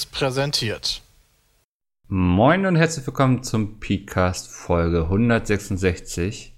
Seriös 0.00 0.06
präsentiert. 0.06 1.02
Moin 2.08 2.64
und 2.66 2.76
herzlich 2.76 3.06
willkommen 3.06 3.42
zum 3.42 3.80
Podcast 3.80 4.50
Folge 4.50 5.02
166. 5.02 6.56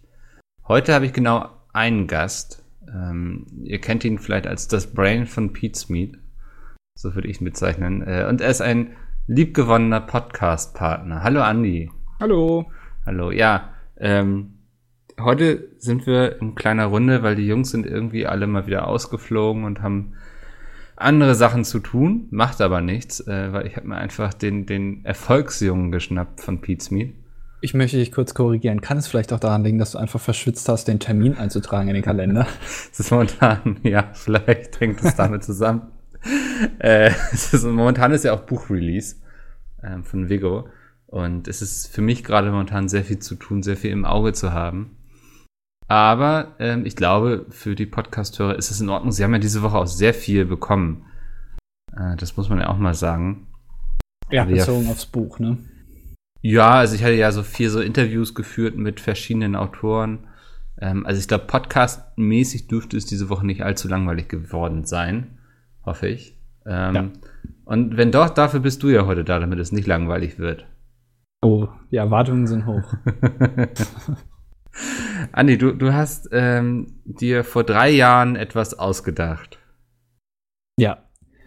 Heute 0.68 0.94
habe 0.94 1.06
ich 1.06 1.12
genau 1.12 1.50
einen 1.72 2.06
Gast. 2.06 2.62
Ähm, 2.86 3.46
ihr 3.64 3.80
kennt 3.80 4.04
ihn 4.04 4.18
vielleicht 4.18 4.46
als 4.46 4.68
das 4.68 4.92
Brain 4.94 5.26
von 5.26 5.52
Pete's 5.52 5.88
Meat. 5.88 6.18
So 6.94 7.14
würde 7.14 7.28
ich 7.28 7.40
ihn 7.40 7.44
bezeichnen. 7.44 8.02
Äh, 8.02 8.26
und 8.28 8.40
er 8.40 8.50
ist 8.50 8.60
ein 8.60 8.96
liebgewonnener 9.26 10.02
Podcast-Partner. 10.02 11.22
Hallo 11.22 11.42
Andi. 11.42 11.90
Hallo. 12.20 12.70
Hallo, 13.04 13.32
ja. 13.32 13.70
Ähm, 13.96 14.58
heute 15.18 15.68
sind 15.78 16.06
wir 16.06 16.40
in 16.40 16.54
kleiner 16.54 16.86
Runde, 16.86 17.22
weil 17.22 17.34
die 17.34 17.46
Jungs 17.46 17.70
sind 17.70 17.86
irgendwie 17.86 18.26
alle 18.26 18.46
mal 18.46 18.66
wieder 18.66 18.86
ausgeflogen 18.86 19.64
und 19.64 19.82
haben 19.82 20.14
andere 21.02 21.34
Sachen 21.34 21.64
zu 21.64 21.78
tun, 21.78 22.26
macht 22.30 22.60
aber 22.60 22.80
nichts, 22.80 23.20
äh, 23.20 23.52
weil 23.52 23.66
ich 23.66 23.76
habe 23.76 23.88
mir 23.88 23.96
einfach 23.96 24.34
den, 24.34 24.66
den 24.66 25.04
Erfolgsjungen 25.04 25.92
geschnappt 25.92 26.40
von 26.40 26.60
Pete's 26.60 26.90
Meat. 26.90 27.14
Ich 27.60 27.74
möchte 27.74 27.96
dich 27.96 28.10
kurz 28.10 28.34
korrigieren. 28.34 28.80
Kann 28.80 28.98
es 28.98 29.06
vielleicht 29.06 29.32
auch 29.32 29.38
daran 29.38 29.62
liegen, 29.62 29.78
dass 29.78 29.92
du 29.92 29.98
einfach 29.98 30.20
verschwitzt 30.20 30.68
hast, 30.68 30.88
den 30.88 30.98
Termin 30.98 31.36
einzutragen 31.36 31.88
in 31.88 31.94
den 31.94 32.02
Kalender? 32.02 32.46
Es 32.92 32.98
ist 32.98 33.10
momentan, 33.12 33.78
ja, 33.84 34.10
vielleicht 34.12 34.80
hängt 34.80 35.02
es 35.02 35.14
damit 35.14 35.44
zusammen. 35.44 35.82
äh, 36.78 37.10
es 37.32 37.54
ist, 37.54 37.64
momentan 37.64 38.12
ist 38.12 38.24
ja 38.24 38.32
auch 38.32 38.40
Buchrelease 38.40 39.16
ähm, 39.82 40.04
von 40.04 40.28
Vigo. 40.28 40.68
Und 41.06 41.46
es 41.46 41.62
ist 41.62 41.88
für 41.88 42.00
mich 42.00 42.24
gerade 42.24 42.50
momentan 42.50 42.88
sehr 42.88 43.04
viel 43.04 43.18
zu 43.18 43.34
tun, 43.34 43.62
sehr 43.62 43.76
viel 43.76 43.90
im 43.90 44.04
Auge 44.04 44.32
zu 44.32 44.52
haben. 44.52 44.96
Aber 45.92 46.54
ähm, 46.58 46.86
ich 46.86 46.96
glaube, 46.96 47.44
für 47.50 47.74
die 47.74 47.84
Podcasthörer 47.84 48.56
ist 48.56 48.70
es 48.70 48.80
in 48.80 48.88
Ordnung. 48.88 49.12
Sie 49.12 49.22
haben 49.22 49.34
ja 49.34 49.38
diese 49.38 49.60
Woche 49.60 49.76
auch 49.76 49.86
sehr 49.86 50.14
viel 50.14 50.46
bekommen. 50.46 51.04
Äh, 51.94 52.16
das 52.16 52.34
muss 52.38 52.48
man 52.48 52.60
ja 52.60 52.68
auch 52.70 52.78
mal 52.78 52.94
sagen. 52.94 53.48
Ja, 54.30 54.46
bezogen 54.46 54.86
ja, 54.86 54.90
aufs 54.92 55.04
Buch, 55.04 55.38
ne? 55.38 55.58
Ja, 56.40 56.70
also 56.76 56.94
ich 56.94 57.02
hatte 57.02 57.12
ja 57.12 57.30
so 57.30 57.42
vier 57.42 57.68
so 57.68 57.82
Interviews 57.82 58.34
geführt 58.34 58.74
mit 58.74 59.00
verschiedenen 59.00 59.54
Autoren. 59.54 60.20
Ähm, 60.80 61.04
also 61.04 61.20
ich 61.20 61.28
glaube, 61.28 61.44
podcastmäßig 61.44 62.68
dürfte 62.68 62.96
es 62.96 63.04
diese 63.04 63.28
Woche 63.28 63.44
nicht 63.44 63.62
allzu 63.62 63.86
langweilig 63.86 64.28
geworden 64.28 64.84
sein. 64.84 65.40
Hoffe 65.84 66.08
ich. 66.08 66.38
Ähm, 66.64 66.94
ja. 66.94 67.08
Und 67.66 67.98
wenn 67.98 68.12
doch, 68.12 68.30
dafür 68.30 68.60
bist 68.60 68.82
du 68.82 68.88
ja 68.88 69.04
heute 69.04 69.24
da, 69.24 69.38
damit 69.38 69.58
es 69.58 69.72
nicht 69.72 69.86
langweilig 69.86 70.38
wird. 70.38 70.64
Oh, 71.42 71.68
die 71.90 71.96
Erwartungen 71.96 72.46
sind 72.46 72.64
hoch. 72.64 72.94
Andi, 75.32 75.58
du, 75.58 75.72
du 75.72 75.92
hast 75.92 76.28
ähm, 76.32 77.00
dir 77.04 77.44
vor 77.44 77.64
drei 77.64 77.90
Jahren 77.90 78.36
etwas 78.36 78.78
ausgedacht. 78.78 79.58
Ja. 80.78 81.04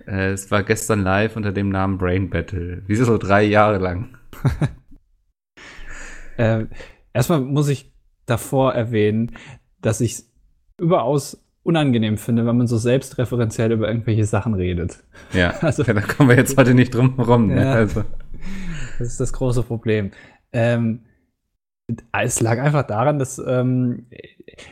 Äh, 0.08 0.32
es 0.32 0.52
war 0.52 0.64
gestern 0.64 1.04
live 1.04 1.36
unter 1.36 1.52
dem 1.52 1.70
Namen 1.70 1.98
Brain 1.98 2.30
Battle. 2.30 2.84
Wieso 2.88 3.06
so 3.06 3.18
drei 3.18 3.44
Jahre 3.44 3.80
lang? 3.80 4.18
äh, 6.38 6.66
erstmal 7.14 7.42
muss 7.42 7.70
ich 7.70 7.92
davor 8.26 8.74
erwähnen, 8.74 9.32
dass 9.82 10.02
ich 10.02 10.14
es 10.14 10.32
überaus 10.78 11.42
unangenehm 11.64 12.18
finde, 12.18 12.46
wenn 12.46 12.58
man 12.58 12.68
so 12.68 12.78
selbstreferenziell 12.78 13.72
über 13.72 13.88
irgendwelche 13.88 14.26
Sachen 14.26 14.54
redet. 14.54 15.04
Ja, 15.34 15.50
also, 15.62 15.84
da 15.84 16.00
kommen 16.02 16.30
wir 16.30 16.38
jetzt 16.38 16.58
heute 16.58 16.76
nicht 16.76 16.94
drum 16.94 17.16
herum. 17.16 17.48
Ne? 17.48 17.62
Ja, 17.62 17.74
also. 17.74 18.04
Das 19.00 19.08
ist 19.08 19.20
das 19.20 19.34
große 19.34 19.64
Problem. 19.64 20.12
Ähm, 20.54 21.02
es 22.12 22.42
lag 22.42 22.60
einfach 22.60 22.84
daran, 22.84 23.20
dass 23.20 23.38
ähm, 23.38 24.08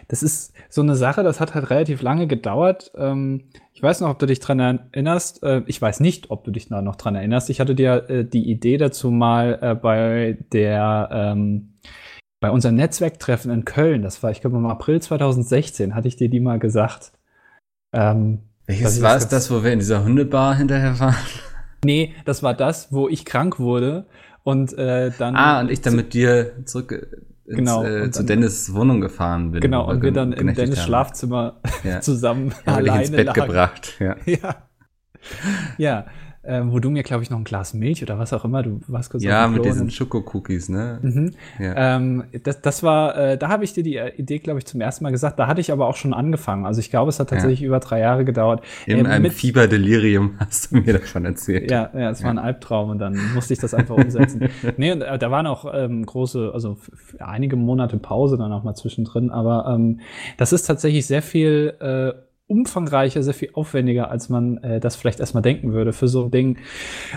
das 0.08 0.24
ist 0.24 0.54
so 0.70 0.82
eine 0.82 0.96
Sache, 0.96 1.24
das 1.24 1.40
hat 1.40 1.54
halt 1.54 1.70
relativ 1.70 2.02
lange 2.02 2.28
gedauert. 2.28 2.92
Ähm, 2.96 3.50
ich 3.74 3.84
weiß 3.84 4.02
noch, 4.02 4.10
ob 4.10 4.20
du 4.20 4.26
dich 4.26 4.40
dran 4.40 4.60
erinnerst. 4.60 5.44
Äh, 5.44 5.62
ich 5.68 5.82
weiß 5.82 6.00
nicht, 6.00 6.32
ob 6.32 6.44
du 6.44 6.52
dich 6.52 6.70
da 6.70 6.82
noch 6.82 6.96
dran 6.96 7.16
erinnerst. 7.16 7.50
Ich 7.50 7.60
hatte 7.60 7.76
dir 7.76 8.10
äh, 8.10 8.26
die 8.26 8.50
Idee 8.50 8.78
dazu 8.78 9.12
mal 9.12 9.60
äh, 9.62 9.76
bei 9.76 10.38
der 10.52 11.10
ähm, 11.12 11.74
bei 12.40 12.52
unserem 12.52 12.76
Netzwerktreffen 12.76 13.52
in 13.52 13.64
Köln, 13.64 14.02
das 14.02 14.22
war, 14.22 14.30
ich 14.30 14.42
glaube, 14.42 14.58
im 14.58 14.66
April 14.66 15.02
2016, 15.02 15.96
hatte 15.96 16.10
ich 16.10 16.18
dir 16.18 16.28
die 16.28 16.42
mal 16.42 16.60
gesagt. 16.60 17.14
Ähm, 17.94 18.40
Welches 18.66 19.02
war 19.02 19.16
es 19.16 19.30
das, 19.30 19.50
wo 19.50 19.64
wir 19.64 19.72
in 19.72 19.80
dieser 19.80 20.04
Hundebar 20.04 20.56
hinterher 20.56 21.00
waren? 21.00 21.16
Nee, 21.86 22.14
das 22.26 22.44
war 22.44 22.54
das, 22.54 22.92
wo 22.92 23.08
ich 23.08 23.24
krank 23.24 23.60
wurde 23.60 24.08
und 24.44 24.78
äh, 24.78 25.12
dann. 25.18 25.36
Ah, 25.36 25.62
und 25.62 25.72
ich 25.72 25.82
dann 25.82 25.96
mit 25.96 26.14
dir 26.14 26.66
zurück 26.66 26.92
ins, 27.46 27.58
genau, 27.58 27.84
äh, 27.84 28.12
zu 28.12 28.24
Dennis 28.24 28.74
Wohnung 28.74 29.02
gefahren 29.02 29.52
bin. 29.52 29.62
Genau, 29.62 29.90
und 29.90 30.02
wir 30.02 30.12
dann 30.12 30.34
in 30.34 30.54
Dennis 30.54 30.80
haben. 30.80 30.86
Schlafzimmer 30.86 31.62
ja. 31.84 32.02
zusammen 32.02 32.54
ja, 32.66 32.76
alleine 32.76 33.02
ins 33.02 33.12
Bett 33.12 33.28
lagen. 33.28 33.42
gebracht. 33.42 33.94
Ja. 34.00 34.16
ja. 34.26 34.56
ja 35.78 36.06
äh, 36.44 36.62
wo 36.66 36.80
du 36.80 36.90
mir, 36.90 37.04
glaube 37.04 37.24
ich, 37.24 37.30
noch 37.30 37.38
ein 37.38 37.46
Glas 37.46 37.74
Milch 37.74 38.04
oder 38.04 38.20
was 38.20 38.34
auch 38.34 38.44
immer, 38.44 38.64
du 38.64 38.82
warst 38.88 39.10
kurz 39.10 39.24
Ja, 39.24 39.48
mit 39.48 39.64
diesen 39.64 39.90
Schoko-Cookies, 39.90 40.68
ne? 40.68 41.00
Mhm. 41.02 41.32
Ja. 41.58 41.96
Ähm, 41.96 42.26
das, 42.44 42.62
das 42.62 42.84
war, 42.84 43.18
äh, 43.18 43.38
da 43.38 43.48
habe 43.48 43.64
ich 43.64 43.74
dir 43.74 43.84
die 43.84 43.96
äh, 43.96 44.14
Idee, 44.18 44.40
glaube 44.40 44.60
ich, 44.60 44.66
zum 44.66 44.82
ersten 44.82 45.06
Mal 45.06 45.12
gesagt. 45.12 45.40
Da 45.40 45.48
hatte 45.48 45.62
ich 45.62 45.72
aber 45.72 45.88
auch 45.88 45.96
schon 45.96 46.14
angefangen. 46.14 46.66
Also 46.66 46.82
ich 46.82 46.90
glaube, 46.90 47.10
es 47.10 47.20
hat 47.20 47.30
tatsächlich 47.30 47.62
ja. 47.62 47.68
über 47.68 47.80
drei 47.80 48.00
Jahre 48.00 48.26
gedauert. 48.26 48.62
In 48.86 49.06
äh, 49.06 49.10
einem 49.10 49.32
Fieberdelirium 49.32 50.36
hast 50.40 50.72
du 50.72 50.78
mir 50.78 50.94
davon 50.94 51.24
erzählt. 51.24 51.72
Ja, 51.72 51.90
ja, 51.94 52.10
es 52.10 52.22
war 52.24 52.32
ein 52.32 52.40
Albtraum 52.40 52.90
und 52.90 53.00
dann 53.00 53.18
musste 53.34 53.54
ich 53.54 53.60
das 53.60 53.74
einfach 53.74 53.96
umsetzen. 53.96 54.50
nee, 54.78 54.92
und 54.92 55.02
äh, 55.02 55.18
da 55.18 55.32
waren 55.32 55.48
auch 55.48 55.74
ähm, 55.74 56.06
große, 56.06 56.52
also 56.54 56.78
einige 57.20 57.56
Monate 57.56 57.96
Pause 57.98 58.38
dann 58.38 58.52
auch 58.52 58.64
mal 58.64 58.76
zwischendrin, 58.76 59.30
aber 59.30 59.74
ähm, 59.74 60.02
das 60.38 60.52
ist 60.52 60.64
tatsächlich 60.64 61.06
sehr 61.06 61.22
viel 61.22 61.74
äh, 61.80 62.14
umfangreicher, 62.48 63.24
sehr 63.24 63.34
viel 63.34 63.52
aufwendiger, 63.54 64.12
als 64.12 64.30
man 64.30 64.58
äh, 64.58 64.80
das 64.80 64.96
vielleicht 64.96 65.20
erstmal 65.20 65.44
denken 65.44 65.74
würde 65.74 65.94
für 65.94 66.08
so 66.08 66.26
ein 66.26 66.32
Ding, 66.32 66.58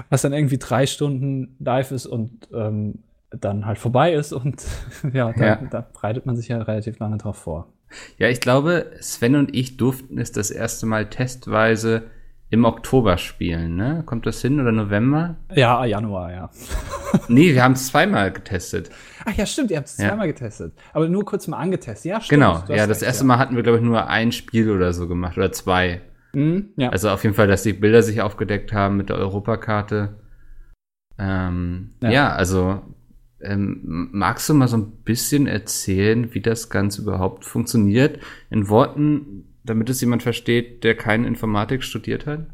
was 0.09 0.23
dann 0.23 0.33
irgendwie 0.33 0.59
drei 0.59 0.87
Stunden 0.87 1.57
live 1.59 1.91
ist 1.91 2.07
und 2.07 2.49
ähm, 2.53 3.03
dann 3.31 3.67
halt 3.67 3.79
vorbei 3.79 4.13
ist 4.13 4.33
und 4.33 4.65
ja, 5.13 5.33
da, 5.33 5.45
ja, 5.45 5.57
da 5.71 5.81
bereitet 5.81 6.27
man 6.27 6.37
sich 6.37 6.49
ja 6.49 6.59
relativ 6.63 6.99
lange 6.99 7.19
drauf 7.19 7.37
vor. 7.37 7.73
Ja, 8.19 8.29
ich 8.29 8.41
glaube, 8.41 8.93
Sven 9.01 9.37
und 9.37 9.55
ich 9.55 9.77
durften 9.77 10.19
es 10.19 10.33
das 10.33 10.51
erste 10.51 10.87
Mal 10.87 11.09
testweise 11.09 12.05
im 12.51 12.65
Oktober 12.65 13.19
spielen, 13.19 13.77
ne? 13.77 14.03
Kommt 14.07 14.27
das 14.27 14.41
hin 14.41 14.61
oder 14.61 14.73
November? 14.73 15.37
Ja, 15.55 15.85
Januar, 15.85 16.33
ja. 16.33 16.51
nee, 17.29 17.55
wir 17.55 17.63
haben 17.63 17.73
es 17.73 17.89
zweimal 17.89 18.33
getestet. 18.33 18.91
Ach 19.29 19.37
ja, 19.37 19.45
stimmt, 19.45 19.73
ihr 19.73 19.79
habt 19.79 19.89
es 19.89 19.99
ja. 19.99 20.09
zweimal 20.09 20.29
getestet. 20.29 20.73
Aber 20.93 21.09
nur 21.09 21.25
kurz 21.25 21.49
mal 21.49 21.59
angetestet. 21.59 22.11
Ja, 22.11 22.21
stimmt. 22.21 22.41
Genau, 22.41 22.63
ja, 22.69 22.87
das 22.87 22.99
recht, 22.99 23.09
erste 23.09 23.25
Mal 23.25 23.39
hatten 23.39 23.57
wir, 23.57 23.65
glaube 23.65 23.79
ich, 23.79 23.85
nur 23.85 24.07
ein 24.07 24.31
Spiel 24.31 24.71
oder 24.71 24.93
so 24.93 25.09
gemacht 25.09 25.37
oder 25.37 25.51
zwei. 25.51 26.01
Mhm, 26.33 26.71
ja. 26.77 26.91
Also 26.91 27.11
auf 27.11 27.25
jeden 27.25 27.35
Fall, 27.35 27.49
dass 27.49 27.65
die 27.65 27.73
Bilder 27.73 28.03
sich 28.03 28.21
aufgedeckt 28.21 28.73
haben 28.73 28.97
mit 28.97 29.09
der 29.09 29.17
Europakarte. 29.17 30.21
Ähm, 31.19 31.95
ja. 32.01 32.11
ja, 32.11 32.33
also 32.33 32.83
ähm, 33.41 34.11
magst 34.13 34.49
du 34.49 34.55
mal 34.55 34.69
so 34.69 34.77
ein 34.77 34.93
bisschen 35.03 35.49
erzählen, 35.49 36.33
wie 36.33 36.41
das 36.41 36.71
Ganze 36.71 37.03
überhaupt 37.03 37.45
funktioniert? 37.45 38.21
In 38.49 38.69
Worten, 38.69 39.57
damit 39.65 39.91
es 39.91 40.01
jemand 40.01 40.23
versteht, 40.23 40.85
der 40.85 40.95
keine 40.95 41.27
Informatik 41.27 41.83
studiert 41.83 42.27
hat? 42.27 42.47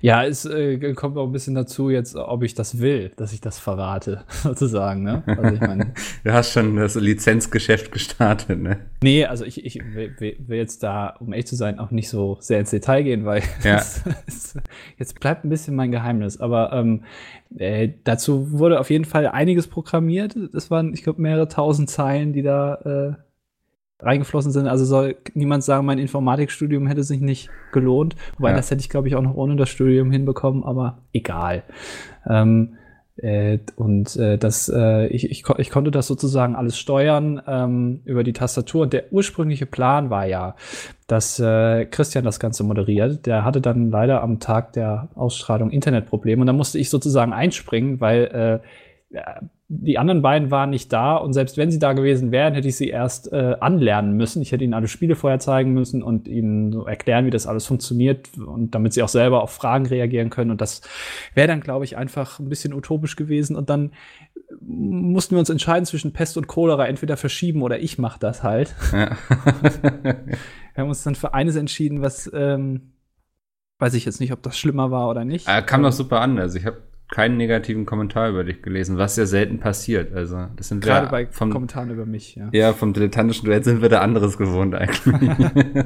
Ja, 0.00 0.24
es 0.24 0.44
äh, 0.44 0.94
kommt 0.94 1.16
auch 1.16 1.26
ein 1.26 1.32
bisschen 1.32 1.54
dazu 1.54 1.88
jetzt, 1.90 2.16
ob 2.16 2.42
ich 2.42 2.54
das 2.54 2.80
will, 2.80 3.12
dass 3.16 3.32
ich 3.32 3.40
das 3.40 3.58
verrate, 3.58 4.24
sozusagen. 4.28 5.02
Ne? 5.02 5.22
Also 5.26 5.54
ich 5.54 5.60
mein, 5.60 5.92
du 6.24 6.32
hast 6.32 6.52
schon 6.52 6.76
das 6.76 6.94
Lizenzgeschäft 6.94 7.90
gestartet, 7.92 8.60
ne? 8.60 8.78
Nee, 9.02 9.24
also 9.24 9.44
ich, 9.44 9.64
ich 9.64 9.80
will, 9.94 10.14
will, 10.18 10.58
jetzt 10.58 10.82
da, 10.82 11.16
um 11.20 11.32
echt 11.32 11.48
zu 11.48 11.56
sein, 11.56 11.78
auch 11.78 11.90
nicht 11.90 12.08
so 12.08 12.36
sehr 12.40 12.60
ins 12.60 12.70
Detail 12.70 13.02
gehen, 13.02 13.24
weil 13.24 13.42
ja. 13.64 13.76
es, 13.76 14.02
es, 14.26 14.58
jetzt 14.98 15.18
bleibt 15.20 15.44
ein 15.44 15.48
bisschen 15.48 15.74
mein 15.74 15.90
Geheimnis. 15.90 16.38
Aber 16.38 16.72
ähm, 16.72 17.04
äh, 17.56 17.88
dazu 18.04 18.52
wurde 18.52 18.80
auf 18.80 18.90
jeden 18.90 19.04
Fall 19.04 19.26
einiges 19.26 19.68
programmiert. 19.68 20.36
Es 20.36 20.70
waren, 20.70 20.92
ich 20.92 21.02
glaube, 21.02 21.22
mehrere 21.22 21.48
tausend 21.48 21.88
Zeilen, 21.88 22.32
die 22.32 22.42
da 22.42 23.16
äh, 23.16 23.25
reingeflossen 24.00 24.52
sind. 24.52 24.66
Also 24.68 24.84
soll 24.84 25.16
niemand 25.34 25.64
sagen, 25.64 25.86
mein 25.86 25.98
Informatikstudium 25.98 26.86
hätte 26.86 27.02
sich 27.02 27.20
nicht 27.20 27.50
gelohnt. 27.72 28.16
Wobei 28.38 28.50
ja. 28.50 28.56
das 28.56 28.70
hätte 28.70 28.80
ich, 28.80 28.88
glaube 28.88 29.08
ich, 29.08 29.16
auch 29.16 29.22
noch 29.22 29.34
ohne 29.34 29.56
das 29.56 29.68
Studium 29.68 30.10
hinbekommen, 30.10 30.64
aber 30.64 30.98
egal. 31.12 31.62
Ähm, 32.28 32.76
äh, 33.16 33.58
und 33.76 34.14
äh, 34.16 34.36
das, 34.36 34.68
äh, 34.68 35.06
ich, 35.06 35.30
ich, 35.30 35.44
ich 35.56 35.70
konnte 35.70 35.90
das 35.90 36.06
sozusagen 36.06 36.54
alles 36.54 36.78
steuern 36.78 37.40
ähm, 37.46 38.00
über 38.04 38.22
die 38.22 38.34
Tastatur. 38.34 38.82
Und 38.82 38.92
der 38.92 39.10
ursprüngliche 39.12 39.64
Plan 39.64 40.10
war 40.10 40.26
ja, 40.26 40.54
dass 41.06 41.40
äh, 41.40 41.86
Christian 41.86 42.24
das 42.24 42.38
Ganze 42.38 42.64
moderiert. 42.64 43.24
Der 43.24 43.44
hatte 43.44 43.62
dann 43.62 43.90
leider 43.90 44.22
am 44.22 44.38
Tag 44.38 44.74
der 44.74 45.08
Ausstrahlung 45.14 45.70
Internetprobleme 45.70 46.42
und 46.42 46.46
da 46.46 46.52
musste 46.52 46.78
ich 46.78 46.90
sozusagen 46.90 47.32
einspringen, 47.32 48.00
weil 48.00 48.24
äh, 48.62 48.66
die 49.68 49.98
anderen 49.98 50.20
beiden 50.20 50.50
waren 50.50 50.70
nicht 50.70 50.92
da 50.92 51.16
und 51.16 51.32
selbst 51.32 51.56
wenn 51.56 51.70
sie 51.70 51.78
da 51.78 51.92
gewesen 51.92 52.32
wären, 52.32 52.54
hätte 52.54 52.68
ich 52.68 52.76
sie 52.76 52.88
erst 52.88 53.32
äh, 53.32 53.56
anlernen 53.60 54.16
müssen. 54.16 54.42
Ich 54.42 54.52
hätte 54.52 54.64
ihnen 54.64 54.74
alle 54.74 54.88
Spiele 54.88 55.16
vorher 55.16 55.38
zeigen 55.38 55.72
müssen 55.72 56.02
und 56.02 56.28
ihnen 56.28 56.72
so 56.72 56.86
erklären, 56.86 57.24
wie 57.24 57.30
das 57.30 57.46
alles 57.46 57.66
funktioniert 57.66 58.36
und 58.36 58.74
damit 58.74 58.92
sie 58.92 59.02
auch 59.02 59.08
selber 59.08 59.42
auf 59.42 59.52
Fragen 59.52 59.86
reagieren 59.86 60.30
können. 60.30 60.50
Und 60.50 60.60
das 60.60 60.82
wäre 61.34 61.48
dann, 61.48 61.60
glaube 61.60 61.84
ich, 61.84 61.96
einfach 61.96 62.38
ein 62.40 62.48
bisschen 62.48 62.74
utopisch 62.74 63.16
gewesen. 63.16 63.56
Und 63.56 63.70
dann 63.70 63.92
mussten 64.60 65.34
wir 65.34 65.40
uns 65.40 65.50
entscheiden 65.50 65.86
zwischen 65.86 66.12
Pest 66.12 66.36
und 66.36 66.46
Cholera, 66.46 66.86
entweder 66.86 67.16
verschieben 67.16 67.62
oder 67.62 67.78
ich 67.78 67.98
mache 67.98 68.20
das 68.20 68.42
halt. 68.42 68.74
Ja. 68.92 69.16
wir 70.02 70.36
haben 70.76 70.88
uns 70.88 71.04
dann 71.04 71.14
für 71.14 71.32
eines 71.32 71.56
entschieden, 71.56 72.02
was 72.02 72.30
ähm, 72.34 72.92
Weiß 73.78 73.92
ich 73.92 74.06
jetzt 74.06 74.20
nicht, 74.20 74.32
ob 74.32 74.42
das 74.42 74.56
schlimmer 74.56 74.90
war 74.90 75.10
oder 75.10 75.26
nicht. 75.26 75.46
Er 75.46 75.60
kam 75.60 75.82
doch 75.82 75.92
super 75.92 76.22
an. 76.22 76.38
Also 76.38 76.56
ich 76.56 76.64
habe 76.64 76.82
keinen 77.10 77.36
negativen 77.36 77.86
Kommentar 77.86 78.30
über 78.30 78.44
dich 78.44 78.62
gelesen, 78.62 78.98
was 78.98 79.16
ja 79.16 79.26
selten 79.26 79.58
passiert. 79.58 80.12
Also 80.12 80.46
das 80.56 80.68
sind 80.68 80.82
gerade 80.82 81.08
bei 81.08 81.26
vom, 81.28 81.50
Kommentaren 81.50 81.90
über 81.90 82.06
mich. 82.06 82.34
Ja. 82.34 82.48
ja, 82.52 82.72
vom 82.72 82.92
dilettantischen 82.92 83.46
Duett 83.46 83.64
sind 83.64 83.82
wir 83.82 83.88
da 83.88 84.00
anderes 84.00 84.36
gewohnt 84.36 84.74
eigentlich. 84.74 85.04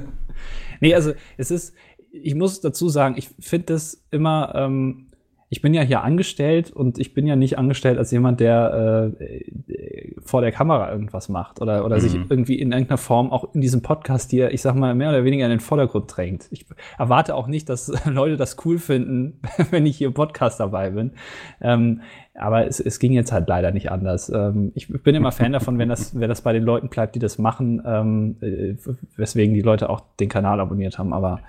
nee, 0.81 0.95
also 0.95 1.13
es 1.37 1.51
ist, 1.51 1.75
ich 2.11 2.35
muss 2.35 2.61
dazu 2.61 2.89
sagen, 2.89 3.17
ich 3.19 3.29
finde 3.39 3.67
das 3.75 4.03
immer 4.11 4.53
ähm, 4.55 5.10
ich 5.53 5.61
bin 5.61 5.75
ja 5.75 5.83
hier 5.83 6.05
angestellt 6.05 6.71
und 6.71 7.01
ich 7.01 7.13
bin 7.13 7.27
ja 7.27 7.35
nicht 7.35 7.59
angestellt 7.59 7.99
als 7.99 8.13
jemand, 8.13 8.39
der 8.39 9.11
äh, 9.19 10.15
vor 10.21 10.43
der 10.43 10.53
Kamera 10.53 10.93
irgendwas 10.93 11.29
macht 11.29 11.61
oder, 11.61 11.85
oder 11.85 11.97
mhm. 11.97 12.01
sich 12.01 12.15
irgendwie 12.15 12.55
in 12.55 12.71
irgendeiner 12.71 12.99
Form 12.99 13.33
auch 13.33 13.53
in 13.53 13.61
diesem 13.61 13.83
Podcast 13.83 14.31
hier, 14.31 14.53
ich 14.53 14.63
sag 14.63 14.77
mal, 14.77 14.95
mehr 14.95 15.09
oder 15.09 15.25
weniger 15.25 15.45
in 15.47 15.51
den 15.51 15.59
Vordergrund 15.59 16.17
drängt. 16.17 16.47
Ich 16.53 16.67
erwarte 16.99 17.35
auch 17.35 17.49
nicht, 17.49 17.69
dass 17.69 17.93
Leute 18.07 18.37
das 18.37 18.65
cool 18.65 18.79
finden, 18.79 19.41
wenn 19.73 19.87
ich 19.87 19.97
hier 19.99 20.07
im 20.07 20.15
Podcast 20.15 20.61
dabei 20.61 20.91
bin. 20.91 21.13
Ähm, 21.61 22.03
aber 22.35 22.69
es, 22.69 22.79
es 22.79 23.01
ging 23.01 23.13
jetzt 23.13 23.33
halt 23.33 23.49
leider 23.49 23.73
nicht 23.73 23.91
anders. 23.91 24.31
Ähm, 24.31 24.71
ich 24.77 24.87
bin 25.03 25.17
immer 25.17 25.33
Fan 25.33 25.53
davon, 25.53 25.79
wenn 25.79 25.89
das, 25.89 26.19
wenn 26.19 26.29
das 26.29 26.43
bei 26.43 26.53
den 26.53 26.63
Leuten 26.63 26.91
bleibt, 26.91 27.17
die 27.17 27.19
das 27.19 27.39
machen, 27.39 27.83
ähm, 27.85 28.37
äh, 28.41 28.77
weswegen 29.17 29.53
die 29.53 29.63
Leute 29.63 29.91
auch 29.91 30.03
den 30.21 30.29
Kanal 30.29 30.61
abonniert 30.61 30.97
haben. 30.97 31.13
Aber 31.13 31.41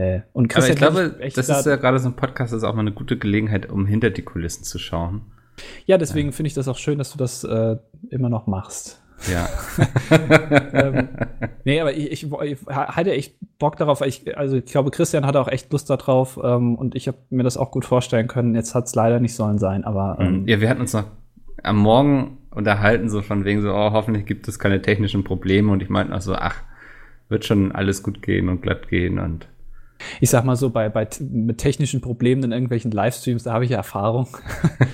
äh, 0.00 0.22
und 0.32 0.48
Christian 0.48 0.82
Aber 0.82 1.02
ich 1.04 1.32
glaube, 1.32 1.32
das 1.34 1.48
ist 1.48 1.66
ja 1.66 1.76
gerade 1.76 1.98
so 1.98 2.08
ein 2.08 2.16
Podcast, 2.16 2.52
das 2.52 2.58
ist 2.62 2.64
auch 2.64 2.74
mal 2.74 2.80
eine 2.80 2.92
gute 2.92 3.18
Gelegenheit, 3.18 3.70
um 3.70 3.86
hinter 3.86 4.10
die 4.10 4.22
Kulissen 4.22 4.64
zu 4.64 4.78
schauen. 4.78 5.22
Ja, 5.86 5.98
deswegen 5.98 6.28
ja. 6.28 6.32
finde 6.32 6.48
ich 6.48 6.54
das 6.54 6.68
auch 6.68 6.76
schön, 6.76 6.98
dass 6.98 7.12
du 7.12 7.18
das 7.18 7.44
äh, 7.44 7.76
immer 8.10 8.28
noch 8.28 8.46
machst. 8.46 9.02
Ja. 9.26 9.48
ähm, 10.72 11.08
nee, 11.64 11.80
aber 11.80 11.92
ich, 11.92 12.12
ich, 12.12 12.32
ich 12.32 12.66
hatte 12.68 13.12
echt 13.12 13.34
Bock 13.58 13.76
darauf. 13.76 14.00
Ich, 14.02 14.38
also 14.38 14.56
ich 14.56 14.66
glaube, 14.66 14.90
Christian 14.90 15.26
hatte 15.26 15.40
auch 15.40 15.48
echt 15.48 15.72
Lust 15.72 15.90
darauf 15.90 16.38
ähm, 16.42 16.76
und 16.76 16.94
ich 16.94 17.08
habe 17.08 17.18
mir 17.30 17.42
das 17.42 17.56
auch 17.56 17.72
gut 17.72 17.84
vorstellen 17.84 18.28
können. 18.28 18.54
Jetzt 18.54 18.74
hat 18.74 18.86
es 18.86 18.94
leider 18.94 19.18
nicht 19.18 19.34
sollen 19.34 19.58
sein, 19.58 19.84
aber. 19.84 20.16
Mhm. 20.20 20.26
Ähm, 20.26 20.48
ja, 20.48 20.60
wir 20.60 20.68
hatten 20.68 20.82
uns 20.82 20.92
noch 20.92 21.04
am 21.64 21.78
Morgen 21.78 22.38
unterhalten, 22.50 23.08
so 23.08 23.22
von 23.22 23.44
wegen 23.44 23.62
so, 23.62 23.72
oh, 23.72 23.92
hoffentlich 23.92 24.26
gibt 24.26 24.46
es 24.48 24.58
keine 24.58 24.80
technischen 24.80 25.24
Probleme 25.24 25.72
und 25.72 25.82
ich 25.82 25.88
meinte 25.88 26.14
auch 26.14 26.20
so, 26.20 26.34
ach, 26.34 26.62
wird 27.28 27.44
schon 27.44 27.72
alles 27.72 28.02
gut 28.02 28.22
gehen 28.22 28.48
und 28.48 28.62
glatt 28.62 28.88
gehen 28.88 29.18
und 29.18 29.48
ich 30.20 30.30
sag 30.30 30.44
mal 30.44 30.56
so, 30.56 30.70
bei, 30.70 30.88
bei 30.88 31.08
mit 31.20 31.58
technischen 31.58 32.00
Problemen 32.00 32.44
in 32.44 32.52
irgendwelchen 32.52 32.90
Livestreams, 32.90 33.42
da 33.44 33.52
habe 33.52 33.64
ich 33.64 33.70
ja 33.70 33.78
Erfahrung. 33.78 34.28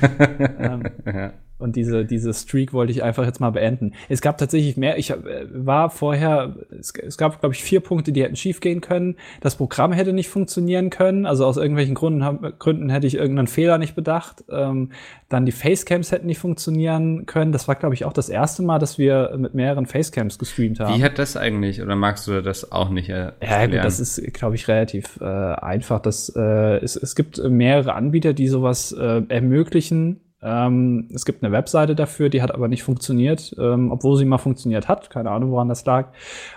ähm, 0.58 0.82
ja. 1.06 1.32
Und 1.56 1.76
diese, 1.76 2.04
diese 2.04 2.34
Streak 2.34 2.72
wollte 2.72 2.92
ich 2.92 3.04
einfach 3.04 3.24
jetzt 3.24 3.40
mal 3.40 3.50
beenden. 3.50 3.92
Es 4.08 4.20
gab 4.20 4.38
tatsächlich 4.38 4.76
mehr. 4.76 4.98
Ich 4.98 5.10
äh, 5.10 5.16
war 5.52 5.88
vorher, 5.88 6.56
es, 6.70 6.92
es 6.94 7.16
gab, 7.16 7.40
glaube 7.40 7.54
ich, 7.54 7.62
vier 7.62 7.80
Punkte, 7.80 8.10
die 8.10 8.24
hätten 8.24 8.34
schief 8.34 8.60
gehen 8.60 8.80
können. 8.80 9.16
Das 9.40 9.54
Programm 9.54 9.92
hätte 9.92 10.12
nicht 10.12 10.28
funktionieren 10.28 10.90
können. 10.90 11.26
Also 11.26 11.46
aus 11.46 11.56
irgendwelchen 11.56 11.94
Gründen, 11.94 12.54
Gründen 12.58 12.90
hätte 12.90 13.06
ich 13.06 13.14
irgendeinen 13.14 13.46
Fehler 13.46 13.78
nicht 13.78 13.94
bedacht. 13.94 14.44
Ähm, 14.50 14.90
dann 15.28 15.46
die 15.46 15.52
Facecams 15.52 16.10
hätten 16.10 16.26
nicht 16.26 16.38
funktionieren 16.38 17.24
können. 17.26 17.52
Das 17.52 17.68
war, 17.68 17.76
glaube 17.76 17.94
ich, 17.94 18.04
auch 18.04 18.12
das 18.12 18.28
erste 18.28 18.62
Mal, 18.62 18.80
dass 18.80 18.98
wir 18.98 19.34
mit 19.36 19.54
mehreren 19.54 19.86
Facecams 19.86 20.40
gestreamt 20.40 20.80
haben. 20.80 20.98
Wie 20.98 21.04
hat 21.04 21.20
das 21.20 21.36
eigentlich? 21.36 21.80
Oder 21.80 21.94
magst 21.94 22.26
du 22.26 22.42
das 22.42 22.72
auch 22.72 22.88
nicht? 22.88 23.10
Äh, 23.10 23.32
ja, 23.40 23.66
gut, 23.66 23.76
das 23.76 24.00
ist, 24.00 24.20
glaube 24.34 24.56
ich, 24.56 24.66
relativ 24.66 25.20
äh, 25.20 25.24
einfach. 25.24 26.00
Das, 26.00 26.32
äh, 26.34 26.78
es, 26.78 26.96
es 26.96 27.14
gibt 27.14 27.38
mehrere 27.38 27.94
Anbieter, 27.94 28.32
die 28.32 28.48
sowas 28.48 28.90
äh, 28.90 29.22
ermöglichen 29.28 30.20
ähm, 30.44 31.08
es 31.14 31.24
gibt 31.24 31.42
eine 31.42 31.52
Webseite 31.52 31.94
dafür, 31.94 32.28
die 32.28 32.42
hat 32.42 32.52
aber 32.52 32.68
nicht 32.68 32.82
funktioniert, 32.82 33.54
ähm, 33.58 33.90
obwohl 33.90 34.16
sie 34.16 34.26
mal 34.26 34.38
funktioniert 34.38 34.88
hat. 34.88 35.08
Keine 35.08 35.30
Ahnung, 35.30 35.50
woran 35.50 35.68
das 35.68 35.84
lag. 35.86 36.08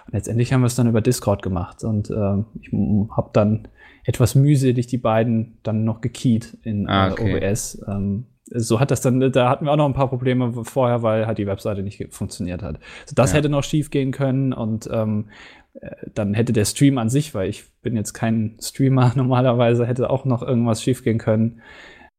Und 0.06 0.14
letztendlich 0.14 0.52
haben 0.52 0.62
wir 0.62 0.68
es 0.68 0.76
dann 0.76 0.90
über 0.90 1.02
Discord 1.02 1.42
gemacht 1.42 1.84
und 1.84 2.10
äh, 2.10 2.44
ich 2.62 2.72
habe 3.16 3.30
dann 3.34 3.68
etwas 4.04 4.36
mühselig 4.36 4.88
die 4.88 4.98
beiden 4.98 5.58
dann 5.64 5.84
noch 5.84 6.02
gekeyt 6.02 6.58
in 6.64 6.88
ah, 6.88 7.12
okay. 7.12 7.40
äh, 7.40 7.50
OBS. 7.50 7.82
Ähm, 7.88 8.26
so 8.50 8.80
hat 8.80 8.92
das 8.92 9.02
dann, 9.02 9.32
da 9.32 9.50
hatten 9.50 9.66
wir 9.66 9.72
auch 9.72 9.78
noch 9.78 9.86
ein 9.86 9.94
paar 9.94 10.10
Probleme 10.10 10.64
vorher, 10.64 11.04
weil 11.04 11.28
halt 11.28 11.38
die 11.38 11.48
Webseite 11.48 11.84
nicht 11.84 12.14
funktioniert 12.14 12.64
hat. 12.64 12.80
Also 13.02 13.16
das 13.16 13.32
ja. 13.32 13.38
hätte 13.38 13.50
noch 13.50 13.64
schief 13.64 13.90
gehen 13.90 14.12
können 14.12 14.54
und 14.54 14.90
ähm, 14.92 15.26
äh, 15.82 15.92
dann 16.14 16.34
hätte 16.34 16.54
der 16.54 16.66
Stream 16.66 16.98
an 16.98 17.10
sich, 17.10 17.36
weil 17.36 17.50
ich 17.50 17.66
bin 17.82 17.96
jetzt 17.96 18.14
kein 18.14 18.58
Streamer 18.62 19.12
normalerweise, 19.16 19.86
hätte 19.86 20.10
auch 20.10 20.26
noch 20.26 20.42
irgendwas 20.42 20.82
schief 20.82 21.04
gehen 21.04 21.18
können. 21.18 21.62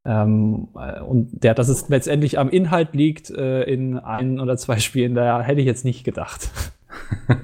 Ähm, 0.09 0.69
äh, 0.75 1.01
und 1.01 1.45
der, 1.45 1.53
dass 1.53 1.69
es 1.69 1.89
letztendlich 1.91 2.39
am 2.39 2.49
Inhalt 2.49 2.95
liegt 2.95 3.31
äh, 3.31 3.65
in 3.65 3.99
ein 3.99 4.41
oder 4.41 4.57
zwei 4.57 4.79
Spielen, 4.79 5.15
da 5.15 5.43
hätte 5.43 5.61
ich 5.61 5.67
jetzt 5.67 5.85
nicht 5.85 6.03
gedacht. 6.03 6.51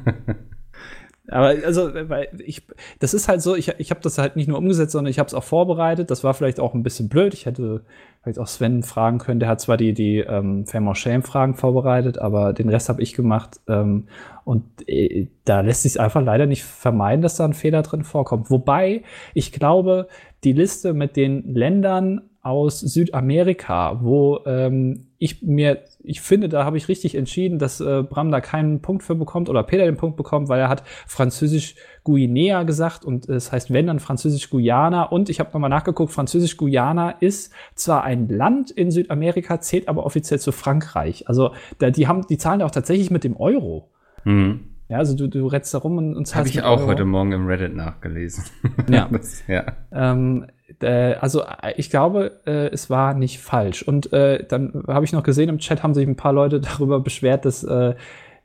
Aber 1.28 1.54
also, 1.64 1.92
weil 1.94 2.28
ich, 2.44 2.66
das 3.00 3.14
ist 3.14 3.28
halt 3.28 3.42
so, 3.42 3.56
ich, 3.56 3.68
ich 3.78 3.90
habe 3.90 4.00
das 4.00 4.18
halt 4.18 4.36
nicht 4.36 4.46
nur 4.46 4.58
umgesetzt, 4.58 4.92
sondern 4.92 5.10
ich 5.10 5.18
habe 5.18 5.26
es 5.26 5.34
auch 5.34 5.42
vorbereitet. 5.42 6.10
Das 6.10 6.22
war 6.22 6.34
vielleicht 6.34 6.60
auch 6.60 6.74
ein 6.74 6.82
bisschen 6.82 7.08
blöd. 7.08 7.34
Ich 7.34 7.46
hätte 7.46 7.84
vielleicht 8.22 8.38
auch 8.38 8.46
Sven 8.46 8.82
fragen 8.82 9.18
können. 9.18 9.40
Der 9.40 9.48
hat 9.48 9.60
zwar 9.60 9.76
die, 9.76 9.94
die 9.94 10.18
ähm, 10.18 10.66
Fame 10.66 10.88
or 10.88 10.94
Shame-Fragen 10.94 11.54
vorbereitet, 11.54 12.18
aber 12.18 12.52
den 12.52 12.68
Rest 12.68 12.88
habe 12.90 13.02
ich 13.02 13.14
gemacht. 13.14 13.58
Ähm, 13.68 14.06
und 14.44 14.64
äh, 14.86 15.28
da 15.44 15.62
lässt 15.62 15.82
sich 15.82 15.98
einfach 15.98 16.22
leider 16.22 16.44
nicht 16.46 16.62
vermeiden, 16.62 17.22
dass 17.22 17.36
da 17.36 17.46
ein 17.46 17.54
Fehler 17.54 17.82
drin 17.82 18.04
vorkommt. 18.04 18.50
Wobei, 18.50 19.02
ich 19.32 19.50
glaube, 19.50 20.08
die 20.44 20.52
Liste 20.52 20.92
mit 20.92 21.16
den 21.16 21.54
Ländern 21.54 22.20
aus 22.44 22.78
Südamerika, 22.78 24.00
wo 24.02 24.40
ähm, 24.44 25.06
ich 25.18 25.42
mir, 25.42 25.82
ich 26.02 26.20
finde, 26.20 26.50
da 26.50 26.66
habe 26.66 26.76
ich 26.76 26.88
richtig 26.88 27.14
entschieden, 27.14 27.58
dass 27.58 27.80
äh, 27.80 28.02
Bram 28.02 28.30
da 28.30 28.42
keinen 28.42 28.82
Punkt 28.82 29.02
für 29.02 29.14
bekommt 29.14 29.48
oder 29.48 29.62
Peter 29.62 29.86
den 29.86 29.96
Punkt 29.96 30.18
bekommt, 30.18 30.50
weil 30.50 30.60
er 30.60 30.68
hat 30.68 30.82
Französisch 31.06 31.74
Guinea 32.04 32.64
gesagt 32.64 33.04
und 33.06 33.30
es 33.30 33.50
heißt 33.50 33.72
wenn 33.72 33.86
dann 33.86 33.98
Französisch 33.98 34.50
Guyana 34.50 35.04
und 35.04 35.30
ich 35.30 35.40
habe 35.40 35.50
nochmal 35.54 35.70
nachgeguckt, 35.70 36.12
Französisch 36.12 36.58
Guyana 36.58 37.12
ist 37.12 37.50
zwar 37.74 38.04
ein 38.04 38.28
Land 38.28 38.70
in 38.70 38.90
Südamerika, 38.90 39.60
zählt 39.62 39.88
aber 39.88 40.04
offiziell 40.04 40.38
zu 40.38 40.52
Frankreich. 40.52 41.26
Also 41.26 41.52
da, 41.78 41.90
die 41.90 42.06
haben, 42.06 42.26
die 42.28 42.36
zahlen 42.36 42.60
auch 42.60 42.70
tatsächlich 42.70 43.10
mit 43.10 43.24
dem 43.24 43.36
Euro. 43.38 43.88
Mhm. 44.24 44.74
Ja, 44.88 44.98
also 44.98 45.16
du, 45.16 45.28
du 45.28 45.46
rennst 45.46 45.72
da 45.72 45.78
rum 45.78 45.96
und, 45.96 46.14
und 46.14 46.34
Habe 46.34 46.46
ich 46.46 46.62
auch 46.62 46.78
Euro. 46.78 46.88
heute 46.88 47.06
Morgen 47.06 47.32
im 47.32 47.46
Reddit 47.46 47.74
nachgelesen. 47.74 48.44
Ja. 48.88 49.08
das, 49.12 49.42
ja. 49.48 49.64
Ähm, 49.90 50.44
äh, 50.46 50.52
also 50.80 51.42
äh, 51.42 51.74
ich 51.76 51.90
glaube, 51.90 52.40
äh, 52.46 52.68
es 52.68 52.90
war 52.90 53.14
nicht 53.14 53.40
falsch. 53.40 53.82
Und 53.82 54.12
äh, 54.12 54.44
dann 54.46 54.84
habe 54.88 55.04
ich 55.04 55.12
noch 55.12 55.22
gesehen, 55.22 55.48
im 55.48 55.58
Chat 55.58 55.82
haben 55.82 55.94
sich 55.94 56.06
ein 56.06 56.16
paar 56.16 56.32
Leute 56.32 56.60
darüber 56.78 57.00
beschwert, 57.00 57.44
dass 57.44 57.64
äh, 57.64 57.94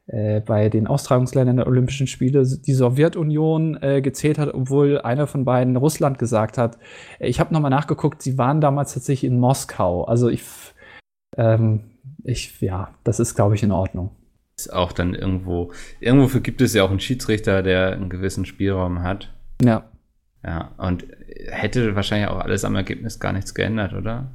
äh, 0.07 0.41
bei 0.41 0.69
den 0.69 0.87
Austragungsländern 0.87 1.57
der 1.57 1.67
Olympischen 1.67 2.07
Spiele 2.07 2.43
die 2.43 2.73
Sowjetunion 2.73 3.77
äh, 3.81 4.01
gezählt 4.01 4.39
hat, 4.39 4.53
obwohl 4.53 4.99
einer 4.99 5.27
von 5.27 5.45
beiden 5.45 5.75
Russland 5.77 6.17
gesagt 6.17 6.57
hat. 6.57 6.79
Ich 7.19 7.39
habe 7.39 7.53
nochmal 7.53 7.69
nachgeguckt, 7.69 8.21
sie 8.21 8.37
waren 8.37 8.59
damals 8.59 8.95
tatsächlich 8.95 9.29
in 9.29 9.39
Moskau. 9.39 10.05
Also 10.05 10.27
ich, 10.27 10.43
ähm, 11.37 11.91
ich 12.23 12.59
ja, 12.59 12.95
das 13.03 13.19
ist, 13.19 13.35
glaube 13.35 13.53
ich, 13.53 13.61
in 13.61 13.71
Ordnung. 13.71 14.09
Ist 14.57 14.73
auch 14.73 14.91
dann 14.93 15.13
irgendwo, 15.13 15.71
irgendwo 15.99 16.39
gibt 16.39 16.61
es 16.61 16.73
ja 16.73 16.83
auch 16.83 16.89
einen 16.89 16.99
Schiedsrichter, 16.99 17.61
der 17.61 17.93
einen 17.93 18.09
gewissen 18.09 18.45
Spielraum 18.45 19.03
hat. 19.03 19.31
Ja. 19.61 19.85
Ja, 20.43 20.71
und 20.77 21.05
hätte 21.47 21.95
wahrscheinlich 21.95 22.29
auch 22.29 22.39
alles 22.39 22.65
am 22.65 22.75
Ergebnis 22.75 23.19
gar 23.19 23.33
nichts 23.33 23.53
geändert, 23.53 23.93
oder? 23.93 24.31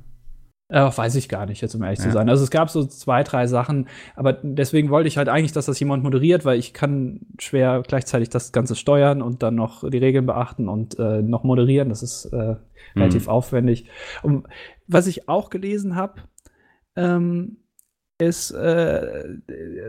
Äh, 0.69 0.81
weiß 0.81 1.15
ich 1.17 1.29
gar 1.29 1.45
nicht, 1.45 1.61
jetzt 1.61 1.75
um 1.75 1.83
ehrlich 1.83 1.99
ja. 1.99 2.07
zu 2.07 2.11
sein. 2.11 2.29
Also 2.29 2.43
es 2.43 2.51
gab 2.51 2.71
so 2.71 2.85
zwei, 2.85 3.23
drei 3.23 3.47
Sachen, 3.47 3.87
aber 4.17 4.33
deswegen 4.33 4.89
wollte 4.89 5.09
ich 5.09 5.19
halt 5.19 5.29
eigentlich, 5.29 5.53
dass 5.53 5.67
das 5.67 5.79
jemand 5.79 6.03
moderiert, 6.03 6.45
weil 6.45 6.59
ich 6.59 6.73
kann 6.73 7.21
schwer 7.39 7.83
gleichzeitig 7.87 8.31
das 8.31 8.51
Ganze 8.51 8.75
steuern 8.75 9.21
und 9.21 9.43
dann 9.43 9.55
noch 9.55 9.89
die 9.89 9.99
Regeln 9.99 10.25
beachten 10.25 10.69
und 10.69 10.99
äh, 10.99 11.21
noch 11.21 11.45
moderieren. 11.45 11.91
Das 11.91 12.03
ist 12.03 12.25
äh, 12.27 12.57
relativ 12.97 13.27
mhm. 13.27 13.29
aufwendig. 13.29 13.89
Und 14.23 14.47
was 14.87 15.07
ich 15.07 15.29
auch 15.29 15.51
gelesen 15.51 15.97
habe, 15.97 16.23
ähm, 16.97 17.59
ist, 18.19 18.53
äh, 18.53 19.39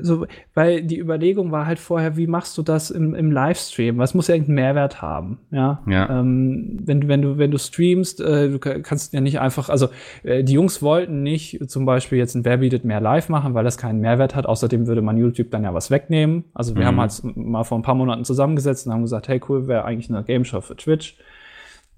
so, 0.01 0.25
weil 0.55 0.81
die 0.81 0.99
Überlegung 0.99 1.51
war 1.51 1.67
halt 1.67 1.77
vorher, 1.77 2.17
wie 2.17 2.25
machst 2.25 2.57
du 2.57 2.63
das 2.63 2.89
im, 2.89 3.13
im 3.13 3.31
Livestream? 3.31 3.99
Was 3.99 4.15
muss 4.15 4.27
ja 4.27 4.33
irgendeinen 4.33 4.55
Mehrwert 4.55 5.01
haben? 5.03 5.39
Ja. 5.51 5.83
ja. 5.87 6.09
Ähm, 6.09 6.79
wenn, 6.83 7.07
wenn, 7.07 7.21
du, 7.21 7.37
wenn 7.37 7.51
du 7.51 7.59
streamst, 7.59 8.21
äh, 8.21 8.49
du 8.49 8.59
kannst 8.59 9.13
ja 9.13 9.21
nicht 9.21 9.39
einfach, 9.39 9.69
also 9.69 9.89
äh, 10.23 10.43
die 10.43 10.53
Jungs 10.53 10.81
wollten 10.81 11.21
nicht 11.21 11.69
zum 11.69 11.85
Beispiel 11.85 12.17
jetzt 12.17 12.33
ein 12.33 12.45
Wer 12.45 12.57
bietet 12.57 12.83
mehr 12.83 12.99
live 12.99 13.29
machen, 13.29 13.53
weil 13.53 13.63
das 13.63 13.77
keinen 13.77 14.01
Mehrwert 14.01 14.33
hat. 14.33 14.47
Außerdem 14.47 14.87
würde 14.87 15.03
man 15.03 15.17
YouTube 15.17 15.51
dann 15.51 15.63
ja 15.63 15.75
was 15.75 15.91
wegnehmen. 15.91 16.45
Also 16.55 16.75
wir 16.75 16.81
mhm. 16.81 16.87
haben 16.87 17.01
halt 17.01 17.21
mal 17.35 17.63
vor 17.63 17.77
ein 17.77 17.83
paar 17.83 17.95
Monaten 17.95 18.25
zusammengesetzt 18.25 18.87
und 18.87 18.93
haben 18.93 19.03
gesagt, 19.03 19.27
hey 19.27 19.39
cool, 19.47 19.67
wäre 19.67 19.85
eigentlich 19.85 20.09
eine 20.09 20.23
Game 20.23 20.45
Show 20.45 20.61
für 20.61 20.75
Twitch. 20.75 21.15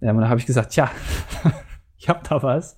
Ja, 0.02 0.12
und 0.12 0.18
dann 0.18 0.30
habe 0.30 0.42
ich 0.42 0.46
gesagt, 0.46 0.72
tja, 0.74 0.92
ich 1.98 2.10
hab 2.10 2.28
da 2.28 2.44
was. 2.44 2.78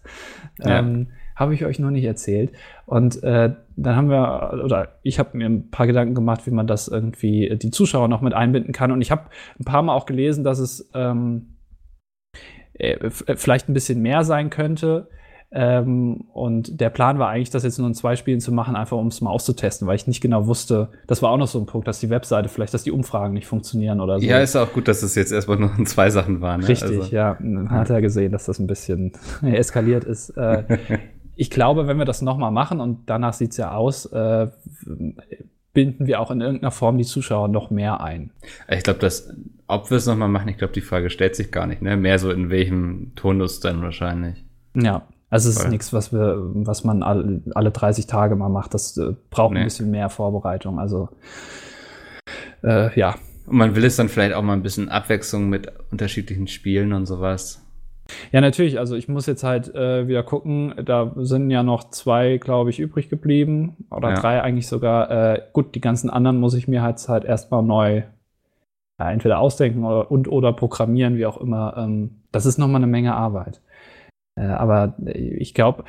Ja. 0.59 0.79
Ähm, 0.79 1.07
habe 1.39 1.53
ich 1.53 1.65
euch 1.65 1.79
noch 1.79 1.89
nicht 1.89 2.03
erzählt. 2.03 2.51
Und 2.85 3.23
äh, 3.23 3.53
dann 3.77 3.95
haben 3.95 4.09
wir, 4.09 4.61
oder 4.63 4.89
ich 5.03 5.19
habe 5.19 5.37
mir 5.37 5.45
ein 5.45 5.71
paar 5.71 5.87
Gedanken 5.87 6.13
gemacht, 6.13 6.45
wie 6.45 6.51
man 6.51 6.67
das 6.67 6.89
irgendwie 6.89 7.55
die 7.55 7.71
Zuschauer 7.71 8.09
noch 8.09 8.21
mit 8.21 8.33
einbinden 8.33 8.73
kann. 8.73 8.91
Und 8.91 9.01
ich 9.01 9.09
habe 9.09 9.23
ein 9.57 9.63
paar 9.63 9.81
Mal 9.81 9.95
auch 9.95 10.05
gelesen, 10.05 10.43
dass 10.43 10.59
es 10.59 10.89
ähm, 10.93 11.55
äh, 12.73 13.09
vielleicht 13.09 13.69
ein 13.69 13.73
bisschen 13.73 14.01
mehr 14.01 14.25
sein 14.25 14.49
könnte. 14.49 15.07
Ähm, 15.51 16.25
und 16.31 16.79
der 16.79 16.91
Plan 16.91 17.17
war 17.17 17.29
eigentlich, 17.29 17.49
das 17.49 17.63
jetzt 17.63 17.79
nur 17.79 17.87
in 17.87 17.95
zwei 17.95 18.15
Spielen 18.15 18.39
zu 18.39 18.51
machen, 18.51 18.75
einfach 18.75 18.97
um 18.97 19.07
es 19.07 19.19
mal 19.19 19.31
auszutesten, 19.31 19.87
weil 19.87 19.95
ich 19.95 20.05
nicht 20.05 20.21
genau 20.21 20.45
wusste, 20.45 20.89
das 21.07 21.23
war 21.23 21.31
auch 21.31 21.37
noch 21.37 21.47
so 21.47 21.59
ein 21.59 21.65
Punkt, 21.65 21.87
dass 21.87 21.99
die 21.99 22.11
Webseite, 22.11 22.49
vielleicht, 22.49 22.73
dass 22.73 22.83
die 22.83 22.91
Umfragen 22.91 23.33
nicht 23.33 23.47
funktionieren 23.47 23.99
oder 23.99 24.19
so. 24.19 24.25
Ja, 24.25 24.39
ist 24.39 24.55
auch 24.55 24.71
gut, 24.71 24.87
dass 24.87 25.01
es 25.01 25.15
jetzt 25.15 25.31
erstmal 25.31 25.57
nur 25.57 25.71
in 25.75 25.85
zwei 25.87 26.11
Sachen 26.11 26.41
waren. 26.41 26.61
Ne? 26.61 26.67
Richtig, 26.67 26.99
also. 26.99 27.15
ja. 27.15 27.35
Man 27.39 27.71
hat 27.71 27.89
ja 27.89 27.99
gesehen, 27.99 28.31
dass 28.31 28.45
das 28.45 28.59
ein 28.59 28.67
bisschen 28.67 29.13
eskaliert 29.41 30.03
ist. 30.03 30.29
Äh, 30.37 30.63
ich 31.39 31.49
glaube, 31.49 31.87
wenn 31.87 31.97
wir 31.97 32.03
das 32.03 32.21
nochmal 32.21 32.51
machen 32.51 32.81
und 32.81 33.09
danach 33.09 33.31
sieht's 33.31 33.55
ja 33.55 33.71
aus, 33.71 34.05
äh, 34.07 34.47
binden 35.71 36.05
wir 36.05 36.19
auch 36.19 36.31
in 36.31 36.41
irgendeiner 36.41 36.71
Form 36.71 36.97
die 36.97 37.05
Zuschauer 37.05 37.47
noch 37.47 37.71
mehr 37.71 38.01
ein. 38.01 38.31
Ich 38.67 38.83
glaube, 38.83 38.99
dass, 38.99 39.33
ob 39.65 39.89
wir 39.89 39.97
es 39.97 40.05
nochmal 40.05 40.27
machen, 40.27 40.49
ich 40.49 40.57
glaube, 40.57 40.73
die 40.73 40.81
Frage 40.81 41.09
stellt 41.09 41.37
sich 41.37 41.49
gar 41.49 41.65
nicht, 41.65 41.81
ne? 41.81 41.95
Mehr 41.95 42.19
so 42.19 42.29
in 42.29 42.49
welchem 42.49 43.13
Tonus 43.15 43.61
dann 43.61 43.81
wahrscheinlich. 43.81 44.43
Ja, 44.75 45.03
also 45.29 45.47
es 45.47 45.55
ist 45.55 45.69
nichts, 45.69 45.93
was 45.93 46.11
wir, 46.11 46.35
was 46.55 46.83
man 46.83 47.03
alle, 47.03 47.41
alle 47.55 47.71
30 47.71 48.05
Tage 48.05 48.35
mal 48.35 48.49
macht. 48.49 48.73
Das 48.73 48.97
äh, 48.97 49.13
braucht 49.29 49.53
nee. 49.53 49.59
ein 49.59 49.65
bisschen 49.65 49.91
mehr 49.91 50.09
Vorbereitung. 50.09 50.77
Also 50.77 51.07
äh, 52.63 52.93
ja. 52.99 53.15
Und 53.45 53.55
man 53.55 53.77
will 53.77 53.85
es 53.85 53.95
dann 53.95 54.09
vielleicht 54.09 54.33
auch 54.33 54.43
mal 54.43 54.53
ein 54.53 54.61
bisschen 54.61 54.89
Abwechslung 54.89 55.47
mit 55.47 55.71
unterschiedlichen 55.89 56.47
Spielen 56.47 56.91
und 56.91 57.05
sowas. 57.05 57.65
Ja, 58.31 58.41
natürlich. 58.41 58.79
Also 58.79 58.95
ich 58.95 59.07
muss 59.07 59.25
jetzt 59.25 59.43
halt 59.43 59.73
äh, 59.73 60.07
wieder 60.07 60.23
gucken. 60.23 60.73
Da 60.83 61.13
sind 61.15 61.49
ja 61.51 61.63
noch 61.63 61.89
zwei, 61.89 62.37
glaube 62.37 62.69
ich, 62.69 62.79
übrig 62.79 63.09
geblieben. 63.09 63.85
Oder 63.91 64.09
ja. 64.09 64.15
drei 64.15 64.41
eigentlich 64.41 64.67
sogar. 64.67 65.11
Äh, 65.11 65.41
gut, 65.53 65.75
die 65.75 65.81
ganzen 65.81 66.09
anderen 66.09 66.39
muss 66.39 66.53
ich 66.53 66.67
mir 66.67 66.81
halt, 66.81 67.07
halt 67.07 67.25
erstmal 67.25 67.63
neu 67.63 68.03
ja, 68.99 69.11
entweder 69.11 69.39
ausdenken 69.39 69.83
oder, 69.85 70.11
und 70.11 70.27
oder 70.27 70.53
programmieren, 70.53 71.17
wie 71.17 71.25
auch 71.25 71.37
immer. 71.37 71.75
Ähm, 71.77 72.21
das 72.31 72.45
ist 72.45 72.57
nochmal 72.57 72.81
eine 72.81 72.87
Menge 72.87 73.15
Arbeit. 73.15 73.61
Äh, 74.35 74.45
aber 74.45 74.95
ich 75.05 75.53
glaube, 75.53 75.83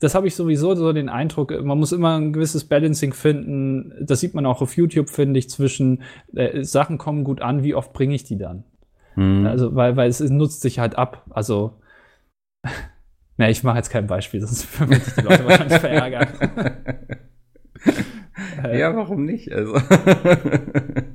das 0.00 0.14
habe 0.14 0.26
ich 0.26 0.34
sowieso 0.34 0.74
so 0.74 0.92
den 0.92 1.08
Eindruck, 1.08 1.52
man 1.62 1.78
muss 1.78 1.92
immer 1.92 2.18
ein 2.18 2.32
gewisses 2.32 2.64
Balancing 2.64 3.12
finden. 3.12 3.92
Das 4.00 4.20
sieht 4.20 4.34
man 4.34 4.46
auch 4.46 4.60
auf 4.60 4.76
YouTube, 4.76 5.08
finde 5.08 5.38
ich, 5.38 5.48
zwischen 5.48 6.02
äh, 6.34 6.62
Sachen 6.64 6.98
kommen 6.98 7.24
gut 7.24 7.40
an, 7.40 7.62
wie 7.62 7.74
oft 7.74 7.92
bringe 7.92 8.14
ich 8.14 8.24
die 8.24 8.38
dann? 8.38 8.64
Mhm. 9.18 9.46
Also, 9.46 9.74
weil, 9.74 9.96
weil 9.96 10.08
es 10.08 10.20
nutzt 10.20 10.60
sich 10.60 10.78
halt 10.78 10.96
ab. 10.96 11.24
Also, 11.30 11.80
ne, 13.36 13.50
ich 13.50 13.64
mache 13.64 13.78
jetzt 13.78 13.90
kein 13.90 14.06
Beispiel, 14.06 14.40
sonst 14.40 14.78
würde 14.80 14.96
ich 14.96 15.14
die 15.14 15.22
Leute 15.22 15.44
wahrscheinlich 15.44 15.78
verärgern. 15.78 16.28
ja, 18.78 18.94
warum 18.94 19.24
nicht? 19.24 19.52
Also. 19.52 19.76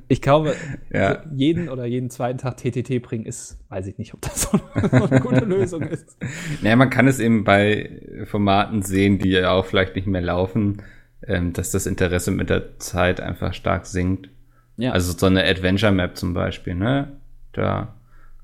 ich 0.08 0.20
glaube, 0.20 0.54
ja. 0.92 1.22
jeden 1.34 1.70
oder 1.70 1.86
jeden 1.86 2.10
zweiten 2.10 2.36
Tag 2.36 2.58
TTT 2.58 3.00
bringen 3.00 3.24
ist, 3.24 3.58
weiß 3.70 3.86
ich 3.86 3.96
nicht, 3.96 4.12
ob 4.12 4.20
das 4.20 4.42
so 4.42 4.60
eine 4.74 5.20
gute 5.20 5.46
Lösung 5.46 5.82
ist. 5.84 6.18
Naja, 6.60 6.76
man 6.76 6.90
kann 6.90 7.08
es 7.08 7.20
eben 7.20 7.44
bei 7.44 8.02
Formaten 8.26 8.82
sehen, 8.82 9.18
die 9.18 9.30
ja 9.30 9.50
auch 9.50 9.64
vielleicht 9.64 9.96
nicht 9.96 10.06
mehr 10.06 10.20
laufen, 10.20 10.82
ähm, 11.26 11.54
dass 11.54 11.70
das 11.70 11.86
Interesse 11.86 12.32
mit 12.32 12.50
der 12.50 12.78
Zeit 12.80 13.20
einfach 13.22 13.54
stark 13.54 13.86
sinkt. 13.86 14.28
Ja. 14.76 14.92
Also 14.92 15.16
so 15.16 15.24
eine 15.24 15.44
Adventure 15.44 15.92
Map 15.92 16.18
zum 16.18 16.34
Beispiel, 16.34 16.74
ne? 16.74 17.18
Da, 17.54 17.94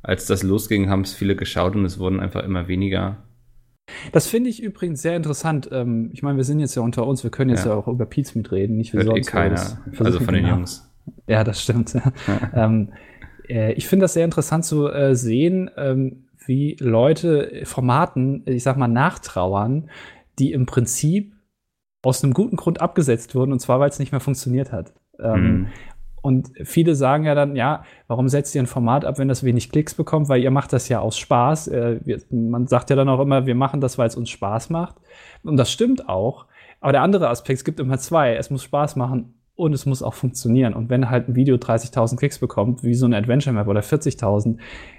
als 0.02 0.26
das 0.26 0.42
losging, 0.42 0.88
haben 0.88 1.02
es 1.02 1.12
viele 1.12 1.36
geschaut 1.36 1.74
und 1.76 1.84
es 1.84 1.98
wurden 1.98 2.20
einfach 2.20 2.42
immer 2.44 2.68
weniger. 2.68 3.18
Das 4.12 4.26
finde 4.26 4.50
ich 4.50 4.62
übrigens 4.62 5.02
sehr 5.02 5.16
interessant. 5.16 5.68
Ähm, 5.72 6.10
ich 6.12 6.22
meine, 6.22 6.36
wir 6.36 6.44
sind 6.44 6.60
jetzt 6.60 6.74
ja 6.74 6.82
unter 6.82 7.06
uns, 7.06 7.24
wir 7.24 7.30
können 7.30 7.50
jetzt 7.50 7.64
ja, 7.64 7.72
ja 7.72 7.76
auch 7.76 7.88
über 7.88 8.06
Pizza 8.06 8.38
mitreden, 8.38 8.76
nicht 8.76 8.92
wie 8.92 8.98
Hört 8.98 9.06
sonst. 9.06 9.28
Eh 9.28 9.30
keiner. 9.30 9.78
Also 9.98 10.20
von 10.20 10.34
den 10.34 10.46
Jungs. 10.46 10.90
Ja, 11.26 11.44
das 11.44 11.62
stimmt. 11.62 11.96
Ähm, 12.54 12.92
äh, 13.48 13.72
ich 13.72 13.88
finde 13.88 14.04
das 14.04 14.14
sehr 14.14 14.24
interessant 14.24 14.64
zu 14.64 14.88
äh, 14.88 15.14
sehen, 15.14 15.70
ähm, 15.76 16.24
wie 16.46 16.76
Leute 16.80 17.62
Formaten, 17.64 18.42
ich 18.46 18.62
sag 18.62 18.76
mal, 18.76 18.88
nachtrauern, 18.88 19.90
die 20.38 20.52
im 20.52 20.66
Prinzip 20.66 21.34
aus 22.02 22.24
einem 22.24 22.32
guten 22.32 22.56
Grund 22.56 22.80
abgesetzt 22.80 23.34
wurden, 23.34 23.52
und 23.52 23.60
zwar, 23.60 23.78
weil 23.78 23.90
es 23.90 23.98
nicht 23.98 24.12
mehr 24.12 24.20
funktioniert 24.20 24.72
hat. 24.72 24.94
Ähm, 25.18 25.42
mhm. 25.42 25.66
Und 26.22 26.52
viele 26.64 26.94
sagen 26.94 27.24
ja 27.24 27.34
dann, 27.34 27.56
ja, 27.56 27.84
warum 28.06 28.28
setzt 28.28 28.54
ihr 28.54 28.62
ein 28.62 28.66
Format 28.66 29.04
ab, 29.04 29.18
wenn 29.18 29.28
das 29.28 29.42
wenig 29.42 29.70
Klicks 29.70 29.94
bekommt? 29.94 30.28
Weil 30.28 30.42
ihr 30.42 30.50
macht 30.50 30.72
das 30.72 30.88
ja 30.88 31.00
aus 31.00 31.18
Spaß. 31.18 31.68
Äh, 31.68 32.00
wir, 32.04 32.20
man 32.30 32.66
sagt 32.66 32.90
ja 32.90 32.96
dann 32.96 33.08
auch 33.08 33.20
immer, 33.20 33.46
wir 33.46 33.54
machen 33.54 33.80
das, 33.80 33.98
weil 33.98 34.08
es 34.08 34.16
uns 34.16 34.30
Spaß 34.30 34.70
macht. 34.70 34.96
Und 35.42 35.56
das 35.56 35.70
stimmt 35.70 36.08
auch. 36.08 36.46
Aber 36.80 36.92
der 36.92 37.02
andere 37.02 37.28
Aspekt, 37.28 37.58
es 37.58 37.64
gibt 37.64 37.80
immer 37.80 37.98
zwei. 37.98 38.34
Es 38.36 38.50
muss 38.50 38.62
Spaß 38.64 38.96
machen 38.96 39.39
und 39.60 39.72
es 39.72 39.86
muss 39.86 40.02
auch 40.02 40.14
funktionieren. 40.14 40.74
Und 40.74 40.88
wenn 40.90 41.10
halt 41.10 41.28
ein 41.28 41.34
Video 41.34 41.56
30.000 41.56 42.16
Klicks 42.16 42.38
bekommt, 42.38 42.82
wie 42.82 42.94
so 42.94 43.06
eine 43.06 43.16
Adventure 43.16 43.54
Map 43.54 43.68
oder 43.68 43.80
40.000, 43.80 44.56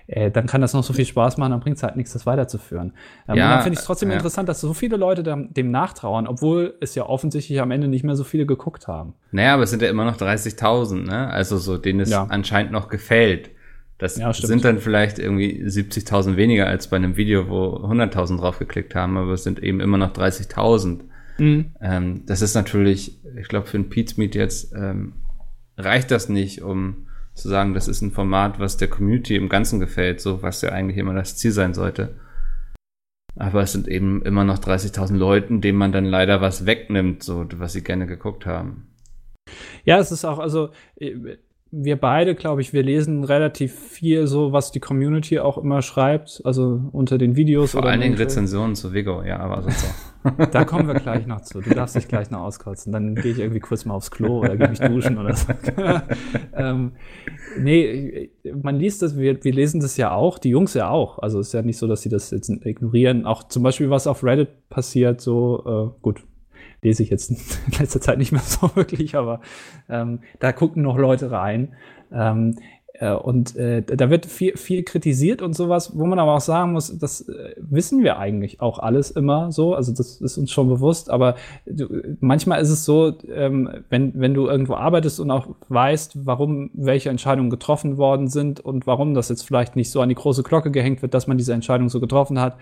äh, 0.08 0.32
dann 0.32 0.46
kann 0.46 0.62
das 0.62 0.74
noch 0.74 0.84
so 0.84 0.94
viel 0.94 1.06
Spaß 1.06 1.38
machen, 1.38 1.52
dann 1.52 1.60
bringt 1.60 1.78
es 1.78 1.84
halt 1.84 1.96
nichts, 1.96 2.14
das 2.14 2.26
weiterzuführen. 2.26 2.94
Ähm, 3.28 3.36
ja, 3.36 3.46
und 3.46 3.52
dann 3.52 3.64
finde 3.64 3.74
ich 3.74 3.80
es 3.80 3.86
trotzdem 3.86 4.10
ja. 4.10 4.16
interessant, 4.16 4.48
dass 4.48 4.62
so 4.62 4.74
viele 4.74 4.98
Leute 4.98 5.24
dem, 5.24 5.54
dem 5.54 5.72
nachtrauern, 5.72 6.28
obwohl 6.28 6.76
es 6.80 6.96
ja 6.96 7.06
offensichtlich 7.06 7.60
am 7.60 7.72
Ende 7.72 7.88
nicht 7.88 8.04
mehr 8.04 8.16
so 8.16 8.24
viele 8.24 8.46
geguckt 8.46 8.88
haben. 8.88 9.14
Naja, 9.32 9.56
aber 9.56 9.64
es 9.64 9.72
sind 9.72 9.82
ja 9.82 9.90
immer 9.90 10.06
noch 10.06 10.18
30.000, 10.18 11.08
ne? 11.08 11.30
Also 11.30 11.58
so, 11.58 11.78
denen 11.78 12.02
es 12.02 12.10
ja. 12.10 12.26
anscheinend 12.30 12.72
noch 12.72 12.88
gefällt. 12.88 13.50
Das 13.98 14.18
ja, 14.18 14.34
sind 14.34 14.66
dann 14.66 14.80
vielleicht 14.80 15.20
irgendwie 15.20 15.64
70.000 15.64 16.36
weniger 16.36 16.66
als 16.66 16.88
bei 16.88 16.98
einem 16.98 17.18
Video, 17.18 17.50
wo 17.50 17.86
100.000 17.86 18.40
drauf 18.40 18.58
geklickt 18.58 18.96
haben, 18.96 19.16
aber 19.16 19.34
es 19.34 19.44
sind 19.44 19.62
eben 19.62 19.80
immer 19.80 19.98
noch 19.98 20.12
30.000. 20.12 21.02
Mhm. 21.38 21.72
Ähm, 21.82 22.26
das 22.26 22.42
ist 22.42 22.56
natürlich, 22.56 23.20
ich 23.36 23.48
glaube, 23.48 23.68
für 23.68 23.78
ein 23.78 23.90
Pete's 23.90 24.18
Meet 24.18 24.36
jetzt 24.36 24.74
ähm, 24.76 25.14
reicht 25.78 26.12
das 26.12 26.30
nicht, 26.30 26.62
um 26.62 27.08
zu 27.34 27.50
sagen, 27.50 27.74
das 27.74 27.88
ist 27.88 28.02
ein 28.02 28.12
Format, 28.12 28.60
was 28.60 28.78
der 28.78 28.90
Community 28.90 29.36
im 29.36 29.50
Ganzen 29.50 29.80
gefällt, 29.80 30.22
so 30.22 30.42
was 30.42 30.62
ja 30.62 30.70
eigentlich 30.70 30.98
immer 30.98 31.14
das 31.14 31.38
Ziel 31.38 31.52
sein 31.52 31.74
sollte. 31.74 32.16
Aber 33.38 33.62
es 33.62 33.72
sind 33.72 33.88
eben 33.88 34.22
immer 34.24 34.44
noch 34.44 34.60
30.000 34.60 35.16
Leuten, 35.16 35.62
denen 35.62 35.78
man 35.78 35.92
dann 35.92 36.06
leider 36.06 36.42
was 36.42 36.66
wegnimmt, 36.66 37.24
so 37.24 37.48
was 37.56 37.74
sie 37.74 37.84
gerne 37.84 38.06
geguckt 38.06 38.46
haben. 38.46 38.88
Ja, 39.86 40.00
es 40.00 40.12
ist 40.12 40.26
auch, 40.26 40.40
also 40.40 40.70
äh, 40.98 41.38
wir 41.72 41.96
beide, 41.96 42.36
glaube 42.36 42.62
ich, 42.62 42.74
wir 42.74 42.84
lesen 42.84 43.24
relativ 43.24 43.74
viel 43.74 44.28
so, 44.28 44.52
was 44.52 44.72
die 44.72 44.82
Community 44.82 45.40
auch 45.40 45.58
immer 45.58 45.82
schreibt, 45.82 46.42
also 46.44 46.82
unter 46.92 47.18
den 47.18 47.38
Videos. 47.38 47.72
Vor 47.72 47.86
allen 47.86 48.02
Dingen 48.02 48.16
Rezensionen 48.16 48.76
zu 48.76 48.94
Vigo, 48.94 49.24
ja, 49.24 49.40
aber 49.40 49.62
sonst 49.62 49.86
auch. 49.86 50.48
da 50.52 50.66
kommen 50.66 50.88
wir 50.88 50.96
gleich 50.96 51.26
noch 51.26 51.42
zu. 51.42 51.62
Du 51.62 51.70
darfst 51.70 51.96
dich 51.96 52.08
gleich 52.08 52.30
noch 52.30 52.42
auskotzen. 52.42 52.92
Dann 52.92 53.16
gehe 53.16 53.32
ich 53.32 53.40
irgendwie 53.40 53.62
kurz 53.62 53.86
mal 53.86 53.96
aufs 53.96 54.12
Klo 54.12 54.40
oder 54.40 54.58
gehe 54.58 54.68
mich 54.68 54.80
duschen 54.80 55.18
oder 55.18 55.34
so. 55.34 55.48
ähm, 56.54 56.92
nee, 57.58 58.30
man 58.62 58.76
liest 58.76 59.02
das, 59.02 59.18
wir, 59.18 59.44
wir 59.44 59.54
lesen 59.54 59.80
das 59.80 59.96
ja 59.98 60.14
auch, 60.14 60.40
die 60.40 60.50
Jungs 60.50 60.74
ja 60.74 60.90
auch. 60.90 61.20
Also 61.20 61.40
es 61.40 61.48
ist 61.48 61.54
ja 61.54 61.62
nicht 61.62 61.78
so, 61.78 61.88
dass 61.88 62.02
sie 62.02 62.10
das 62.10 62.32
jetzt 62.32 62.50
ignorieren. 62.50 63.26
Auch 63.26 63.48
zum 63.48 63.64
Beispiel, 63.64 63.90
was 63.90 64.08
auf 64.08 64.24
Reddit 64.24 64.70
passiert, 64.70 65.22
so, 65.22 65.94
äh, 65.96 66.02
gut, 66.02 66.22
lese 66.82 67.04
ich 67.04 67.10
jetzt 67.10 67.32
in 67.32 67.38
letzter 67.80 68.02
Zeit 68.02 68.18
nicht 68.18 68.32
mehr 68.32 68.42
so 68.42 68.72
wirklich, 68.76 69.16
aber 69.16 69.42
ähm, 69.90 70.20
da 70.40 70.52
gucken 70.52 70.84
noch 70.84 70.98
Leute 70.98 71.32
rein. 71.32 71.74
Ähm, 72.12 72.58
äh, 72.58 72.62
und 73.10 73.56
äh, 73.56 73.82
da 73.82 74.10
wird 74.12 74.28
viel, 74.28 74.56
viel 74.58 74.84
kritisiert 74.84 75.42
und 75.42 75.56
sowas, 75.56 75.98
wo 75.98 76.06
man 76.06 76.20
aber 76.20 76.36
auch 76.36 76.42
sagen 76.42 76.74
muss, 76.74 76.96
das 77.00 77.28
äh, 77.28 77.56
wissen 77.58 78.04
wir 78.04 78.20
eigentlich 78.20 78.62
auch 78.62 78.78
alles 78.78 79.10
immer 79.10 79.52
so. 79.52 79.74
Also 79.74 79.92
das 79.92 80.22
ist 80.22 80.38
uns 80.38 80.52
schon 80.52 80.70
bewusst, 80.70 81.10
aber 81.10 81.36
du, 81.66 81.88
manchmal 82.20 82.62
ist 82.62 82.70
es 82.70 82.86
so, 82.86 83.14
ähm, 83.34 83.70
wenn, 83.90 84.14
wenn 84.20 84.36
du 84.36 84.48
irgendwo 84.48 84.76
arbeitest 84.76 85.20
und 85.20 85.32
auch 85.32 85.48
weißt, 85.70 86.28
warum 86.28 86.70
welche 86.74 87.10
Entscheidungen 87.10 87.50
getroffen 87.50 87.98
worden 87.98 88.28
sind 88.28 88.60
und 88.60 88.86
warum 88.86 89.16
das 89.16 89.30
jetzt 89.30 89.48
vielleicht 89.48 89.76
nicht 89.76 89.90
so 89.90 90.02
an 90.02 90.10
die 90.10 90.16
große 90.16 90.44
Glocke 90.44 90.70
gehängt 90.70 91.02
wird, 91.02 91.16
dass 91.16 91.26
man 91.26 91.40
diese 91.40 91.54
Entscheidung 91.54 91.90
so 91.90 92.00
getroffen 92.00 92.40
hat, 92.40 92.58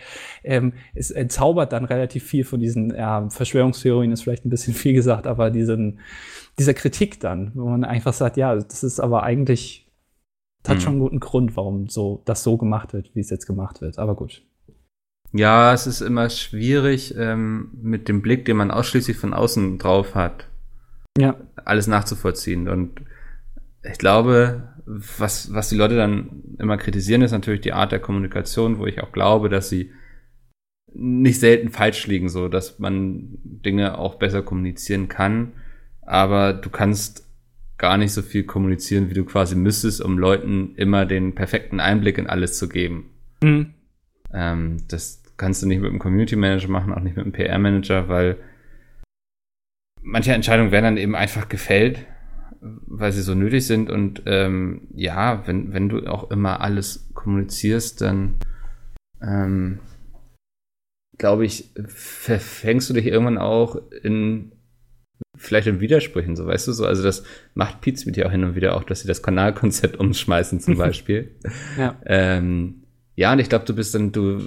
ähm, 0.45 0.71
es 0.95 1.11
entzaubert 1.11 1.73
dann 1.73 1.83
relativ 1.83 2.23
viel 2.23 2.45
von 2.45 2.61
diesen 2.61 2.95
ja, 2.95 3.29
Verschwörungstheorien, 3.29 4.13
ist 4.13 4.23
vielleicht 4.23 4.45
ein 4.45 4.49
bisschen 4.49 4.73
viel 4.73 4.93
gesagt, 4.93 5.27
aber 5.27 5.51
diesen, 5.51 5.99
dieser 6.57 6.73
Kritik 6.73 7.19
dann, 7.19 7.51
wo 7.55 7.65
man 7.65 7.83
einfach 7.83 8.13
sagt, 8.13 8.37
ja, 8.37 8.55
das 8.55 8.83
ist 8.83 9.01
aber 9.01 9.23
eigentlich 9.23 9.88
das 10.63 10.71
hat 10.71 10.77
mhm. 10.77 10.81
schon 10.81 10.93
einen 10.93 11.01
guten 11.01 11.19
Grund, 11.19 11.55
warum 11.55 11.87
so 11.87 12.21
das 12.25 12.43
so 12.43 12.57
gemacht 12.57 12.93
wird, 12.93 13.15
wie 13.15 13.21
es 13.21 13.29
jetzt 13.29 13.45
gemacht 13.45 13.81
wird. 13.81 13.97
Aber 13.97 14.15
gut. 14.15 14.43
Ja, 15.31 15.73
es 15.73 15.85
ist 15.87 16.01
immer 16.01 16.29
schwierig 16.29 17.15
ähm, 17.17 17.69
mit 17.81 18.07
dem 18.07 18.21
Blick, 18.21 18.45
den 18.45 18.57
man 18.57 18.71
ausschließlich 18.71 19.17
von 19.17 19.33
außen 19.33 19.77
drauf 19.77 20.15
hat, 20.15 20.47
ja. 21.17 21.35
alles 21.65 21.87
nachzuvollziehen. 21.87 22.67
Und 22.67 23.01
ich 23.83 23.99
glaube, 23.99 24.73
was, 24.85 25.53
was 25.53 25.69
die 25.69 25.75
Leute 25.75 25.95
dann 25.95 26.43
immer 26.57 26.77
kritisieren, 26.77 27.21
ist 27.21 27.31
natürlich 27.31 27.61
die 27.61 27.73
Art 27.73 27.91
der 27.91 27.99
Kommunikation, 27.99 28.79
wo 28.79 28.87
ich 28.87 29.01
auch 29.01 29.11
glaube, 29.11 29.49
dass 29.49 29.69
sie 29.69 29.91
nicht 30.91 31.39
selten 31.39 31.69
falsch 31.69 32.07
liegen, 32.07 32.29
so 32.29 32.47
dass 32.47 32.79
man 32.79 33.37
Dinge 33.43 33.99
auch 33.99 34.15
besser 34.15 34.41
kommunizieren 34.41 35.07
kann. 35.07 35.53
Aber 36.01 36.53
du 36.53 36.71
kannst 36.71 37.28
gar 37.79 37.97
nicht 37.97 38.11
so 38.11 38.21
viel 38.21 38.43
kommunizieren, 38.43 39.09
wie 39.09 39.15
du 39.15 39.25
quasi 39.25 39.55
müsstest, 39.55 40.01
um 40.01 40.19
Leuten 40.19 40.75
immer 40.75 41.05
den 41.05 41.33
perfekten 41.33 41.79
Einblick 41.79 42.17
in 42.19 42.27
alles 42.27 42.57
zu 42.57 42.69
geben. 42.69 43.09
Mhm. 43.41 43.73
Ähm, 44.31 44.77
das 44.89 45.23
kannst 45.37 45.63
du 45.63 45.67
nicht 45.67 45.81
mit 45.81 45.89
einem 45.89 45.99
Community 45.99 46.35
Manager 46.35 46.67
machen, 46.67 46.93
auch 46.93 46.99
nicht 46.99 47.15
mit 47.15 47.25
einem 47.25 47.31
PR 47.31 47.57
Manager, 47.57 48.09
weil 48.09 48.37
manche 50.01 50.33
Entscheidungen 50.33 50.71
werden 50.71 50.83
dann 50.83 50.97
eben 50.97 51.15
einfach 51.15 51.47
gefällt, 51.49 52.05
weil 52.61 53.13
sie 53.13 53.21
so 53.21 53.33
nötig 53.33 53.65
sind. 53.65 53.89
Und 53.89 54.23
ähm, 54.25 54.89
ja, 54.93 55.47
wenn, 55.47 55.73
wenn 55.73 55.87
du 55.87 56.05
auch 56.05 56.29
immer 56.31 56.59
alles 56.59 57.09
kommunizierst, 57.13 58.01
dann 58.01 58.35
ähm, 59.21 59.79
glaube 61.17 61.45
ich, 61.45 61.71
verfängst 61.87 62.89
du 62.89 62.93
dich 62.93 63.05
irgendwann 63.05 63.37
auch 63.37 63.77
in 64.03 64.51
vielleicht 65.39 65.67
in 65.67 65.79
Widersprüchen, 65.79 66.35
so 66.35 66.45
weißt 66.45 66.67
du 66.67 66.73
so. 66.73 66.85
Also 66.85 67.01
das 67.01 67.23
macht 67.55 67.81
Pizza 67.81 68.05
mit 68.05 68.17
ja 68.17 68.27
auch 68.27 68.31
hin 68.31 68.43
und 68.43 68.55
wieder 68.55 68.75
auch, 68.75 68.83
dass 68.83 69.01
sie 69.01 69.07
das 69.07 69.23
Kanalkonzept 69.23 69.97
umschmeißen 69.99 70.59
zum 70.59 70.77
Beispiel. 70.77 71.31
ja. 71.77 71.95
Ähm, 72.05 72.83
ja, 73.15 73.33
und 73.33 73.39
ich 73.39 73.49
glaube, 73.49 73.65
du 73.65 73.75
bist 73.75 73.95
dann, 73.95 74.11
du 74.11 74.39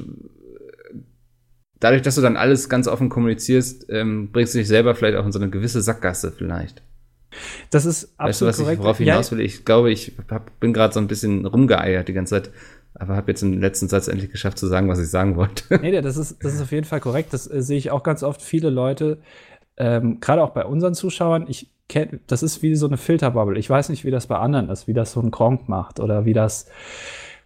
dadurch, 1.82 2.02
dass 2.02 2.14
du 2.14 2.20
dann 2.20 2.37
alles 2.37 2.68
ganz 2.68 2.87
offen 2.88 3.08
kommunizierst, 3.08 3.87
ähm, 3.90 4.30
bringst 4.32 4.54
du 4.54 4.58
dich 4.58 4.68
selber 4.68 4.94
vielleicht 4.94 5.16
auch 5.16 5.26
in 5.26 5.32
so 5.32 5.38
eine 5.38 5.50
gewisse 5.50 5.82
Sackgasse 5.82 6.32
vielleicht. 6.32 6.82
Das 7.70 7.87
ist 7.87 8.14
absolut 8.18 8.28
weißt 8.28 8.40
du, 8.40 8.46
was 8.46 8.56
korrekt. 8.58 8.78
Ich, 8.78 8.84
worauf 8.84 9.00
ich 9.00 9.08
hinaus 9.08 9.32
will? 9.32 9.40
Ich 9.40 9.64
glaube, 9.64 9.90
ich 9.90 10.12
hab, 10.30 10.61
bin 10.61 10.72
gerade 10.72 10.94
so 10.94 11.00
ein 11.00 11.08
bisschen 11.08 11.44
rumgeeiert 11.46 12.08
die 12.08 12.12
ganze 12.12 12.34
Zeit, 12.34 12.50
aber 12.94 13.16
habe 13.16 13.32
jetzt 13.32 13.42
im 13.42 13.58
letzten 13.61 13.88
Satz 13.88 14.08
endlich 14.08 14.30
geschafft 14.30 14.58
zu 14.58 14.66
sagen, 14.66 14.88
was 14.88 14.99
ich 14.99 15.08
sagen 15.08 15.37
wollte. 15.37 15.78
Nee, 15.80 16.00
das 16.00 16.16
ist, 16.16 16.37
das 16.44 16.54
ist 16.54 16.61
auf 16.61 16.72
jeden 16.72 16.84
Fall 16.84 17.00
korrekt. 17.00 17.32
Das 17.32 17.50
äh, 17.50 17.62
sehe 17.62 17.78
ich 17.78 17.90
auch 17.90 18.02
ganz 18.02 18.22
oft. 18.22 18.42
Viele 18.42 18.70
Leute, 18.70 19.18
ähm, 19.76 20.21
gerade 20.21 20.43
auch 20.43 20.50
bei 20.50 20.64
unseren 20.64 20.95
Zuschauern, 20.95 21.47
ich 21.49 21.71
kenne, 21.88 22.21
das 22.26 22.43
ist 22.43 22.62
wie 22.62 22.75
so 22.75 22.87
eine 22.87 22.97
Filterbubble. 22.97 23.59
Ich 23.59 23.69
weiß 23.69 23.88
nicht, 23.88 24.05
wie 24.05 24.11
das 24.11 24.26
bei 24.26 24.37
anderen 24.37 24.69
ist, 24.69 24.87
wie 24.87 24.95
das 24.95 25.12
so 25.12 25.21
ein 25.21 25.31
Gronk 25.31 25.69
macht 25.69 26.00
oder 26.00 26.25
wie 26.25 26.33
das 26.33 26.69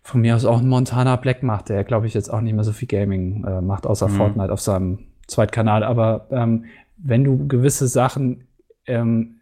von 0.02 0.20
mir 0.20 0.36
aus 0.36 0.44
auch 0.44 0.60
ein 0.60 0.68
Montana 0.68 1.16
Black 1.16 1.42
macht, 1.42 1.68
der 1.68 1.82
glaube 1.82 2.06
ich 2.06 2.14
jetzt 2.14 2.32
auch 2.32 2.40
nicht 2.40 2.54
mehr 2.54 2.62
so 2.62 2.72
viel 2.72 2.86
Gaming 2.86 3.44
äh, 3.44 3.60
macht, 3.60 3.86
außer 3.86 4.08
mhm. 4.08 4.12
Fortnite 4.12 4.52
auf 4.52 4.60
seinem 4.60 5.00
Zweitkanal. 5.26 5.82
Aber 5.82 6.28
ähm, 6.30 6.66
wenn 6.96 7.24
du 7.24 7.48
gewisse 7.48 7.88
Sachen 7.88 8.44
ähm, 8.86 9.35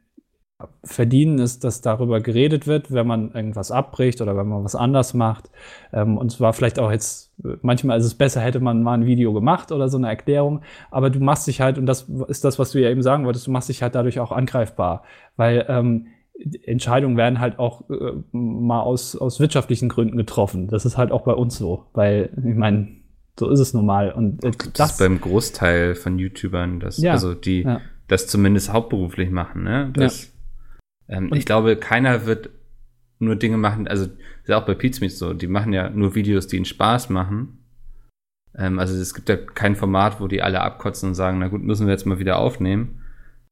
verdienen, 0.85 1.39
ist, 1.39 1.65
dass 1.65 1.81
darüber 1.81 2.21
geredet 2.21 2.67
wird, 2.67 2.93
wenn 2.93 3.07
man 3.07 3.33
irgendwas 3.33 3.71
abbricht 3.71 4.21
oder 4.21 4.37
wenn 4.37 4.47
man 4.47 4.65
was 4.65 4.77
anders 4.77 5.13
macht. 5.13 5.51
Ähm, 5.93 6.17
und 6.17 6.31
zwar 6.31 6.53
vielleicht 6.53 6.79
auch 6.79 6.93
jetzt, 6.93 7.33
manchmal 7.63 7.99
ist 7.99 8.05
es 8.05 8.15
besser, 8.15 8.41
hätte 8.41 8.61
man 8.61 8.83
mal 8.83 8.95
ein 8.95 9.07
Video 9.07 9.33
gemacht 9.33 9.73
oder 9.73 9.89
so 9.89 9.99
eine 9.99 10.09
Erklärung, 10.09 10.63
aber 10.91 11.11
du 11.11 11.21
machst 11.21 11.47
dich 11.47 11.61
halt, 11.61 11.77
und 11.77 11.87
das 11.87 12.09
ist 12.29 12.45
das, 12.45 12.59
was 12.59 12.71
du 12.71 12.81
ja 12.81 12.91
eben 12.91 13.03
sagen 13.03 13.25
wolltest, 13.25 13.47
du 13.47 13.51
machst 13.51 13.69
dich 13.69 13.83
halt 13.83 13.95
dadurch 13.95 14.21
auch 14.21 14.31
angreifbar, 14.31 15.03
weil 15.37 15.67
ähm, 15.69 16.07
Entscheidungen 16.65 17.17
werden 17.17 17.41
halt 17.41 17.59
auch 17.59 17.89
äh, 17.91 18.13
mal 18.33 18.81
aus, 18.81 19.17
aus 19.17 19.41
wirtschaftlichen 19.41 19.89
Gründen 19.89 20.17
getroffen. 20.17 20.69
Das 20.69 20.85
ist 20.85 20.97
halt 20.97 21.13
auch 21.13 21.23
bei 21.23 21.33
uns 21.33 21.57
so, 21.57 21.87
weil 21.95 22.31
ich 22.37 22.55
meine, 22.55 22.89
so 23.39 23.51
ist 23.51 23.61
es 23.61 23.75
nun 23.75 23.87
mal. 23.87 24.13
Und 24.13 24.45
äh, 24.45 24.53
das, 24.73 24.93
ist 24.93 24.99
beim 24.99 25.21
Großteil 25.21 25.95
von 25.95 26.19
YouTubern, 26.19 26.81
dass, 26.81 26.99
ja, 26.99 27.13
also 27.13 27.35
die 27.35 27.63
ja. 27.63 27.81
das 28.09 28.27
zumindest 28.27 28.73
hauptberuflich 28.73 29.31
machen, 29.31 29.63
ne? 29.65 29.91
Das, 29.95 30.25
ja. 30.25 30.34
Ähm, 31.09 31.33
ich 31.35 31.47
glaube, 31.47 31.77
keiner 31.77 32.27
wird 32.27 32.51
nur 33.19 33.37
Dinge 33.37 33.57
machen, 33.57 33.89
also 33.89 34.05
ist 34.05 34.49
ja 34.49 34.61
auch 34.61 34.67
bei 34.67 34.75
Pizmeet 34.75 35.13
so, 35.13 35.33
die 35.33 35.47
machen 35.47 35.73
ja 35.73 35.91
nur 35.91 36.15
Videos, 36.15 36.47
die 36.47 36.57
ihnen 36.57 36.65
Spaß 36.65 37.11
machen. 37.11 37.59
Ähm, 38.57 38.79
also 38.79 38.95
es 38.95 39.15
gibt 39.15 39.29
ja 39.29 39.37
kein 39.37 39.77
Format, 39.77 40.21
wo 40.21 40.29
die 40.29 40.43
alle 40.43 40.61
abkotzen 40.61 41.11
und 41.11 41.15
sagen, 41.15 41.39
na 41.39 41.49
gut, 41.49 41.63
müssen 41.63 41.87
wir 41.87 41.93
jetzt 41.93 42.07
mal 42.07 42.19
wieder 42.19 42.39
aufnehmen. 42.39 43.01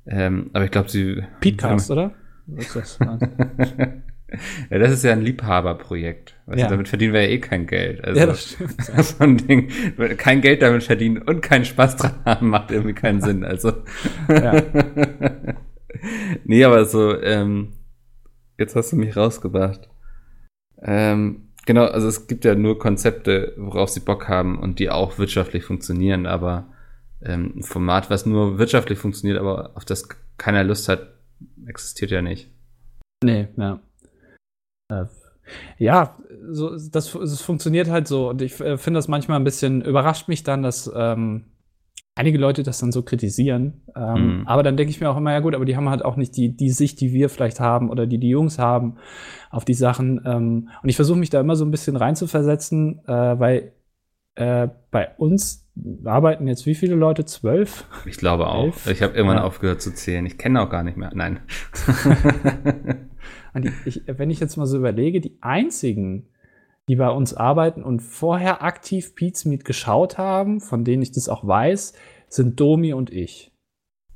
Ähm, 0.07 0.51
aber 0.53 0.65
ich 0.65 0.71
glaube, 0.71 0.89
sie. 0.89 1.23
Podcast, 1.41 1.91
oder? 1.91 2.13
Was 2.47 2.67
ist 2.67 2.77
das? 2.77 2.99
ja, 4.71 4.79
das 4.79 4.91
ist 4.91 5.05
ja 5.05 5.13
ein 5.13 5.23
Liebhaberprojekt. 5.23 6.35
Ja. 6.55 6.69
damit 6.69 6.89
verdienen 6.89 7.15
wir 7.15 7.23
ja 7.23 7.29
eh 7.29 7.39
kein 7.39 7.67
Geld. 7.67 8.05
Also, 8.05 8.21
ja, 8.21 8.27
das 8.27 8.53
stimmt. 8.53 8.83
so 8.99 9.25
ein 9.25 9.37
Ding, 9.39 9.69
kein 10.17 10.41
Geld 10.41 10.63
damit 10.63 10.83
verdienen 10.83 11.19
und 11.19 11.41
keinen 11.41 11.65
Spaß 11.65 11.97
dran 11.97 12.15
haben, 12.25 12.49
macht 12.49 12.71
irgendwie 12.71 12.95
keinen 12.95 13.21
Sinn. 13.23 13.45
Also. 13.45 13.73
Ja. 14.29 14.63
nee, 16.45 16.65
aber 16.65 16.85
so, 16.85 17.21
ähm, 17.21 17.75
jetzt 18.59 18.77
hast 18.77 18.93
du 18.93 18.97
mich 18.97 19.17
rausgebracht. 19.17 19.89
Ähm, 20.81 21.49
genau, 21.67 21.85
also 21.85 22.09
es 22.09 22.27
gibt 22.27 22.45
ja 22.45 22.55
nur 22.55 22.79
Konzepte, 22.79 23.55
worauf 23.57 23.89
sie 23.91 24.01
Bock 24.01 24.29
haben 24.29 24.59
und 24.59 24.79
die 24.79 24.91
auch 24.91 25.19
wirtschaftlich 25.19 25.65
funktionieren, 25.65 26.27
aber 26.27 26.73
ähm, 27.23 27.55
ein 27.57 27.63
Format, 27.63 28.11
was 28.11 28.27
nur 28.27 28.59
wirtschaftlich 28.59 28.99
funktioniert, 28.99 29.39
aber 29.39 29.77
auf 29.77 29.85
das 29.85 30.09
keiner 30.39 30.65
Lust 30.65 30.89
hat, 30.89 31.15
existiert 31.67 32.11
ja 32.11 32.23
nicht. 32.23 32.51
Nee, 33.23 33.49
ja. 33.57 33.81
Äh, 34.89 35.05
ja, 35.79 36.19
so, 36.51 36.77
das, 36.77 37.13
das 37.13 37.41
funktioniert 37.41 37.89
halt 37.89 38.09
so. 38.09 38.31
Und 38.31 38.43
ich 38.43 38.61
äh, 38.61 38.77
finde 38.79 38.99
das 38.99 39.09
manchmal 39.09 39.39
ein 39.39 39.45
bisschen, 39.45 39.83
überrascht 39.83 40.29
mich 40.29 40.43
dann, 40.43 40.63
dass 40.63 40.91
ähm, 40.95 41.45
einige 42.15 42.39
Leute 42.39 42.63
das 42.63 42.79
dann 42.79 42.93
so 42.93 43.03
kritisieren. 43.03 43.83
Ähm, 43.97 44.41
mhm. 44.41 44.47
Aber 44.47 44.63
dann 44.63 44.77
denke 44.77 44.91
ich 44.91 45.01
mir 45.01 45.11
auch 45.11 45.17
immer, 45.17 45.33
ja 45.33 45.41
gut, 45.41 45.55
aber 45.55 45.65
die 45.65 45.77
haben 45.77 45.89
halt 45.89 46.05
auch 46.05 46.17
nicht 46.17 46.37
die, 46.37 46.57
die 46.57 46.71
Sicht, 46.71 47.01
die 47.01 47.13
wir 47.13 47.29
vielleicht 47.29 47.61
haben 47.61 47.91
oder 47.91 48.07
die 48.07 48.19
die 48.19 48.29
Jungs 48.29 48.59
haben 48.59 48.97
auf 49.51 49.65
die 49.65 49.75
Sachen. 49.75 50.21
Ähm, 50.25 50.69
und 50.83 50.89
ich 50.89 50.97
versuche 50.97 51.19
mich 51.19 51.31
da 51.31 51.41
immer 51.41 51.57
so 51.57 51.65
ein 51.65 51.71
bisschen 51.71 51.97
reinzuversetzen, 51.97 53.01
äh, 53.07 53.39
weil 53.39 53.73
äh, 54.35 54.69
bei 54.91 55.11
uns 55.17 55.67
arbeiten 56.05 56.47
jetzt 56.49 56.67
wie 56.67 56.75
viele 56.75 56.95
Leute? 56.95 57.25
Zwölf? 57.25 57.87
Ich 58.05 58.19
glaube 58.19 58.47
auch. 58.47 58.65
Elf? 58.65 58.87
Ich 58.89 59.03
habe 59.03 59.15
irgendwann 59.15 59.39
ja. 59.39 59.45
aufgehört 59.45 59.81
zu 59.81 59.95
zählen. 59.95 60.27
Ich 60.27 60.39
kenne 60.39 60.61
auch 60.61 60.71
gar 60.71 60.83
nicht 60.83 60.97
mehr. 60.97 61.11
Nein. 61.15 61.41
ich, 63.85 64.03
wenn 64.07 64.31
ich 64.31 64.41
jetzt 64.41 64.57
mal 64.57 64.67
so 64.67 64.77
überlege, 64.77 65.21
die 65.21 65.39
einzigen, 65.41 66.29
die 66.89 66.97
bei 66.97 67.09
uns 67.11 67.35
arbeiten 67.35 67.83
und 67.83 68.01
vorher 68.01 68.63
aktiv 68.63 69.15
Pete's 69.15 69.45
Meet 69.45 69.65
geschaut 69.65 70.19
haben, 70.19 70.61
von 70.61 70.85
denen 70.85 71.03
ich 71.03 71.13
das 71.13 71.29
auch 71.29 71.47
weiß, 71.47 71.95
sind 72.29 72.59
Domi 72.59 72.93
und 72.93 73.11
ich. 73.11 73.53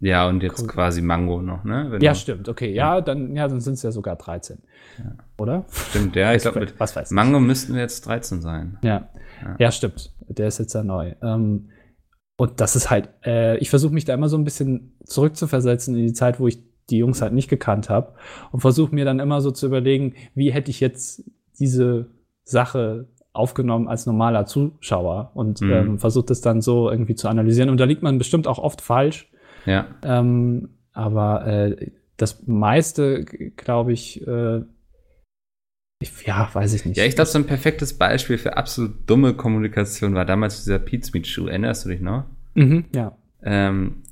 Ja, 0.00 0.28
und 0.28 0.42
jetzt 0.42 0.60
cool. 0.60 0.68
quasi 0.68 1.00
Mango 1.00 1.40
noch, 1.40 1.64
ne? 1.64 1.86
Wenn 1.88 2.02
ja, 2.02 2.14
stimmt, 2.14 2.48
okay. 2.48 2.70
Ja, 2.72 3.00
dann, 3.00 3.34
ja, 3.34 3.48
dann 3.48 3.60
sind 3.60 3.74
es 3.74 3.82
ja 3.82 3.92
sogar 3.92 4.16
13. 4.16 4.58
Ja. 4.98 5.12
Oder? 5.38 5.64
Stimmt, 5.70 6.16
ja, 6.16 6.34
ich 6.34 6.42
glaube, 6.42 6.66
Mango 7.10 7.40
müssten 7.40 7.74
jetzt 7.76 8.06
13 8.06 8.42
sein. 8.42 8.78
Ja. 8.82 9.08
ja. 9.42 9.56
ja, 9.58 9.70
stimmt. 9.70 10.12
Der 10.28 10.48
ist 10.48 10.58
jetzt 10.58 10.74
ja 10.74 10.82
neu. 10.82 11.14
Ähm, 11.22 11.70
und 12.36 12.60
das 12.60 12.76
ist 12.76 12.90
halt, 12.90 13.08
äh, 13.24 13.56
ich 13.56 13.70
versuche 13.70 13.94
mich 13.94 14.04
da 14.04 14.12
immer 14.12 14.28
so 14.28 14.36
ein 14.36 14.44
bisschen 14.44 14.98
zurückzuversetzen 15.04 15.94
in 15.94 16.06
die 16.06 16.12
Zeit, 16.12 16.38
wo 16.40 16.46
ich 16.46 16.58
die 16.90 16.98
Jungs 16.98 17.22
halt 17.22 17.32
nicht 17.32 17.48
gekannt 17.48 17.88
habe 17.88 18.14
und 18.52 18.60
versuche 18.60 18.94
mir 18.94 19.06
dann 19.06 19.18
immer 19.18 19.40
so 19.40 19.50
zu 19.50 19.66
überlegen, 19.66 20.14
wie 20.34 20.52
hätte 20.52 20.70
ich 20.70 20.80
jetzt 20.80 21.24
diese 21.58 22.10
Sache 22.46 23.08
aufgenommen 23.32 23.86
als 23.88 24.06
normaler 24.06 24.46
Zuschauer 24.46 25.32
und 25.34 25.60
mhm. 25.60 25.72
ähm, 25.72 25.98
versucht 25.98 26.30
es 26.30 26.40
dann 26.40 26.62
so 26.62 26.90
irgendwie 26.90 27.14
zu 27.14 27.28
analysieren. 27.28 27.68
Und 27.68 27.78
da 27.78 27.84
liegt 27.84 28.02
man 28.02 28.16
bestimmt 28.16 28.48
auch 28.48 28.58
oft 28.58 28.80
falsch. 28.80 29.30
Ja. 29.66 29.86
Ähm, 30.02 30.70
aber 30.92 31.46
äh, 31.46 31.90
das 32.16 32.46
meiste, 32.46 33.24
glaube 33.24 33.92
ich, 33.92 34.26
äh, 34.26 34.62
ich, 35.98 36.26
ja, 36.26 36.48
weiß 36.52 36.74
ich 36.74 36.84
nicht. 36.84 36.96
Ja, 36.96 37.04
ich 37.04 37.14
glaube, 37.14 37.28
so 37.28 37.38
ein 37.38 37.46
perfektes 37.46 37.96
Beispiel 37.96 38.38
für 38.38 38.56
absolut 38.56 39.08
dumme 39.08 39.34
Kommunikation 39.34 40.14
war 40.14 40.24
damals 40.24 40.64
dieser 40.64 40.78
Pete's 40.78 41.12
Meet 41.12 41.26
Schuh. 41.26 41.46
Erinnerst 41.46 41.84
du 41.84 41.88
dich 41.88 42.00
noch? 42.00 42.24
Mhm, 42.54 42.84
ja. 42.94 43.16
Ähm, 43.42 44.02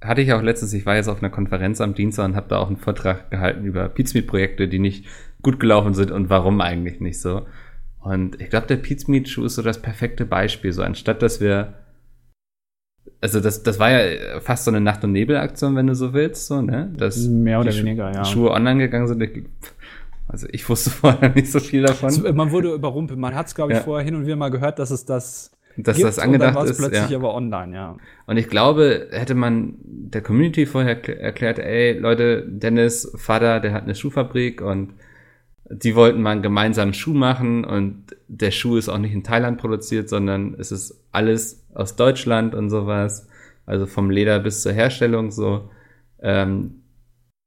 hatte 0.00 0.20
ich 0.20 0.32
auch 0.32 0.42
letztens, 0.42 0.72
ich 0.72 0.86
war 0.86 0.96
jetzt 0.96 1.08
auf 1.08 1.18
einer 1.18 1.30
Konferenz 1.30 1.80
am 1.80 1.94
Dienstag 1.94 2.26
und 2.26 2.36
habe 2.36 2.48
da 2.48 2.58
auch 2.58 2.68
einen 2.68 2.76
Vortrag 2.76 3.30
gehalten 3.30 3.64
über 3.64 3.88
Pete's 3.88 4.14
Meet 4.14 4.26
Projekte, 4.26 4.68
die 4.68 4.78
nicht 4.78 5.06
gut 5.42 5.58
gelaufen 5.58 5.94
sind 5.94 6.10
und 6.10 6.30
warum 6.30 6.60
eigentlich 6.60 7.00
nicht 7.00 7.20
so. 7.20 7.46
Und 8.00 8.40
ich 8.40 8.50
glaube, 8.50 8.66
der 8.66 8.76
Pete's 8.76 9.08
Meet 9.08 9.28
Schuh 9.28 9.44
ist 9.44 9.56
so 9.56 9.62
das 9.62 9.82
perfekte 9.82 10.24
Beispiel. 10.24 10.72
So 10.72 10.82
anstatt, 10.82 11.22
dass 11.22 11.40
wir 11.40 11.74
also 13.20 13.40
das, 13.40 13.62
das 13.62 13.78
war 13.78 13.90
ja 13.90 14.40
fast 14.40 14.64
so 14.64 14.70
eine 14.70 14.80
Nacht- 14.80 15.02
und 15.02 15.12
Nebel-Aktion, 15.12 15.74
wenn 15.74 15.86
du 15.88 15.94
so 15.94 16.12
willst, 16.12 16.46
so, 16.46 16.62
ne? 16.62 16.92
Dass 16.96 17.16
Mehr 17.26 17.60
oder 17.60 17.74
weniger, 17.74 18.12
ja. 18.12 18.24
Schuhe 18.24 18.50
online 18.50 18.78
gegangen 18.78 19.08
sind. 19.08 19.48
Also 20.28 20.46
ich 20.52 20.68
wusste 20.68 20.90
vorher 20.90 21.30
nicht 21.30 21.50
so 21.50 21.58
viel 21.58 21.82
davon. 21.82 22.08
Also 22.08 22.32
man 22.32 22.50
wurde 22.52 22.72
überrumpelt. 22.72 23.18
Man 23.18 23.34
hat 23.34 23.46
es, 23.46 23.54
glaube 23.54 23.72
ich, 23.72 23.78
ja. 23.78 23.84
vorher 23.84 24.04
hin 24.04 24.14
und 24.14 24.24
wieder 24.24 24.36
mal 24.36 24.50
gehört, 24.50 24.78
dass 24.78 24.90
es 24.90 25.04
das 25.04 25.52
dass 25.76 25.96
gibt, 25.96 26.08
das 26.08 26.18
angedacht 26.18 26.56
und 26.56 26.62
dann 26.62 26.70
ist. 26.70 26.78
plötzlich 26.78 27.10
ja. 27.10 27.18
aber 27.18 27.34
online, 27.34 27.74
ja. 27.74 27.96
Und 28.26 28.36
ich 28.36 28.48
glaube, 28.48 29.08
hätte 29.10 29.34
man 29.34 29.74
der 29.82 30.22
Community 30.22 30.66
vorher 30.66 31.08
erklärt, 31.20 31.58
ey, 31.58 31.98
Leute, 31.98 32.44
Dennis, 32.46 33.12
Vater, 33.16 33.60
der 33.60 33.72
hat 33.72 33.84
eine 33.84 33.94
Schuhfabrik 33.94 34.60
und 34.60 34.94
die 35.70 35.94
wollten 35.94 36.22
mal 36.22 36.32
einen 36.32 36.42
gemeinsamen 36.42 36.94
Schuh 36.94 37.14
machen 37.14 37.64
und 37.64 38.16
der 38.26 38.50
Schuh 38.50 38.76
ist 38.76 38.88
auch 38.88 38.98
nicht 38.98 39.12
in 39.12 39.24
Thailand 39.24 39.58
produziert, 39.58 40.08
sondern 40.08 40.54
es 40.58 40.72
ist 40.72 41.04
alles 41.12 41.66
aus 41.74 41.96
Deutschland 41.96 42.54
und 42.54 42.70
sowas. 42.70 43.28
Also 43.66 43.86
vom 43.86 44.10
Leder 44.10 44.40
bis 44.40 44.62
zur 44.62 44.72
Herstellung 44.72 45.30
so. 45.30 45.70
Ähm, 46.20 46.82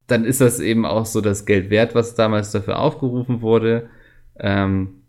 dann 0.07 0.25
ist 0.25 0.41
das 0.41 0.59
eben 0.59 0.85
auch 0.85 1.05
so 1.05 1.21
das 1.21 1.45
Geld 1.45 1.69
wert, 1.69 1.95
was 1.95 2.15
damals 2.15 2.51
dafür 2.51 2.79
aufgerufen 2.79 3.41
wurde. 3.41 3.89
Ähm, 4.39 5.01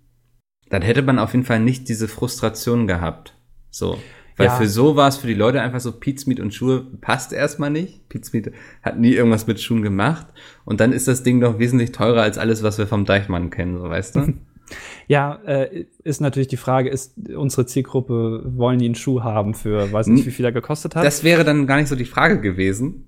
dann 0.71 0.83
hätte 0.83 1.03
man 1.03 1.19
auf 1.19 1.33
jeden 1.33 1.45
Fall 1.45 1.61
nicht 1.61 1.89
diese 1.89 2.09
Frustration 2.09 2.87
gehabt. 2.87 3.35
So. 3.71 3.99
Weil 4.37 4.47
ja. 4.47 4.57
für 4.57 4.67
so 4.67 4.97
war 4.97 5.09
es 5.09 5.17
für 5.17 5.27
die 5.27 5.35
Leute 5.35 5.61
einfach 5.61 5.81
so, 5.81 5.93
Pizmeat 5.93 6.41
und 6.41 6.55
Schuhe 6.55 6.87
passt 7.01 7.33
erstmal 7.33 7.71
nicht. 7.71 8.09
Pizmeat 8.09 8.53
hat 8.83 8.99
nie 8.99 9.13
irgendwas 9.13 9.47
mit 9.47 9.61
Schuhen 9.61 9.83
gemacht. 9.83 10.27
Und 10.65 10.81
dann 10.81 10.93
ist 10.93 11.09
das 11.09 11.23
Ding 11.23 11.41
doch 11.41 11.59
wesentlich 11.59 11.93
teurer 11.93 12.23
als 12.23 12.39
alles, 12.39 12.63
was 12.63 12.79
wir 12.79 12.87
vom 12.87 13.05
Deichmann 13.05 13.51
kennen, 13.51 13.79
so 13.79 13.89
weißt 13.89 14.17
du? 14.17 14.35
Ja, 15.07 15.41
äh, 15.45 15.85
ist 16.03 16.23
natürlich 16.23 16.49
die 16.49 16.57
Frage, 16.57 16.89
ist 16.89 17.15
unsere 17.37 17.67
Zielgruppe, 17.67 18.43
wollen 18.57 18.79
die 18.79 18.87
einen 18.87 18.95
Schuh 18.95 19.23
haben 19.23 19.53
für, 19.53 19.93
weiß 19.93 20.07
nicht, 20.07 20.25
wie 20.25 20.31
viel 20.31 20.47
er 20.47 20.53
gekostet 20.53 20.97
hat? 20.97 21.05
Das 21.05 21.25
wäre 21.25 21.45
dann 21.45 21.67
gar 21.67 21.77
nicht 21.77 21.89
so 21.89 21.97
die 21.97 22.07
Frage 22.07 22.41
gewesen. 22.41 23.05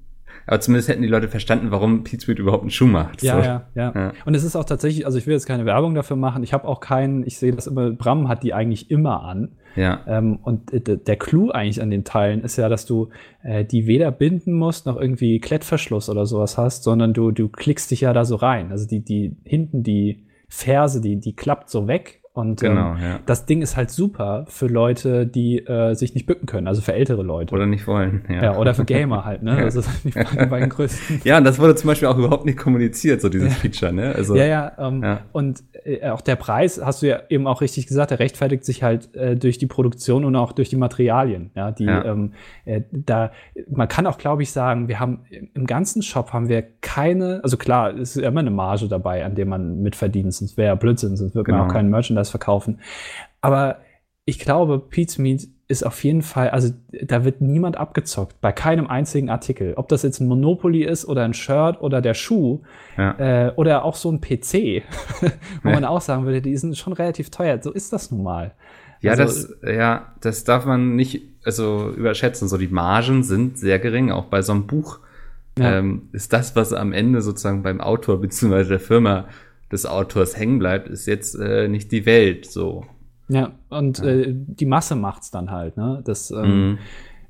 Aber 0.46 0.60
zumindest 0.60 0.88
hätten 0.88 1.00
die 1.00 1.08
Leute 1.08 1.28
verstanden, 1.28 1.70
warum 1.70 2.04
Smith 2.06 2.38
überhaupt 2.38 2.64
einen 2.64 2.70
Schuh 2.70 2.86
macht. 2.86 3.22
Ja, 3.22 3.36
so. 3.36 3.42
ja, 3.42 3.66
ja, 3.74 3.92
ja. 3.94 4.12
Und 4.26 4.34
es 4.34 4.44
ist 4.44 4.56
auch 4.56 4.64
tatsächlich, 4.64 5.06
also 5.06 5.16
ich 5.16 5.26
will 5.26 5.32
jetzt 5.32 5.46
keine 5.46 5.64
Werbung 5.64 5.94
dafür 5.94 6.16
machen. 6.16 6.42
Ich 6.42 6.52
habe 6.52 6.68
auch 6.68 6.80
keinen, 6.80 7.26
ich 7.26 7.38
sehe 7.38 7.52
das 7.52 7.66
immer, 7.66 7.90
Bram 7.92 8.28
hat 8.28 8.42
die 8.42 8.52
eigentlich 8.52 8.90
immer 8.90 9.22
an. 9.22 9.56
Ja. 9.76 10.04
Ähm, 10.06 10.38
und 10.42 10.70
der 10.72 11.16
Clou 11.16 11.50
eigentlich 11.50 11.82
an 11.82 11.90
den 11.90 12.04
Teilen 12.04 12.42
ist 12.42 12.56
ja, 12.56 12.68
dass 12.68 12.86
du 12.86 13.08
äh, 13.42 13.64
die 13.64 13.86
weder 13.86 14.10
binden 14.10 14.52
musst, 14.52 14.86
noch 14.86 15.00
irgendwie 15.00 15.40
Klettverschluss 15.40 16.08
oder 16.08 16.26
sowas 16.26 16.58
hast, 16.58 16.84
sondern 16.84 17.12
du, 17.12 17.30
du 17.30 17.48
klickst 17.48 17.90
dich 17.90 18.02
ja 18.02 18.12
da 18.12 18.24
so 18.24 18.36
rein. 18.36 18.70
Also 18.70 18.86
die, 18.86 19.00
die 19.00 19.36
hinten 19.44 19.82
die 19.82 20.26
Ferse, 20.48 21.00
die, 21.00 21.18
die 21.18 21.34
klappt 21.34 21.70
so 21.70 21.88
weg 21.88 22.20
und 22.34 22.60
genau, 22.60 22.94
ähm, 22.94 23.00
ja. 23.00 23.20
das 23.26 23.46
Ding 23.46 23.62
ist 23.62 23.76
halt 23.76 23.92
super 23.92 24.44
für 24.48 24.66
Leute, 24.66 25.24
die 25.24 25.58
äh, 25.58 25.94
sich 25.94 26.14
nicht 26.14 26.26
bücken 26.26 26.46
können, 26.46 26.66
also 26.66 26.82
für 26.82 26.92
ältere 26.92 27.22
Leute. 27.22 27.54
Oder 27.54 27.66
nicht 27.66 27.86
wollen, 27.86 28.24
ja. 28.28 28.42
ja 28.42 28.56
oder 28.56 28.74
für 28.74 28.84
Gamer 28.84 29.24
halt, 29.24 29.44
ne? 29.44 29.52
ja. 29.58 29.62
Das 29.62 29.76
ist 29.76 29.88
die 30.04 30.10
beiden 30.10 30.68
größten. 30.68 31.20
Ja, 31.22 31.38
und 31.38 31.44
das 31.44 31.60
wurde 31.60 31.76
zum 31.76 31.86
Beispiel 31.86 32.08
auch 32.08 32.18
überhaupt 32.18 32.44
nicht 32.44 32.58
kommuniziert, 32.58 33.20
so 33.20 33.28
dieses 33.28 33.54
Feature, 33.54 33.92
ne? 33.92 34.16
Also, 34.16 34.34
ja, 34.34 34.46
ja, 34.46 34.72
ähm, 34.78 35.04
ja. 35.04 35.20
Und 35.30 35.62
äh, 35.84 36.08
auch 36.08 36.22
der 36.22 36.34
Preis, 36.34 36.80
hast 36.84 37.02
du 37.02 37.06
ja 37.06 37.20
eben 37.28 37.46
auch 37.46 37.60
richtig 37.60 37.86
gesagt, 37.86 38.10
der 38.10 38.18
rechtfertigt 38.18 38.64
sich 38.64 38.82
halt 38.82 39.14
äh, 39.14 39.36
durch 39.36 39.58
die 39.58 39.68
Produktion 39.68 40.24
und 40.24 40.34
auch 40.34 40.50
durch 40.50 40.68
die 40.68 40.76
Materialien, 40.76 41.52
ja, 41.54 41.70
die 41.70 41.86
ähm, 41.86 42.32
äh, 42.64 42.80
da, 42.90 43.30
man 43.70 43.86
kann 43.86 44.08
auch, 44.08 44.18
glaube 44.18 44.42
ich, 44.42 44.50
sagen, 44.50 44.88
wir 44.88 44.98
haben 44.98 45.20
im 45.54 45.66
ganzen 45.66 46.02
Shop 46.02 46.32
haben 46.32 46.48
wir 46.48 46.64
keine, 46.80 47.38
also 47.44 47.56
klar, 47.56 47.94
es 47.94 48.16
ist 48.16 48.24
immer 48.24 48.40
eine 48.40 48.50
Marge 48.50 48.88
dabei, 48.88 49.24
an 49.24 49.36
der 49.36 49.46
man 49.46 49.82
mitverdient, 49.82 50.34
sonst 50.34 50.56
wäre 50.56 50.68
ja 50.70 50.74
Blödsinn, 50.74 51.16
sonst 51.16 51.36
wird 51.36 51.46
genau. 51.46 51.58
man 51.58 51.68
auch 51.68 51.72
keinen 51.72 51.90
Merchandise 51.90 52.23
verkaufen. 52.30 52.80
Aber 53.40 53.78
ich 54.24 54.38
glaube, 54.38 54.78
Pete's 54.78 55.18
Meat 55.18 55.48
ist 55.66 55.84
auf 55.84 56.04
jeden 56.04 56.22
Fall, 56.22 56.50
also 56.50 56.74
da 57.02 57.24
wird 57.24 57.40
niemand 57.40 57.78
abgezockt, 57.78 58.40
bei 58.40 58.52
keinem 58.52 58.86
einzigen 58.86 59.30
Artikel. 59.30 59.74
Ob 59.76 59.88
das 59.88 60.02
jetzt 60.02 60.20
ein 60.20 60.28
Monopoly 60.28 60.84
ist 60.84 61.06
oder 61.06 61.24
ein 61.24 61.32
Shirt 61.32 61.80
oder 61.80 62.02
der 62.02 62.14
Schuh 62.14 62.60
ja. 62.98 63.46
äh, 63.48 63.52
oder 63.56 63.84
auch 63.84 63.94
so 63.94 64.10
ein 64.10 64.20
PC, 64.20 64.52
wo 65.62 65.68
ja. 65.68 65.74
man 65.74 65.84
auch 65.84 66.02
sagen 66.02 66.26
würde, 66.26 66.42
die 66.42 66.56
sind 66.56 66.76
schon 66.76 66.92
relativ 66.92 67.30
teuer. 67.30 67.58
So 67.62 67.72
ist 67.72 67.92
das 67.92 68.10
nun 68.10 68.22
mal. 68.22 68.52
Ja, 69.00 69.12
also, 69.12 69.24
das, 69.24 69.56
ja, 69.66 70.14
das 70.20 70.44
darf 70.44 70.64
man 70.64 70.96
nicht 70.96 71.22
also 71.44 71.90
überschätzen. 71.90 72.48
So 72.48 72.56
die 72.56 72.68
Margen 72.68 73.22
sind 73.22 73.58
sehr 73.58 73.78
gering, 73.78 74.10
auch 74.10 74.26
bei 74.26 74.42
so 74.42 74.52
einem 74.52 74.66
Buch. 74.66 75.00
Ja. 75.58 75.78
Ähm, 75.78 76.08
ist 76.12 76.32
das, 76.32 76.56
was 76.56 76.72
am 76.72 76.92
Ende 76.92 77.22
sozusagen 77.22 77.62
beim 77.62 77.80
Autor 77.80 78.20
bzw. 78.20 78.64
der 78.64 78.80
Firma 78.80 79.28
des 79.72 79.86
Autors 79.86 80.36
hängen 80.36 80.58
bleibt, 80.58 80.88
ist 80.88 81.06
jetzt 81.06 81.34
äh, 81.34 81.68
nicht 81.68 81.92
die 81.92 82.06
Welt 82.06 82.46
so. 82.46 82.84
Ja, 83.28 83.52
und 83.70 83.98
ja. 83.98 84.04
Äh, 84.04 84.26
die 84.28 84.66
Masse 84.66 84.94
macht's 84.94 85.30
dann 85.30 85.50
halt, 85.50 85.76
ne? 85.76 86.02
Das 86.04 86.30
ähm, 86.30 86.70
mhm. 86.70 86.78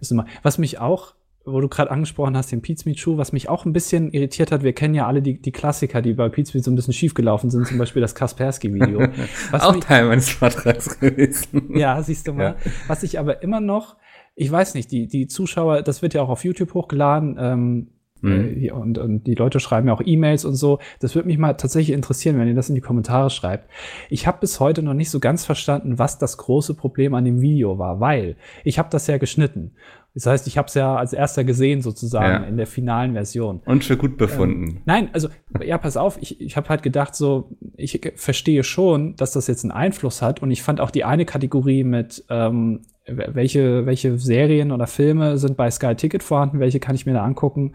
ist 0.01 0.11
immer. 0.11 0.27
Was 0.42 0.59
mich 0.59 0.79
auch, 0.81 1.14
wo 1.44 1.61
du 1.61 1.68
gerade 1.68 1.90
angesprochen 1.90 2.37
hast, 2.37 2.51
den 2.51 2.62
Pizmeet 2.62 2.99
Schuh, 2.99 3.16
was 3.16 3.33
mich 3.33 3.49
auch 3.49 3.64
ein 3.64 3.73
bisschen 3.73 4.11
irritiert 4.11 4.51
hat, 4.51 4.62
wir 4.62 4.73
kennen 4.73 4.94
ja 4.94 5.07
alle 5.07 5.23
die, 5.23 5.40
die 5.40 5.53
Klassiker, 5.53 6.03
die 6.03 6.14
bei 6.14 6.29
Pizmeet 6.29 6.64
so 6.64 6.70
ein 6.70 6.75
bisschen 6.75 6.94
schief 6.94 7.14
gelaufen 7.14 7.51
sind, 7.51 7.66
zum 7.66 7.79
Beispiel 7.79 8.03
das 8.03 8.14
Kaspersky-Video. 8.14 9.07
auch 9.53 9.75
mich, 9.75 9.85
Teil 9.85 10.07
meines 10.07 10.31
Vortrags 10.31 10.99
gewesen. 10.99 11.77
ja, 11.77 12.03
siehst 12.03 12.27
du 12.27 12.33
mal. 12.33 12.42
Ja. 12.42 12.57
Was 12.88 13.03
ich 13.03 13.18
aber 13.18 13.42
immer 13.42 13.61
noch, 13.61 13.97
ich 14.35 14.51
weiß 14.51 14.75
nicht, 14.75 14.90
die, 14.90 15.07
die 15.07 15.29
Zuschauer, 15.29 15.83
das 15.83 16.03
wird 16.03 16.14
ja 16.14 16.23
auch 16.23 16.29
auf 16.29 16.44
YouTube 16.44 16.75
hochgeladen, 16.75 17.37
ähm, 17.38 17.88
Mhm. 18.25 18.63
Äh, 18.63 18.71
und, 18.71 18.99
und 18.99 19.25
die 19.27 19.35
Leute 19.35 19.61
schreiben 19.61 19.89
ja 19.89 19.95
auch 19.95 20.03
E-Mails 20.05 20.45
und 20.45 20.55
so. 20.55 20.79
Das 21.01 21.15
würde 21.15 21.29
mich 21.29 21.39
mal 21.39 21.55
tatsächlich 21.55 21.95
interessieren, 21.95 22.39
wenn 22.39 22.49
ihr 22.49 22.55
das 22.55 22.69
in 22.69 22.75
die 22.75 22.81
Kommentare 22.81 23.31
schreibt. 23.31 23.71
Ich 24.11 24.27
habe 24.27 24.39
bis 24.41 24.61
heute 24.61 24.83
noch 24.83 24.95
nicht 24.95 25.11
so 25.11 25.21
ganz 25.21 25.45
verstanden, 25.45 25.99
was 25.99 26.19
das 26.19 26.37
große 26.39 26.75
Problem 26.75 27.15
an 27.15 27.25
dem 27.25 27.41
Video 27.41 27.79
war, 27.79 28.01
weil 28.01 28.37
ich 28.65 28.79
habe 28.79 28.89
das 28.91 29.07
ja 29.07 29.19
geschnitten. 29.19 29.73
Das 30.15 30.27
heißt, 30.27 30.47
ich 30.47 30.57
habe 30.57 30.69
es 30.69 30.75
ja 30.75 30.95
als 30.95 31.13
erster 31.13 31.43
gesehen 31.43 31.83
sozusagen 31.83 32.45
ja. 32.45 32.49
in 32.49 32.57
der 32.57 32.69
finalen 32.69 33.15
Version. 33.15 33.61
Und 33.65 33.85
für 33.85 33.97
gut 33.97 34.17
befunden. 34.17 34.69
Ähm, 34.69 34.83
nein, 34.85 35.09
also 35.13 35.29
ja, 35.61 35.77
pass 35.77 35.97
auf, 35.97 36.19
ich, 36.21 36.41
ich 36.41 36.57
habe 36.57 36.69
halt 36.69 36.85
gedacht, 36.85 37.17
so, 37.17 37.51
ich 37.77 38.01
verstehe 38.15 38.63
schon, 38.63 39.17
dass 39.17 39.33
das 39.33 39.49
jetzt 39.49 39.65
einen 39.65 39.73
Einfluss 39.73 40.23
hat. 40.23 40.41
Und 40.41 40.53
ich 40.53 40.63
fand 40.63 40.81
auch 40.81 40.93
die 40.93 41.03
eine 41.03 41.25
Kategorie 41.25 41.83
mit 41.83 42.25
ähm, 42.31 42.83
welche, 43.07 43.85
welche 43.87 44.19
Serien 44.19 44.73
oder 44.73 44.87
Filme 44.87 45.37
sind 45.37 45.57
bei 45.57 45.71
Sky 45.71 45.95
Ticket 45.95 46.23
vorhanden, 46.23 46.61
welche 46.61 46.81
kann 46.81 46.95
ich 46.95 47.05
mir 47.05 47.12
da 47.12 47.23
angucken. 47.23 47.75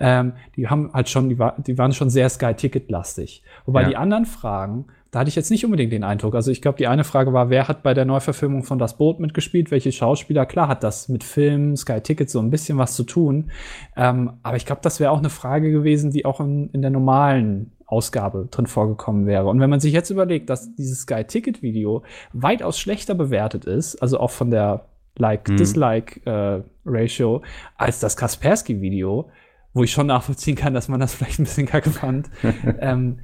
Ähm, 0.00 0.32
die 0.56 0.68
haben 0.68 0.90
halt 0.92 1.08
schon, 1.08 1.28
die, 1.28 1.38
war, 1.38 1.56
die 1.58 1.76
waren 1.76 1.92
schon 1.92 2.10
sehr 2.10 2.28
Sky 2.28 2.54
Ticket-lastig. 2.54 3.42
Wobei 3.66 3.82
ja. 3.82 3.88
die 3.90 3.96
anderen 3.96 4.24
Fragen, 4.24 4.86
da 5.10 5.20
hatte 5.20 5.28
ich 5.28 5.36
jetzt 5.36 5.50
nicht 5.50 5.66
unbedingt 5.66 5.92
den 5.92 6.04
Eindruck. 6.04 6.34
Also 6.34 6.50
ich 6.50 6.62
glaube, 6.62 6.78
die 6.78 6.86
eine 6.86 7.04
Frage 7.04 7.34
war, 7.34 7.50
wer 7.50 7.68
hat 7.68 7.82
bei 7.82 7.92
der 7.92 8.06
Neuverfilmung 8.06 8.62
von 8.62 8.78
Das 8.78 8.96
Boot 8.96 9.20
mitgespielt? 9.20 9.70
Welche 9.70 9.92
Schauspieler? 9.92 10.46
Klar 10.46 10.68
hat 10.68 10.82
das 10.82 11.10
mit 11.10 11.22
Film, 11.22 11.76
Sky 11.76 12.00
Ticket 12.00 12.30
so 12.30 12.38
ein 12.38 12.48
bisschen 12.48 12.78
was 12.78 12.94
zu 12.94 13.04
tun. 13.04 13.50
Ähm, 13.94 14.32
aber 14.42 14.56
ich 14.56 14.64
glaube, 14.64 14.80
das 14.82 15.00
wäre 15.00 15.10
auch 15.10 15.18
eine 15.18 15.28
Frage 15.28 15.70
gewesen, 15.70 16.12
die 16.12 16.24
auch 16.24 16.40
in, 16.40 16.70
in 16.70 16.80
der 16.80 16.90
normalen 16.90 17.72
Ausgabe 17.92 18.48
drin 18.50 18.66
vorgekommen 18.66 19.26
wäre. 19.26 19.46
Und 19.46 19.60
wenn 19.60 19.68
man 19.68 19.80
sich 19.80 19.92
jetzt 19.92 20.08
überlegt, 20.08 20.48
dass 20.48 20.74
dieses 20.74 21.02
Sky 21.02 21.24
Ticket 21.24 21.60
Video 21.62 22.02
weitaus 22.32 22.78
schlechter 22.78 23.14
bewertet 23.14 23.66
ist, 23.66 24.00
also 24.00 24.18
auch 24.18 24.30
von 24.30 24.50
der 24.50 24.86
Like-Dislike-Ratio, 25.18 27.38
mhm. 27.38 27.44
äh, 27.44 27.48
als 27.76 28.00
das 28.00 28.16
Kaspersky-Video, 28.16 29.28
wo 29.74 29.84
ich 29.84 29.92
schon 29.92 30.06
nachvollziehen 30.06 30.56
kann, 30.56 30.72
dass 30.72 30.88
man 30.88 31.00
das 31.00 31.12
vielleicht 31.14 31.38
ein 31.38 31.44
bisschen 31.44 31.66
kacke 31.66 31.90
fand, 31.90 32.30
ähm, 32.80 33.18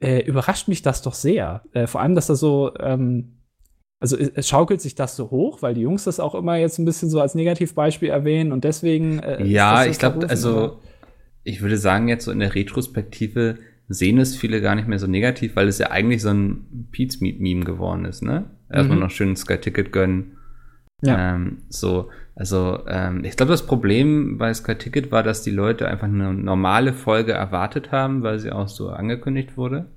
äh, 0.00 0.20
überrascht 0.20 0.68
mich 0.68 0.82
das 0.82 1.00
doch 1.00 1.14
sehr. 1.14 1.62
Äh, 1.72 1.86
vor 1.86 2.02
allem, 2.02 2.14
dass 2.14 2.26
da 2.26 2.34
so, 2.34 2.74
ähm, 2.78 3.38
also 3.98 4.18
es 4.18 4.46
schaukelt 4.46 4.82
sich 4.82 4.94
das 4.94 5.16
so 5.16 5.30
hoch, 5.30 5.62
weil 5.62 5.72
die 5.72 5.80
Jungs 5.80 6.04
das 6.04 6.20
auch 6.20 6.34
immer 6.34 6.56
jetzt 6.56 6.78
ein 6.78 6.84
bisschen 6.84 7.08
so 7.08 7.22
als 7.22 7.34
Negativbeispiel 7.34 8.10
erwähnen 8.10 8.52
und 8.52 8.64
deswegen. 8.64 9.20
Äh, 9.20 9.42
ja, 9.44 9.86
ich 9.86 9.98
glaube, 9.98 10.28
also 10.28 10.80
ich 11.44 11.60
würde 11.60 11.76
sagen, 11.76 12.08
jetzt 12.08 12.24
so 12.24 12.32
in 12.32 12.40
der 12.40 12.54
Retrospektive 12.54 13.58
sehen 13.88 14.18
es 14.18 14.34
viele 14.34 14.60
gar 14.60 14.74
nicht 14.74 14.88
mehr 14.88 14.98
so 14.98 15.06
negativ, 15.06 15.56
weil 15.56 15.68
es 15.68 15.78
ja 15.78 15.90
eigentlich 15.90 16.22
so 16.22 16.30
ein 16.30 16.88
Pete's 16.90 17.20
Meet 17.20 17.40
Meme 17.40 17.64
geworden 17.64 18.06
ist, 18.06 18.22
ne? 18.22 18.46
Erstmal 18.70 18.96
mhm. 18.96 19.04
noch 19.04 19.10
schön 19.10 19.36
Sky 19.36 19.58
Ticket 19.58 19.92
gönnen. 19.92 20.38
Ja. 21.02 21.34
Ähm, 21.34 21.58
so, 21.68 22.08
also 22.34 22.80
ähm, 22.88 23.24
ich 23.24 23.36
glaube, 23.36 23.52
das 23.52 23.66
Problem 23.66 24.38
bei 24.38 24.52
Sky 24.54 24.74
Ticket 24.74 25.12
war, 25.12 25.22
dass 25.22 25.42
die 25.42 25.50
Leute 25.50 25.86
einfach 25.86 26.06
eine 26.06 26.32
normale 26.32 26.94
Folge 26.94 27.32
erwartet 27.32 27.92
haben, 27.92 28.22
weil 28.22 28.38
sie 28.38 28.50
auch 28.50 28.68
so 28.68 28.88
angekündigt 28.88 29.56
wurde. 29.56 29.90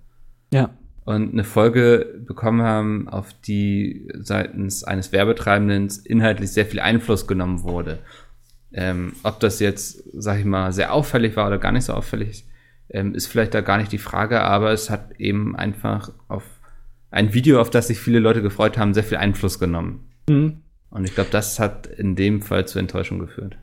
Ja. 0.51 0.71
Und 1.05 1.31
eine 1.31 1.45
Folge 1.45 2.21
bekommen 2.27 2.61
haben, 2.61 3.07
auf 3.07 3.33
die 3.47 4.09
seitens 4.19 4.83
eines 4.83 5.13
Werbetreibenden 5.13 5.89
inhaltlich 6.03 6.51
sehr 6.51 6.65
viel 6.65 6.81
Einfluss 6.81 7.25
genommen 7.25 7.63
wurde. 7.63 7.99
Ähm, 8.73 9.13
ob 9.23 9.39
das 9.39 9.59
jetzt, 9.59 10.03
sag 10.13 10.39
ich 10.39 10.45
mal, 10.45 10.71
sehr 10.73 10.93
auffällig 10.93 11.35
war 11.35 11.47
oder 11.47 11.57
gar 11.57 11.71
nicht 11.71 11.85
so 11.85 11.93
auffällig, 11.93 12.45
ähm, 12.89 13.15
ist 13.15 13.27
vielleicht 13.27 13.53
da 13.53 13.61
gar 13.61 13.77
nicht 13.77 13.91
die 13.91 13.97
Frage, 13.97 14.41
aber 14.41 14.71
es 14.71 14.89
hat 14.89 15.19
eben 15.19 15.55
einfach 15.55 16.11
auf 16.27 16.43
ein 17.11 17.33
Video, 17.33 17.61
auf 17.61 17.69
das 17.69 17.87
sich 17.87 17.99
viele 17.99 18.19
Leute 18.19 18.41
gefreut 18.41 18.77
haben, 18.77 18.93
sehr 18.93 19.03
viel 19.03 19.17
Einfluss 19.17 19.59
genommen. 19.59 20.07
Mhm. 20.29 20.61
Und 20.89 21.05
ich 21.05 21.15
glaube, 21.15 21.29
das 21.31 21.59
hat 21.59 21.87
in 21.87 22.15
dem 22.15 22.41
Fall 22.41 22.67
zu 22.67 22.79
Enttäuschung 22.79 23.19
geführt. 23.19 23.57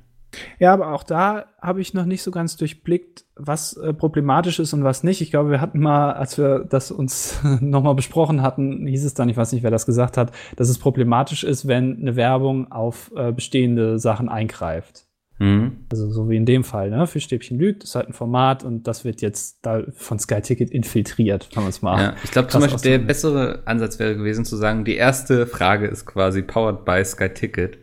Ja, 0.59 0.73
aber 0.73 0.93
auch 0.93 1.03
da 1.03 1.47
habe 1.61 1.81
ich 1.81 1.95
noch 1.95 2.05
nicht 2.05 2.23
so 2.23 2.31
ganz 2.31 2.57
durchblickt, 2.57 3.25
was 3.37 3.77
äh, 3.77 3.93
problematisch 3.93 4.59
ist 4.59 4.73
und 4.73 4.85
was 4.85 5.03
nicht. 5.03 5.21
Ich 5.21 5.31
glaube, 5.31 5.51
wir 5.51 5.61
hatten 5.61 5.81
mal, 5.81 6.13
als 6.13 6.39
wir 6.39 6.61
das 6.61 6.91
uns 6.91 7.41
nochmal 7.61 7.95
besprochen 7.95 8.43
hatten, 8.43 8.87
hieß 8.87 9.05
es 9.05 9.15
dann, 9.15 9.29
ich 9.29 9.37
weiß 9.37 9.53
nicht, 9.53 9.63
wer 9.63 9.71
das 9.71 9.87
gesagt 9.87 10.17
hat, 10.17 10.33
dass 10.57 10.69
es 10.69 10.79
problematisch 10.79 11.45
ist, 11.45 11.67
wenn 11.67 12.01
eine 12.01 12.17
Werbung 12.17 12.71
auf 12.71 13.13
äh, 13.17 13.33
bestehende 13.33 13.99
Sachen 13.99 14.29
eingreift. 14.29 15.07
Mhm. 15.39 15.85
Also 15.91 16.11
so 16.11 16.31
wie 16.31 16.37
in 16.37 16.47
dem 16.47 16.63
Fall, 16.63 16.91
ne? 16.91 17.07
Fischstäbchen 17.07 17.59
lügt, 17.59 17.83
ist 17.83 17.97
halt 17.97 18.09
ein 18.09 18.13
Format 18.13 18.63
und 18.63 18.87
das 18.87 19.05
wird 19.05 19.21
jetzt 19.21 19.59
da 19.63 19.83
von 19.93 20.19
Sky 20.19 20.41
Ticket 20.41 20.71
infiltriert, 20.71 21.51
kann 21.53 21.65
man 21.65 21.71
es 21.71 21.83
mal. 21.83 22.01
Ja, 22.01 22.15
ich 22.23 22.31
glaube 22.31 22.49
zum 22.49 22.61
Beispiel 22.61 22.93
der 22.93 22.99
bessere 22.99 23.63
Ansatz 23.65 23.99
wäre 23.99 24.17
gewesen 24.17 24.45
zu 24.45 24.57
sagen, 24.57 24.85
die 24.85 24.95
erste 24.95 25.47
Frage 25.47 25.87
ist 25.87 26.07
quasi 26.07 26.43
powered 26.43 26.85
by 26.85 27.05
Sky 27.05 27.31
Ticket 27.31 27.79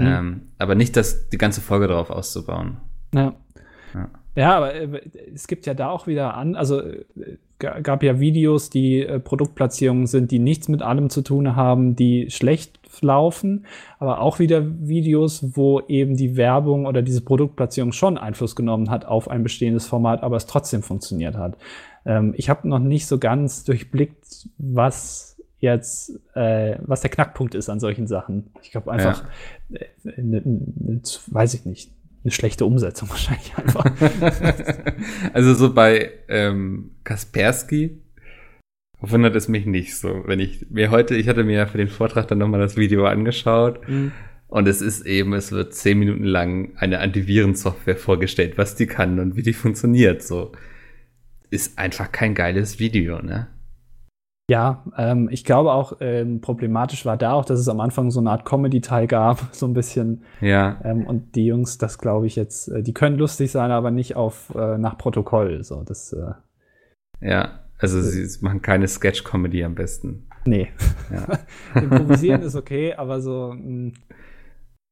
Mhm. 0.00 0.06
Ähm, 0.06 0.40
aber 0.58 0.74
nicht, 0.74 0.96
das, 0.96 1.28
die 1.28 1.38
ganze 1.38 1.60
Folge 1.60 1.88
darauf 1.88 2.10
auszubauen. 2.10 2.78
Ja. 3.14 3.34
Ja, 3.94 4.08
ja 4.34 4.56
aber 4.56 4.74
äh, 4.74 5.00
es 5.34 5.46
gibt 5.46 5.66
ja 5.66 5.74
da 5.74 5.90
auch 5.90 6.06
wieder 6.06 6.34
an, 6.34 6.56
also 6.56 6.80
äh, 6.80 7.04
gab 7.60 8.02
ja 8.02 8.18
Videos, 8.18 8.70
die 8.70 9.00
äh, 9.00 9.20
Produktplatzierungen 9.20 10.06
sind, 10.06 10.30
die 10.30 10.38
nichts 10.38 10.68
mit 10.68 10.82
allem 10.82 11.10
zu 11.10 11.22
tun 11.22 11.56
haben, 11.56 11.94
die 11.94 12.30
schlecht 12.30 12.80
laufen, 13.02 13.66
aber 13.98 14.20
auch 14.20 14.38
wieder 14.38 14.64
Videos, 14.86 15.56
wo 15.56 15.80
eben 15.80 16.16
die 16.16 16.36
Werbung 16.36 16.86
oder 16.86 17.02
diese 17.02 17.20
Produktplatzierung 17.20 17.92
schon 17.92 18.18
Einfluss 18.18 18.56
genommen 18.56 18.90
hat 18.90 19.04
auf 19.04 19.30
ein 19.30 19.42
bestehendes 19.42 19.86
Format, 19.86 20.22
aber 20.22 20.36
es 20.36 20.46
trotzdem 20.46 20.82
funktioniert 20.82 21.36
hat. 21.36 21.56
Ähm, 22.04 22.34
ich 22.36 22.50
habe 22.50 22.68
noch 22.68 22.78
nicht 22.78 23.06
so 23.06 23.18
ganz 23.18 23.64
durchblickt, 23.64 24.48
was 24.58 25.29
jetzt, 25.60 26.18
äh, 26.34 26.76
was 26.80 27.02
der 27.02 27.10
Knackpunkt 27.10 27.54
ist 27.54 27.68
an 27.68 27.80
solchen 27.80 28.06
Sachen. 28.06 28.50
Ich 28.62 28.70
glaube 28.70 28.90
einfach, 28.90 29.24
ja. 29.68 29.78
äh, 29.78 30.22
ne, 30.22 30.42
ne, 30.44 31.00
weiß 31.28 31.54
ich 31.54 31.64
nicht, 31.64 31.92
eine 32.24 32.32
schlechte 32.32 32.64
Umsetzung 32.64 33.08
wahrscheinlich 33.10 33.56
einfach. 33.56 33.84
also 35.32 35.54
so 35.54 35.72
bei 35.72 36.10
ähm, 36.28 36.92
Kaspersky 37.04 38.02
wundert 39.00 39.36
es 39.36 39.48
mich 39.48 39.66
nicht 39.66 39.96
so, 39.96 40.24
wenn 40.26 40.40
ich 40.40 40.66
mir 40.70 40.90
heute, 40.90 41.14
ich 41.14 41.28
hatte 41.28 41.44
mir 41.44 41.56
ja 41.56 41.66
für 41.66 41.78
den 41.78 41.88
Vortrag 41.88 42.28
dann 42.28 42.38
nochmal 42.38 42.60
das 42.60 42.76
Video 42.76 43.06
angeschaut. 43.06 43.86
Mhm. 43.88 44.12
Und 44.48 44.66
es 44.66 44.82
ist 44.82 45.06
eben, 45.06 45.32
es 45.32 45.52
wird 45.52 45.74
zehn 45.74 45.96
Minuten 45.96 46.24
lang 46.24 46.72
eine 46.76 46.98
Antivirensoftware 46.98 47.96
vorgestellt, 47.96 48.58
was 48.58 48.74
die 48.74 48.88
kann 48.88 49.20
und 49.20 49.36
wie 49.36 49.42
die 49.42 49.52
funktioniert. 49.52 50.22
So 50.22 50.50
ist 51.50 51.78
einfach 51.78 52.10
kein 52.10 52.34
geiles 52.34 52.80
Video, 52.80 53.22
ne? 53.22 53.46
Ja, 54.50 54.82
ähm, 54.98 55.28
ich 55.30 55.44
glaube 55.44 55.70
auch, 55.70 55.98
ähm, 56.00 56.40
problematisch 56.40 57.06
war 57.06 57.16
da 57.16 57.34
auch, 57.34 57.44
dass 57.44 57.60
es 57.60 57.68
am 57.68 57.78
Anfang 57.78 58.10
so 58.10 58.18
eine 58.18 58.32
Art 58.32 58.44
Comedy-Teil 58.44 59.06
gab, 59.06 59.38
so 59.52 59.64
ein 59.64 59.74
bisschen. 59.74 60.24
Ja. 60.40 60.80
Ähm, 60.82 61.06
und 61.06 61.36
die 61.36 61.46
Jungs, 61.46 61.78
das 61.78 61.98
glaube 61.98 62.26
ich 62.26 62.34
jetzt, 62.34 62.66
äh, 62.66 62.82
die 62.82 62.92
können 62.92 63.16
lustig 63.16 63.52
sein, 63.52 63.70
aber 63.70 63.92
nicht 63.92 64.16
auf 64.16 64.52
äh, 64.56 64.76
nach 64.76 64.98
Protokoll. 64.98 65.62
So, 65.62 65.84
das. 65.84 66.12
Äh, 66.12 66.32
ja, 67.20 67.60
also 67.78 68.02
sie 68.02 68.26
machen 68.44 68.60
keine 68.60 68.88
Sketch-Comedy 68.88 69.62
am 69.62 69.76
besten. 69.76 70.26
Nee. 70.44 70.66
Ja. 71.12 71.38
Improvisieren 71.80 72.42
ist 72.42 72.56
okay, 72.56 72.94
aber 72.94 73.20
so, 73.20 73.54
mh, 73.54 73.92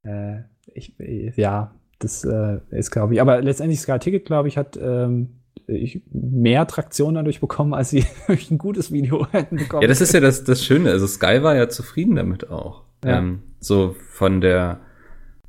hm, 0.04 0.38
äh, 0.38 0.42
ich, 0.72 0.94
ja, 1.34 1.74
das 1.98 2.22
äh, 2.22 2.60
ist, 2.70 2.92
glaube 2.92 3.14
ich. 3.14 3.20
Aber 3.20 3.42
letztendlich 3.42 3.80
Sky 3.80 3.98
Ticket, 3.98 4.24
glaube 4.24 4.46
ich, 4.46 4.56
hat 4.56 4.78
ähm, 4.80 5.37
ich 5.68 6.02
mehr 6.12 6.66
Traktion 6.66 7.14
dadurch 7.14 7.40
bekommen, 7.40 7.74
als 7.74 7.90
sie 7.90 8.04
durch 8.26 8.50
ein 8.50 8.58
gutes 8.58 8.90
Video 8.90 9.26
hätten 9.32 9.56
bekommen. 9.56 9.82
Ja, 9.82 9.88
das 9.88 10.00
ist 10.00 10.14
ja 10.14 10.20
das, 10.20 10.44
das 10.44 10.64
Schöne. 10.64 10.90
Also 10.90 11.06
Sky 11.06 11.42
war 11.42 11.54
ja 11.54 11.68
zufrieden 11.68 12.16
damit 12.16 12.50
auch. 12.50 12.84
Ja. 13.04 13.18
Ähm, 13.18 13.42
so 13.60 13.94
von 14.10 14.40
der, 14.40 14.80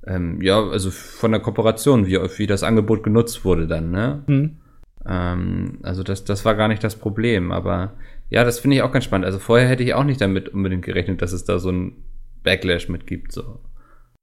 ähm, 0.05 0.41
ja, 0.41 0.62
also 0.62 0.91
von 0.91 1.32
der 1.32 1.41
Kooperation, 1.41 2.05
wie, 2.05 2.17
wie 2.17 2.47
das 2.47 2.63
Angebot 2.63 3.03
genutzt 3.03 3.45
wurde 3.45 3.67
dann, 3.67 3.91
ne? 3.91 4.23
Mhm. 4.27 4.58
Ähm, 5.05 5.79
also 5.82 6.03
das, 6.03 6.25
das 6.25 6.45
war 6.45 6.55
gar 6.55 6.67
nicht 6.67 6.84
das 6.84 6.95
Problem. 6.95 7.51
Aber 7.51 7.93
ja, 8.29 8.43
das 8.43 8.60
finde 8.60 8.77
ich 8.77 8.84
auch 8.84 8.91
ganz 8.91 9.05
spannend. 9.05 9.25
Also 9.25 9.39
vorher 9.39 9.67
hätte 9.67 9.84
ich 9.84 9.93
auch 9.93 10.03
nicht 10.03 10.21
damit 10.21 10.49
unbedingt 10.49 10.86
gerechnet, 10.86 11.21
dass 11.21 11.32
es 11.32 11.45
da 11.45 11.60
so 11.60 11.71
ein 11.71 12.03
Backlash 12.43 12.89
mit 12.89 13.08
gibt. 13.08 13.32
So. 13.32 13.60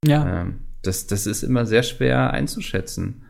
Ja. 0.04 0.42
Ähm, 0.42 0.60
das, 0.82 1.06
das 1.06 1.26
ist 1.26 1.42
immer 1.42 1.66
sehr 1.66 1.82
schwer 1.82 2.30
einzuschätzen. 2.30 3.24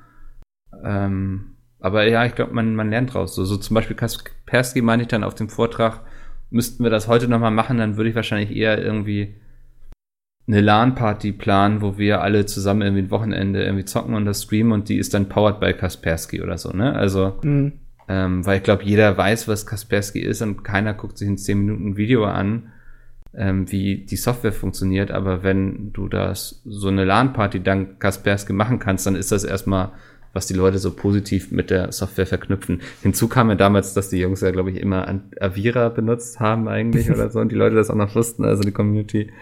Ähm, 0.84 1.55
aber 1.86 2.08
ja, 2.08 2.26
ich 2.26 2.34
glaube, 2.34 2.52
man, 2.52 2.74
man 2.74 2.90
lernt 2.90 3.14
draus. 3.14 3.36
So, 3.36 3.44
so 3.44 3.56
zum 3.56 3.74
Beispiel 3.74 3.94
Kaspersky 3.94 4.82
meinte 4.82 5.04
ich 5.04 5.08
dann 5.08 5.22
auf 5.22 5.36
dem 5.36 5.48
Vortrag, 5.48 6.00
müssten 6.50 6.82
wir 6.82 6.90
das 6.90 7.06
heute 7.06 7.28
nochmal 7.28 7.52
machen, 7.52 7.78
dann 7.78 7.96
würde 7.96 8.10
ich 8.10 8.16
wahrscheinlich 8.16 8.56
eher 8.56 8.82
irgendwie 8.82 9.36
eine 10.48 10.60
LAN-Party 10.60 11.30
planen, 11.30 11.82
wo 11.82 11.96
wir 11.96 12.22
alle 12.22 12.44
zusammen 12.44 12.82
irgendwie 12.82 13.02
ein 13.02 13.10
Wochenende 13.12 13.62
irgendwie 13.62 13.84
zocken 13.84 14.14
und 14.14 14.24
das 14.24 14.42
streamen 14.42 14.72
und 14.72 14.88
die 14.88 14.98
ist 14.98 15.14
dann 15.14 15.28
powered 15.28 15.60
by 15.60 15.74
Kaspersky 15.74 16.42
oder 16.42 16.58
so, 16.58 16.70
ne? 16.70 16.92
Also, 16.94 17.38
mhm. 17.42 17.74
ähm, 18.08 18.44
weil 18.44 18.58
ich 18.58 18.64
glaube, 18.64 18.82
jeder 18.82 19.16
weiß, 19.16 19.46
was 19.46 19.64
Kaspersky 19.64 20.20
ist 20.20 20.42
und 20.42 20.64
keiner 20.64 20.92
guckt 20.92 21.18
sich 21.18 21.28
in 21.28 21.38
10 21.38 21.58
Minuten 21.58 21.96
Video 21.96 22.24
an, 22.24 22.72
ähm, 23.32 23.70
wie 23.70 24.06
die 24.06 24.16
Software 24.16 24.52
funktioniert, 24.52 25.12
aber 25.12 25.44
wenn 25.44 25.92
du 25.92 26.08
das 26.08 26.62
so 26.64 26.88
eine 26.88 27.04
LAN-Party 27.04 27.62
dank 27.62 28.00
Kaspersky 28.00 28.52
machen 28.52 28.80
kannst, 28.80 29.06
dann 29.06 29.14
ist 29.14 29.30
das 29.30 29.44
erstmal 29.44 29.92
was 30.36 30.46
die 30.46 30.54
Leute 30.54 30.78
so 30.78 30.94
positiv 30.94 31.50
mit 31.50 31.70
der 31.70 31.90
Software 31.92 32.26
verknüpfen. 32.26 32.82
Hinzu 33.02 33.26
kam 33.26 33.48
ja 33.48 33.54
damals, 33.54 33.94
dass 33.94 34.10
die 34.10 34.18
Jungs 34.18 34.42
ja, 34.42 34.50
glaube 34.50 34.70
ich, 34.70 34.76
immer 34.76 35.22
Avira 35.40 35.88
benutzt 35.88 36.38
haben 36.40 36.68
eigentlich 36.68 37.10
oder 37.10 37.30
so 37.30 37.40
und 37.40 37.50
die 37.50 37.56
Leute 37.56 37.74
das 37.74 37.90
auch 37.90 37.96
noch 37.96 38.14
wussten, 38.14 38.44
also 38.44 38.62
die 38.62 38.70
Community. 38.70 39.32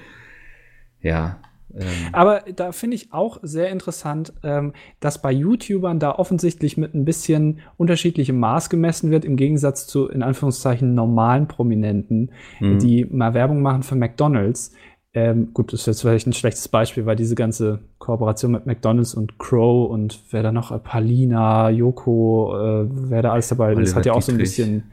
Ja. 1.01 1.41
Ähm. 1.75 1.83
Aber 2.13 2.45
da 2.55 2.71
finde 2.71 2.95
ich 2.95 3.13
auch 3.13 3.39
sehr 3.43 3.71
interessant, 3.71 4.33
ähm, 4.45 4.73
dass 5.01 5.21
bei 5.21 5.33
YouTubern 5.33 5.99
da 5.99 6.13
offensichtlich 6.13 6.77
mit 6.77 6.95
ein 6.95 7.05
bisschen 7.05 7.59
unterschiedlichem 7.77 8.39
Maß 8.39 8.71
gemessen 8.71 9.11
wird, 9.11 9.25
im 9.25 9.37
Gegensatz 9.37 9.89
zu, 9.89 10.09
in 10.09 10.23
Anführungszeichen, 10.23 10.95
normalen 10.95 11.49
Prominenten, 11.49 12.31
mhm. 12.61 12.79
die 12.79 13.05
mal 13.05 13.35
Werbung 13.35 13.63
machen 13.63 13.83
für 13.83 13.97
McDonalds 13.97 14.73
ähm, 15.17 15.55
gut, 15.55 15.73
das 15.73 15.81
ist 15.81 15.87
jetzt 15.87 16.01
vielleicht 16.01 16.27
ein 16.27 16.33
schlechtes 16.33 16.67
Beispiel, 16.67 17.07
weil 17.07 17.15
diese 17.15 17.37
ganze 17.37 17.79
Kooperation 17.99 18.51
mit 18.51 18.67
McDonalds 18.67 19.15
und 19.15 19.39
Crow 19.39 19.89
und 19.89 20.21
wer 20.33 20.43
da 20.43 20.51
noch, 20.51 20.83
Palina, 20.83 21.71
Yoko, 21.71 22.57
äh, 22.59 22.89
wer 22.91 23.23
da 23.23 23.31
alles 23.31 23.47
dabei 23.47 23.75
ist, 23.75 23.95
hat 23.95 24.07
ja 24.07 24.13
auch 24.13 24.23
so 24.23 24.33
ein 24.33 24.39
bisschen, 24.39 24.91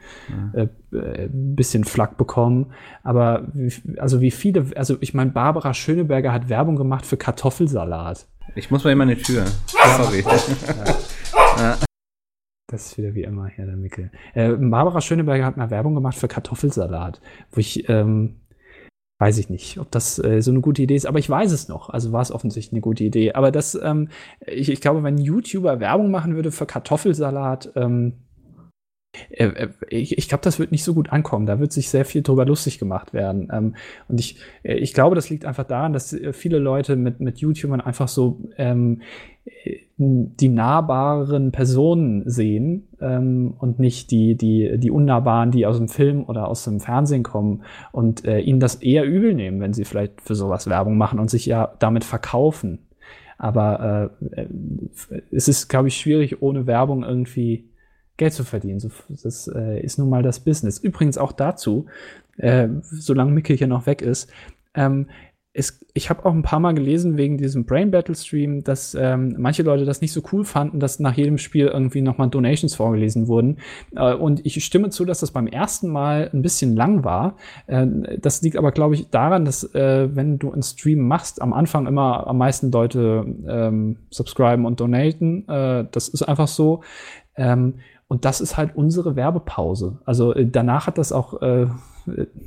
ja. 0.54 0.62
äh, 0.62 0.96
äh, 0.96 1.30
bisschen 1.32 1.86
Flack 1.86 2.18
bekommen. 2.18 2.68
Aber 3.02 3.48
wie, 3.54 3.74
also 3.98 4.22
wie 4.22 4.30
viele, 4.30 4.68
also 4.76 4.96
ich 5.02 5.16
meine, 5.16 5.32
Barbara 5.32 5.74
Schöneberger 5.74 6.32
hat 6.32 6.50
Werbung 6.50 6.76
gemacht 6.76 7.08
für 7.08 7.18
Kartoffelsalat. 7.18 8.28
Ich 8.54 8.70
muss 8.70 8.84
mal 8.84 8.92
immer 8.92 9.04
eine 9.04 9.18
Tür. 9.18 9.46
Sorry. 9.98 10.24
ja. 11.58 11.78
Das 12.68 12.86
ist 12.86 12.98
wieder 12.98 13.16
wie 13.16 13.24
immer 13.24 13.48
hier 13.48 13.66
der 13.66 13.76
Mickel. 13.76 14.12
Äh, 14.36 14.54
Barbara 14.54 15.02
Schöneberger 15.02 15.46
hat 15.46 15.58
mal 15.58 15.72
Werbung 15.72 15.96
gemacht 15.96 16.16
für 16.16 16.28
Kartoffelsalat, 16.28 17.20
wo 17.52 17.60
ich 17.60 17.90
ähm, 17.90 18.41
weiß 19.22 19.38
ich 19.38 19.50
nicht, 19.52 19.78
ob 19.78 19.92
das 19.92 20.18
äh, 20.18 20.42
so 20.42 20.50
eine 20.50 20.62
gute 20.62 20.82
Idee 20.82 20.96
ist, 20.96 21.06
aber 21.06 21.20
ich 21.20 21.30
weiß 21.30 21.52
es 21.52 21.68
noch. 21.68 21.90
Also 21.90 22.12
war 22.12 22.24
es 22.24 22.32
offensichtlich 22.32 22.74
eine 22.74 22.82
gute 22.82 23.04
Idee. 23.04 23.34
Aber 23.34 23.52
das, 23.52 23.80
ähm, 23.82 24.10
ich, 24.48 24.70
ich 24.72 24.82
glaube, 24.82 25.04
wenn 25.04 25.14
ein 25.14 25.22
YouTuber 25.22 25.80
Werbung 25.80 26.10
machen 26.10 26.34
würde 26.34 26.52
für 26.52 26.66
Kartoffelsalat, 26.66 27.72
ähm, 27.76 28.14
äh, 28.14 28.14
äh, 28.14 28.31
ich, 29.90 30.18
ich 30.18 30.30
glaube, 30.30 30.44
das 30.44 30.58
wird 30.58 30.72
nicht 30.72 30.84
so 30.84 30.94
gut 30.94 31.12
ankommen. 31.12 31.46
Da 31.46 31.60
wird 31.60 31.74
sich 31.74 31.90
sehr 31.90 32.06
viel 32.06 32.22
drüber 32.22 32.46
lustig 32.46 32.80
gemacht 32.80 33.14
werden. 33.14 33.50
Ähm, 33.52 33.76
und 34.08 34.20
ich, 34.20 34.38
äh, 34.64 34.76
ich 34.76 34.94
glaube, 34.94 35.16
das 35.16 35.30
liegt 35.30 35.46
einfach 35.46 35.66
daran, 35.66 35.94
dass 35.94 36.16
viele 36.32 36.60
Leute 36.60 36.96
mit, 36.96 37.20
mit 37.20 37.40
YouTubern 37.40 37.82
einfach 37.82 38.08
so 38.08 38.40
ähm, 38.58 39.02
die 39.98 40.50
nahbaren 40.50 41.52
Personen 41.52 42.30
sehen 42.30 42.88
ähm, 43.02 43.56
und 43.60 43.80
nicht 43.80 44.12
die, 44.12 44.36
die, 44.36 44.78
die 44.78 44.92
unnahbaren, 44.92 45.52
die 45.52 45.66
aus 45.66 45.78
dem 45.78 45.90
Film 45.90 46.24
oder 46.24 46.48
aus 46.48 46.64
dem 46.64 46.80
Fernsehen 46.80 47.24
kommen 47.24 47.64
und 47.92 48.24
äh, 48.26 48.40
ihnen 48.40 48.60
das 48.60 48.76
eher 48.76 49.04
übel 49.04 49.34
nehmen, 49.34 49.60
wenn 49.60 49.74
sie 49.74 49.86
vielleicht 49.86 50.22
für 50.22 50.36
sowas 50.36 50.68
Werbung 50.68 50.98
machen 50.98 51.20
und 51.20 51.30
sich 51.30 51.46
ja 51.46 51.74
damit 51.80 52.04
verkaufen. 52.04 52.80
Aber 53.38 54.12
äh, 54.32 54.46
es 55.32 55.48
ist, 55.48 55.68
glaube 55.68 55.88
ich, 55.88 55.98
schwierig, 55.98 56.42
ohne 56.42 56.68
Werbung 56.68 57.04
irgendwie 57.04 57.71
Geld 58.22 58.34
zu 58.34 58.44
verdienen. 58.44 58.80
So, 58.80 58.92
das 59.10 59.48
äh, 59.48 59.82
ist 59.82 59.98
nun 59.98 60.08
mal 60.08 60.22
das 60.22 60.42
Business. 60.42 60.78
Übrigens 60.78 61.18
auch 61.18 61.32
dazu, 61.32 61.88
äh, 62.38 62.68
solange 62.84 63.32
Mickey 63.32 63.58
hier 63.58 63.66
noch 63.66 63.88
weg 63.88 64.04
ist, 64.04 64.32
ähm, 64.76 65.08
es, 65.54 65.84
ich 65.96 66.12
habe 66.12 66.24
auch 66.24 66.32
ein 66.32 66.44
paar 66.44 66.60
Mal 66.60 66.76
gelesen 66.76 67.18
wegen 67.18 67.40
diesem 67.40 67.66
Brain 67.66 67.90
Battle 67.90 68.14
Stream, 68.14 68.64
dass 68.64 68.94
ähm, 68.94 69.34
manche 69.40 69.64
Leute 69.64 69.86
das 69.86 70.02
nicht 70.02 70.14
so 70.14 70.22
cool 70.32 70.46
fanden, 70.46 70.80
dass 70.80 71.00
nach 71.00 71.18
jedem 71.18 71.40
Spiel 71.40 71.66
irgendwie 71.66 72.02
nochmal 72.02 72.30
Donations 72.30 72.76
vorgelesen 72.76 73.28
wurden. 73.28 73.58
Äh, 73.96 74.14
und 74.14 74.46
ich 74.46 74.64
stimme 74.64 74.92
zu, 74.92 75.04
dass 75.04 75.22
das 75.22 75.32
beim 75.32 75.48
ersten 75.48 75.90
Mal 75.90 76.30
ein 76.32 76.44
bisschen 76.44 76.76
lang 76.76 77.04
war. 77.04 77.38
Äh, 77.66 77.88
das 78.20 78.44
liegt 78.44 78.56
aber, 78.56 78.72
glaube 78.72 78.94
ich, 78.94 79.10
daran, 79.10 79.46
dass 79.46 79.64
äh, 79.74 80.16
wenn 80.16 80.38
du 80.38 80.52
einen 80.52 80.62
Stream 80.62 81.08
machst, 81.08 81.42
am 81.42 81.54
Anfang 81.54 81.88
immer 81.88 82.28
am 82.28 82.38
meisten 82.38 82.72
Leute 82.72 83.26
ähm, 83.48 83.98
subscriben 84.12 84.68
und 84.68 84.80
donaten. 84.80 85.50
Äh, 85.50 85.86
das 85.92 86.08
ist 86.08 86.22
einfach 86.22 86.48
so. 86.48 86.84
Ähm, 87.36 87.80
und 88.12 88.26
das 88.26 88.42
ist 88.42 88.58
halt 88.58 88.76
unsere 88.76 89.16
Werbepause. 89.16 90.00
Also 90.04 90.34
äh, 90.34 90.46
danach 90.46 90.86
hat 90.86 90.98
das 90.98 91.14
auch 91.14 91.42
äh, 91.42 91.68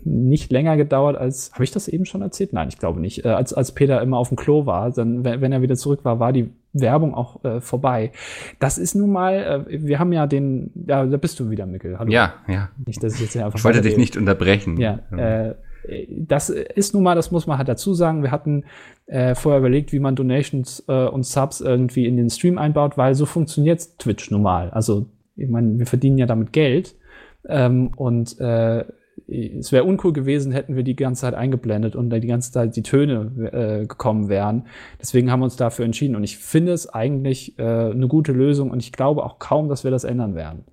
nicht 0.05 0.53
länger 0.53 0.77
gedauert 0.77 1.16
als, 1.16 1.53
habe 1.55 1.64
ich 1.64 1.70
das 1.70 1.88
eben 1.88 2.05
schon 2.05 2.20
erzählt? 2.20 2.53
Nein, 2.53 2.68
ich 2.68 2.77
glaube 2.77 3.00
nicht. 3.00 3.24
Äh, 3.24 3.29
als, 3.29 3.55
als 3.55 3.72
Peter 3.72 4.03
immer 4.03 4.18
auf 4.18 4.29
dem 4.29 4.37
Klo 4.37 4.66
war, 4.66 4.90
dann, 4.90 5.24
wenn, 5.24 5.53
er 5.53 5.62
wieder 5.62 5.77
zurück 5.77 6.00
war, 6.03 6.20
war 6.20 6.35
die 6.35 6.50
Werbung 6.74 7.14
auch 7.14 7.42
äh, 7.46 7.62
vorbei. 7.62 8.12
Das 8.59 8.77
ist 8.77 8.94
nun 8.94 9.11
mal, 9.11 9.64
äh, 9.66 9.83
wir 9.83 9.98
haben 9.98 10.12
ja 10.12 10.27
den, 10.27 10.70
ja, 10.87 11.07
da 11.07 11.16
bist 11.16 11.40
du 11.40 11.48
wieder, 11.48 11.64
Mikkel. 11.64 11.98
Hallo. 11.98 12.12
Ja, 12.12 12.35
ja. 12.46 12.68
Nicht, 12.85 13.03
dass 13.03 13.14
ich 13.14 13.22
jetzt 13.22 13.35
einfach. 13.38 13.59
Ich 13.59 13.64
wollte 13.64 13.81
dich 13.81 13.96
nicht 13.96 14.18
unterbrechen. 14.18 14.77
Ja, 14.77 14.98
äh, 15.16 15.55
das 16.11 16.50
ist 16.50 16.92
nun 16.92 17.03
mal, 17.03 17.14
das 17.14 17.31
muss 17.31 17.46
man 17.46 17.57
halt 17.57 17.68
dazu 17.68 17.94
sagen. 17.94 18.22
Wir 18.22 18.33
hatten 18.33 18.64
äh, 19.07 19.35
vorher 19.35 19.61
überlegt, 19.61 19.92
wie 19.92 19.98
man 19.98 20.14
Donations 20.14 20.85
äh, 20.88 21.07
und 21.07 21.24
Subs 21.24 21.62
irgendwie 21.62 22.05
in 22.05 22.18
den 22.18 22.29
Stream 22.29 22.59
einbaut, 22.59 22.98
weil 22.98 23.14
so 23.14 23.24
funktioniert 23.24 23.98
Twitch 23.98 24.31
nun 24.31 24.42
mal. 24.42 24.68
Also 24.68 25.07
ich 25.37 25.49
meine, 25.49 25.79
wir 25.79 25.87
verdienen 25.87 26.18
ja 26.18 26.27
damit 26.27 26.53
Geld. 26.53 26.97
Ähm, 27.47 27.92
und 27.97 28.38
äh, 28.40 28.85
es 29.27 29.73
wäre 29.73 29.85
uncool 29.85 30.12
gewesen, 30.12 30.53
hätten 30.53 30.77
wir 30.77 30.83
die 30.83 30.97
ganze 30.97 31.23
Zeit 31.23 31.35
eingeblendet 31.35 31.97
und 31.97 32.11
da 32.11 32.18
die 32.18 32.27
ganze 32.27 32.53
Zeit 32.53 32.77
die 32.77 32.83
Töne 32.83 33.51
äh, 33.53 33.87
gekommen 33.87 34.29
wären. 34.29 34.66
Deswegen 35.01 35.31
haben 35.31 35.40
wir 35.40 35.44
uns 35.44 35.57
dafür 35.57 35.85
entschieden. 35.85 36.16
Und 36.16 36.25
ich 36.25 36.38
finde 36.38 36.73
es 36.73 36.88
eigentlich 36.88 37.59
äh, 37.59 37.62
eine 37.62 38.09
gute 38.09 38.33
Lösung 38.33 38.70
und 38.70 38.81
ich 38.81 38.92
glaube 38.92 39.25
auch 39.25 39.38
kaum, 39.38 39.68
dass 39.68 39.85
wir 39.85 39.90
das 39.90 40.05
ändern 40.05 40.35
werden. 40.35 40.64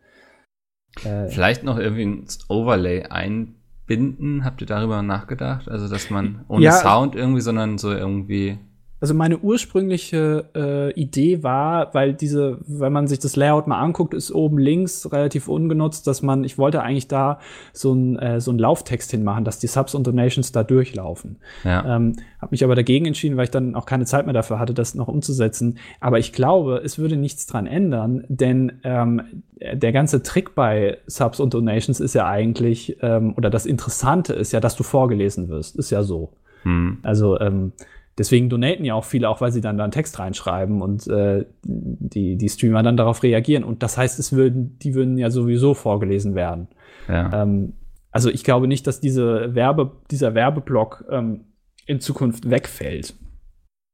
Äh, 1.04 1.28
Vielleicht 1.28 1.64
noch 1.64 1.78
irgendwie 1.78 2.06
ein 2.06 2.26
Overlay 2.50 3.04
einbinden. 3.04 4.44
Habt 4.44 4.62
ihr 4.62 4.68
darüber 4.68 5.02
nachgedacht? 5.02 5.70
Also, 5.70 5.88
dass 5.88 6.10
man 6.10 6.44
ohne 6.48 6.66
ja, 6.66 6.72
Sound 6.74 7.16
irgendwie, 7.16 7.42
sondern 7.42 7.78
so 7.78 7.92
irgendwie 7.92 8.58
also 9.02 9.16
meine 9.16 9.40
ursprüngliche 9.40 10.46
äh, 10.56 10.94
Idee 10.94 11.42
war, 11.42 11.94
weil 11.94 12.14
diese, 12.14 12.60
wenn 12.68 12.94
man 12.94 13.08
sich 13.08 13.18
das 13.18 13.36
Layout 13.36 13.66
mal 13.66 13.80
anguckt, 13.80 14.14
ist 14.14 14.32
oben 14.32 14.60
links 14.60 15.12
relativ 15.12 15.48
ungenutzt, 15.48 16.06
dass 16.06 16.22
man, 16.22 16.44
ich 16.44 16.60
wollte 16.60 16.84
eigentlich 16.84 17.08
da 17.08 17.40
so 17.74 17.94
ein 17.94 18.20
äh, 18.20 18.40
so 18.40 18.52
ein 18.52 18.60
Lauftext 18.60 19.10
hinmachen, 19.10 19.44
dass 19.44 19.58
die 19.58 19.68
Subs 19.68 19.96
und 19.96 20.06
Donations 20.06 20.52
da 20.52 20.64
durchlaufen. 20.64 21.38
Ja. 21.64 21.96
Ähm, 21.96 22.16
habe 22.40 22.52
mich 22.52 22.64
aber 22.64 22.76
dagegen 22.76 23.08
entschieden, 23.08 23.38
weil 23.38 23.46
ich 23.46 23.52
dann 23.52 23.76
auch 23.76 23.88
keine 23.88 24.06
Zeit 24.06 24.26
mehr 24.26 24.34
dafür 24.34 24.60
hatte, 24.60 24.74
das 24.74 24.94
noch 24.94 25.08
umzusetzen. 25.08 25.80
Aber 26.00 26.20
ich 26.20 26.32
glaube, 26.32 26.82
es 26.84 27.00
würde 27.00 27.18
nichts 27.18 27.48
dran 27.48 27.66
ändern, 27.66 28.24
denn 28.30 28.74
ähm, 28.84 29.44
der 29.74 29.92
ganze 29.92 30.22
Trick 30.22 30.54
bei 30.54 31.00
Subs 31.08 31.40
und 31.40 31.54
Donations 31.54 32.00
ist 32.00 32.14
ja 32.14 32.28
eigentlich, 32.28 32.98
ähm, 33.02 33.34
oder 33.36 33.50
das 33.50 33.66
Interessante 33.66 34.34
ist 34.34 34.52
ja, 34.52 34.60
dass 34.60 34.76
du 34.76 34.84
vorgelesen 34.84 35.50
wirst. 35.50 35.76
Ist 35.76 35.90
ja 35.90 36.04
so. 36.04 36.34
Hm. 36.64 37.00
Also 37.02 37.40
ähm, 37.40 37.74
deswegen 38.18 38.50
donaten 38.50 38.86
ja 38.86 38.94
auch 38.94 39.06
viele, 39.06 39.30
auch 39.30 39.42
weil 39.42 39.52
sie 39.52 39.62
dann 39.62 39.78
da 39.78 39.84
einen 39.84 39.92
Text 39.92 40.20
reinschreiben 40.20 40.82
und 40.82 41.08
äh, 41.08 41.46
die, 41.64 42.38
die 42.38 42.50
Streamer 42.50 42.84
dann 42.84 42.98
darauf 42.98 43.24
reagieren. 43.24 43.64
Und 43.64 43.84
das 43.84 43.98
heißt, 43.98 44.20
es 44.20 44.34
würden, 44.34 44.78
die 44.80 44.94
würden 44.94 45.18
ja 45.18 45.30
sowieso 45.30 45.74
vorgelesen 45.74 46.36
werden. 46.36 46.68
Ja. 47.08 47.44
Ähm, 47.44 47.74
also 48.12 48.30
ich 48.30 48.44
glaube 48.44 48.68
nicht, 48.68 48.88
dass 48.88 49.00
diese 49.00 49.56
Werbe, 49.56 49.92
dieser 50.12 50.36
Werbeblock 50.36 51.06
ähm, 51.10 51.46
in 51.86 52.00
Zukunft 52.00 52.50
wegfällt. 52.50 53.16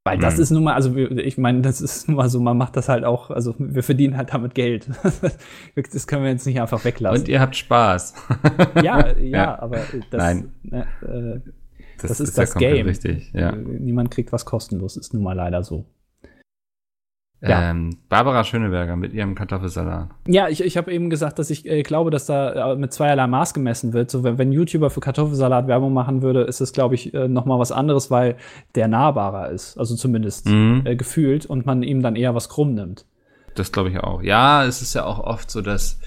Weil 0.08 0.20
das 0.20 0.38
mhm. 0.38 0.42
ist 0.42 0.52
nun 0.52 0.64
mal, 0.64 0.74
also 0.74 0.96
ich 0.96 1.38
meine, 1.38 1.62
das 1.62 1.82
ist 1.82 2.08
nun 2.08 2.16
mal 2.16 2.30
so, 2.30 2.40
man 2.40 2.58
macht 2.58 2.78
das 2.78 2.88
halt 2.88 3.04
auch, 3.04 3.30
also 3.30 3.56
wir 3.60 3.84
verdienen 3.84 4.16
halt 4.16 4.34
damit 4.34 4.56
Geld. 4.56 4.88
das 5.76 6.08
können 6.08 6.24
wir 6.24 6.32
jetzt 6.32 6.46
nicht 6.46 6.62
einfach 6.62 6.86
weglassen. 6.86 7.24
Und 7.24 7.28
ihr 7.28 7.42
habt 7.42 7.58
Spaß. 7.58 8.14
ja, 8.82 9.08
ja, 9.08 9.18
ja, 9.18 9.60
aber 9.60 9.80
das, 10.10 10.18
Nein. 10.18 10.54
Ne, 10.64 10.88
äh, 11.02 11.50
das, 12.02 12.10
das, 12.10 12.20
ist, 12.20 12.30
ist 12.30 12.38
das 12.38 12.54
ja 12.56 12.60
Game. 12.60 12.86
Richtig, 12.86 13.32
ja. 13.34 13.52
Niemand 13.56 14.12
kriegt 14.12 14.32
was 14.32 14.46
kostenlos, 14.46 14.98
ist 14.98 15.14
nun 15.14 15.24
mal 15.24 15.34
leider 15.34 15.64
so. 15.64 15.86
Ja. 17.42 17.70
Ähm, 17.70 17.98
Barbara 18.10 18.44
Schöneberger 18.44 18.96
mit 18.96 19.14
ihrem 19.14 19.36
Kartoffelsalat. 19.36 20.10
Ja, 20.28 20.48
ich, 20.48 20.64
ich 20.64 20.76
habe 20.76 20.92
eben 20.92 21.12
gesagt, 21.12 21.38
dass 21.38 21.52
ich 21.52 21.68
äh, 21.68 21.84
glaube, 21.84 22.10
dass 22.10 22.26
da 22.26 22.72
äh, 22.72 22.76
mit 22.76 22.92
zweierlei 22.94 23.28
Maß 23.28 23.54
gemessen 23.54 23.94
wird. 23.94 24.10
So, 24.10 24.24
wenn, 24.24 24.40
wenn 24.40 24.52
YouTuber 24.52 24.90
für 24.90 25.02
Kartoffelsalat 25.02 25.68
Werbung 25.68 25.94
machen 25.94 26.24
würde, 26.24 26.42
ist 26.42 26.62
es, 26.62 26.74
glaube 26.74 26.96
ich, 26.96 27.14
äh, 27.14 27.28
noch 27.28 27.46
mal 27.46 27.60
was 27.60 27.72
anderes, 27.72 28.10
weil 28.10 28.38
der 28.74 28.88
nahbarer 28.88 29.52
ist. 29.52 29.78
Also 29.78 29.96
zumindest 29.96 30.48
mhm. 30.48 30.82
äh, 30.86 30.96
gefühlt 30.96 31.46
und 31.46 31.68
man 31.68 31.84
ihm 31.84 32.02
dann 32.02 32.16
eher 32.16 32.34
was 32.34 32.50
krumm 32.50 32.74
nimmt. 32.74 33.06
Das 33.54 33.72
glaube 33.72 33.90
ich 33.90 34.00
auch. 34.00 34.24
Ja, 34.24 34.66
es 34.66 34.82
ist 34.82 34.96
ja 34.96 35.06
auch 35.06 35.20
oft 35.20 35.52
so, 35.52 35.62
dass 35.62 36.00